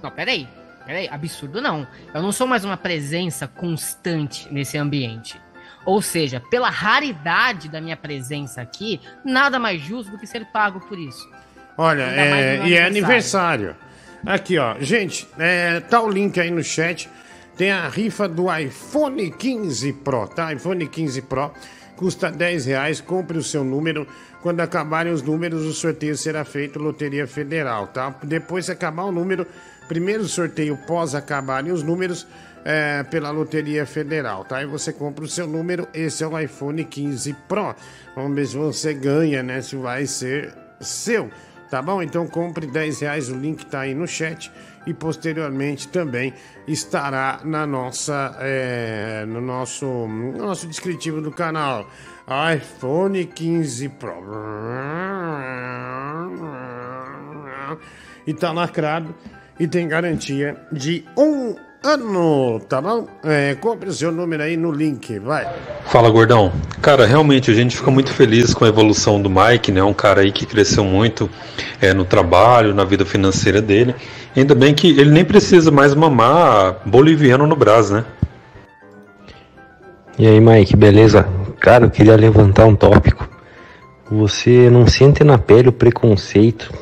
Não, 0.03 0.11
peraí. 0.11 0.49
Peraí, 0.89 1.07
absurdo 1.11 1.61
não. 1.61 1.87
Eu 2.15 2.23
não 2.23 2.33
sou 2.33 2.47
mais 2.47 2.65
uma 2.65 2.79
presença 2.79 3.47
constante 3.47 4.51
nesse 4.51 4.79
ambiente. 4.79 5.39
Ou 5.85 6.01
seja, 6.01 6.41
pela 6.51 6.71
raridade 6.71 7.69
da 7.69 7.79
minha 7.79 7.95
presença 7.95 8.63
aqui, 8.63 8.99
nada 9.23 9.59
mais 9.59 9.83
justo 9.83 10.13
do 10.13 10.19
que 10.19 10.27
ser 10.27 10.47
pago 10.47 10.81
por 10.81 10.99
isso. 10.99 11.29
Olha, 11.77 12.05
é, 12.05 12.67
e 12.67 12.73
é 12.73 12.87
aniversário. 12.87 13.77
Aqui, 14.25 14.57
ó. 14.57 14.77
Gente, 14.81 15.29
é, 15.39 15.79
tá 15.81 16.01
o 16.01 16.09
link 16.09 16.41
aí 16.41 16.51
no 16.51 16.65
chat. 16.65 17.07
Tem 17.55 17.71
a 17.71 17.87
rifa 17.87 18.27
do 18.27 18.47
iPhone 18.51 19.31
15 19.31 19.93
Pro, 19.93 20.27
tá? 20.27 20.55
iPhone 20.55 20.87
15 20.87 21.21
Pro 21.21 21.53
custa 21.97 22.33
10 22.33 22.65
reais. 22.65 22.99
Compre 22.99 23.37
o 23.37 23.43
seu 23.43 23.63
número. 23.63 24.09
Quando 24.41 24.61
acabarem 24.61 25.13
os 25.13 25.21
números, 25.21 25.67
o 25.67 25.73
sorteio 25.75 26.17
será 26.17 26.47
feito 26.47 26.79
Loteria 26.79 27.27
Federal, 27.27 27.89
tá? 27.89 28.15
Depois 28.23 28.65
que 28.65 28.73
acabar 28.73 29.05
o 29.05 29.13
número, 29.13 29.47
primeiro 29.89 30.25
sorteio 30.27 30.77
pós 30.87 31.15
acabarem 31.15 31.73
os 31.73 31.83
números 31.83 32.27
é, 32.65 33.03
pela 33.05 33.31
Loteria 33.31 33.87
Federal, 33.87 34.45
tá? 34.45 34.59
Aí 34.59 34.67
você 34.67 34.93
compra 34.93 35.25
o 35.25 35.29
seu 35.29 35.47
número. 35.47 35.89
Esse 35.95 36.23
é 36.23 36.27
o 36.27 36.39
iPhone 36.39 36.85
15 36.85 37.33
Pro. 37.49 37.75
Vamos 38.15 38.37
ver 38.37 38.47
se 38.47 38.57
você 38.57 38.93
ganha, 38.93 39.43
né? 39.43 39.63
Se 39.63 39.75
vai 39.77 40.07
ser 40.07 40.55
seu. 40.81 41.31
Tá 41.71 41.83
bom? 41.83 42.03
Então 42.03 42.27
compre 42.27 42.67
10 42.67 43.01
reais, 43.01 43.29
o 43.29 43.37
link 43.37 43.67
tá 43.67 43.81
aí 43.81 43.95
no 43.95 44.07
chat 44.07 44.51
e 44.87 44.95
posteriormente 44.95 45.87
também 45.89 46.33
estará 46.67 47.41
na 47.45 47.67
nossa, 47.67 48.35
é, 48.41 49.27
no, 49.27 49.41
nosso, 49.41 49.85
no 49.85 50.39
nosso 50.39 50.67
descritivo 50.67 51.21
do 51.21 51.31
canal. 51.31 51.87
iPhone 52.57 53.25
15 53.25 53.89
Pro. 53.91 54.25
E 58.27 58.33
tá 58.33 58.51
lacrado 58.51 59.15
e 59.59 59.67
tem 59.67 59.89
garantia 59.89 60.57
de 60.71 61.05
um 61.17 61.57
ano, 61.83 62.61
tá 62.61 62.81
bom? 62.81 63.07
É, 63.25 63.55
compre 63.55 63.89
o 63.89 63.93
seu 63.93 64.11
número 64.11 64.43
aí 64.43 64.57
no 64.57 64.71
link, 64.71 65.19
vai. 65.19 65.49
Fala, 65.87 66.11
gordão. 66.11 66.53
Cara, 66.83 67.07
realmente 67.07 67.51
a 67.51 67.55
gente 67.55 67.77
fica 67.77 67.91
muito 67.91 68.13
feliz 68.13 68.53
com 68.53 68.65
a 68.65 68.69
evolução 68.69 69.21
do 69.21 69.31
Mike, 69.31 69.73
né? 69.73 69.83
Um 69.83 69.95
cara 69.95 70.21
aí 70.21 70.33
que 70.33 70.45
cresceu 70.45 70.85
muito 70.85 71.31
é, 71.81 71.95
no 71.95 72.05
trabalho, 72.05 72.75
na 72.75 72.85
vida 72.85 73.05
financeira 73.05 73.63
dele. 73.63 73.95
Ainda 74.37 74.55
bem 74.55 74.75
que 74.75 74.89
ele 74.89 75.11
nem 75.11 75.25
precisa 75.25 75.71
mais 75.71 75.95
mamar 75.95 76.77
boliviano 76.85 77.47
no 77.47 77.57
Brás, 77.57 77.91
né? 77.91 78.05
E 80.19 80.27
aí, 80.27 80.41
Mike, 80.41 80.77
beleza? 80.77 81.29
Cara, 81.61 81.87
eu 81.87 81.91
queria 81.91 82.17
levantar 82.17 82.67
um 82.67 82.75
tópico. 82.75 83.29
Você 84.11 84.69
não 84.71 84.87
sente 84.87 85.23
na 85.23 85.39
pele 85.39 85.69
o 85.69 85.73
preconceito 85.73 86.73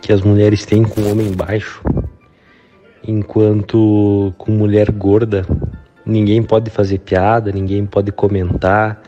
que 0.00 0.12
as 0.12 0.22
mulheres 0.22 0.64
têm 0.64 0.82
com 0.82 1.00
o 1.00 1.10
homem 1.10 1.32
baixo, 1.32 1.82
enquanto 3.06 4.32
com 4.38 4.52
mulher 4.52 4.90
gorda 4.90 5.46
ninguém 6.08 6.42
pode 6.42 6.70
fazer 6.70 6.98
piada, 6.98 7.52
ninguém 7.52 7.84
pode 7.84 8.10
comentar. 8.10 9.00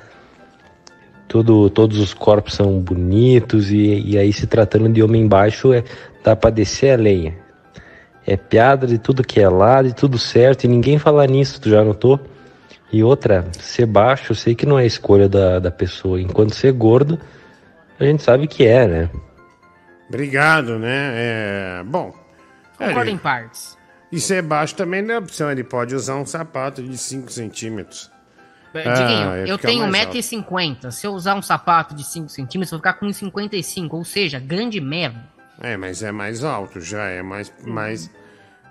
Todo, 1.27 1.71
todos 1.71 1.99
os 1.99 2.13
corpos 2.13 2.55
são 2.55 2.81
bonitos 2.81 3.71
e, 3.71 4.03
e 4.05 4.19
aí 4.19 4.33
se 4.33 4.47
tratando 4.47 4.89
de 4.89 5.03
homem 5.03 5.27
baixo 5.27 5.73
é 5.73 5.83
dá 6.23 6.37
para 6.37 6.51
descer 6.51 6.93
a 6.93 6.97
lenha. 6.97 7.35
É 8.27 8.37
piada 8.37 8.87
de 8.87 8.99
tudo 8.99 9.25
que 9.25 9.41
é 9.41 9.49
lado, 9.49 9.89
de 9.89 9.95
tudo 9.95 10.19
certo 10.19 10.65
e 10.65 10.69
ninguém 10.69 10.99
fala 10.99 11.27
nisso, 11.27 11.61
tu 11.61 11.71
já 11.71 11.83
notou? 11.83 12.21
E 12.93 13.03
outra, 13.03 13.47
ser 13.59 13.87
baixo, 13.87 14.33
eu 14.33 14.37
sei 14.37 14.55
que 14.55 14.67
não 14.67 14.79
é 14.79 14.85
escolha 14.85 15.29
da, 15.29 15.61
da 15.61 15.71
pessoa. 15.71 16.21
Enquanto 16.21 16.55
ser 16.55 16.73
gordo, 16.73 17.19
a 17.99 18.05
gente 18.05 18.23
sabe 18.23 18.49
que 18.49 18.67
é, 18.67 18.87
né? 18.87 19.11
Obrigado, 20.11 20.77
né? 20.79 21.13
É, 21.15 21.83
bom. 21.87 22.13
Concordo 22.77 23.11
em 23.11 23.17
partes. 23.17 23.79
E 24.11 24.21
ser 24.21 24.43
baixo 24.43 24.75
também 24.75 25.01
não 25.03 25.15
é 25.15 25.19
opção, 25.19 25.49
ele 25.51 25.63
pode 25.63 25.95
usar 25.95 26.17
um 26.17 26.27
sapato 26.27 26.83
de 26.83 26.99
5 26.99 27.31
centímetros. 27.31 28.11
Diguinho, 28.75 29.31
Ah, 29.31 29.39
ia 29.39 29.47
eu 29.47 29.57
tenho 29.57 29.89
mais 29.89 30.07
alto. 30.07 30.19
1,50m. 30.19 30.91
Se 30.91 31.07
eu 31.07 31.13
usar 31.13 31.35
um 31.37 31.43
sapato 31.43 31.95
de 31.95 32.03
5 32.05 32.29
centímetros, 32.29 32.73
eu 32.73 32.79
vou 32.79 32.81
ficar 32.81 32.99
com 32.99 33.07
1,55m. 33.07 33.89
Ou 33.93 34.05
seja, 34.05 34.41
grande 34.41 34.81
merda. 34.81 35.25
É, 35.61 35.77
mas 35.77 36.03
é 36.03 36.11
mais 36.11 36.43
alto, 36.43 36.81
já 36.81 37.05
é 37.05 37.23
mais, 37.23 37.53
mais, 37.65 38.11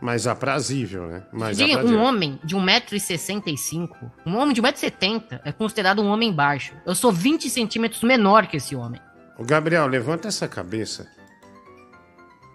mais 0.02 0.26
aprazível, 0.28 1.08
né? 1.08 1.24
Mais 1.32 1.58
Diguinho, 1.58 1.78
um 1.78 1.80
aprazível. 1.82 2.04
homem 2.06 2.40
de 2.44 2.56
1,65m, 2.56 3.90
um 4.26 4.38
homem 4.38 4.54
de 4.54 4.62
1,70m 4.62 5.40
é 5.46 5.52
considerado 5.52 6.02
um 6.02 6.08
homem 6.08 6.34
baixo. 6.34 6.74
Eu 6.86 6.96
sou 6.96 7.12
20 7.12 7.50
centímetros 7.50 8.02
menor 8.04 8.48
que 8.48 8.58
esse 8.58 8.76
homem. 8.76 9.00
Ô, 9.38 9.44
Gabriel, 9.44 9.86
levanta 9.88 10.28
essa 10.28 10.48
cabeça. 10.48 11.08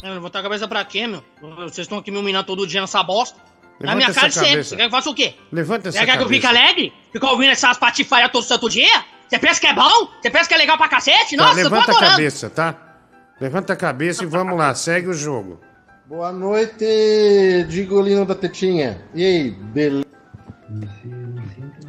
Eu 0.04 0.12
levantar 0.12 0.40
a 0.40 0.42
cabeça 0.42 0.68
pra 0.68 0.84
quê, 0.84 1.06
meu? 1.06 1.24
Vocês 1.62 1.78
estão 1.86 1.96
aqui 1.96 2.10
me 2.10 2.18
humilhando 2.18 2.44
todo 2.44 2.66
dia 2.66 2.78
nessa 2.82 3.02
bosta. 3.02 3.38
Na 3.80 3.94
Levanta 3.94 3.96
minha 3.96 4.08
essa 4.10 4.20
cara 4.20 4.32
sempre. 4.32 4.50
cabeça. 4.50 4.68
Você 4.68 4.76
quer 4.76 4.82
que 4.82 4.86
eu 4.86 4.90
faça 4.90 5.10
o 5.10 5.14
quê? 5.14 5.34
Levanta 5.50 5.88
essa 5.88 5.98
Você 5.98 6.04
quer 6.04 6.16
que 6.18 6.22
eu 6.22 6.28
fique 6.28 6.40
cabeça. 6.42 6.62
alegre? 6.62 6.92
Ficar 7.10 7.30
ouvindo 7.30 7.50
essas 7.52 7.78
patifaias 7.78 8.30
todo 8.30 8.44
santo 8.44 8.68
dia? 8.68 9.04
Você 9.26 9.38
pensa 9.38 9.58
que 9.60 9.66
é 9.66 9.74
bom? 9.74 10.08
Você 10.20 10.30
pensa 10.30 10.46
que 10.46 10.54
é 10.54 10.58
legal 10.58 10.76
pra 10.76 10.88
cacete? 10.88 11.36
Tá, 11.36 11.44
Nossa, 11.46 11.60
eu 11.60 11.70
tô 11.70 11.74
levanta 11.74 11.92
a 11.92 12.10
cabeça, 12.10 12.50
tá? 12.50 12.74
Levanta 13.40 13.72
a 13.72 13.76
cabeça 13.76 14.22
e 14.24 14.26
vamos 14.26 14.56
lá, 14.58 14.74
segue 14.74 15.08
o 15.08 15.14
jogo. 15.14 15.58
Boa 16.06 16.30
noite, 16.30 16.84
Digolino 17.70 18.26
da 18.26 18.34
Tetinha. 18.34 19.00
E 19.14 19.24
aí, 19.24 19.50
beleza? 19.50 20.04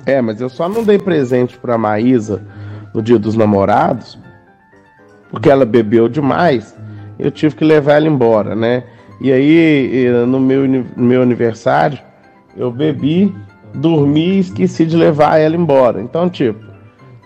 É, 0.05 0.21
mas 0.21 0.39
eu 0.39 0.49
só 0.49 0.69
não 0.69 0.83
dei 0.85 0.97
presente 0.97 1.57
pra 1.57 1.77
Maísa 1.77 2.41
no 2.93 3.01
dia 3.01 3.19
dos 3.19 3.35
namorados, 3.35 4.17
porque 5.29 5.49
ela 5.49 5.65
bebeu 5.65 6.07
demais. 6.07 6.73
Eu 7.17 7.31
tive 7.31 7.55
que 7.55 7.63
levar 7.63 7.93
ela 7.95 8.07
embora, 8.07 8.55
né? 8.55 8.83
E 9.21 9.31
aí, 9.31 10.07
no 10.27 10.39
meu, 10.39 10.63
meu 10.97 11.21
aniversário, 11.21 11.97
eu 12.57 12.69
bebi, 12.71 13.33
dormi 13.73 14.35
e 14.35 14.39
esqueci 14.39 14.85
de 14.85 14.97
levar 14.97 15.37
ela 15.37 15.55
embora. 15.55 16.01
Então, 16.01 16.29
tipo, 16.29 16.59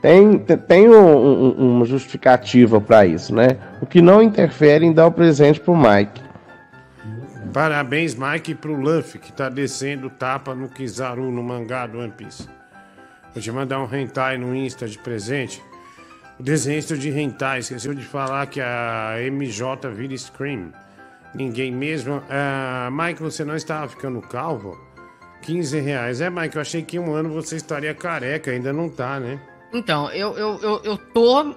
tem, 0.01 0.37
te- 0.37 0.55
tem 0.57 0.87
um- 0.89 0.93
um- 0.95 1.75
uma 1.77 1.85
justificativa 1.85 2.79
pra 2.79 3.05
isso, 3.05 3.33
né? 3.33 3.57
O 3.81 3.85
que 3.85 4.01
não 4.01 4.21
interfere 4.21 4.85
em 4.85 4.93
dar 4.93 5.07
o 5.07 5.11
presente 5.11 5.59
pro 5.59 5.75
Mike. 5.75 6.21
Parabéns, 7.51 8.13
Mike, 8.15 8.53
pro 8.53 8.75
Luffy, 8.79 9.19
que 9.19 9.33
tá 9.33 9.49
descendo 9.49 10.09
tapa 10.09 10.53
no 10.53 10.69
Kizaru, 10.69 11.31
no 11.31 11.41
mangá 11.41 11.87
do 11.87 11.97
One 11.99 12.13
Piece. 12.15 12.47
Vou 13.33 13.41
te 13.41 13.51
mandar 13.51 13.79
um 13.81 13.87
hentai 13.91 14.37
no 14.37 14.55
Insta 14.55 14.87
de 14.87 14.99
presente. 14.99 15.61
O 16.39 16.43
desenhista 16.43 16.97
de 16.97 17.09
hentai, 17.09 17.59
esqueceu 17.59 17.93
de 17.93 18.03
falar 18.03 18.47
que 18.47 18.61
a 18.61 19.15
MJ 19.29 19.89
vira 19.91 20.17
Scream. 20.17 20.71
Ninguém 21.35 21.69
mesmo. 21.69 22.23
Ah, 22.29 22.89
Mike, 22.91 23.21
você 23.21 23.43
não 23.43 23.57
estava 23.57 23.89
ficando 23.89 24.21
calvo? 24.21 24.79
15 25.41 25.79
reais. 25.81 26.21
É, 26.21 26.29
Mike, 26.29 26.55
eu 26.55 26.61
achei 26.61 26.81
que 26.81 26.97
um 26.97 27.13
ano 27.13 27.29
você 27.29 27.57
estaria 27.57 27.93
careca, 27.93 28.51
ainda 28.51 28.71
não 28.71 28.89
tá, 28.89 29.19
né? 29.19 29.37
Então, 29.73 30.09
eu, 30.11 30.35
eu, 30.37 30.59
eu, 30.61 30.81
eu 30.83 30.97
tô, 30.97 31.53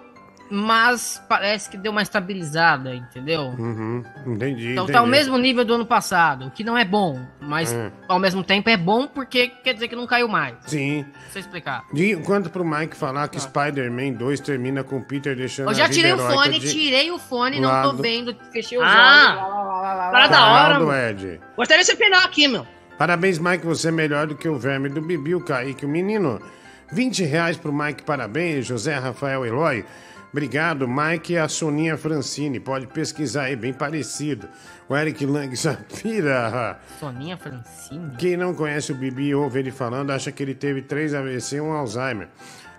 mas 0.55 1.23
parece 1.27 1.71
que 1.71 1.79
deu 1.79 1.91
uma 1.91 2.03
estabilizada, 2.03 2.95
entendeu? 2.95 3.55
Uhum, 3.59 4.05
entendi. 4.27 4.73
Então 4.73 4.85
entendi. 4.85 4.93
tá 4.93 4.99
ao 4.99 5.07
mesmo 5.07 5.39
nível 5.39 5.65
do 5.65 5.73
ano 5.75 5.87
passado, 5.87 6.47
o 6.49 6.51
que 6.51 6.63
não 6.63 6.77
é 6.77 6.85
bom, 6.85 7.19
mas 7.41 7.73
É. 7.73 7.91
ao 8.07 8.19
mesmo 8.19 8.45
tempo 8.45 8.69
é 8.69 8.77
bom 8.77 9.07
porque 9.07 9.49
quer 9.49 9.73
dizer 9.73 9.89
que 9.89 9.97
não 9.97 10.07
caiu 10.07 10.29
mais. 10.29 10.55
Sim. 10.67 11.07
Deixa 11.23 11.39
eu 11.39 11.41
explicar. 11.41 11.85
De 11.95 12.17
quanto 12.19 12.51
pro 12.51 12.63
Mike 12.65 12.95
falar 12.95 13.29
que 13.29 13.41
Spider-Man 13.41 14.13
2 14.13 14.41
termina 14.41 14.85
com 14.85 14.99
o 14.99 15.03
Peter 15.03 15.35
deixando 15.35 15.71
Eu 15.71 15.75
já 15.75 15.89
tirei 15.89 16.13
o 16.13 16.19
fone, 16.19 16.59
de 16.59 16.71
tirei 16.71 17.11
o 17.11 17.19
fone, 17.19 17.59
não 17.59 17.83
tô 17.91 17.97
vendo, 17.97 18.37
fechei 18.53 18.77
os 18.77 18.85
Ah, 18.85 19.39
olhos. 19.41 20.13
Cara 20.13 20.27
da 20.29 20.47
hora, 20.53 20.81
mano. 20.81 20.93
Ed. 20.93 21.41
Gostaria 21.57 21.83
de 21.83 21.97
pinar 21.97 22.25
aqui, 22.27 22.47
meu. 22.47 22.67
Parabéns, 22.99 23.39
Mike. 23.39 23.65
Você 23.65 23.89
é 23.89 23.91
melhor 23.91 24.27
do 24.27 24.35
que 24.37 24.47
o 24.49 24.59
verme 24.59 24.91
do 24.91 25.01
Bibi, 25.01 25.35
o 25.35 25.41
Kaique, 25.41 25.87
o 25.87 25.89
menino. 25.89 26.39
20 26.93 27.25
reais 27.25 27.57
pro 27.57 27.73
Mike, 27.73 28.03
parabéns. 28.03 28.67
José 28.67 28.95
Rafael 28.99 29.47
Eloy. 29.47 29.83
Obrigado, 30.33 30.89
Mike 30.89 31.35
e 31.35 31.39
a 31.39 31.47
Soninha 31.47 31.99
Francine. 31.99 32.59
Pode 32.59 32.87
pesquisar 32.87 33.45
aí, 33.45 33.57
bem 33.57 33.73
parecido. 33.73 34.49
O 34.89 34.97
Eric 34.97 35.27
Lang 35.27 35.55
Safira. 35.55 36.79
Soninha 36.99 37.37
Francine. 37.37 38.17
Quem 38.17 38.37
não 38.37 38.55
conhece 38.55 38.93
o 38.93 38.95
Bibi 38.95 39.29
e 39.29 39.35
ouve 39.35 39.59
ele 39.59 39.71
falando, 39.71 40.11
acha 40.11 40.33
que 40.33 40.43
ele 40.43 40.55
teve 40.55 40.81
três 40.81 41.13
AVC 41.13 41.57
e 41.57 41.61
um 41.61 41.73
Alzheimer. 41.73 42.29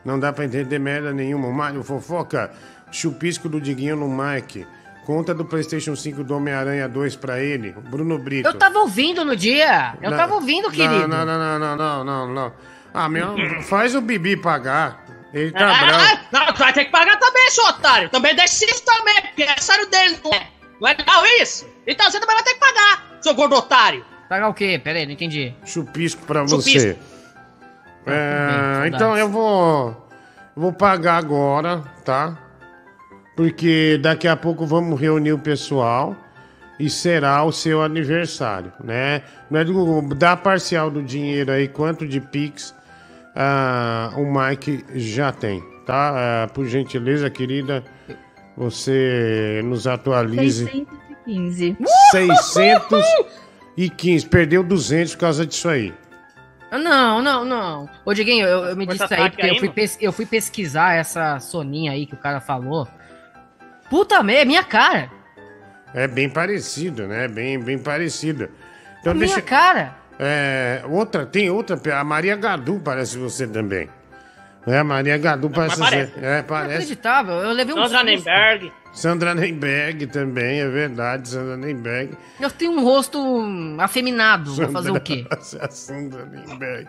Não 0.03 0.19
dá 0.19 0.34
pra 0.34 0.45
entender 0.45 0.80
merda 0.80 1.13
nenhuma. 1.13 1.47
O 1.47 1.53
Mário 1.53 1.84
Fofoca, 1.84 2.51
chupisco 2.91 3.47
do 3.47 3.61
Diguinho 3.61 3.95
no 3.97 4.09
Mike. 4.09 4.65
Conta 5.05 5.34
do 5.34 5.45
PlayStation 5.45 5.95
5 5.95 6.23
do 6.23 6.35
Homem-Aranha 6.35 6.88
2 6.88 7.17
pra 7.17 7.39
ele. 7.39 7.73
Bruno 7.89 8.17
Brito. 8.17 8.47
Eu 8.47 8.53
tava 8.53 8.80
ouvindo 8.80 9.23
no 9.23 9.35
dia, 9.35 9.95
eu 10.01 10.09
Não, 10.09 10.17
tava 10.17 10.34
ouvindo, 10.34 10.71
querido. 10.71 11.07
Não, 11.07 11.25
não, 11.25 11.38
não, 11.38 11.59
não, 11.59 11.75
não, 11.77 12.03
não, 12.03 12.34
não. 12.34 12.53
Ah, 12.93 13.09
meu, 13.09 13.35
faz 13.63 13.95
o 13.95 14.01
Bibi 14.01 14.38
pagar. 14.38 15.03
Ele 15.34 15.51
tá 15.51 15.60
Ah, 15.68 15.85
bravo. 15.85 16.03
ah, 16.03 16.19
não, 16.31 16.53
tu 16.53 16.60
vai 16.60 16.73
ter 16.73 16.85
que 16.85 16.91
pagar 16.91 17.18
também, 17.18 17.49
seu 17.49 17.65
otário. 17.65 18.10
Também 18.10 18.35
deixa 18.35 18.65
isso 18.65 18.84
também, 18.85 19.22
porque 19.23 19.43
é 19.43 19.57
sério 19.60 19.89
dele, 19.89 20.19
não 20.23 20.31
é? 20.34 20.47
Não 20.80 20.88
é 20.88 20.93
legal 20.95 21.26
isso? 21.41 21.68
Então 21.88 22.10
você 22.10 22.19
também 22.19 22.35
vai 22.35 22.43
ter 22.43 22.53
que 22.53 22.60
pagar, 22.60 23.18
seu 23.22 23.34
gordo 23.34 23.55
otário. 23.55 24.05
Pagar 24.30 24.47
o 24.49 24.53
quê? 24.53 24.80
Pera 24.84 24.99
aí, 24.99 25.05
não 25.05 25.14
entendi. 25.14 25.53
Chupisco 25.65 26.22
pra 26.26 26.47
Chupisco. 26.47 26.80
você. 26.80 26.97
É, 28.05 28.73
saudades. 28.73 28.93
então 28.95 29.18
eu 29.18 29.30
vou. 29.30 30.07
Vou 30.55 30.72
pagar 30.72 31.18
agora, 31.18 31.81
tá? 32.05 32.38
Porque 33.35 33.97
daqui 34.01 34.27
a 34.27 34.35
pouco 34.35 34.65
vamos 34.68 34.99
reunir 34.99 35.34
o 35.34 35.39
pessoal 35.39 36.15
e 36.80 36.89
será 36.89 37.43
o 37.43 37.51
seu 37.51 37.81
aniversário, 37.81 38.72
né? 38.84 39.23
Não 39.49 39.60
é 39.60 39.64
do, 39.64 40.01
dá 40.14 40.38
parcial 40.38 40.91
do 40.91 41.01
dinheiro 41.01 41.51
aí, 41.51 41.68
quanto 41.68 42.07
de 42.07 42.19
Pix 42.22 42.73
ah, 43.35 44.11
o 44.15 44.26
Mike 44.26 44.85
já 44.95 45.31
tem, 45.31 45.61
tá? 45.85 46.43
Ah, 46.43 46.47
por 46.53 46.65
gentileza, 46.65 47.30
querida, 47.30 47.84
você 48.55 49.61
nos 49.64 49.88
atualize. 49.88 50.65
615. 51.26 51.77
615. 52.11 54.27
Perdeu 54.27 54.64
200 54.64 55.15
por 55.15 55.22
causa 55.22 55.45
disso 55.45 55.69
aí. 55.69 55.93
Não, 56.72 57.22
não, 57.22 57.45
não. 57.45 57.88
Ô, 58.03 58.14
Diguinho, 58.14 58.47
eu, 58.47 58.65
eu 58.65 58.76
me 58.76 58.85
Força 58.85 59.03
distraí 59.05 59.22
ataque 59.22 59.35
porque 59.35 59.49
eu 59.49 59.53
aí, 59.53 59.60
fui, 59.60 59.69
pes- 59.69 59.97
eu 60.01 60.11
fui 60.11 60.26
pesquisar 60.26 60.95
essa 60.95 61.39
soninha 61.39 61.91
aí 61.91 62.07
que 62.07 62.15
o 62.15 62.18
cara 62.18 62.39
falou. 62.39 62.88
Puta 63.91 64.23
merda, 64.23 64.41
é 64.41 64.45
minha 64.45 64.64
cara. 64.64 65.11
É 65.93 66.07
bem 66.07 66.27
parecido, 66.27 67.07
né? 67.07 67.27
Bem, 67.27 67.60
bem 67.60 67.77
parecido. 67.77 68.49
Então 68.99 69.14
minha 69.14 69.27
deixa. 69.27 69.41
cara. 69.41 69.95
É, 70.23 70.81
outra, 70.87 71.25
tem 71.25 71.49
outra. 71.49 71.77
A 71.99 72.03
Maria 72.03 72.35
Gadu 72.35 72.79
parece 72.83 73.17
você 73.17 73.45
também. 73.45 73.89
É, 74.65 74.77
a 74.77 74.83
Maria 74.83 75.17
Gadu 75.17 75.49
parece 75.49 75.77
você. 75.77 76.09
É, 76.21 76.41
parece. 76.41 76.75
Inacreditável, 76.75 77.35
eu 77.35 77.51
levei 77.51 77.75
um 77.75 77.83
Sandra. 77.83 78.03
Nemberg. 78.03 78.71
Sandra 78.93 79.35
Nemberg 79.35 80.07
também, 80.07 80.61
é 80.61 80.69
verdade, 80.69 81.27
Sandra 81.27 81.57
Nemberg. 81.57 82.15
Eu 82.39 82.49
tenho 82.49 82.71
um 82.71 82.83
rosto 82.83 83.19
afeminado, 83.79 84.53
vou 84.55 84.69
fazer 84.69 84.91
o 84.91 85.01
quê? 85.01 85.25
A 85.59 85.67
Sandra 85.69 86.25
Nemberg. 86.25 86.87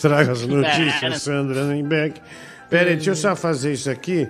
Traga 0.00 0.32
as 0.32 0.46
notícias, 0.46 1.00
Pera. 1.00 1.18
Sandra 1.18 1.64
Nemberg. 1.64 2.20
Pera 2.68 2.90
aí, 2.90 2.96
deixa 2.96 3.10
eu 3.10 3.16
só 3.16 3.36
fazer 3.36 3.72
isso 3.72 3.90
aqui. 3.90 4.28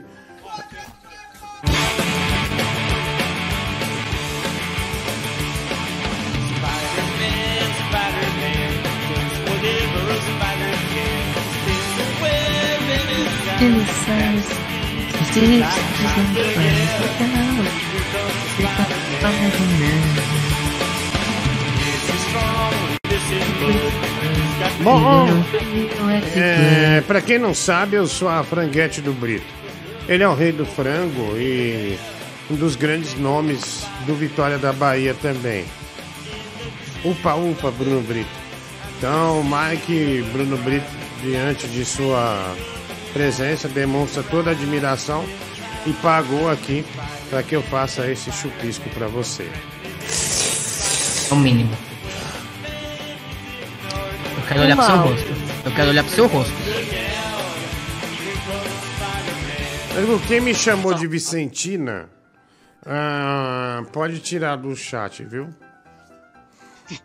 Bom, 24.82 25.26
é, 26.34 27.02
pra 27.06 27.20
quem 27.20 27.38
não 27.38 27.52
sabe, 27.52 27.96
eu 27.96 28.06
sou 28.06 28.30
a 28.30 28.42
franguete 28.42 29.02
do 29.02 29.12
Brito. 29.12 29.44
Ele 30.08 30.22
é 30.22 30.28
o 30.28 30.34
rei 30.34 30.52
do 30.52 30.64
frango 30.64 31.36
e 31.36 31.98
um 32.50 32.54
dos 32.54 32.74
grandes 32.74 33.14
nomes 33.18 33.86
do 34.06 34.14
Vitória 34.14 34.56
da 34.56 34.72
Bahia 34.72 35.14
também. 35.20 35.66
Upa, 37.04 37.34
upa, 37.34 37.70
Bruno 37.70 38.00
Brito. 38.00 38.30
Então, 38.96 39.44
Mike 39.44 40.24
Bruno 40.32 40.56
Brito, 40.56 40.86
diante 41.22 41.66
de 41.68 41.84
sua 41.84 42.56
presença, 43.16 43.66
demonstra 43.66 44.22
toda 44.22 44.50
a 44.50 44.52
admiração 44.52 45.24
e 45.86 45.92
pagou 45.94 46.50
aqui 46.50 46.84
para 47.30 47.42
que 47.42 47.56
eu 47.56 47.62
faça 47.62 48.06
esse 48.10 48.30
chupisco 48.30 48.90
para 48.90 49.06
você. 49.06 49.50
É 51.30 51.34
o 51.34 51.36
mínimo. 51.36 51.74
Eu 54.36 54.42
quero 54.46 54.60
olhar 54.60 54.76
pro 54.76 54.84
seu 54.84 54.96
rosto. 54.98 55.26
Eu 55.64 55.72
quero 55.72 55.88
olhar 55.88 56.04
pro 56.04 56.14
seu 56.14 56.26
rosto. 56.26 56.52
Quem 60.28 60.40
me 60.42 60.54
chamou 60.54 60.92
de 60.92 61.06
Vicentina, 61.06 62.10
ah, 62.84 63.82
pode 63.94 64.18
tirar 64.18 64.56
do 64.56 64.76
chat, 64.76 65.24
viu? 65.24 65.48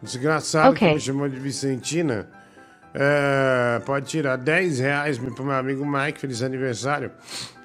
Desgraçado 0.04 0.72
Ok. 0.72 0.90
que 0.90 0.94
me 0.96 1.00
chamou 1.00 1.30
de 1.30 1.40
Vicentina. 1.40 2.28
É, 2.94 3.80
pode 3.86 4.08
tirar 4.08 4.36
10 4.36 4.80
reais 4.80 5.18
pro 5.18 5.44
meu 5.44 5.56
amigo 5.56 5.86
Mike, 5.86 6.20
feliz 6.20 6.42
aniversário. 6.42 7.12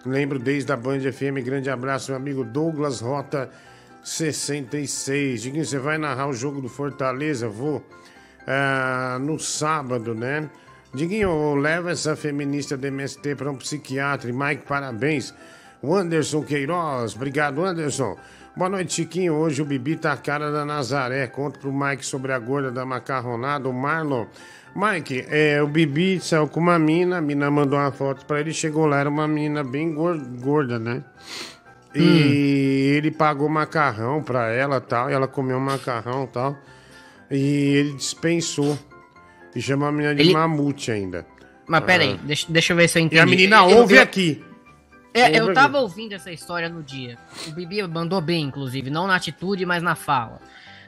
Lembro 0.05 0.39
desde 0.39 0.73
a 0.73 0.77
Band 0.77 1.01
FM, 1.01 1.43
grande 1.45 1.69
abraço, 1.69 2.13
meu 2.13 2.21
amigo 2.21 2.45
Douglas 2.45 3.01
Rota 3.01 3.51
66. 4.05 5.43
Diguinho, 5.43 5.65
você 5.65 5.79
vai 5.79 5.99
narrar 5.99 6.29
o 6.29 6.33
jogo 6.33 6.61
do 6.61 6.69
Fortaleza? 6.69 7.49
Vou. 7.49 7.85
Ah, 8.47 9.19
no 9.21 9.39
sábado, 9.39 10.15
né? 10.15 10.49
Diguinho, 10.95 11.57
leva 11.57 11.91
essa 11.91 12.15
feminista 12.15 12.77
do 12.77 12.87
MST 12.87 13.35
para 13.35 13.51
um 13.51 13.57
psiquiatra. 13.57 14.33
Mike, 14.33 14.63
parabéns. 14.67 15.35
O 15.87 15.95
Anderson 15.95 16.43
Queiroz, 16.43 17.15
obrigado, 17.15 17.65
Anderson. 17.65 18.17
Boa 18.57 18.69
noite, 18.69 18.95
Chiquinho. 18.95 19.35
Hoje 19.35 19.63
o 19.63 19.65
Bibi 19.65 19.95
tá 19.95 20.13
a 20.15 20.17
cara 20.17 20.51
da 20.51 20.65
Nazaré. 20.65 21.29
Conta 21.29 21.61
pro 21.61 21.73
Mike 21.73 22.05
sobre 22.05 22.33
a 22.33 22.39
gorda 22.41 22.73
da 22.73 22.85
macarronada, 22.85 23.69
o 23.69 23.73
Marlon. 23.73 24.27
Mike, 24.75 25.27
é, 25.31 25.63
o 25.63 25.69
Bibi 25.69 26.19
saiu 26.21 26.49
com 26.49 26.59
uma 26.59 26.77
mina, 26.77 27.19
a 27.19 27.21
mina 27.21 27.49
mandou 27.53 27.79
uma 27.79 27.93
foto 27.93 28.27
pra 28.27 28.41
ele, 28.41 28.53
chegou 28.53 28.85
lá, 28.85 28.99
era 28.99 29.09
uma 29.09 29.29
mina 29.29 29.63
bem 29.63 29.95
gor- 29.95 30.19
gorda, 30.41 30.77
né? 30.77 31.05
E 31.95 32.95
ele 32.97 33.13
pagou 33.13 33.49
macarrão 33.49 34.23
pra 34.23 34.49
ela 34.53 34.81
tal, 34.81 35.09
e 35.09 35.13
ela 35.15 35.29
comeu 35.29 35.61
macarrão 35.61 36.27
tal. 36.27 36.57
E 37.31 37.37
ele 37.77 37.93
dispensou. 37.93 38.77
E 39.55 39.63
chamou 39.63 39.87
a 39.89 39.93
menina 39.93 40.15
de 40.17 40.23
Ele- 40.23 40.33
mamute 40.33 40.91
ainda. 40.91 41.25
Mas 41.69 41.85
pera 41.85 42.03
aí, 42.03 42.19
Ah. 42.21 42.27
deixa, 42.27 42.47
deixa 42.51 42.73
eu 42.73 42.77
ver 42.77 42.89
se 42.89 42.99
eu 42.99 43.03
entendi. 43.05 43.17
E 43.17 43.21
a 43.21 43.27
menina 43.27 43.57
Eu- 43.59 43.79
ouve 43.79 43.95
eu- 43.97 44.03
aqui. 44.03 44.45
É, 45.17 45.39
eu 45.39 45.55
tava 45.55 45.79
ouvindo 45.81 46.13
essa 46.13 46.31
história 46.31 46.69
no 46.69 46.83
dia. 46.83 47.17
O 47.47 47.51
Bibi 47.53 47.83
mandou 47.87 48.21
bem, 48.21 48.45
inclusive, 48.45 48.91
não 48.91 49.07
na 49.07 49.17
atitude, 49.17 49.65
mas 49.65 49.83
na 49.83 49.95
fala. 49.95 50.41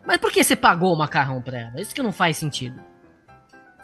Mas 0.06 0.18
por 0.18 0.30
que 0.30 0.44
você 0.44 0.54
pagou 0.54 0.92
o 0.92 0.98
macarrão 0.98 1.40
pra 1.40 1.58
ela? 1.58 1.80
Isso 1.80 1.94
que 1.94 2.02
não 2.02 2.12
faz 2.12 2.36
sentido. 2.36 2.80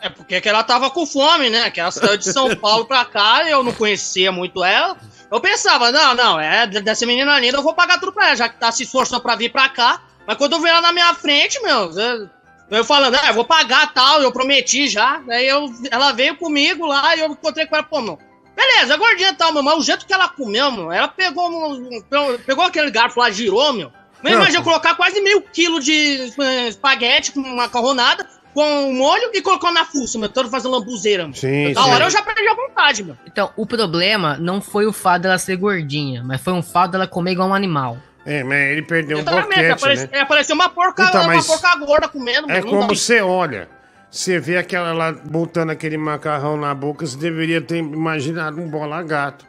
É 0.01 0.11
porque 0.11 0.39
que 0.41 0.49
ela 0.49 0.62
tava 0.62 0.91
com 0.91 1.07
fome, 1.07 1.49
né? 1.49 1.71
Que 1.71 1.81
ela 1.81 1.91
saiu 1.91 2.19
de 2.19 2.31
São 2.31 2.55
Paulo 2.57 2.85
pra 2.85 3.07
cá, 3.07 3.49
eu 3.49 3.62
não 3.62 3.73
conhecia 3.73 4.31
muito 4.31 4.62
ela. 4.62 4.97
Eu 5.31 5.41
pensava, 5.41 5.91
não, 5.91 6.15
não, 6.15 6.41
é 6.41 6.66
dessa 6.66 7.07
menina 7.07 7.41
linda, 7.41 7.57
eu 7.57 7.62
vou 7.62 7.75
pagar 7.75 7.99
tudo 7.99 8.12
pra 8.12 8.27
ela, 8.27 8.37
já 8.37 8.49
que 8.49 8.59
tá 8.59 8.71
se 8.71 8.83
esforçando 8.83 9.23
pra 9.23 9.35
vir 9.35 9.51
pra 9.51 9.69
cá. 9.69 10.03
Mas 10.27 10.37
quando 10.37 10.53
eu 10.53 10.61
vi 10.61 10.69
ela 10.69 10.81
na 10.81 10.93
minha 10.93 11.15
frente, 11.15 11.61
meu, 11.62 11.91
eu, 11.91 12.31
eu 12.71 12.85
falando, 12.85 13.15
ah, 13.15 13.29
eu 13.29 13.35
vou 13.35 13.45
pagar 13.45 13.93
tal, 13.93 14.23
eu 14.23 14.31
prometi 14.33 14.89
já. 14.89 15.23
Daí 15.27 15.47
eu, 15.47 15.73
ela 15.91 16.12
veio 16.12 16.37
comigo 16.37 16.87
lá 16.87 17.16
e 17.16 17.21
eu 17.21 17.27
encontrei 17.27 17.66
com 17.66 17.75
ela, 17.77 17.85
pô, 17.85 18.01
meu. 18.01 18.19
Beleza, 18.56 18.97
gordinha 18.97 19.31
e 19.31 19.35
tal, 19.35 19.52
meu, 19.52 19.62
mas 19.62 19.76
o 19.78 19.82
jeito 19.82 20.06
que 20.06 20.12
ela 20.12 20.28
comeu, 20.28 20.70
meu, 20.70 20.93
ela 20.93 21.09
pegou, 21.09 21.48
um- 21.51 21.98
um- 21.98 22.39
pegou 22.39 22.64
aquele 22.64 22.90
garfo 22.90 23.18
lá, 23.20 23.31
girou, 23.31 23.72
meu. 23.72 23.90
Mas 24.22 24.32
Não. 24.32 24.40
imagina 24.40 24.62
colocar 24.62 24.94
quase 24.94 25.20
meio 25.20 25.43
quilo 25.52 25.81
de 25.81 26.32
eh, 26.40 26.68
espaguete 26.68 27.32
com 27.32 27.40
macarronada, 27.40 28.26
com 28.55 28.93
molho 28.93 29.31
e 29.35 29.43
colocou 29.43 29.70
na 29.72 29.85
fuça, 29.85 30.18
meu, 30.18 30.28
todo 30.28 30.48
fazendo 30.48 30.70
lambuzeira, 30.72 31.24
meu. 31.24 31.35
Sim, 31.35 31.72
Na 31.74 31.82
sim. 31.82 31.90
hora 31.90 32.05
eu 32.05 32.10
já 32.10 32.22
perdi 32.22 32.48
a 32.48 32.55
vontade, 32.55 33.02
meu. 33.02 33.16
Então, 33.26 33.51
o 33.56 33.66
problema 33.66 34.36
não 34.39 34.60
foi 34.62 34.86
o 34.86 34.93
fato 34.93 35.22
dela 35.22 35.36
ser 35.36 35.56
gordinha, 35.56 36.22
mas 36.24 36.40
foi 36.40 36.52
um 36.52 36.62
fato 36.62 36.93
dela 36.93 37.06
comer 37.06 37.32
igual 37.32 37.48
um 37.48 37.55
animal. 37.55 37.98
É, 38.24 38.43
mas 38.43 38.70
ele 38.70 38.81
perdeu 38.82 39.18
um 39.18 39.24
boquete, 39.24 39.70
apareceu, 39.72 40.09
né? 40.10 40.20
apareceu 40.20 40.55
uma 40.55 40.68
porca, 40.70 41.05
Puta, 41.05 41.24
mas- 41.24 41.47
uma 41.47 41.59
porca 41.59 41.76
gorda 41.85 42.09
comendo, 42.09 42.51
É 42.51 42.62
como 42.62 42.86
você 42.86 43.20
olha. 43.20 43.68
Você 44.15 44.39
vê 44.39 44.57
aquela 44.57 44.93
lá 44.93 45.11
botando 45.11 45.70
aquele 45.70 45.97
macarrão 45.97 46.57
na 46.57 46.73
boca, 46.73 47.05
você 47.05 47.16
deveria 47.19 47.61
ter 47.61 47.78
imaginado 47.78 48.61
um 48.61 48.69
bola 48.70 49.03
gato. 49.03 49.45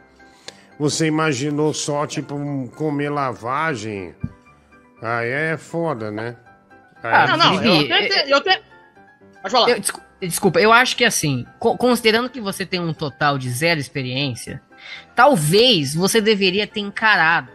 Você 0.76 1.06
imaginou 1.06 1.72
só, 1.72 2.04
tipo, 2.04 2.34
um 2.34 2.66
comer 2.66 3.08
lavagem. 3.08 4.12
Aí 5.00 5.30
é 5.30 5.56
foda, 5.56 6.10
né? 6.10 6.34
Aí 7.00 7.14
Ah, 7.14 7.22
é 7.22 7.26
Não, 7.28 7.36
não, 7.36 7.62
eu 7.62 7.86
tentei, 7.88 8.32
eu 8.34 8.40
tentei. 8.40 8.62
Pode 9.40 9.52
falar. 9.52 9.68
Eu- 9.70 9.78
descu- 9.78 10.02
desculpa, 10.20 10.58
eu 10.60 10.72
acho 10.72 10.96
que 10.96 11.04
assim, 11.04 11.46
co- 11.60 11.76
considerando 11.76 12.28
que 12.28 12.40
você 12.40 12.66
tem 12.66 12.80
um 12.80 12.92
total 12.92 13.38
de 13.38 13.48
zero 13.48 13.78
experiência, 13.78 14.60
talvez 15.14 15.94
você 15.94 16.20
deveria 16.20 16.66
ter 16.66 16.80
encarado. 16.80 17.52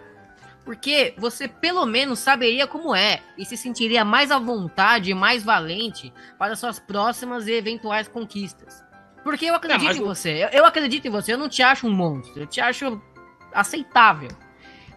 Porque 0.71 1.13
você 1.17 1.49
pelo 1.49 1.85
menos 1.85 2.19
saberia 2.19 2.65
como 2.65 2.95
é 2.95 3.19
e 3.37 3.43
se 3.45 3.57
sentiria 3.57 4.05
mais 4.05 4.31
à 4.31 4.39
vontade 4.39 5.11
e 5.11 5.13
mais 5.13 5.43
valente 5.43 6.13
para 6.39 6.55
suas 6.55 6.79
próximas 6.79 7.45
e 7.45 7.51
eventuais 7.51 8.07
conquistas. 8.07 8.81
Porque 9.21 9.47
eu 9.47 9.53
acredito 9.55 9.83
mas 9.83 9.97
em 9.97 10.01
o- 10.01 10.05
você. 10.05 10.45
Eu, 10.45 10.47
eu 10.59 10.65
acredito 10.65 11.05
em 11.05 11.11
você. 11.11 11.33
Eu 11.33 11.37
não 11.37 11.49
te 11.49 11.61
acho 11.61 11.85
um 11.87 11.93
monstro. 11.93 12.39
Eu 12.43 12.47
te 12.47 12.61
acho 12.61 13.01
aceitável. 13.53 14.29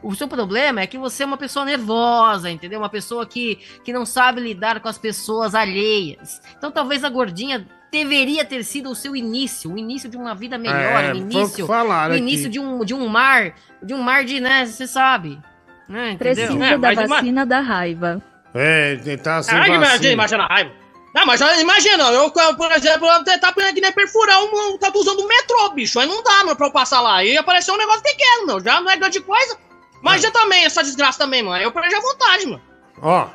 O 0.01 0.15
seu 0.15 0.29
problema 0.29 0.81
é 0.81 0.87
que 0.87 0.97
você 0.97 1.25
é 1.25 1.27
uma 1.27 1.37
pessoa 1.37 1.65
nervosa, 1.65 2.49
entendeu? 2.49 2.79
Uma 2.79 2.89
pessoa 2.89 3.27
que, 3.27 3.57
que 3.83 3.93
não 3.93 4.07
sabe 4.07 4.41
lidar 4.41 4.79
com 4.79 4.89
as 4.89 4.97
pessoas 4.97 5.57
alheias. 5.57 6.41
Então 6.57 6.71
talvez 6.71 7.03
a 7.03 7.09
gordinha 7.09 7.67
deveria 7.91 8.45
ter 8.45 8.63
sido 8.63 8.91
o 8.91 8.95
seu 8.95 9.17
início, 9.17 9.73
o 9.73 9.77
início 9.79 10.09
de 10.09 10.17
uma 10.17 10.37
vida 10.37 10.57
melhor, 10.57 11.03
É, 11.05 11.13
o 11.13 11.17
início, 11.17 11.65
o 11.65 12.13
aqui. 12.13 12.19
início 12.19 12.49
de 12.49 12.61
um, 12.61 12.85
de 12.85 12.95
um 12.95 13.09
mar, 13.09 13.55
de 13.83 13.93
um 13.93 14.03
mar 14.03 14.25
de, 14.25 14.39
né, 14.41 14.67
você 14.67 14.87
sabe. 14.87 15.41
Entendeu? 15.89 16.19
Precisa 16.19 16.65
É, 16.65 16.79
da 16.79 16.93
ima- 16.93 17.07
vacina 17.07 17.47
da 17.47 17.61
raiva. 17.61 18.23
É, 18.55 18.97
tentar 18.97 19.43
sem 19.43 19.55
Ah, 19.55 19.67
imagina, 19.67 19.87
vacina. 19.87 20.13
imagina 20.13 20.43
a 20.45 20.47
raiva. 20.47 20.71
Não, 21.15 21.27
mas 21.27 21.39
já 21.39 21.61
imagina, 21.61 22.05
eu, 22.11 22.31
por 22.31 22.73
exemplo, 22.73 23.07
eu 23.07 23.23
tentar 23.25 23.53
que 23.53 23.81
nem 23.81 23.93
perfurar 23.93 24.43
um, 24.43 24.75
um 24.75 24.79
tatuazão 24.79 25.15
do 25.17 25.29
metrô, 25.29 25.71
bicho. 25.71 26.01
Aí 26.01 26.09
não 26.09 26.23
dá, 26.25 26.43
meu, 26.45 26.57
pra 26.57 26.67
eu 26.67 26.73
passar 26.73 27.01
lá. 27.01 27.23
E 27.25 27.37
apareceu 27.37 27.75
um 27.75 27.79
negócio 27.79 28.03
pequeno, 28.03 28.47
meu. 28.47 28.61
Já 28.61 28.81
não 28.81 28.91
é 28.91 28.97
grande 28.97 29.21
coisa. 29.21 29.57
Mas 30.03 30.21
já 30.23 30.31
também, 30.33 30.65
essa 30.65 30.83
desgraça 30.83 31.19
também, 31.19 31.43
mano. 31.43 31.63
Eu 31.63 31.71
perdi 31.71 31.95
a 31.95 32.01
vontade, 32.01 32.47
mano. 32.47 32.61
Ó, 33.01 33.29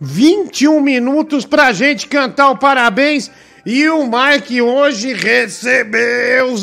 21 0.00 0.80
minutos 0.80 1.44
pra 1.44 1.72
gente 1.72 2.06
cantar 2.06 2.50
o 2.50 2.56
parabéns 2.56 3.30
E 3.64 3.88
o 3.90 4.04
Mike 4.06 4.62
hoje 4.62 5.12
recebeu 5.12 6.54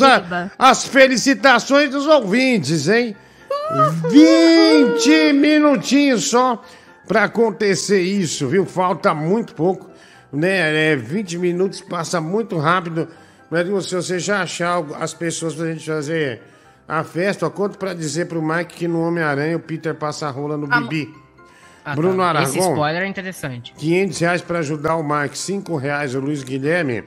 as 0.58 0.86
felicitações 0.86 1.90
dos 1.90 2.08
ouvintes, 2.08 2.88
hein? 2.88 3.16
20 4.10 5.34
minutinhos 5.34 6.30
só 6.30 6.62
pra 7.08 7.24
acontecer 7.26 8.02
isso, 8.02 8.48
viu? 8.48 8.66
Falta 8.66 9.14
muito 9.14 9.54
pouco, 9.56 9.90
né? 10.32 10.92
É, 10.92 10.96
20 10.96 11.38
minutos 11.38 11.82
passa 11.82 12.20
muito 12.22 12.58
rápido. 12.58 13.08
Mas 13.50 13.68
se 13.86 13.96
você 13.96 14.20
já 14.20 14.42
achar 14.42 14.84
as 15.00 15.14
pessoas 15.14 15.54
pra 15.54 15.68
gente 15.72 15.86
fazer 15.86 16.42
a 16.88 17.04
festa, 17.04 17.46
ó, 17.46 17.50
conto 17.50 17.78
pra 17.78 17.94
dizer 17.94 18.28
pro 18.28 18.42
Mike 18.42 18.76
que 18.76 18.88
no 18.88 19.02
Homem-Aranha 19.02 19.58
o 19.58 19.60
Peter 19.60 19.94
passa 19.94 20.28
a 20.28 20.32
rola 20.32 20.58
no 20.58 20.68
Ah, 20.72 20.82
Bibi. 20.82 21.14
Ah, 21.86 21.96
Bruno 21.96 22.18
tá. 22.18 22.30
Aragão. 22.30 22.50
Esse 22.50 22.60
spoiler 22.60 23.04
é 23.04 23.08
interessante. 23.08 23.74
500 23.78 24.20
reais 24.20 24.42
pra 24.42 24.60
ajudar 24.60 24.96
o 24.96 25.04
Mike, 25.04 25.38
5 25.38 25.76
reais 25.76 26.16
o 26.16 26.20
Luiz 26.20 26.44
Guilherme. 26.44 27.04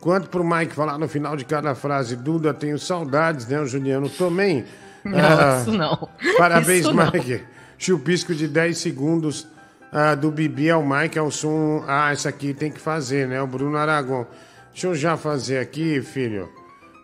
Quanto 0.00 0.28
pro 0.28 0.44
Mike 0.44 0.74
falar 0.74 0.98
no 0.98 1.08
final 1.08 1.36
de 1.36 1.44
cada 1.44 1.74
frase, 1.74 2.14
Duda, 2.16 2.52
tenho 2.52 2.78
saudades, 2.78 3.46
né? 3.48 3.58
O 3.60 3.66
Juliano 3.66 4.08
também. 4.08 4.64
Não, 5.10 5.18
Ah, 5.18 5.58
isso 5.60 5.72
não. 5.72 6.08
Parabéns, 6.36 6.80
Isso 6.80 6.92
não. 6.92 7.10
Mike. 7.12 7.42
Chupisco 7.78 8.34
de 8.34 8.48
10 8.48 8.76
segundos 8.78 9.46
ah, 9.92 10.14
do 10.14 10.30
Bibi 10.30 10.70
ao 10.70 10.84
Mike, 10.84 11.18
ao 11.18 11.30
som. 11.30 11.84
Ah, 11.86 12.12
isso 12.12 12.28
aqui 12.28 12.52
tem 12.54 12.70
que 12.70 12.80
fazer, 12.80 13.26
né? 13.28 13.40
O 13.40 13.46
Bruno 13.46 13.76
Aragão. 13.76 14.26
Deixa 14.72 14.86
eu 14.88 14.94
já 14.94 15.16
fazer 15.16 15.58
aqui, 15.58 16.00
filho. 16.02 16.48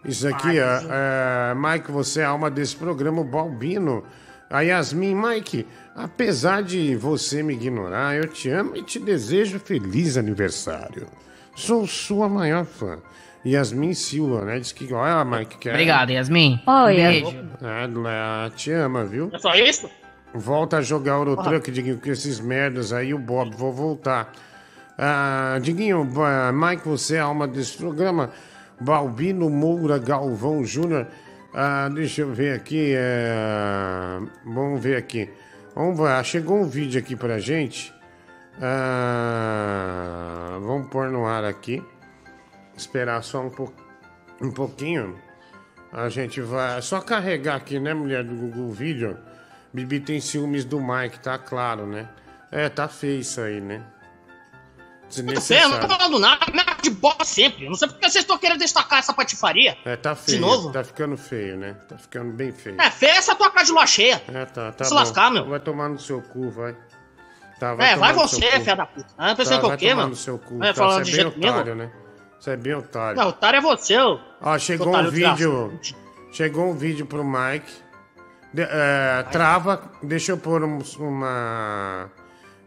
Isso 0.05 0.27
aqui, 0.27 0.59
ó. 0.61 0.81
é, 0.91 1.55
Mike, 1.55 1.91
você 1.93 2.21
é 2.21 2.25
a 2.25 2.31
alma 2.31 2.51
desse 2.51 2.75
programa, 2.77 3.21
o 3.21 3.25
Balbino. 3.25 4.03
A 4.51 4.61
Yasmin, 4.61 5.15
Mike, 5.15 5.67
apesar 5.97 6.63
de 6.63 6.95
você 6.97 7.43
me 7.43 7.55
ignorar, 7.55 8.17
eu 8.17 8.27
te 8.29 8.51
amo 8.51 8.77
e 8.77 8.83
te 8.83 8.99
desejo 8.99 9.59
feliz 9.59 10.17
aniversário. 10.19 11.07
Sou 11.55 11.87
sua 11.87 12.29
maior 12.29 12.65
fã. 12.67 12.99
Yasmin 13.45 13.95
Silva, 13.95 14.45
né? 14.45 14.59
Diz 14.61 14.73
que, 14.73 14.93
olha, 14.93 15.25
Mike, 15.25 15.59
quer. 15.59 15.71
Obrigado, 15.71 16.11
Yasmin. 16.11 16.61
Oi, 16.67 16.95
Beijo. 16.97 17.37
É, 17.63 17.85
ela 17.85 18.51
te 18.55 18.71
ama, 18.73 19.05
viu? 19.05 19.31
É 19.33 19.39
só 19.39 19.55
isso? 19.55 19.91
Volta 20.35 20.79
a 20.79 20.83
jogar 20.83 21.13
Eurotruck, 21.15 21.71
Diguinho, 21.71 21.99
com 21.99 22.11
esses 22.11 22.41
merdas 22.41 22.93
aí, 22.93 23.13
o 23.13 23.19
Bob, 23.19 23.55
vou 23.57 23.73
voltar. 23.73 24.33
Ah, 24.97 25.59
Diguinho, 25.61 26.09
ah, 26.23 26.53
Mike, 26.53 26.87
você 26.89 27.17
é 27.17 27.21
a 27.21 27.25
alma 27.25 27.47
desse 27.49 27.77
programa. 27.77 28.31
Balbino 28.81 29.51
Moura 29.51 29.99
Galvão 29.99 30.65
Júnior. 30.65 31.07
Ah, 31.55 31.89
deixa 31.93 32.23
eu 32.23 32.33
ver 32.33 32.55
aqui. 32.57 32.95
é, 32.97 34.19
Vamos 34.45 34.81
ver 34.83 34.97
aqui. 34.97 35.29
Vamos 35.75 35.99
ver. 35.99 36.25
Chegou 36.25 36.59
um 36.61 36.65
vídeo 36.69 36.99
aqui 36.99 37.15
pra 37.15 37.39
gente. 37.39 37.93
Ah, 38.61 40.59
Vamos 40.61 40.89
pôr 40.89 41.11
no 41.11 41.27
ar 41.27 41.45
aqui. 41.45 41.83
Esperar 42.77 43.23
só 43.23 43.41
um, 43.41 43.51
po... 43.51 43.73
um 44.41 44.51
pouquinho. 44.51 45.19
A 45.93 46.09
gente 46.09 46.41
vai. 46.41 46.79
É 46.79 46.81
só 46.81 47.01
carregar 47.01 47.57
aqui, 47.57 47.79
né, 47.79 47.93
mulher 47.93 48.25
do 48.25 48.35
Google 48.35 48.71
vídeo. 48.73 49.19
Bibi 49.73 50.01
tem 50.01 50.21
ciúmes 50.21 50.65
do 50.65 50.81
Mike, 50.81 51.21
tá 51.21 51.39
claro, 51.39 51.87
né? 51.87 52.09
É, 52.51 52.69
tá 52.69 52.89
feio 52.89 53.21
isso 53.21 53.41
aí, 53.41 53.61
né? 53.61 53.83
Você 55.09 55.23
não 55.69 55.79
tá 55.79 55.89
falando 55.89 56.19
nada, 56.19 56.47
nada 56.55 56.75
de 56.83 56.89
bola 56.89 57.23
sempre. 57.25 57.65
Eu 57.65 57.71
não 57.71 57.77
sei 57.77 57.87
porque 57.87 58.09
vocês 58.09 58.23
estão 58.25 58.39
querendo 58.39 58.61
destacar 58.61 58.99
essa 58.99 59.13
patifaria. 59.13 59.77
É, 59.85 59.95
tá 59.95 60.15
feio. 60.15 60.41
novo? 60.41 60.73
Tá 60.73 60.83
ficando 60.83 61.19
feio, 61.19 61.59
né? 61.59 61.75
Tá 61.87 61.99
ficando 61.99 62.33
bem 62.33 62.51
feio. 62.51 62.81
É, 62.81 62.91
feia 62.91 63.17
essa 63.19 63.35
tua 63.35 63.51
cara 63.51 63.65
de 63.65 63.73
lua 63.73 63.87
cheia. 63.87 64.23
É, 64.33 64.47
tá, 64.47 64.73
tá 64.73 64.85
Se 64.85 64.91
bom. 64.91 64.97
lascar, 64.97 65.31
meu. 65.31 65.47
Vai 65.47 65.61
tomar 65.61 65.91
no 65.91 65.99
seu 65.99 66.23
cu, 66.23 66.51
vai. 66.51 66.75
Tá, 67.61 67.77
é, 67.79 67.95
vai 67.97 68.13
no 68.15 68.27
seu 68.27 68.41
você, 68.41 68.61
filha 68.61 68.75
da 68.75 68.87
puta. 68.87 69.07
Ah, 69.19 69.35
pensando 69.35 69.61
Tá, 69.61 69.61
que 69.61 69.67
é 69.67 69.69
vai 69.69 69.77
quê, 69.79 69.89
tomar 69.91 69.97
mano? 69.97 70.09
no 70.11 70.17
seu 70.17 70.39
cu. 70.39 70.59
Vai 70.59 70.69
tá? 70.69 70.75
falar 70.75 70.95
Você 70.95 71.03
de 71.05 71.11
é 71.11 71.13
bem 71.15 71.23
jeito 71.25 71.39
mesmo? 71.39 71.53
otário, 71.57 71.75
né? 71.75 71.91
Você 72.43 72.51
é 72.51 72.57
bem 72.57 72.75
otário. 72.75 73.17
Não, 73.21 73.29
otário 73.29 73.59
é 73.59 73.61
você, 73.61 73.97
ô. 73.97 74.19
Ó, 74.41 74.59
chegou 74.59 74.89
Otário 74.89 75.11
um 75.11 75.13
vídeo. 75.13 75.79
Chegou 76.33 76.71
um 76.71 76.75
vídeo 76.75 77.07
pro 77.07 77.23
Mike. 77.25 77.71
De- 78.53 78.63
é, 78.69 79.25
trava. 79.31 79.81
Deixa 80.03 80.33
eu 80.33 80.37
pôr 80.37 80.65
um- 80.65 80.81
uma. 80.99 82.11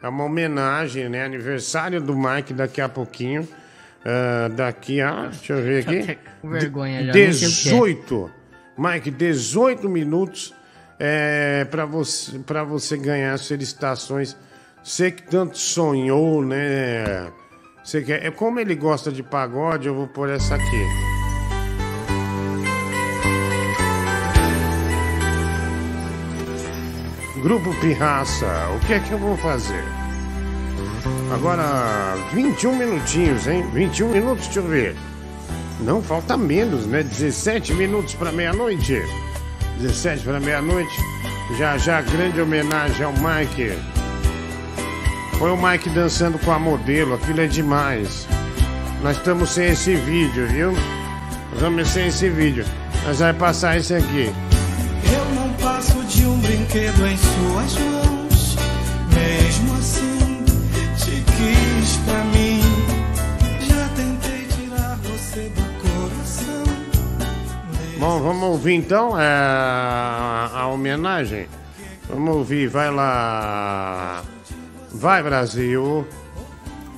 É 0.02 0.07
uma 0.07 0.23
homenagem, 0.23 1.10
né? 1.10 1.26
Aniversário 1.26 1.99
do 1.99 2.15
Mike 2.15 2.53
daqui 2.53 2.80
a 2.80 2.88
pouquinho. 2.88 3.45
É, 4.06 4.47
daqui 4.47 5.02
a. 5.02 5.23
Deixa 5.27 5.52
eu 5.52 5.61
ver 5.61 5.80
aqui. 5.85 6.19
Com 6.41 6.47
vergonha 6.49 7.03
já, 7.07 7.11
nem 7.11 7.34
sei 7.34 7.47
o 7.49 7.52
que 7.52 7.68
é. 7.68 7.72
18. 7.73 8.31
Mike, 8.77 9.11
18 9.11 9.89
minutos 9.89 10.53
é, 10.97 11.65
para 11.65 11.84
você, 11.85 12.39
pra 12.39 12.64
você 12.64 12.95
ganhar 12.95 13.34
as 13.34 13.45
felicitações. 13.45 14.38
Você 14.81 15.11
que 15.11 15.23
tanto 15.23 15.57
sonhou, 15.57 16.41
né? 16.41 17.30
Você 17.86 18.02
quer, 18.02 18.26
é 18.26 18.32
como 18.32 18.60
ele 18.60 18.74
gosta 18.74 19.12
de 19.12 19.22
pagode, 19.22 19.88
eu 19.88 19.94
vou 19.94 20.07
pôr 20.07 20.28
essa 20.28 20.56
aqui. 20.56 20.86
Grupo 27.44 27.72
Pirraça, 27.80 28.48
o 28.76 28.80
que 28.88 28.94
é 28.94 28.99
que 28.99 29.12
eu 29.12 29.20
vou 29.20 29.38
fazer? 29.38 29.84
Agora, 31.32 32.16
21 32.34 32.76
minutinhos, 32.76 33.45
hein? 33.45 33.64
21 33.72 34.10
minutos, 34.10 34.45
deixa 34.45 34.62
eu 34.62 34.68
ver. 34.68 34.95
Não, 35.82 36.02
falta 36.02 36.36
menos, 36.36 36.88
né? 36.88 37.03
17 37.03 37.72
minutos 37.76 38.16
para 38.16 38.32
meia-noite. 38.32 38.99
17 39.80 40.24
para 40.24 40.40
meia-noite. 40.40 40.98
Já 41.60 41.78
já, 41.78 42.02
grande 42.02 42.41
homenagem 42.41 43.06
ao 43.06 43.14
Mike. 43.14 43.74
Foi 45.38 45.52
o 45.52 45.57
Mike 45.57 45.90
dançando 45.90 46.40
com 46.40 46.52
a 46.52 46.57
modelo, 46.57 47.16
aquilo 47.16 47.41
é 47.41 47.48
demais. 47.48 48.26
Nós 49.03 49.18
estamos 49.18 49.49
sem 49.49 49.68
esse 49.68 49.95
vídeo, 49.95 50.48
viu? 50.48 50.72
Nós 51.52 51.62
vamos 51.62 51.88
sem 51.90 52.07
esse 52.07 52.30
vídeo. 52.30 52.66
Nós 53.06 53.20
vai 53.20 53.34
passar 53.34 53.78
esse 53.78 53.94
aqui. 53.94 54.34
Eu 55.14 55.36
não 55.36 55.53
passo 55.53 56.02
de 56.06 56.26
um 56.26 56.40
brinquedo 56.40 57.06
em 57.06 57.18
suas 57.18 57.78
mãos. 57.78 58.56
Mesmo 59.14 59.74
assim, 59.76 60.44
te 60.98 61.12
quis 61.12 61.98
pra 62.06 62.24
mim. 62.26 62.62
Já 63.68 63.90
tentei 63.90 64.48
tirar 64.48 64.98
você 65.03 65.49
do 65.49 65.64
coração. 65.82 66.64
Bom, 67.99 68.22
vamos 68.22 68.44
ouvir 68.44 68.74
então 68.74 69.20
é, 69.20 69.28
a, 69.28 70.49
a 70.53 70.68
homenagem. 70.68 71.48
Vamos 72.10 72.36
ouvir, 72.38 72.68
vai 72.70 72.90
lá. 72.90 74.24
Vai, 74.95 75.22
Brasil. 75.22 76.07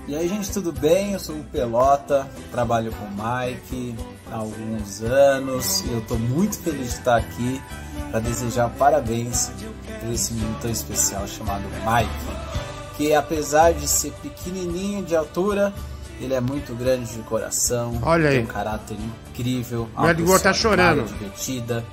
E 0.07 0.15
aí, 0.15 0.27
gente, 0.29 0.51
tudo 0.51 0.71
bem? 0.71 1.13
Eu 1.13 1.19
sou 1.19 1.35
o 1.35 1.43
Pelota, 1.43 2.27
trabalho 2.51 2.91
com 2.93 3.05
o 3.05 3.09
Mike 3.11 3.95
há 4.31 4.35
alguns 4.37 5.01
anos 5.03 5.81
e 5.85 5.91
eu 5.91 6.01
tô 6.01 6.15
muito 6.15 6.57
feliz 6.59 6.91
de 6.93 6.99
estar 6.99 7.17
aqui 7.17 7.61
para 8.09 8.19
desejar 8.21 8.69
parabéns 8.77 9.51
por 9.99 10.13
esse 10.13 10.33
menino 10.33 10.55
tão 10.61 10.71
especial 10.71 11.27
chamado 11.27 11.63
Mike, 11.63 12.95
que 12.95 13.13
apesar 13.13 13.73
de 13.73 13.85
ser 13.87 14.11
pequenininho 14.21 15.03
de 15.03 15.13
altura, 15.13 15.73
ele 16.21 16.33
é 16.33 16.39
muito 16.39 16.73
grande 16.73 17.11
de 17.13 17.19
coração, 17.23 17.99
Olha 18.01 18.29
tem 18.29 18.37
aí. 18.39 18.43
um 18.45 18.47
caráter 18.47 18.97
incrível, 19.29 19.89
Meu 19.97 20.09
Edgar 20.09 20.39
tá 20.39 20.53
pessoa 20.53 20.73
animada, 20.73 20.95
chorando. 21.01 21.07
divertida, 21.19 21.85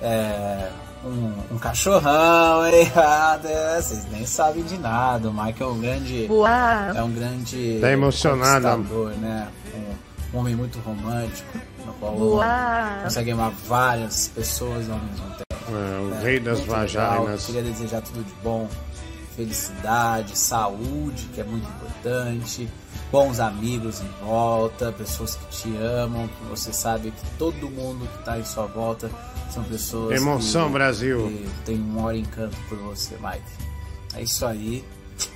é, 0.00 0.70
um, 1.06 1.54
um 1.54 1.58
cachorrão, 1.58 2.66
hein? 2.66 2.90
Ah, 2.96 3.38
vocês 3.80 4.06
nem 4.10 4.26
sabem 4.26 4.62
de 4.64 4.78
nada. 4.78 5.28
O 5.28 5.34
Mike 5.34 5.62
é 5.62 5.66
um 5.66 5.80
grande. 5.80 6.26
Uau. 6.30 6.48
É 6.94 7.02
um 7.02 7.10
grande. 7.12 7.78
Tá 7.80 7.90
emocionado. 7.90 8.78
né? 9.18 9.48
Um, 9.74 10.36
um 10.36 10.40
homem 10.40 10.54
muito 10.56 10.78
romântico, 10.80 11.58
no 11.84 11.92
qual 11.94 12.16
Uau. 12.18 13.02
consegue 13.04 13.30
amar 13.30 13.52
várias 13.66 14.28
pessoas 14.28 14.88
ao 14.90 14.98
mesmo 14.98 15.26
tempo. 15.30 15.46
É, 15.68 16.00
o 16.00 16.06
né? 16.10 16.20
rei 16.22 16.40
das 16.40 16.58
Muito 16.58 16.70
legal. 16.72 17.18
vaginas. 17.22 17.46
Queria 17.46 17.62
desejar 17.62 18.00
tudo 18.02 18.24
de 18.24 18.34
bom. 18.42 18.68
Felicidade, 19.36 20.36
saúde, 20.38 21.28
que 21.34 21.40
é 21.40 21.44
muito 21.44 21.68
importante. 21.68 22.68
Bons 23.12 23.38
amigos 23.38 24.00
em 24.00 24.08
volta, 24.24 24.90
pessoas 24.92 25.36
que 25.36 25.46
te 25.48 25.76
amam, 25.76 26.26
que 26.26 26.44
você 26.48 26.72
sabe 26.72 27.10
que 27.12 27.30
todo 27.38 27.70
mundo 27.70 28.06
que 28.08 28.18
está 28.18 28.38
em 28.38 28.44
sua 28.44 28.66
volta 28.66 29.10
são 29.50 29.62
pessoas 29.64 30.20
Emoção, 30.20 30.66
que, 30.66 30.72
Brasil. 30.72 31.28
que 31.28 31.48
tem 31.64 31.76
um 31.80 31.84
maior 31.84 32.14
encanto 32.14 32.56
por 32.68 32.78
você, 32.78 33.14
Mike. 33.16 33.44
É 34.14 34.22
isso 34.22 34.44
aí. 34.46 34.84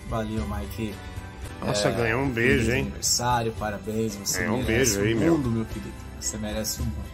Valeu, 0.09 0.45
Mike. 0.49 0.95
Nossa, 1.65 1.91
ganhou 1.91 2.23
um 2.23 2.31
beijo, 2.31 2.73
hein? 2.73 2.83
aniversário, 2.83 3.53
parabéns. 3.59 4.17
Você 4.17 4.41
Ganhou 4.41 4.57
um 4.59 4.63
merece 4.63 4.97
beijo 4.99 5.01
aí, 5.09 5.15
o 5.15 5.19
meu. 5.19 5.37
mundo, 5.37 5.51
meu 5.51 5.65
querido. 5.67 5.93
Você 6.19 6.39
merece 6.39 6.81
o 6.81 6.85
mundo. 6.85 7.11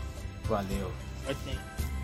Valeu. 0.48 0.90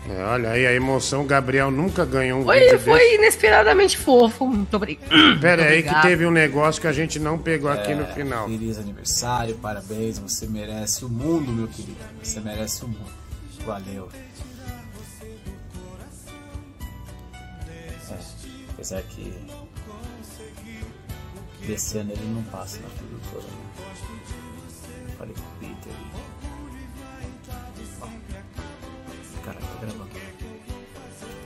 É, 0.09 0.21
olha 0.25 0.49
aí 0.49 0.67
a 0.67 0.73
emoção, 0.73 1.21
o 1.21 1.25
Gabriel 1.25 1.71
nunca 1.71 2.03
ganhou 2.03 2.41
um 2.41 2.43
Foi, 2.43 2.59
vídeo 2.59 2.79
foi 2.79 3.15
inesperadamente 3.15 3.97
fofo. 3.97 4.45
Muito 4.45 4.75
obrigado. 4.75 5.09
desse. 5.09 5.39
Pera 5.39 5.63
aí 5.63 5.81
que 5.81 6.01
teve 6.01 6.25
um 6.25 6.31
negócio 6.31 6.81
que 6.81 6.87
a 6.87 6.91
gente 6.91 7.19
não 7.19 7.37
pegou 7.39 7.71
aqui 7.71 7.95
no 7.95 8.03
É, 8.03 8.13
final. 8.13 8.47
Feliz 8.49 8.77
aniversário, 8.77 9.55
parabéns. 9.55 10.19
Você 10.19 10.45
merece 10.45 11.05
o 11.05 11.09
mundo, 11.09 11.51
meu 11.53 11.67
querido. 11.69 11.95
Você 12.21 12.41
merece 12.41 12.83
o 12.83 12.87
mundo. 12.89 13.11
Valeu. 13.65 14.09
É, 17.69 18.15
apesar 18.73 19.01
que 19.03 19.33
desse 21.65 21.97
ano 21.97 22.11
ele 22.11 22.25
não 22.33 22.43
passa 22.43 22.79
na 22.81 22.89
produtora. 22.89 23.43
Né? 23.43 23.62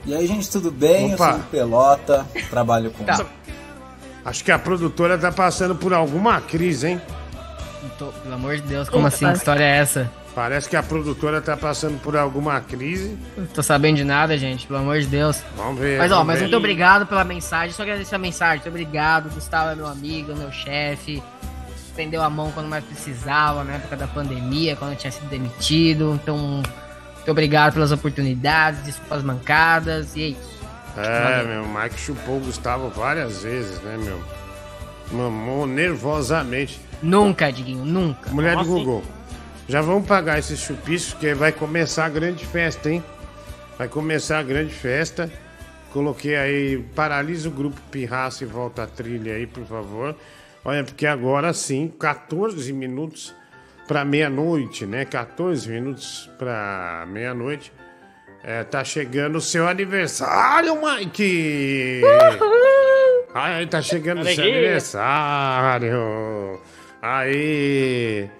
E 0.08 0.14
aí, 0.14 0.26
gente, 0.26 0.50
tudo 0.50 0.70
bem? 0.70 1.12
Opa. 1.12 1.26
Eu 1.26 1.32
sou 1.32 1.40
o 1.40 1.44
Pelota, 1.44 2.26
trabalho 2.48 2.90
com. 2.92 3.04
Tá. 3.04 3.26
Acho 4.24 4.42
que 4.42 4.50
a 4.50 4.58
produtora 4.58 5.18
tá 5.18 5.30
passando 5.30 5.74
por 5.76 5.92
alguma 5.92 6.40
crise, 6.40 6.88
hein? 6.88 7.00
Tô- 7.98 8.06
pelo 8.06 8.34
amor 8.34 8.56
de 8.56 8.62
Deus, 8.62 8.88
como 8.88 9.06
assim? 9.06 9.26
Que 9.26 9.36
história 9.36 9.62
é 9.62 9.76
essa? 9.76 10.10
Parece 10.34 10.66
que 10.66 10.76
a 10.76 10.82
produtora 10.82 11.42
tá 11.42 11.58
passando 11.58 12.00
por 12.00 12.16
alguma 12.16 12.58
crise. 12.58 13.18
Não 13.36 13.44
tô 13.48 13.62
sabendo 13.62 13.96
de 13.96 14.04
nada, 14.04 14.38
gente, 14.38 14.66
pelo 14.66 14.78
amor 14.78 14.98
de 14.98 15.06
Deus. 15.08 15.42
Vamos 15.54 15.78
ver. 15.78 15.98
Mas 15.98 16.10
ó, 16.10 16.24
mas 16.24 16.36
ver. 16.36 16.44
muito 16.44 16.56
obrigado 16.56 17.06
pela 17.06 17.22
mensagem. 17.22 17.74
Só 17.74 17.82
agradecer 17.82 18.14
a 18.14 18.18
mensagem. 18.18 18.56
Muito 18.64 18.68
obrigado. 18.70 19.28
Gustavo 19.34 19.72
é 19.72 19.74
meu 19.74 19.86
amigo, 19.86 20.34
meu 20.34 20.50
chefe. 20.50 21.22
Estendeu 21.86 22.22
a 22.22 22.30
mão 22.30 22.50
quando 22.52 22.66
mais 22.68 22.82
precisava, 22.82 23.62
na 23.62 23.74
época 23.74 23.94
da 23.94 24.06
pandemia, 24.06 24.74
quando 24.74 24.92
eu 24.92 24.96
tinha 24.96 25.10
sido 25.10 25.28
demitido. 25.28 26.18
Então, 26.22 26.62
obrigado 27.30 27.74
pelas 27.74 27.92
oportunidades, 27.92 28.82
desculpas 28.82 29.22
mancadas. 29.22 30.16
E 30.16 30.22
é 30.22 30.26
isso. 30.28 30.58
É, 30.96 31.44
meu, 31.44 31.62
o 31.62 31.68
Mike 31.68 31.98
chupou 31.98 32.38
o 32.38 32.40
Gustavo 32.40 32.88
várias 32.88 33.42
vezes, 33.42 33.80
né, 33.82 33.96
meu? 33.96 34.20
Mamou 35.12 35.66
nervosamente. 35.66 36.80
Nunca, 37.02 37.50
Diguinho, 37.52 37.84
nunca. 37.84 38.30
Mulher 38.30 38.52
do 38.52 38.56
Nossa, 38.58 38.68
Google. 38.70 39.02
Já 39.68 39.80
vamos 39.80 40.08
pagar 40.08 40.38
esses 40.38 40.58
chupiscos, 40.58 41.14
que 41.14 41.34
vai 41.34 41.52
começar 41.52 42.06
a 42.06 42.08
grande 42.08 42.44
festa, 42.44 42.90
hein? 42.90 43.04
Vai 43.76 43.86
começar 43.86 44.38
a 44.38 44.42
grande 44.42 44.74
festa. 44.74 45.30
Coloquei 45.92 46.36
aí, 46.36 46.78
paralisa 46.94 47.48
o 47.48 47.52
grupo 47.52 47.80
Pirraça 47.90 48.44
e 48.44 48.46
volta 48.46 48.82
a 48.82 48.86
trilha 48.86 49.34
aí, 49.34 49.46
por 49.46 49.64
favor. 49.64 50.16
Olha, 50.64 50.82
porque 50.84 51.06
agora 51.06 51.52
sim, 51.52 51.92
14 51.98 52.72
minutos 52.72 53.34
para 53.88 54.04
meia-noite, 54.04 54.86
né? 54.86 55.04
14 55.04 55.68
minutos 55.68 56.30
para 56.38 57.04
meia-noite. 57.08 57.72
É, 58.44 58.62
tá 58.62 58.84
chegando 58.84 59.36
o 59.36 59.40
seu 59.40 59.66
aniversário, 59.66 60.78
Mike! 60.80 62.02
Ai, 63.34 63.66
tá 63.66 63.82
chegando 63.82 64.20
o 64.20 64.24
seu 64.24 64.44
aniversário! 64.44 66.60
Aí! 67.02 68.30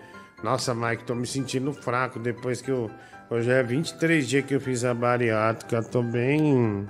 Nossa, 0.43 0.73
Mike, 0.75 1.03
tô 1.05 1.15
me 1.17 1.27
sentindo 1.27 1.73
fraco 1.73 2.19
depois 2.21 2.61
que 2.63 2.71
eu. 2.71 2.89
Hoje 3.31 3.51
é 3.51 3.61
23 3.63 4.27
dias 4.29 4.45
que 4.45 4.55
eu 4.55 4.61
fiz 4.61 4.85
a 4.85 4.95
bariátrica, 4.95 5.83
tô 5.83 6.01
bem. 6.03 6.87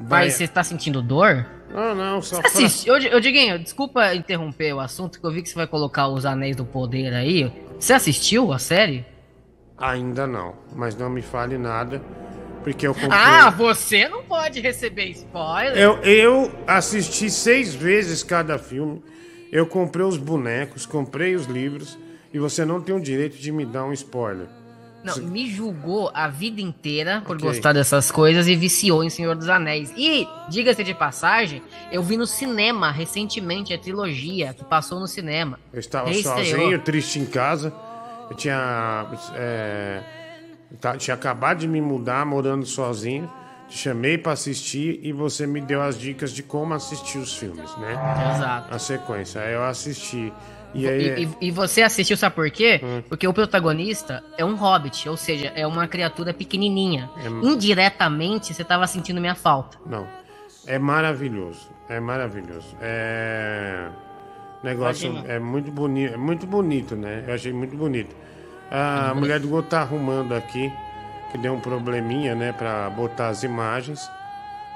Mas 0.00 0.34
você 0.34 0.46
tá 0.46 0.62
sentindo 0.62 1.00
dor? 1.02 1.44
Não, 1.74 1.94
não, 1.94 2.22
só 2.22 2.36
Você 2.36 2.42
fra- 2.42 2.48
assiste, 2.50 2.90
ô, 2.90 2.98
Di- 2.98 3.12
ô, 3.14 3.18
Diguinho, 3.20 3.58
desculpa 3.58 4.14
interromper 4.14 4.72
o 4.74 4.80
assunto, 4.80 5.18
que 5.20 5.26
eu 5.26 5.30
vi 5.32 5.42
que 5.42 5.48
você 5.48 5.54
vai 5.56 5.66
colocar 5.66 6.06
os 6.08 6.24
Anéis 6.24 6.54
do 6.56 6.64
Poder 6.64 7.12
aí. 7.14 7.50
Você 7.78 7.92
assistiu 7.92 8.52
a 8.52 8.58
série? 8.58 9.06
Ainda 9.76 10.26
não, 10.26 10.56
mas 10.74 10.96
não 10.96 11.08
me 11.08 11.22
fale 11.22 11.56
nada, 11.56 12.02
porque 12.64 12.86
eu 12.86 12.92
comprei. 12.92 13.10
Ah, 13.12 13.50
você 13.50 14.08
não 14.08 14.24
pode 14.24 14.60
receber 14.60 15.04
spoiler. 15.10 15.78
Eu, 15.78 16.02
eu 16.02 16.52
assisti 16.66 17.30
seis 17.30 17.74
vezes 17.74 18.24
cada 18.24 18.58
filme. 18.58 19.02
Eu 19.52 19.66
comprei 19.66 20.04
os 20.04 20.16
bonecos, 20.16 20.84
comprei 20.84 21.34
os 21.36 21.46
livros. 21.46 21.96
E 22.32 22.38
você 22.38 22.64
não 22.64 22.80
tem 22.80 22.94
o 22.94 23.00
direito 23.00 23.38
de 23.38 23.50
me 23.50 23.64
dar 23.64 23.84
um 23.84 23.92
spoiler. 23.92 24.48
Não, 25.16 25.28
me 25.28 25.50
julgou 25.50 26.10
a 26.14 26.28
vida 26.28 26.60
inteira 26.60 27.22
por 27.26 27.36
Ok. 27.36 27.48
gostar 27.48 27.72
dessas 27.72 28.10
coisas 28.10 28.46
e 28.48 28.54
viciou 28.54 29.02
em 29.02 29.10
Senhor 29.10 29.34
dos 29.34 29.48
Anéis. 29.48 29.92
E, 29.96 30.26
diga-se 30.48 30.82
de 30.84 30.94
passagem, 30.94 31.62
eu 31.90 32.02
vi 32.02 32.16
no 32.16 32.26
cinema 32.26 32.90
recentemente 32.90 33.72
a 33.72 33.78
trilogia 33.78 34.52
que 34.54 34.64
passou 34.64 35.00
no 35.00 35.06
cinema. 35.06 35.58
Eu 35.72 35.80
estava 35.80 36.08
Reestreou. 36.10 36.38
sozinho, 36.44 36.78
triste 36.80 37.18
em 37.18 37.26
casa. 37.26 37.72
Eu 38.30 38.36
tinha. 38.36 39.06
é, 39.34 40.02
tá- 40.80 40.96
tinha 40.96 41.14
acabado 41.14 41.58
de 41.58 41.68
me 41.68 41.80
mudar, 41.80 42.24
morando 42.26 42.66
sozinho. 42.66 43.30
Te 43.68 43.76
chamei 43.76 44.16
pra 44.16 44.32
assistir 44.32 44.98
e 45.02 45.12
você 45.12 45.46
me 45.46 45.60
deu 45.60 45.82
as 45.82 45.98
dicas 45.98 46.32
de 46.32 46.42
como 46.42 46.72
assistir 46.72 47.18
os 47.18 47.36
filmes, 47.36 47.74
né? 47.76 47.92
Exato. 48.34 48.74
A 48.74 48.78
sequência. 48.78 49.40
Aí 49.42 49.52
eu 49.52 49.62
assisti. 49.64 50.32
E 50.74 50.86
aí. 50.88 51.08
E, 51.08 51.24
e- 51.24 51.48
e 51.48 51.50
você 51.50 51.82
assistiu, 51.82 52.16
sabe 52.16 52.34
por 52.34 52.50
quê? 52.50 52.80
Hum. 52.82 53.02
Porque 53.08 53.26
o 53.26 53.32
protagonista 53.32 54.22
é 54.36 54.44
um 54.44 54.54
hobbit, 54.54 55.08
ou 55.08 55.16
seja, 55.16 55.52
é 55.54 55.66
uma 55.66 55.86
criatura 55.88 56.32
pequenininha. 56.34 57.10
É- 57.16 57.28
Indiretamente, 57.28 58.52
você 58.54 58.62
tava 58.64 58.86
sentindo 58.86 59.20
minha 59.20 59.34
falta. 59.34 59.78
Não. 59.86 60.06
É 60.66 60.78
maravilhoso. 60.78 61.70
É 61.88 61.98
maravilhoso. 62.00 62.76
É. 62.80 63.88
Negócio 64.62 65.08
Imagina. 65.10 65.32
é 65.34 65.38
muito 65.38 65.70
bonito. 65.70 66.14
É 66.14 66.16
muito 66.16 66.46
bonito, 66.46 66.96
né? 66.96 67.24
Eu 67.26 67.34
achei 67.34 67.52
muito 67.52 67.76
bonito. 67.76 68.14
A 68.70 69.12
Uhum. 69.14 69.20
mulher 69.20 69.40
do 69.40 69.48
Gol 69.48 69.62
tá 69.62 69.80
arrumando 69.80 70.34
aqui, 70.34 70.70
que 71.32 71.38
deu 71.38 71.54
um 71.54 71.60
probleminha, 71.60 72.34
né, 72.34 72.52
pra 72.52 72.90
botar 72.90 73.28
as 73.28 73.42
imagens. 73.42 74.10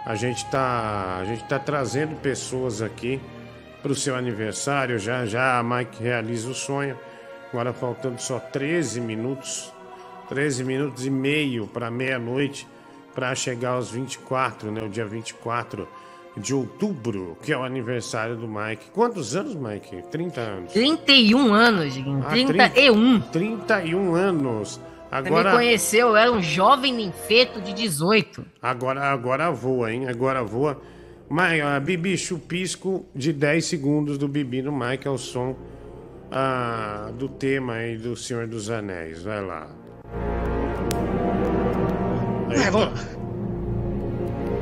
A 0.06 0.14
gente 0.14 0.46
tá, 0.46 1.18
a 1.20 1.24
gente 1.24 1.44
tá 1.44 1.58
trazendo 1.58 2.14
pessoas 2.16 2.80
aqui 2.80 3.20
pro 3.82 3.94
seu 3.94 4.14
aniversário. 4.14 4.98
Já 4.98 5.26
já 5.26 5.58
a 5.58 5.62
Mike 5.62 6.02
realiza 6.02 6.48
o 6.48 6.54
sonho. 6.54 6.98
Agora 7.50 7.72
faltando 7.72 8.20
só 8.20 8.38
13 8.38 9.00
minutos. 9.00 9.72
13 10.28 10.64
minutos 10.64 11.04
e 11.04 11.10
meio 11.10 11.66
para 11.66 11.90
meia-noite 11.90 12.66
para 13.14 13.34
chegar 13.34 13.70
aos 13.70 13.90
24, 13.90 14.70
né? 14.70 14.80
O 14.82 14.88
dia 14.88 15.04
24 15.04 15.86
de 16.36 16.54
outubro, 16.54 17.36
que 17.42 17.52
é 17.52 17.58
o 17.58 17.62
aniversário 17.62 18.36
do 18.36 18.48
Mike. 18.48 18.90
Quantos 18.92 19.36
anos, 19.36 19.54
Mike? 19.54 20.02
30 20.10 20.40
anos. 20.40 20.72
31 20.72 21.52
anos, 21.52 21.92
Diguinho. 21.92 22.24
Ah, 22.26 22.30
31. 22.30 23.20
31 23.20 24.14
anos. 24.14 24.80
Você 25.10 25.20
me 25.20 25.28
Agora, 25.28 25.52
conheceu, 25.52 26.08
eu 26.08 26.16
era 26.16 26.32
um 26.32 26.40
jovem 26.40 26.94
ninfeto 26.94 27.60
de 27.60 27.74
18. 27.74 28.46
agora, 28.62 29.02
agora 29.12 29.50
voa, 29.50 29.92
hein? 29.92 30.08
Agora 30.08 30.42
voa. 30.42 30.80
A 31.34 31.80
Bibi 31.80 32.18
Chupisco 32.18 33.06
de 33.14 33.32
10 33.32 33.64
segundos 33.64 34.18
do 34.18 34.28
Bibi 34.28 34.60
no 34.60 34.70
Mike 34.70 35.08
é 35.08 35.10
o 35.10 35.16
som 35.16 35.56
ah, 36.30 37.10
do 37.14 37.26
tema 37.26 37.76
aí 37.76 37.96
do 37.96 38.14
Senhor 38.14 38.46
dos 38.46 38.68
Anéis. 38.68 39.22
Vai 39.22 39.40
lá. 39.42 39.66
É, 42.50 42.70
vamos 42.70 43.00
lá. 43.00 43.06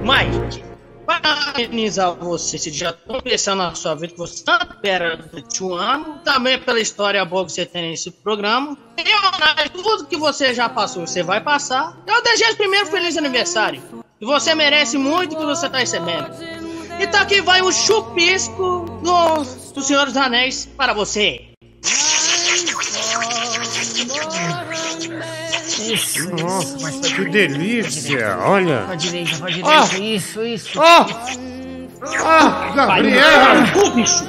Mike, 0.00 0.62
parabenizar 1.04 2.14
você 2.14 2.56
dia 2.70 2.92
tão 2.92 3.16
especial 3.16 3.56
na 3.56 3.74
sua 3.74 3.96
vida, 3.96 4.12
que 4.12 4.18
você 4.18 4.44
tanto 4.44 4.72
espera 4.72 5.16
durante 5.16 5.64
um 5.64 5.74
ano, 5.74 6.20
também 6.24 6.56
pela 6.60 6.78
história 6.78 7.24
boa 7.24 7.46
que 7.46 7.50
você 7.50 7.66
tem 7.66 7.90
nesse 7.90 8.12
programa. 8.12 8.78
E 8.96 9.68
tudo 9.70 10.06
que 10.06 10.16
você 10.16 10.54
já 10.54 10.68
passou, 10.68 11.04
você 11.04 11.20
vai 11.20 11.40
passar. 11.40 12.00
Eu 12.06 12.22
desejo 12.22 12.56
primeiro 12.56 12.86
feliz 12.86 13.16
aniversário. 13.16 13.82
E 14.20 14.24
você 14.24 14.54
merece 14.54 14.98
muito 14.98 15.34
o 15.34 15.38
que 15.38 15.46
você 15.46 15.68
tá 15.68 15.78
recebendo. 15.78 16.59
Então 17.00 17.20
aqui 17.20 17.40
vai 17.40 17.62
o 17.62 17.72
chupisco 17.72 18.84
do, 19.02 19.42
do 19.74 19.82
Senhor 19.82 20.04
dos 20.06 20.16
Anéis 20.16 20.66
para 20.76 20.92
você. 20.92 21.46
Isso, 25.92 26.30
Nossa, 26.36 27.00
que 27.14 27.24
delícia! 27.30 28.36
Olha! 28.40 28.82
Pra 28.86 28.94
direita, 28.94 29.36
pra 29.38 29.48
direita, 29.48 29.70
Ah! 29.70 29.98
isso, 29.98 30.42
isso. 30.44 30.80
Ah! 30.80 31.06
Ah, 32.24 32.72
Gabriela! 32.74 33.54
Vai, 33.54 33.72
cu, 33.72 33.90
bicho! 33.90 34.24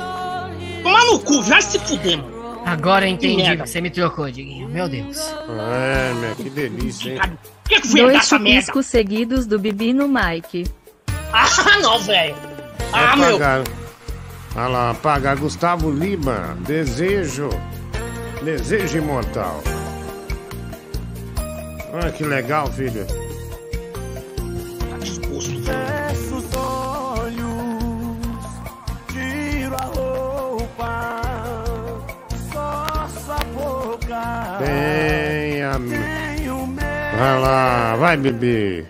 Toma 0.81 1.05
no 1.05 1.19
cu, 1.19 1.41
vai 1.43 1.61
se 1.61 1.77
fuder, 1.79 2.17
mano. 2.17 2.61
Agora 2.65 3.07
eu 3.09 3.17
Que 3.17 3.27
entendi 3.27 3.57
que 3.57 3.67
você 3.67 3.81
me 3.81 3.89
trocou, 3.89 4.29
Diguinho. 4.31 4.69
Meu 4.69 4.87
Deus. 4.87 5.17
É, 5.19 6.13
meu, 6.13 6.35
que 6.35 6.49
delícia, 6.49 7.13
hein? 7.15 7.21
que 7.67 7.81
que 7.81 7.87
foi 7.87 8.01
Dois 8.01 8.25
chupiscos 8.27 8.85
seguidos 8.85 9.45
do 9.45 9.59
Bibi 9.59 9.93
no 9.93 10.07
Mike. 10.07 10.65
Ah, 11.33 11.47
não, 11.81 11.99
velho. 11.99 12.35
Ah, 12.93 13.15
meu. 13.15 13.35
Olha 14.55 14.67
lá, 14.67 14.89
apagar 14.91 15.37
Gustavo 15.37 15.89
Lima. 15.91 16.57
Desejo. 16.67 17.49
Desejo 18.43 18.97
imortal. 18.97 19.61
Olha 21.93 22.11
que 22.11 22.23
legal, 22.23 22.67
filho. 22.71 23.05
Fecho 25.41 26.35
os 26.35 26.55
olhos, 26.55 28.17
tiro 29.07 29.75
a 29.75 29.85
roupa, 29.85 31.21
só 32.51 32.85
a 33.33 33.43
boca. 33.53 34.57
Tenha. 34.59 35.71
Tenho 35.73 36.67
medo. 36.67 37.17
Vai 37.17 37.39
lá, 37.39 37.95
vai, 37.95 38.17
bebê. 38.17 38.85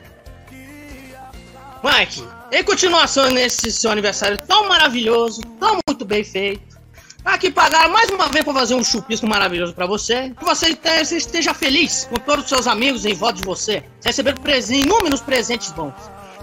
Mike, 1.84 2.28
em 2.52 2.64
continuação 2.64 3.30
nesse 3.30 3.72
seu 3.72 3.91
aniversário 3.91 4.38
tão 4.38 4.68
maravilhoso, 4.68 5.41
tão 5.60 5.80
muito 5.88 6.03
bem 6.06 6.23
feito. 6.23 6.80
Aqui 7.23 7.52
pagaram 7.52 7.91
mais 7.91 8.10
uma 8.10 8.28
vez 8.30 8.44
para 8.44 8.53
fazer 8.53 8.73
um 8.73 8.84
chupisco 8.84 9.28
maravilhoso 9.28 9.73
para 9.73 9.86
você. 9.86 10.32
Que 10.38 10.44
você, 10.44 10.73
te- 10.76 11.06
você 11.06 11.18
esteja 11.18 11.53
feliz 11.53 12.06
com 12.10 12.15
todos 12.15 12.45
os 12.45 12.49
seus 12.49 12.65
amigos 12.68 13.06
em 13.06 13.14
volta 13.14 13.36
de 13.38 13.44
você. 13.44 13.84
Receber 14.03 14.38
presen- 14.40 14.82
inúmeros 14.82 15.22
presentes 15.22 15.72
bons. 15.72 15.94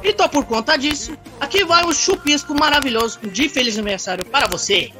Então, 0.04 0.28
por 0.28 0.44
conta 0.44 0.76
disso, 0.78 1.18
aqui 1.40 1.64
vai 1.64 1.84
um 1.84 1.92
chupisco 1.92 2.54
maravilhoso 2.54 3.18
de 3.24 3.48
feliz 3.48 3.76
aniversário 3.76 4.24
para 4.24 4.46
você. 4.46 4.92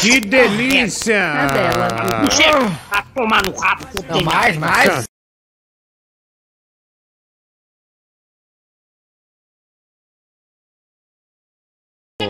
Que 0.00 0.18
delícia! 0.18 1.12
É 1.14 1.46
dela. 1.52 1.88
Não 2.22 2.30
chega 2.30 2.72
a 2.90 3.02
tomar 3.14 3.42
no 3.44 3.54
rabo. 3.54 3.86
Não, 4.08 4.22
mais, 4.22 4.56
mais. 4.56 5.04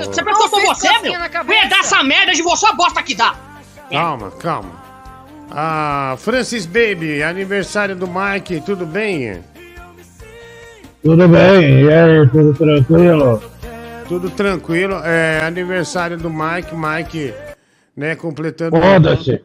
Você 0.06 0.22
pensou 0.22 0.48
por 0.48 0.60
você, 0.62 0.88
meu? 1.00 1.12
Vem 1.44 1.68
dar 1.68 1.80
essa 1.80 2.02
merda 2.02 2.32
de 2.32 2.42
você, 2.42 2.66
a 2.66 2.72
bosta 2.72 3.02
que 3.02 3.14
dá. 3.14 3.34
Calma, 3.90 4.30
calma. 4.32 4.82
Ah, 5.50 6.16
Francis 6.18 6.64
Baby, 6.64 7.22
aniversário 7.22 7.94
do 7.94 8.06
Mike, 8.08 8.62
tudo 8.62 8.86
bem? 8.86 9.42
Tudo 11.02 11.28
bem? 11.28 11.82
E 11.82 11.92
aí, 11.92 12.28
tudo 12.30 12.54
tranquilo? 12.54 13.42
Tudo 14.08 14.30
tranquilo. 14.30 14.94
É 15.04 15.44
aniversário 15.44 16.16
do 16.16 16.30
Mike, 16.30 16.74
Mike, 16.74 17.34
né, 17.96 18.14
completando. 18.16 18.80
Foda-se. 18.80 19.42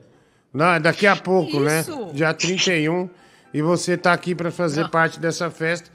Não, 0.54 0.74
é 0.74 0.80
daqui 0.80 1.06
a 1.06 1.16
pouco, 1.16 1.60
né? 1.60 1.84
Dia 2.14 2.34
31. 2.34 3.10
E 3.54 3.62
você 3.62 3.98
tá 3.98 4.14
aqui 4.14 4.34
para 4.36 4.52
fazer 4.52 4.90
parte 4.90 5.20
dessa 5.20 5.50
festa, 5.50 5.90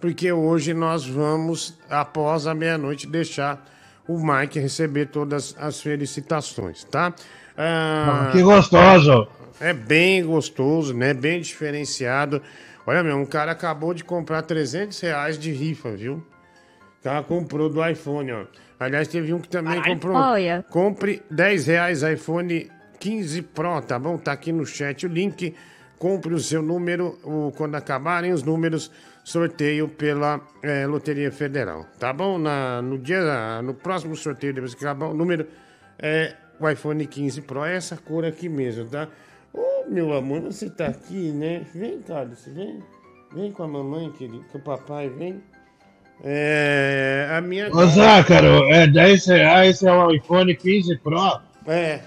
porque 0.00 0.30
hoje 0.30 0.74
nós 0.74 1.06
vamos, 1.06 1.78
após 1.88 2.46
a 2.46 2.54
meia-noite, 2.54 3.06
deixar 3.06 3.64
o 4.08 4.18
Mike 4.18 4.58
receber 4.58 5.06
todas 5.06 5.54
as 5.58 5.80
felicitações, 5.80 6.84
tá? 6.84 7.14
Ah, 7.56 8.26
Ah, 8.28 8.32
que 8.32 8.42
gostoso. 8.42 9.28
É 9.60 9.72
bem 9.72 10.24
gostoso, 10.24 10.94
né? 10.94 11.14
Bem 11.14 11.40
diferenciado. 11.40 12.42
Olha, 12.86 13.02
meu, 13.02 13.16
um 13.16 13.26
cara 13.26 13.52
acabou 13.52 13.92
de 13.94 14.04
comprar 14.04 14.42
300 14.42 15.00
reais 15.00 15.38
de 15.38 15.50
rifa, 15.50 15.90
viu? 15.90 16.14
O 17.00 17.02
cara 17.02 17.22
comprou 17.22 17.68
do 17.68 17.84
iPhone, 17.86 18.32
ó. 18.32 18.44
Aliás, 18.78 19.08
teve 19.08 19.32
um 19.32 19.38
que 19.38 19.48
também 19.48 19.82
comprou. 19.82 20.14
Olha. 20.16 20.64
Compre 20.70 21.22
10 21.30 21.66
reais 21.66 22.02
iPhone 22.02 22.70
15 23.00 23.40
Pro, 23.42 23.80
tá 23.80 23.98
bom? 23.98 24.18
Tá 24.18 24.32
aqui 24.32 24.52
no 24.52 24.66
chat 24.66 25.06
o 25.06 25.08
link. 25.08 25.54
Compre 25.98 26.34
o 26.34 26.38
seu 26.38 26.60
número. 26.60 27.18
o- 27.24 27.50
quando 27.56 27.74
acabarem 27.74 28.32
os 28.32 28.42
números, 28.42 28.90
sorteio 29.26 29.88
pela 29.88 30.40
eh, 30.62 30.86
Loteria 30.86 31.32
Federal, 31.32 31.84
tá 31.98 32.12
bom? 32.12 32.38
Na, 32.38 32.80
no 32.80 32.96
dia, 32.96 33.60
no 33.60 33.74
próximo 33.74 34.14
sorteio, 34.14 34.54
depois 34.54 34.72
que 34.72 34.84
acabar 34.84 35.08
o 35.08 35.14
número, 35.14 35.48
é 35.98 36.32
o 36.60 36.68
iPhone 36.68 37.04
15 37.04 37.42
Pro. 37.42 37.64
É 37.64 37.74
essa 37.74 37.96
cor 37.96 38.24
aqui 38.24 38.48
mesmo, 38.48 38.84
tá? 38.84 39.08
Ô, 39.52 39.90
meu 39.90 40.16
amor, 40.16 40.42
você 40.42 40.70
tá 40.70 40.86
aqui, 40.86 41.32
né? 41.32 41.66
Vem, 41.74 42.00
Carlos, 42.02 42.46
vem. 42.46 42.80
Vem 43.34 43.50
com 43.50 43.64
a 43.64 43.68
mamãe, 43.68 44.12
querido, 44.12 44.44
com 44.52 44.58
o 44.58 44.62
papai, 44.62 45.08
vem. 45.08 45.42
É, 46.22 47.28
a 47.36 47.40
minha. 47.40 47.68
Ô, 47.74 47.84
Zácaro, 47.84 48.62
é 48.72 48.86
10 48.86 49.26
reais 49.26 49.82
é 49.82 49.92
o 49.92 50.14
iPhone 50.14 50.54
15 50.54 50.98
Pro. 50.98 51.40
É. 51.66 51.98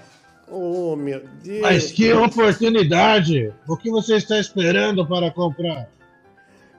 Oh, 0.48 0.96
meu 0.96 1.22
Deus. 1.44 1.60
Mas 1.60 1.92
que 1.92 2.10
oportunidade! 2.14 3.52
O 3.68 3.76
que 3.76 3.90
você 3.90 4.16
está 4.16 4.40
esperando 4.40 5.06
para 5.06 5.30
comprar? 5.30 5.86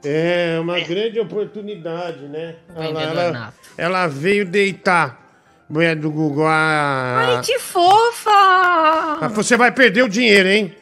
É 0.03 0.57
uma 0.59 0.79
grande 0.79 1.19
oportunidade, 1.19 2.19
né? 2.27 2.55
Ela, 2.75 3.03
ela, 3.03 3.53
ela 3.77 4.07
veio 4.07 4.45
deitar. 4.45 5.19
Mulher 5.69 5.95
do 5.95 6.11
Google. 6.11 6.47
Ah, 6.47 7.35
Ai, 7.37 7.41
que 7.43 7.57
fofa! 7.59 8.29
ah, 8.29 9.29
você 9.33 9.55
vai 9.55 9.71
perder 9.71 10.03
o 10.03 10.09
dinheiro, 10.09 10.49
hein? 10.49 10.75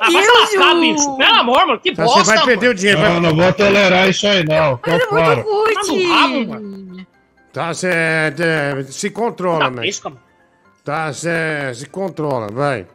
Ah, 0.00 0.10
vai 0.10 0.22
se 0.22 0.30
lascar, 0.30 0.74
bicho. 0.80 1.16
Pelo 1.18 1.34
amor, 1.40 1.66
mano. 1.66 1.78
Que 1.80 1.94
Tá, 1.94 2.04
bosta, 2.04 2.24
você 2.24 2.34
vai 2.36 2.44
perder 2.46 2.66
mano. 2.66 2.70
o 2.70 2.74
dinheiro. 2.74 3.00
Não, 3.00 3.10
vai- 3.10 3.20
não 3.20 3.36
vou 3.36 3.52
tolerar 3.52 4.08
isso 4.08 4.26
aí 4.26 4.44
não. 4.44 4.76
Tô 4.78 4.98
fora. 5.08 5.44
Tá 5.44 5.82
no 5.92 6.08
rabo, 6.08 6.46
mano. 6.48 7.06
Tá, 7.52 7.74
você 7.74 7.88
é, 7.92 8.82
se 8.88 9.10
controla, 9.10 9.64
Tá 9.64 9.70
né? 9.70 9.90
mano. 10.04 10.18
Tá, 10.84 11.12
você 11.12 11.72
se 11.74 11.86
controla, 11.86 12.46
vai. 12.50 12.86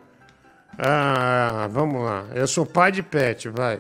Ah, 0.80 1.68
vamos 1.72 2.03
lá. 2.03 2.26
Eu 2.34 2.47
sou 2.47 2.65
pai 2.65 2.91
de 2.91 3.03
pet, 3.03 3.49
vai. 3.49 3.80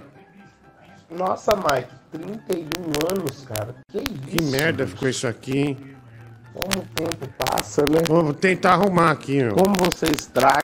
Nossa, 1.17 1.55
Mike, 1.55 1.95
31 2.11 2.67
anos, 3.09 3.45
cara. 3.45 3.73
Que 3.89 3.99
isso? 3.99 4.27
Que 4.27 4.41
merda 4.41 4.85
ficou 4.85 5.07
isso 5.07 5.25
aqui, 5.25 5.57
hein? 5.57 5.97
Como 6.53 6.83
o 6.83 6.87
tempo 6.89 7.33
passa, 7.37 7.83
né? 7.83 8.01
Vou 8.05 8.33
tentar 8.33 8.73
arrumar 8.73 9.11
aqui, 9.11 9.37
meu. 9.37 9.55
Como 9.55 9.75
você 9.75 10.07
estraga. 10.07 10.59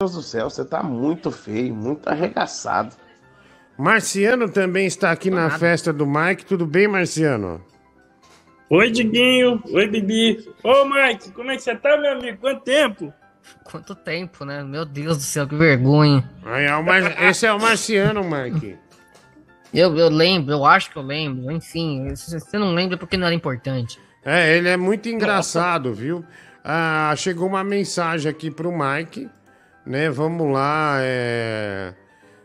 Meu 0.00 0.08
Deus 0.08 0.14
do 0.14 0.22
céu, 0.22 0.48
você 0.48 0.64
tá 0.64 0.82
muito 0.82 1.30
feio, 1.30 1.74
muito 1.74 2.08
arregaçado. 2.08 2.96
Marciano 3.76 4.50
também 4.50 4.86
está 4.86 5.10
aqui 5.10 5.30
na 5.30 5.50
festa 5.58 5.92
do 5.92 6.06
Mike. 6.06 6.46
Tudo 6.46 6.66
bem, 6.66 6.88
Marciano? 6.88 7.62
Oi, 8.70 8.90
Diguinho. 8.90 9.62
Oi, 9.70 9.86
Bibi. 9.86 10.54
Ô, 10.64 10.86
Mike, 10.86 11.32
como 11.32 11.50
é 11.50 11.56
que 11.56 11.62
você 11.62 11.76
tá, 11.76 11.98
meu 11.98 12.12
amigo? 12.12 12.38
Quanto 12.38 12.62
tempo? 12.62 13.12
Quanto 13.64 13.94
tempo, 13.94 14.44
né? 14.44 14.62
Meu 14.62 14.84
Deus 14.84 15.16
do 15.16 15.22
céu, 15.22 15.46
que 15.46 15.56
vergonha. 15.56 16.28
Aí, 16.44 16.64
é 16.66 16.76
o 16.76 16.84
Mar- 16.84 17.22
Esse 17.24 17.46
é 17.46 17.52
o 17.52 17.60
Marciano, 17.60 18.22
Mike. 18.22 18.76
Eu, 19.74 19.96
eu 19.96 20.08
lembro, 20.08 20.52
eu 20.52 20.64
acho 20.64 20.90
que 20.90 20.96
eu 20.96 21.02
lembro. 21.02 21.50
Enfim, 21.50 22.14
se 22.14 22.38
você 22.38 22.58
não 22.58 22.72
lembra 22.72 22.94
é 22.96 22.98
porque 22.98 23.16
não 23.16 23.26
era 23.26 23.34
importante. 23.34 23.98
É, 24.24 24.56
ele 24.56 24.68
é 24.68 24.76
muito 24.76 25.08
engraçado, 25.08 25.92
viu? 25.92 26.24
Ah, 26.64 27.12
chegou 27.16 27.46
uma 27.46 27.62
mensagem 27.62 28.30
aqui 28.30 28.50
pro 28.50 28.72
Mike, 28.72 29.28
né? 29.84 30.10
Vamos 30.10 30.52
lá, 30.52 30.96
é... 31.00 31.92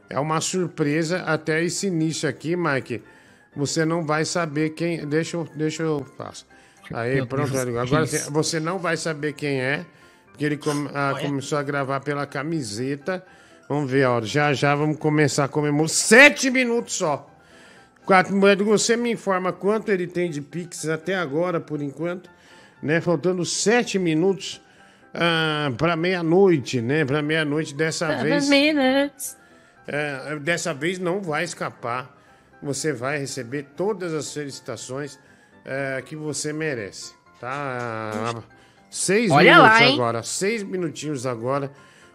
é 0.09 0.19
uma 0.19 0.39
surpresa 0.41 1.23
até 1.23 1.63
esse 1.63 1.87
início 1.87 2.27
aqui, 2.29 2.55
Mike. 2.55 3.01
Você 3.55 3.83
não 3.85 4.05
vai 4.05 4.25
saber 4.25 4.71
quem. 4.71 5.05
Deixa 5.07 5.37
eu, 5.37 5.47
deixa 5.55 5.83
eu. 5.83 6.05
Aí, 6.93 7.15
Meu 7.15 7.27
pronto. 7.27 7.51
Deus, 7.51 7.77
Agora 7.77 8.03
isso? 8.03 8.31
você 8.31 8.59
não 8.59 8.77
vai 8.77 8.95
saber 8.97 9.33
quem 9.33 9.59
é, 9.61 9.85
porque 10.31 10.45
ele 10.45 10.57
come- 10.57 10.89
ah, 10.93 11.13
começou 11.21 11.57
a 11.57 11.63
gravar 11.63 11.99
pela 11.99 12.25
camiseta. 12.25 13.23
Vamos 13.69 13.89
ver, 13.91 14.05
ó. 14.07 14.21
Já 14.21 14.53
já 14.53 14.75
vamos 14.75 14.97
começar 14.97 15.45
a 15.45 15.47
comemorar. 15.47 15.89
Sete 15.89 16.49
minutos 16.49 16.95
só. 16.95 17.29
Quatro 18.05 18.35
moedas. 18.35 18.65
Você 18.67 18.97
me 18.97 19.11
informa 19.11 19.53
quanto 19.53 19.89
ele 19.89 20.07
tem 20.07 20.29
de 20.29 20.41
Pix 20.41 20.87
até 20.89 21.15
agora, 21.15 21.59
por 21.59 21.81
enquanto. 21.81 22.29
Né? 22.81 22.99
Faltando 22.99 23.45
sete 23.45 23.97
minutos 23.99 24.59
para 25.77 25.95
meia-noite, 25.95 26.81
né? 26.81 27.05
Para 27.05 27.21
meia-noite 27.21 27.73
dessa 27.75 28.15
vez. 28.23 28.49
minutes. 28.49 29.37
É, 29.87 30.37
dessa 30.39 30.73
vez 30.73 30.99
não 30.99 31.21
vai 31.21 31.43
escapar. 31.43 32.17
Você 32.61 32.93
vai 32.93 33.17
receber 33.17 33.67
todas 33.75 34.13
as 34.13 34.33
felicitações 34.33 35.17
é, 35.65 36.01
que 36.05 36.15
você 36.15 36.53
merece, 36.53 37.13
tá? 37.39 38.43
Seis 38.91 39.31
Olha 39.31 39.53
minutos 39.57 39.79
lá, 39.79 39.87
agora, 39.87 40.21
seis 40.23 40.63
minutinhos 40.63 41.25
agora 41.25 41.71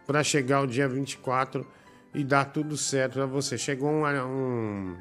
para 0.07 0.23
chegar 0.23 0.61
o 0.61 0.67
dia 0.67 0.87
24 0.87 1.67
e 2.15 2.23
dar 2.23 2.45
tudo 2.45 2.77
certo 2.77 3.15
para 3.15 3.25
você. 3.27 3.57
Chegou 3.57 3.91
um, 3.91 4.05
um- 4.07 4.97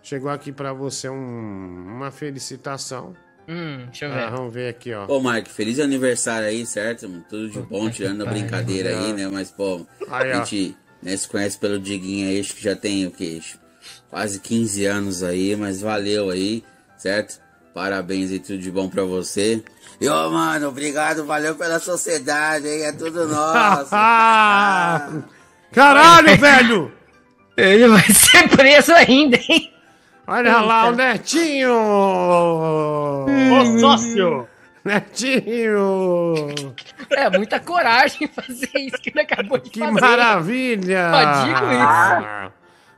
chegou 0.00 0.30
aqui 0.30 0.52
para 0.52 0.72
você 0.72 1.08
um- 1.08 1.84
uma 1.96 2.12
felicitação. 2.12 3.14
Hum, 3.48 3.86
deixa 3.86 4.04
eu 4.06 4.12
Ah, 4.12 4.16
ver. 4.26 4.30
vamos 4.30 4.54
ver 4.54 4.68
aqui, 4.68 4.94
ó. 4.94 5.06
Ô, 5.08 5.20
Mike, 5.20 5.50
feliz 5.50 5.80
aniversário 5.80 6.46
aí, 6.46 6.64
certo? 6.64 7.08
mano? 7.08 7.24
Tudo 7.28 7.50
de 7.50 7.60
bom, 7.60 7.90
tirando 7.90 8.22
a 8.22 8.26
brincadeira 8.26 8.90
aí, 8.90 9.12
né? 9.12 9.28
Mas, 9.28 9.50
pô, 9.50 9.84
Aí, 10.08 10.30
a 10.30 10.36
gente 10.36 10.76
né, 11.02 11.16
se 11.16 11.26
conhece 11.28 11.58
pelo 11.58 11.80
Diguinho 11.80 12.28
aí, 12.28 12.38
acho 12.38 12.54
que 12.54 12.62
já 12.62 12.76
tem 12.76 13.04
o 13.08 13.10
quê? 13.10 13.40
Quase 14.08 14.38
15 14.38 14.86
anos 14.86 15.24
aí, 15.24 15.56
mas 15.56 15.80
valeu 15.80 16.30
aí, 16.30 16.62
certo? 16.96 17.41
Parabéns 17.74 18.30
e 18.30 18.38
tudo 18.38 18.58
de 18.58 18.70
bom 18.70 18.86
pra 18.88 19.02
você. 19.04 19.62
E, 20.00 20.08
ô, 20.08 20.30
mano, 20.30 20.68
obrigado, 20.68 21.24
valeu 21.24 21.54
pela 21.54 21.78
sociedade, 21.78 22.66
hein? 22.68 22.84
É 22.84 22.92
tudo 22.92 23.26
nosso. 23.32 23.90
Caralho, 25.72 26.36
velho! 26.38 26.92
Ele 27.56 27.88
vai 27.88 28.02
ser 28.10 28.48
preso 28.48 28.92
ainda, 28.92 29.38
hein? 29.48 29.72
Olha 30.26 30.60
lá 30.60 30.88
o 30.88 30.92
Netinho! 30.92 31.72
Ô, 31.72 33.26
sócio! 33.80 34.46
Netinho! 34.84 36.34
É 37.10 37.30
muita 37.30 37.58
coragem 37.60 38.28
fazer 38.28 38.70
isso 38.76 38.96
que 39.02 39.10
ele 39.10 39.20
acabou 39.20 39.58
de 39.58 39.70
Que 39.70 39.80
fazer. 39.80 40.00
maravilha! 40.00 41.10
Só 41.10 41.44
digo 41.44 41.64
isso. 41.72 42.52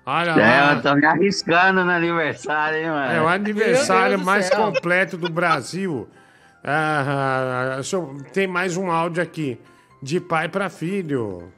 Olha 0.06 0.30
É, 0.32 0.34
lá. 0.60 0.72
eu 0.74 0.82
tô 0.82 0.94
me 0.94 1.06
arriscando 1.06 1.84
no 1.84 1.90
aniversário, 1.90 2.78
hein, 2.78 2.86
mano? 2.90 3.12
É 3.12 3.20
o 3.22 3.26
aniversário 3.28 4.18
mais 4.18 4.46
céu. 4.46 4.56
completo 4.58 5.16
do 5.16 5.28
Brasil. 5.30 6.08
Ah, 6.66 7.78
tem 8.32 8.46
mais 8.46 8.74
um 8.78 8.90
áudio 8.90 9.22
aqui. 9.22 9.60
De 10.02 10.18
pai 10.18 10.48
para 10.48 10.70
filho. 10.70 11.52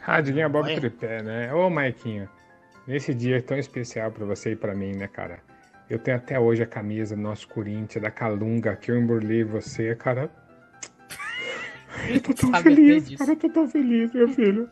Radinha 0.00 0.48
Bob 0.48 0.74
Tripé, 0.74 1.22
né? 1.22 1.52
Ô, 1.52 1.68
Maiquinho, 1.68 2.26
nesse 2.86 3.12
dia 3.12 3.42
tão 3.42 3.58
especial 3.58 4.10
pra 4.10 4.24
você 4.24 4.52
e 4.52 4.56
pra 4.56 4.74
mim, 4.74 4.92
né, 4.96 5.06
cara? 5.06 5.40
Eu 5.90 5.98
tenho 5.98 6.16
até 6.16 6.40
hoje 6.40 6.62
a 6.62 6.66
camisa 6.66 7.14
do 7.14 7.20
nosso 7.20 7.46
Corinthians, 7.46 8.02
da 8.02 8.10
Calunga, 8.10 8.74
que 8.74 8.90
eu 8.90 8.96
emburlei 8.98 9.44
você, 9.44 9.94
cara. 9.94 10.30
Eu 12.08 12.20
tô 12.22 12.32
tão 12.32 12.54
feliz, 12.62 13.16
cara, 13.16 13.30
eu 13.32 13.36
tô 13.36 13.48
tão 13.50 13.68
feliz, 13.68 14.12
meu 14.14 14.28
filho. 14.28 14.66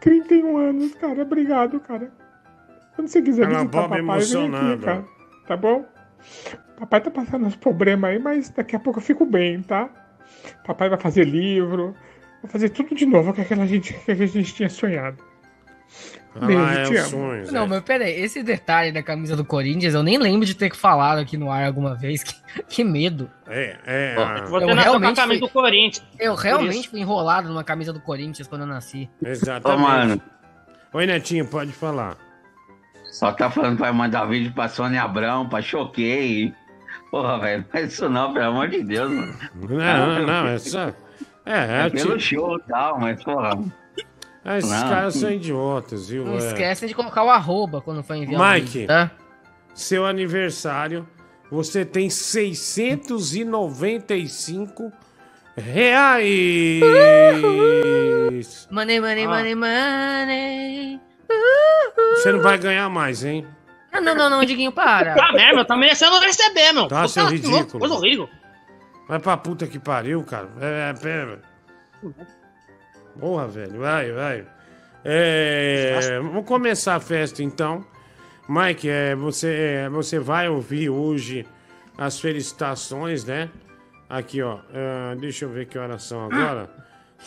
31 0.00 0.56
anos, 0.56 0.94
cara, 0.94 1.22
obrigado, 1.22 1.80
cara. 1.80 2.10
Quando 2.94 3.08
você 3.08 3.22
quiser 3.22 3.46
Olha 3.46 3.52
lá, 3.52 3.58
visitar 3.60 3.82
papai, 3.82 4.02
vem 4.02 4.54
aqui, 4.54 4.84
cara. 4.84 5.04
tá 5.46 5.56
bom? 5.56 5.84
Papai 6.78 7.00
tá 7.00 7.10
passando 7.10 7.46
uns 7.46 7.56
problemas 7.56 8.10
aí, 8.10 8.18
mas 8.18 8.50
daqui 8.50 8.76
a 8.76 8.80
pouco 8.80 8.98
eu 8.98 9.02
fico 9.02 9.24
bem, 9.24 9.62
tá? 9.62 9.88
Papai 10.64 10.88
vai 10.88 10.98
fazer 10.98 11.24
livro, 11.24 11.94
vai 12.42 12.50
fazer 12.50 12.70
tudo 12.70 12.94
de 12.94 13.06
novo 13.06 13.32
que 13.32 13.40
aquela 13.40 13.66
gente, 13.66 13.94
que 14.04 14.10
a 14.10 14.14
gente 14.14 14.54
tinha 14.54 14.68
sonhado. 14.68 15.22
Beijo, 16.40 16.62
Ah, 16.62 16.72
é 16.74 16.82
te 16.84 16.96
amo. 16.96 17.32
Não, 17.50 17.64
é. 17.64 17.66
mas 17.66 17.80
peraí, 17.82 18.20
esse 18.20 18.42
detalhe 18.42 18.92
da 18.92 19.02
camisa 19.02 19.34
do 19.34 19.44
Corinthians, 19.44 19.94
eu 19.94 20.02
nem 20.02 20.18
lembro 20.18 20.46
de 20.46 20.54
ter 20.54 20.74
falado 20.74 21.18
aqui 21.18 21.36
no 21.36 21.50
ar 21.50 21.64
alguma 21.66 21.94
vez. 21.96 22.22
Que, 22.22 22.34
que 22.68 22.84
medo. 22.84 23.30
É, 23.46 23.76
é. 23.86 24.14
Você 24.48 24.64
Eu 24.64 24.74
nasceu 24.74 24.74
com 24.74 24.78
a 24.78 24.82
realmente 24.82 25.16
camisa 25.16 25.38
fui- 25.40 25.48
do 25.48 25.52
Corinthians. 25.52 26.06
Eu 26.18 26.34
realmente 26.34 26.88
fui 26.88 27.00
enrolado 27.00 27.48
numa 27.48 27.64
camisa 27.64 27.92
do 27.92 28.00
Corinthians 28.00 28.46
quando 28.46 28.62
eu 28.62 28.66
nasci. 28.66 29.08
Exatamente. 29.24 29.80
Ô, 29.80 29.88
mano. 29.88 30.22
Oi, 30.92 31.06
Netinho, 31.06 31.46
pode 31.46 31.72
falar. 31.72 32.16
Só 33.10 33.32
tá 33.32 33.50
falando 33.50 33.78
pra 33.78 33.92
mandar 33.92 34.24
vídeo 34.26 34.52
pra 34.52 34.68
Sônia 34.68 35.02
Abrão, 35.02 35.48
pra 35.48 35.60
Choquei. 35.62 36.52
Porra, 37.10 37.38
velho, 37.40 37.62
não 37.62 37.68
faz 37.70 37.92
isso 37.92 38.08
não, 38.08 38.32
pelo 38.34 38.44
amor 38.46 38.68
de 38.68 38.82
Deus, 38.84 39.10
mano. 39.10 39.34
Não, 39.68 40.26
não, 40.26 40.46
é 40.48 40.58
só. 40.58 40.88
É, 41.44 41.82
É, 41.82 41.86
é, 41.86 41.90
pelo 41.90 42.18
tipo- 42.18 42.20
show 42.20 42.56
e 42.58 42.62
tal, 42.70 43.00
mas, 43.00 43.22
porra. 43.24 43.58
Ah, 44.44 44.58
esses 44.58 44.70
Não. 44.70 44.88
caras 44.88 45.14
são 45.14 45.30
idiotas, 45.30 46.08
viu? 46.08 46.24
Não 46.24 46.34
É. 46.34 46.38
esquece 46.38 46.86
de 46.86 46.94
colocar 46.94 47.24
o 47.24 47.30
arroba 47.30 47.80
quando 47.80 48.02
for 48.02 48.14
enviar 48.14 48.54
Mike, 48.54 48.86
tá? 48.86 49.10
seu 49.74 50.06
aniversário, 50.06 51.06
você 51.50 51.84
tem 51.84 52.08
695 52.10 54.92
reais. 55.56 56.80
Money, 58.70 59.00
money, 59.00 59.24
Ah. 59.24 59.28
money, 59.28 59.54
money. 59.54 61.00
Você 62.14 62.32
não 62.32 62.40
vai 62.40 62.58
ganhar 62.58 62.88
mais, 62.88 63.24
hein? 63.24 63.46
Não, 63.92 64.00
não, 64.02 64.14
não, 64.14 64.30
não, 64.30 64.44
Diguinho, 64.44 64.70
para. 64.72 65.14
Tá 65.14 65.32
mesmo, 65.32 65.60
eu 65.60 65.64
tô 65.64 65.76
merecendo 65.76 66.18
receber, 66.20 66.72
meu. 66.72 66.86
Tá, 66.88 67.06
seu 67.08 67.24
tá 67.24 67.30
ridículo. 67.30 67.56
louco, 67.56 67.78
Coisa 67.78 67.94
horrível. 67.94 68.28
Vai 69.08 69.18
pra 69.18 69.36
puta 69.36 69.66
que 69.66 69.78
pariu, 69.78 70.22
cara. 70.24 70.48
É, 70.60 70.90
é, 70.90 70.94
pera. 70.94 71.40
Porra, 73.18 73.46
velho, 73.48 73.78
vai, 73.78 74.12
vai. 74.12 74.44
É, 75.04 76.18
vamos 76.22 76.44
começar 76.44 76.96
a 76.96 77.00
festa 77.00 77.42
então. 77.42 77.84
Mike, 78.48 78.88
é, 78.88 79.14
você, 79.14 79.82
é, 79.84 79.88
você 79.88 80.18
vai 80.18 80.48
ouvir 80.48 80.88
hoje 80.88 81.46
as 81.96 82.18
felicitações, 82.20 83.24
né? 83.24 83.48
Aqui, 84.08 84.40
ó. 84.42 84.58
ah, 84.74 85.14
deixa 85.18 85.44
eu 85.44 85.50
ver 85.50 85.66
que 85.66 85.78
horas 85.78 86.02
são 86.02 86.24
agora. 86.24 86.70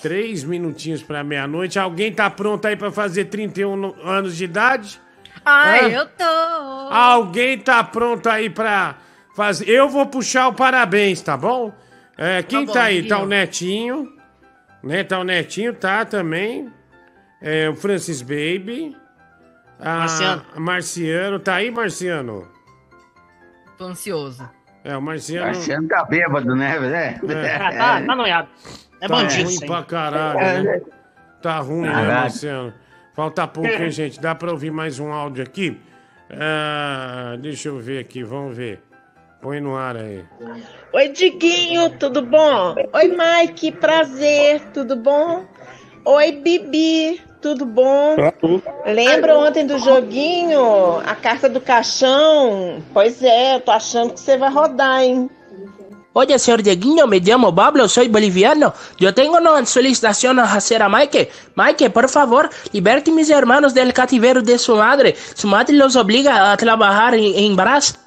Três 0.01 0.43
minutinhos 0.43 1.03
pra 1.03 1.23
meia-noite. 1.23 1.77
Alguém 1.77 2.11
tá 2.13 2.29
pronto 2.29 2.65
aí 2.65 2.75
pra 2.75 2.91
fazer 2.91 3.25
31 3.25 3.75
no- 3.75 3.95
anos 4.03 4.35
de 4.37 4.45
idade? 4.45 4.99
Ai, 5.45 5.93
Hã? 5.93 5.97
eu 5.99 6.05
tô. 6.07 6.23
Alguém 6.93 7.57
tá 7.57 7.83
pronto 7.83 8.27
aí 8.29 8.49
pra 8.49 8.95
fazer. 9.35 9.67
Eu 9.69 9.89
vou 9.89 10.05
puxar 10.07 10.47
o 10.47 10.53
parabéns, 10.53 11.21
tá 11.21 11.35
bom? 11.37 11.71
É, 12.17 12.41
quem 12.41 12.65
tá, 12.65 12.73
bom, 12.73 12.79
aí? 12.79 12.95
Tá 13.03 13.15
Diguinho. 13.15 13.23
o 13.23 13.27
Netinho. 13.27 14.13
Né? 14.83 15.03
Tá 15.03 15.19
o 15.19 15.23
Netinho, 15.23 15.73
tá 15.73 16.05
também. 16.05 16.71
É, 17.41 17.69
o 17.69 17.75
Francis 17.75 18.21
Baby. 18.21 18.95
A 19.79 19.97
Marciano. 19.99 20.45
Marciano. 20.57 21.39
Tá 21.39 21.55
aí, 21.55 21.71
Marciano? 21.71 22.47
Tô 23.77 23.85
ansioso. 23.85 24.47
É, 24.83 24.95
o 24.95 25.01
Marciano. 25.01 25.47
Marciano 25.47 25.87
tá 25.87 26.05
bêbado, 26.05 26.55
né? 26.55 26.77
É. 26.77 27.55
Ah, 27.55 27.71
tá, 28.01 28.05
tá 28.05 28.15
noiado. 28.15 28.47
É 28.99 29.07
tá 29.07 29.15
bandido 29.15 29.49
ruim 29.49 29.59
pra 29.65 29.83
caralho, 29.83 30.63
né? 30.63 30.81
Tá 31.41 31.59
ruim, 31.59 31.81
né. 31.87 32.07
Marciano? 32.07 32.73
Falta 33.13 33.47
pouco, 33.47 33.69
hein, 33.69 33.89
gente? 33.91 34.19
Dá 34.21 34.35
pra 34.35 34.51
ouvir 34.51 34.71
mais 34.71 34.99
um 34.99 35.11
áudio 35.11 35.43
aqui? 35.43 35.79
Ah, 36.29 37.35
deixa 37.39 37.69
eu 37.69 37.79
ver 37.79 37.99
aqui, 37.99 38.23
vamos 38.23 38.55
ver. 38.55 38.81
Põe 39.41 39.59
no 39.59 39.75
ar 39.75 39.97
aí. 39.97 40.23
Oi, 40.93 41.07
Diguinho, 41.09 41.89
tudo 41.97 42.21
bom? 42.21 42.75
Oi, 42.93 43.07
Mike, 43.07 43.71
prazer, 43.71 44.61
tudo 44.71 44.95
bom? 44.95 45.43
Oi, 46.05 46.31
Bibi, 46.31 47.19
tudo 47.41 47.65
bom? 47.65 48.15
Lembra 48.85 49.39
ontem 49.39 49.65
do 49.65 49.79
joguinho? 49.79 50.99
A 50.99 51.15
carta 51.15 51.49
do 51.49 51.59
caixão? 51.59 52.83
Pois 52.93 53.23
é, 53.23 53.55
eu 53.55 53.61
tô 53.61 53.71
achando 53.71 54.13
que 54.13 54.19
você 54.19 54.37
vai 54.37 54.51
rodar, 54.51 55.01
hein? 55.01 55.27
Oye, 56.13 56.37
señor 56.37 56.61
Dieguinho, 56.61 57.07
me 57.07 57.19
llamo 57.19 57.55
Pablo, 57.55 57.87
soy 57.87 58.09
boliviano. 58.09 58.73
Yo 58.99 59.13
tengo 59.13 59.37
una 59.37 59.65
solicitación 59.65 60.39
a 60.39 60.43
hacer 60.43 60.83
a 60.83 60.89
Mike. 60.89 61.31
Mike, 61.55 61.89
por 61.89 62.09
favor, 62.09 62.49
liberte 62.73 63.11
mis 63.11 63.29
hermanos 63.29 63.73
del 63.73 63.93
cativero 63.93 64.41
de 64.41 64.59
su 64.59 64.75
madre. 64.75 65.15
Su 65.33 65.47
madre 65.47 65.73
los 65.73 65.95
obliga 65.95 66.51
a 66.51 66.57
trabajar 66.57 67.15
en, 67.15 67.33
en 67.33 67.55
Brás. 67.55 67.97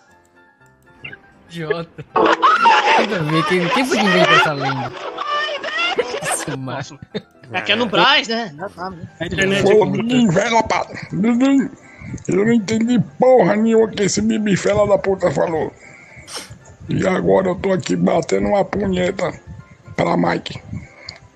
Idiota. 1.54 2.04
Nada 2.14 3.16
a 3.16 3.22
ver, 3.22 3.46
Quem, 3.46 3.68
quem 3.68 3.84
foi 3.84 3.98
que 3.98 4.04
inventou 4.04 4.34
essa 4.34 4.52
lenda? 4.52 4.92
Isso, 6.34 6.58
macho. 6.58 6.98
Aqui 7.52 7.72
é 7.72 7.76
no 7.76 7.86
Braz, 7.86 8.26
né? 8.26 8.54
Tá, 8.74 8.90
né? 8.90 9.08
A 9.20 9.26
internet 9.26 9.70
é 9.70 9.86
Bibi, 9.86 10.26
velho, 10.28 10.56
rapaz. 10.56 10.88
Bibi, 11.12 11.70
eu 12.28 12.44
não 12.44 12.52
entendi 12.52 12.98
porra 13.18 13.54
nenhuma 13.54 13.88
que 13.88 14.02
esse 14.02 14.20
Bibi 14.20 14.56
fela 14.56 14.86
da 14.88 14.98
puta 14.98 15.30
falou. 15.30 15.72
E 16.88 17.06
agora 17.06 17.48
eu 17.48 17.54
tô 17.54 17.72
aqui 17.72 17.94
batendo 17.94 18.48
uma 18.48 18.64
punheta 18.64 19.32
pra 19.96 20.16
Mike. 20.16 20.60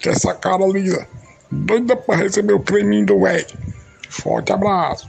Que 0.00 0.08
essa 0.08 0.34
cara 0.34 0.66
lisa. 0.66 1.06
Doida 1.50 1.96
pra 1.96 2.16
receber 2.16 2.54
o 2.54 2.60
creminho 2.60 3.06
do 3.06 3.20
véi. 3.22 3.46
Forte 4.10 4.52
abraço. 4.52 5.08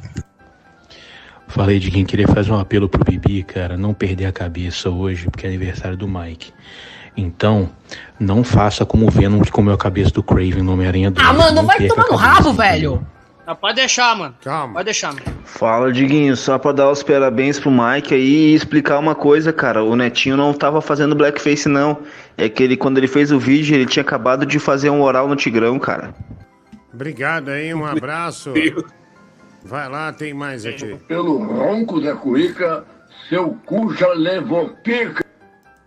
Falei 1.49 1.80
de 1.80 1.89
quem 1.89 2.05
queria 2.05 2.27
fazer 2.27 2.51
um 2.51 2.59
apelo 2.59 2.88
pro 2.88 3.03
Bibi, 3.03 3.41
cara, 3.41 3.76
não 3.76 3.91
perder 3.91 4.27
a 4.27 4.31
cabeça 4.31 4.89
hoje, 4.89 5.26
porque 5.26 5.45
é 5.47 5.49
aniversário 5.49 5.97
do 5.97 6.07
Mike. 6.07 6.53
Então, 7.17 7.69
não 8.19 8.43
faça 8.43 8.85
como 8.85 9.07
o 9.07 9.09
Venom 9.09 9.41
que 9.41 9.51
comeu 9.51 9.73
a 9.73 9.77
cabeça 9.77 10.11
do 10.11 10.21
Craven 10.21 10.61
no 10.61 10.73
Homem-Aranha 10.73 11.09
2. 11.09 11.27
Ah, 11.27 11.34
mano, 11.34 11.55
não 11.55 11.65
vai 11.65 11.85
tomar 11.88 12.05
no 12.07 12.15
rabo, 12.15 12.53
velho. 12.53 13.05
Ah, 13.47 13.55
pode 13.55 13.77
deixar, 13.77 14.15
mano. 14.15 14.35
Calma. 14.43 14.73
Pode 14.73 14.85
deixar, 14.85 15.11
mano. 15.11 15.26
Fala, 15.43 15.91
Diguinho, 15.91 16.38
só 16.38 16.59
pra 16.59 16.71
dar 16.71 16.91
os 16.91 17.01
parabéns 17.01 17.59
pro 17.59 17.71
Mike 17.71 18.13
aí 18.13 18.51
e 18.51 18.53
explicar 18.53 18.99
uma 18.99 19.15
coisa, 19.15 19.51
cara. 19.51 19.84
O 19.84 19.95
Netinho 19.95 20.38
não 20.38 20.53
tava 20.53 20.81
fazendo 20.81 21.15
blackface, 21.15 21.67
não. 21.67 21.97
É 22.38 22.47
que 22.47 22.61
ele, 22.61 22.77
quando 22.77 22.99
ele 22.99 23.07
fez 23.07 23.31
o 23.31 23.39
vídeo, 23.39 23.73
ele 23.73 23.88
tinha 23.88 24.03
acabado 24.03 24.45
de 24.45 24.59
fazer 24.59 24.91
um 24.91 25.01
oral 25.01 25.27
no 25.27 25.35
Tigrão, 25.35 25.80
cara. 25.80 26.13
Obrigado 26.93 27.49
aí, 27.49 27.73
um 27.73 27.85
abraço. 27.85 28.53
Vai 29.70 29.88
lá, 29.88 30.12
tem 30.12 30.34
mais 30.34 30.66
aqui. 30.66 30.96
Pelo 31.08 31.38
ronco 31.38 32.02
da 32.02 32.16
cuíca, 32.16 32.84
seu 33.30 33.56
cu 33.68 33.94
já 33.94 34.12
levou 34.14 34.70
pica. 34.84 35.24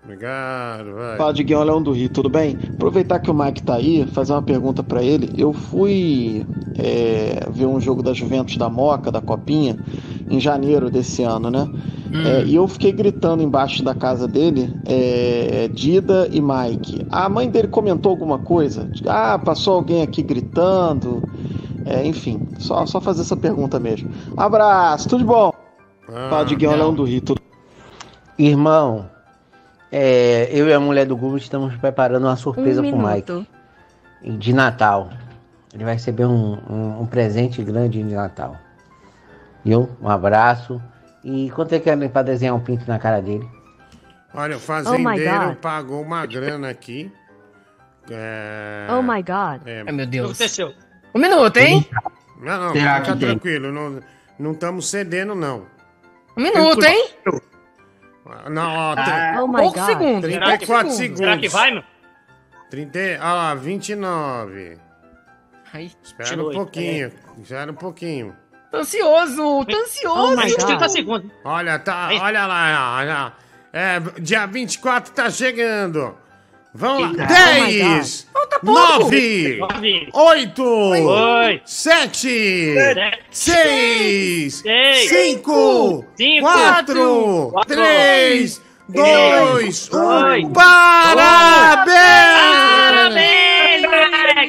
Obrigado, 0.04 0.94
vai. 0.94 1.16
Fala, 1.16 1.34
Diguinho 1.34 1.64
Leão 1.64 1.82
do 1.82 1.90
Rio, 1.90 2.08
tudo 2.08 2.28
bem? 2.28 2.56
Aproveitar 2.74 3.18
que 3.18 3.28
o 3.28 3.34
Mike 3.34 3.64
tá 3.64 3.74
aí, 3.74 4.06
fazer 4.06 4.34
uma 4.34 4.42
pergunta 4.42 4.84
pra 4.84 5.02
ele. 5.02 5.32
Eu 5.36 5.52
fui 5.52 6.46
é, 6.78 7.48
ver 7.50 7.66
um 7.66 7.80
jogo 7.80 8.04
da 8.04 8.12
Juventus 8.12 8.56
da 8.56 8.70
Moca, 8.70 9.10
da 9.10 9.20
Copinha, 9.20 9.76
em 10.30 10.38
janeiro 10.38 10.88
desse 10.88 11.24
ano, 11.24 11.50
né? 11.50 11.68
É, 12.24 12.44
e 12.44 12.54
eu 12.54 12.68
fiquei 12.68 12.92
gritando 12.92 13.42
embaixo 13.42 13.82
da 13.82 13.94
casa 13.94 14.28
dele, 14.28 14.72
é, 14.86 15.68
Dida 15.72 16.28
e 16.30 16.40
Mike. 16.40 17.06
A 17.10 17.28
mãe 17.28 17.48
dele 17.50 17.66
comentou 17.68 18.10
alguma 18.10 18.38
coisa? 18.38 18.88
Ah, 19.06 19.38
passou 19.38 19.74
alguém 19.74 20.02
aqui 20.02 20.22
gritando. 20.22 21.22
É, 21.84 22.04
enfim, 22.04 22.46
só, 22.58 22.84
só 22.86 23.00
fazer 23.00 23.22
essa 23.22 23.36
pergunta 23.36 23.78
mesmo. 23.80 24.10
Abraço, 24.36 25.08
tudo 25.08 25.20
de 25.20 25.24
bom? 25.24 25.52
Fala, 26.06 26.44
Diguinho 26.44 26.72
Leão 26.76 26.94
do 26.94 27.04
Rio, 27.04 27.20
tudo 27.20 27.40
Irmão, 28.38 29.08
é, 29.90 30.48
eu 30.50 30.68
e 30.68 30.72
a 30.72 30.80
mulher 30.80 31.06
do 31.06 31.16
Google 31.16 31.36
estamos 31.38 31.74
preparando 31.76 32.24
uma 32.26 32.36
surpresa 32.36 32.80
Um 32.82 32.88
pro 32.90 32.98
minuto. 32.98 33.46
Mike. 34.22 34.38
De 34.38 34.52
Natal. 34.52 35.10
Ele 35.74 35.84
vai 35.84 35.94
receber 35.94 36.24
um, 36.26 36.58
um- 36.68 37.00
um 37.02 37.06
presente 37.06 37.62
grande 37.62 38.02
de 38.02 38.14
Natal. 38.14 38.56
Viu? 39.64 39.88
Um 40.00 40.08
abraço. 40.08 40.80
E 41.24 41.50
quanto 41.50 41.74
é 41.74 41.78
que 41.78 41.88
é 41.88 42.08
pra 42.08 42.22
desenhar 42.22 42.54
um 42.54 42.60
pinto 42.60 42.84
na 42.88 42.98
cara 42.98 43.20
dele? 43.20 43.48
Olha, 44.34 44.54
o 44.54 44.58
Oh 44.58 44.60
fazendeiro 44.60 45.46
God. 45.48 45.56
pagou 45.56 46.02
uma 46.02 46.24
grana 46.26 46.68
aqui. 46.68 47.12
É... 48.10 48.88
Oh 48.90 49.02
my 49.02 49.22
god. 49.22 49.66
É, 49.66 49.84
Ai, 49.86 49.92
meu 49.92 49.94
O 49.94 49.98
que 49.98 50.06
Deus. 50.06 50.30
aconteceu? 50.30 50.72
Um 51.14 51.18
minuto, 51.18 51.56
hein? 51.58 51.86
Não, 52.40 52.60
não, 52.60 52.72
Será 52.72 53.00
fica 53.00 53.12
que 53.12 53.18
tem? 53.18 53.28
tranquilo. 53.28 53.72
Não 53.72 54.00
não 54.38 54.52
estamos 54.52 54.88
cedendo, 54.90 55.34
não. 55.34 55.66
Um 56.36 56.42
minuto, 56.42 56.82
hein? 56.84 57.10
Não, 58.50 58.70
ó, 58.74 58.94
Ah, 58.96 59.04
tem- 59.04 59.40
Oh 59.42 59.48
Poucos 59.52 59.74
god. 59.80 59.86
segundos. 59.86 60.30
34 60.30 60.90
segundos. 60.92 61.18
Será 61.18 61.38
que 61.38 61.48
vai, 61.48 61.70
meu? 61.72 61.82
30, 62.70 62.98
olha 62.98 63.18
lá, 63.34 63.54
29. 63.54 64.78
Ai, 65.74 65.90
Espera 66.02 66.30
28, 66.30 66.50
um 66.50 66.54
pouquinho. 66.54 67.12
Espera 67.42 67.70
um 67.70 67.74
pouquinho. 67.74 68.36
tô 68.70 68.78
ansioso, 68.78 69.36
tô 69.36 69.76
Oh 69.76 69.80
ansioso. 69.82 70.36
God. 70.36 70.66
30 70.66 70.88
segundos. 70.88 71.30
Olha, 71.44 71.78
tá, 71.78 72.08
olha 72.20 72.46
lá, 72.46 72.96
olha. 72.98 73.32
É, 73.72 74.00
dia 74.20 74.46
24 74.46 75.12
tá 75.12 75.30
chegando. 75.30 76.16
Vamos 76.74 77.16
lá. 77.16 77.26
Oh 77.28 77.60
my 77.64 77.78
10, 77.78 78.28
Falta 78.64 78.98
pouco. 78.98 79.00
Nove, 79.10 79.56
Nove. 79.58 80.08
oito, 80.12 80.64
Oito. 80.64 81.62
sete, 81.64 82.74
seis, 83.30 84.54
Seis. 84.62 85.08
cinco, 85.08 86.04
Cinco. 86.16 86.40
quatro, 86.42 87.48
Quatro. 87.52 87.74
três, 87.76 88.62
dois, 88.88 89.88
Dois. 89.88 89.90
um. 90.44 90.52
Parabéns! 90.52 91.94
Parabéns! 91.94 93.41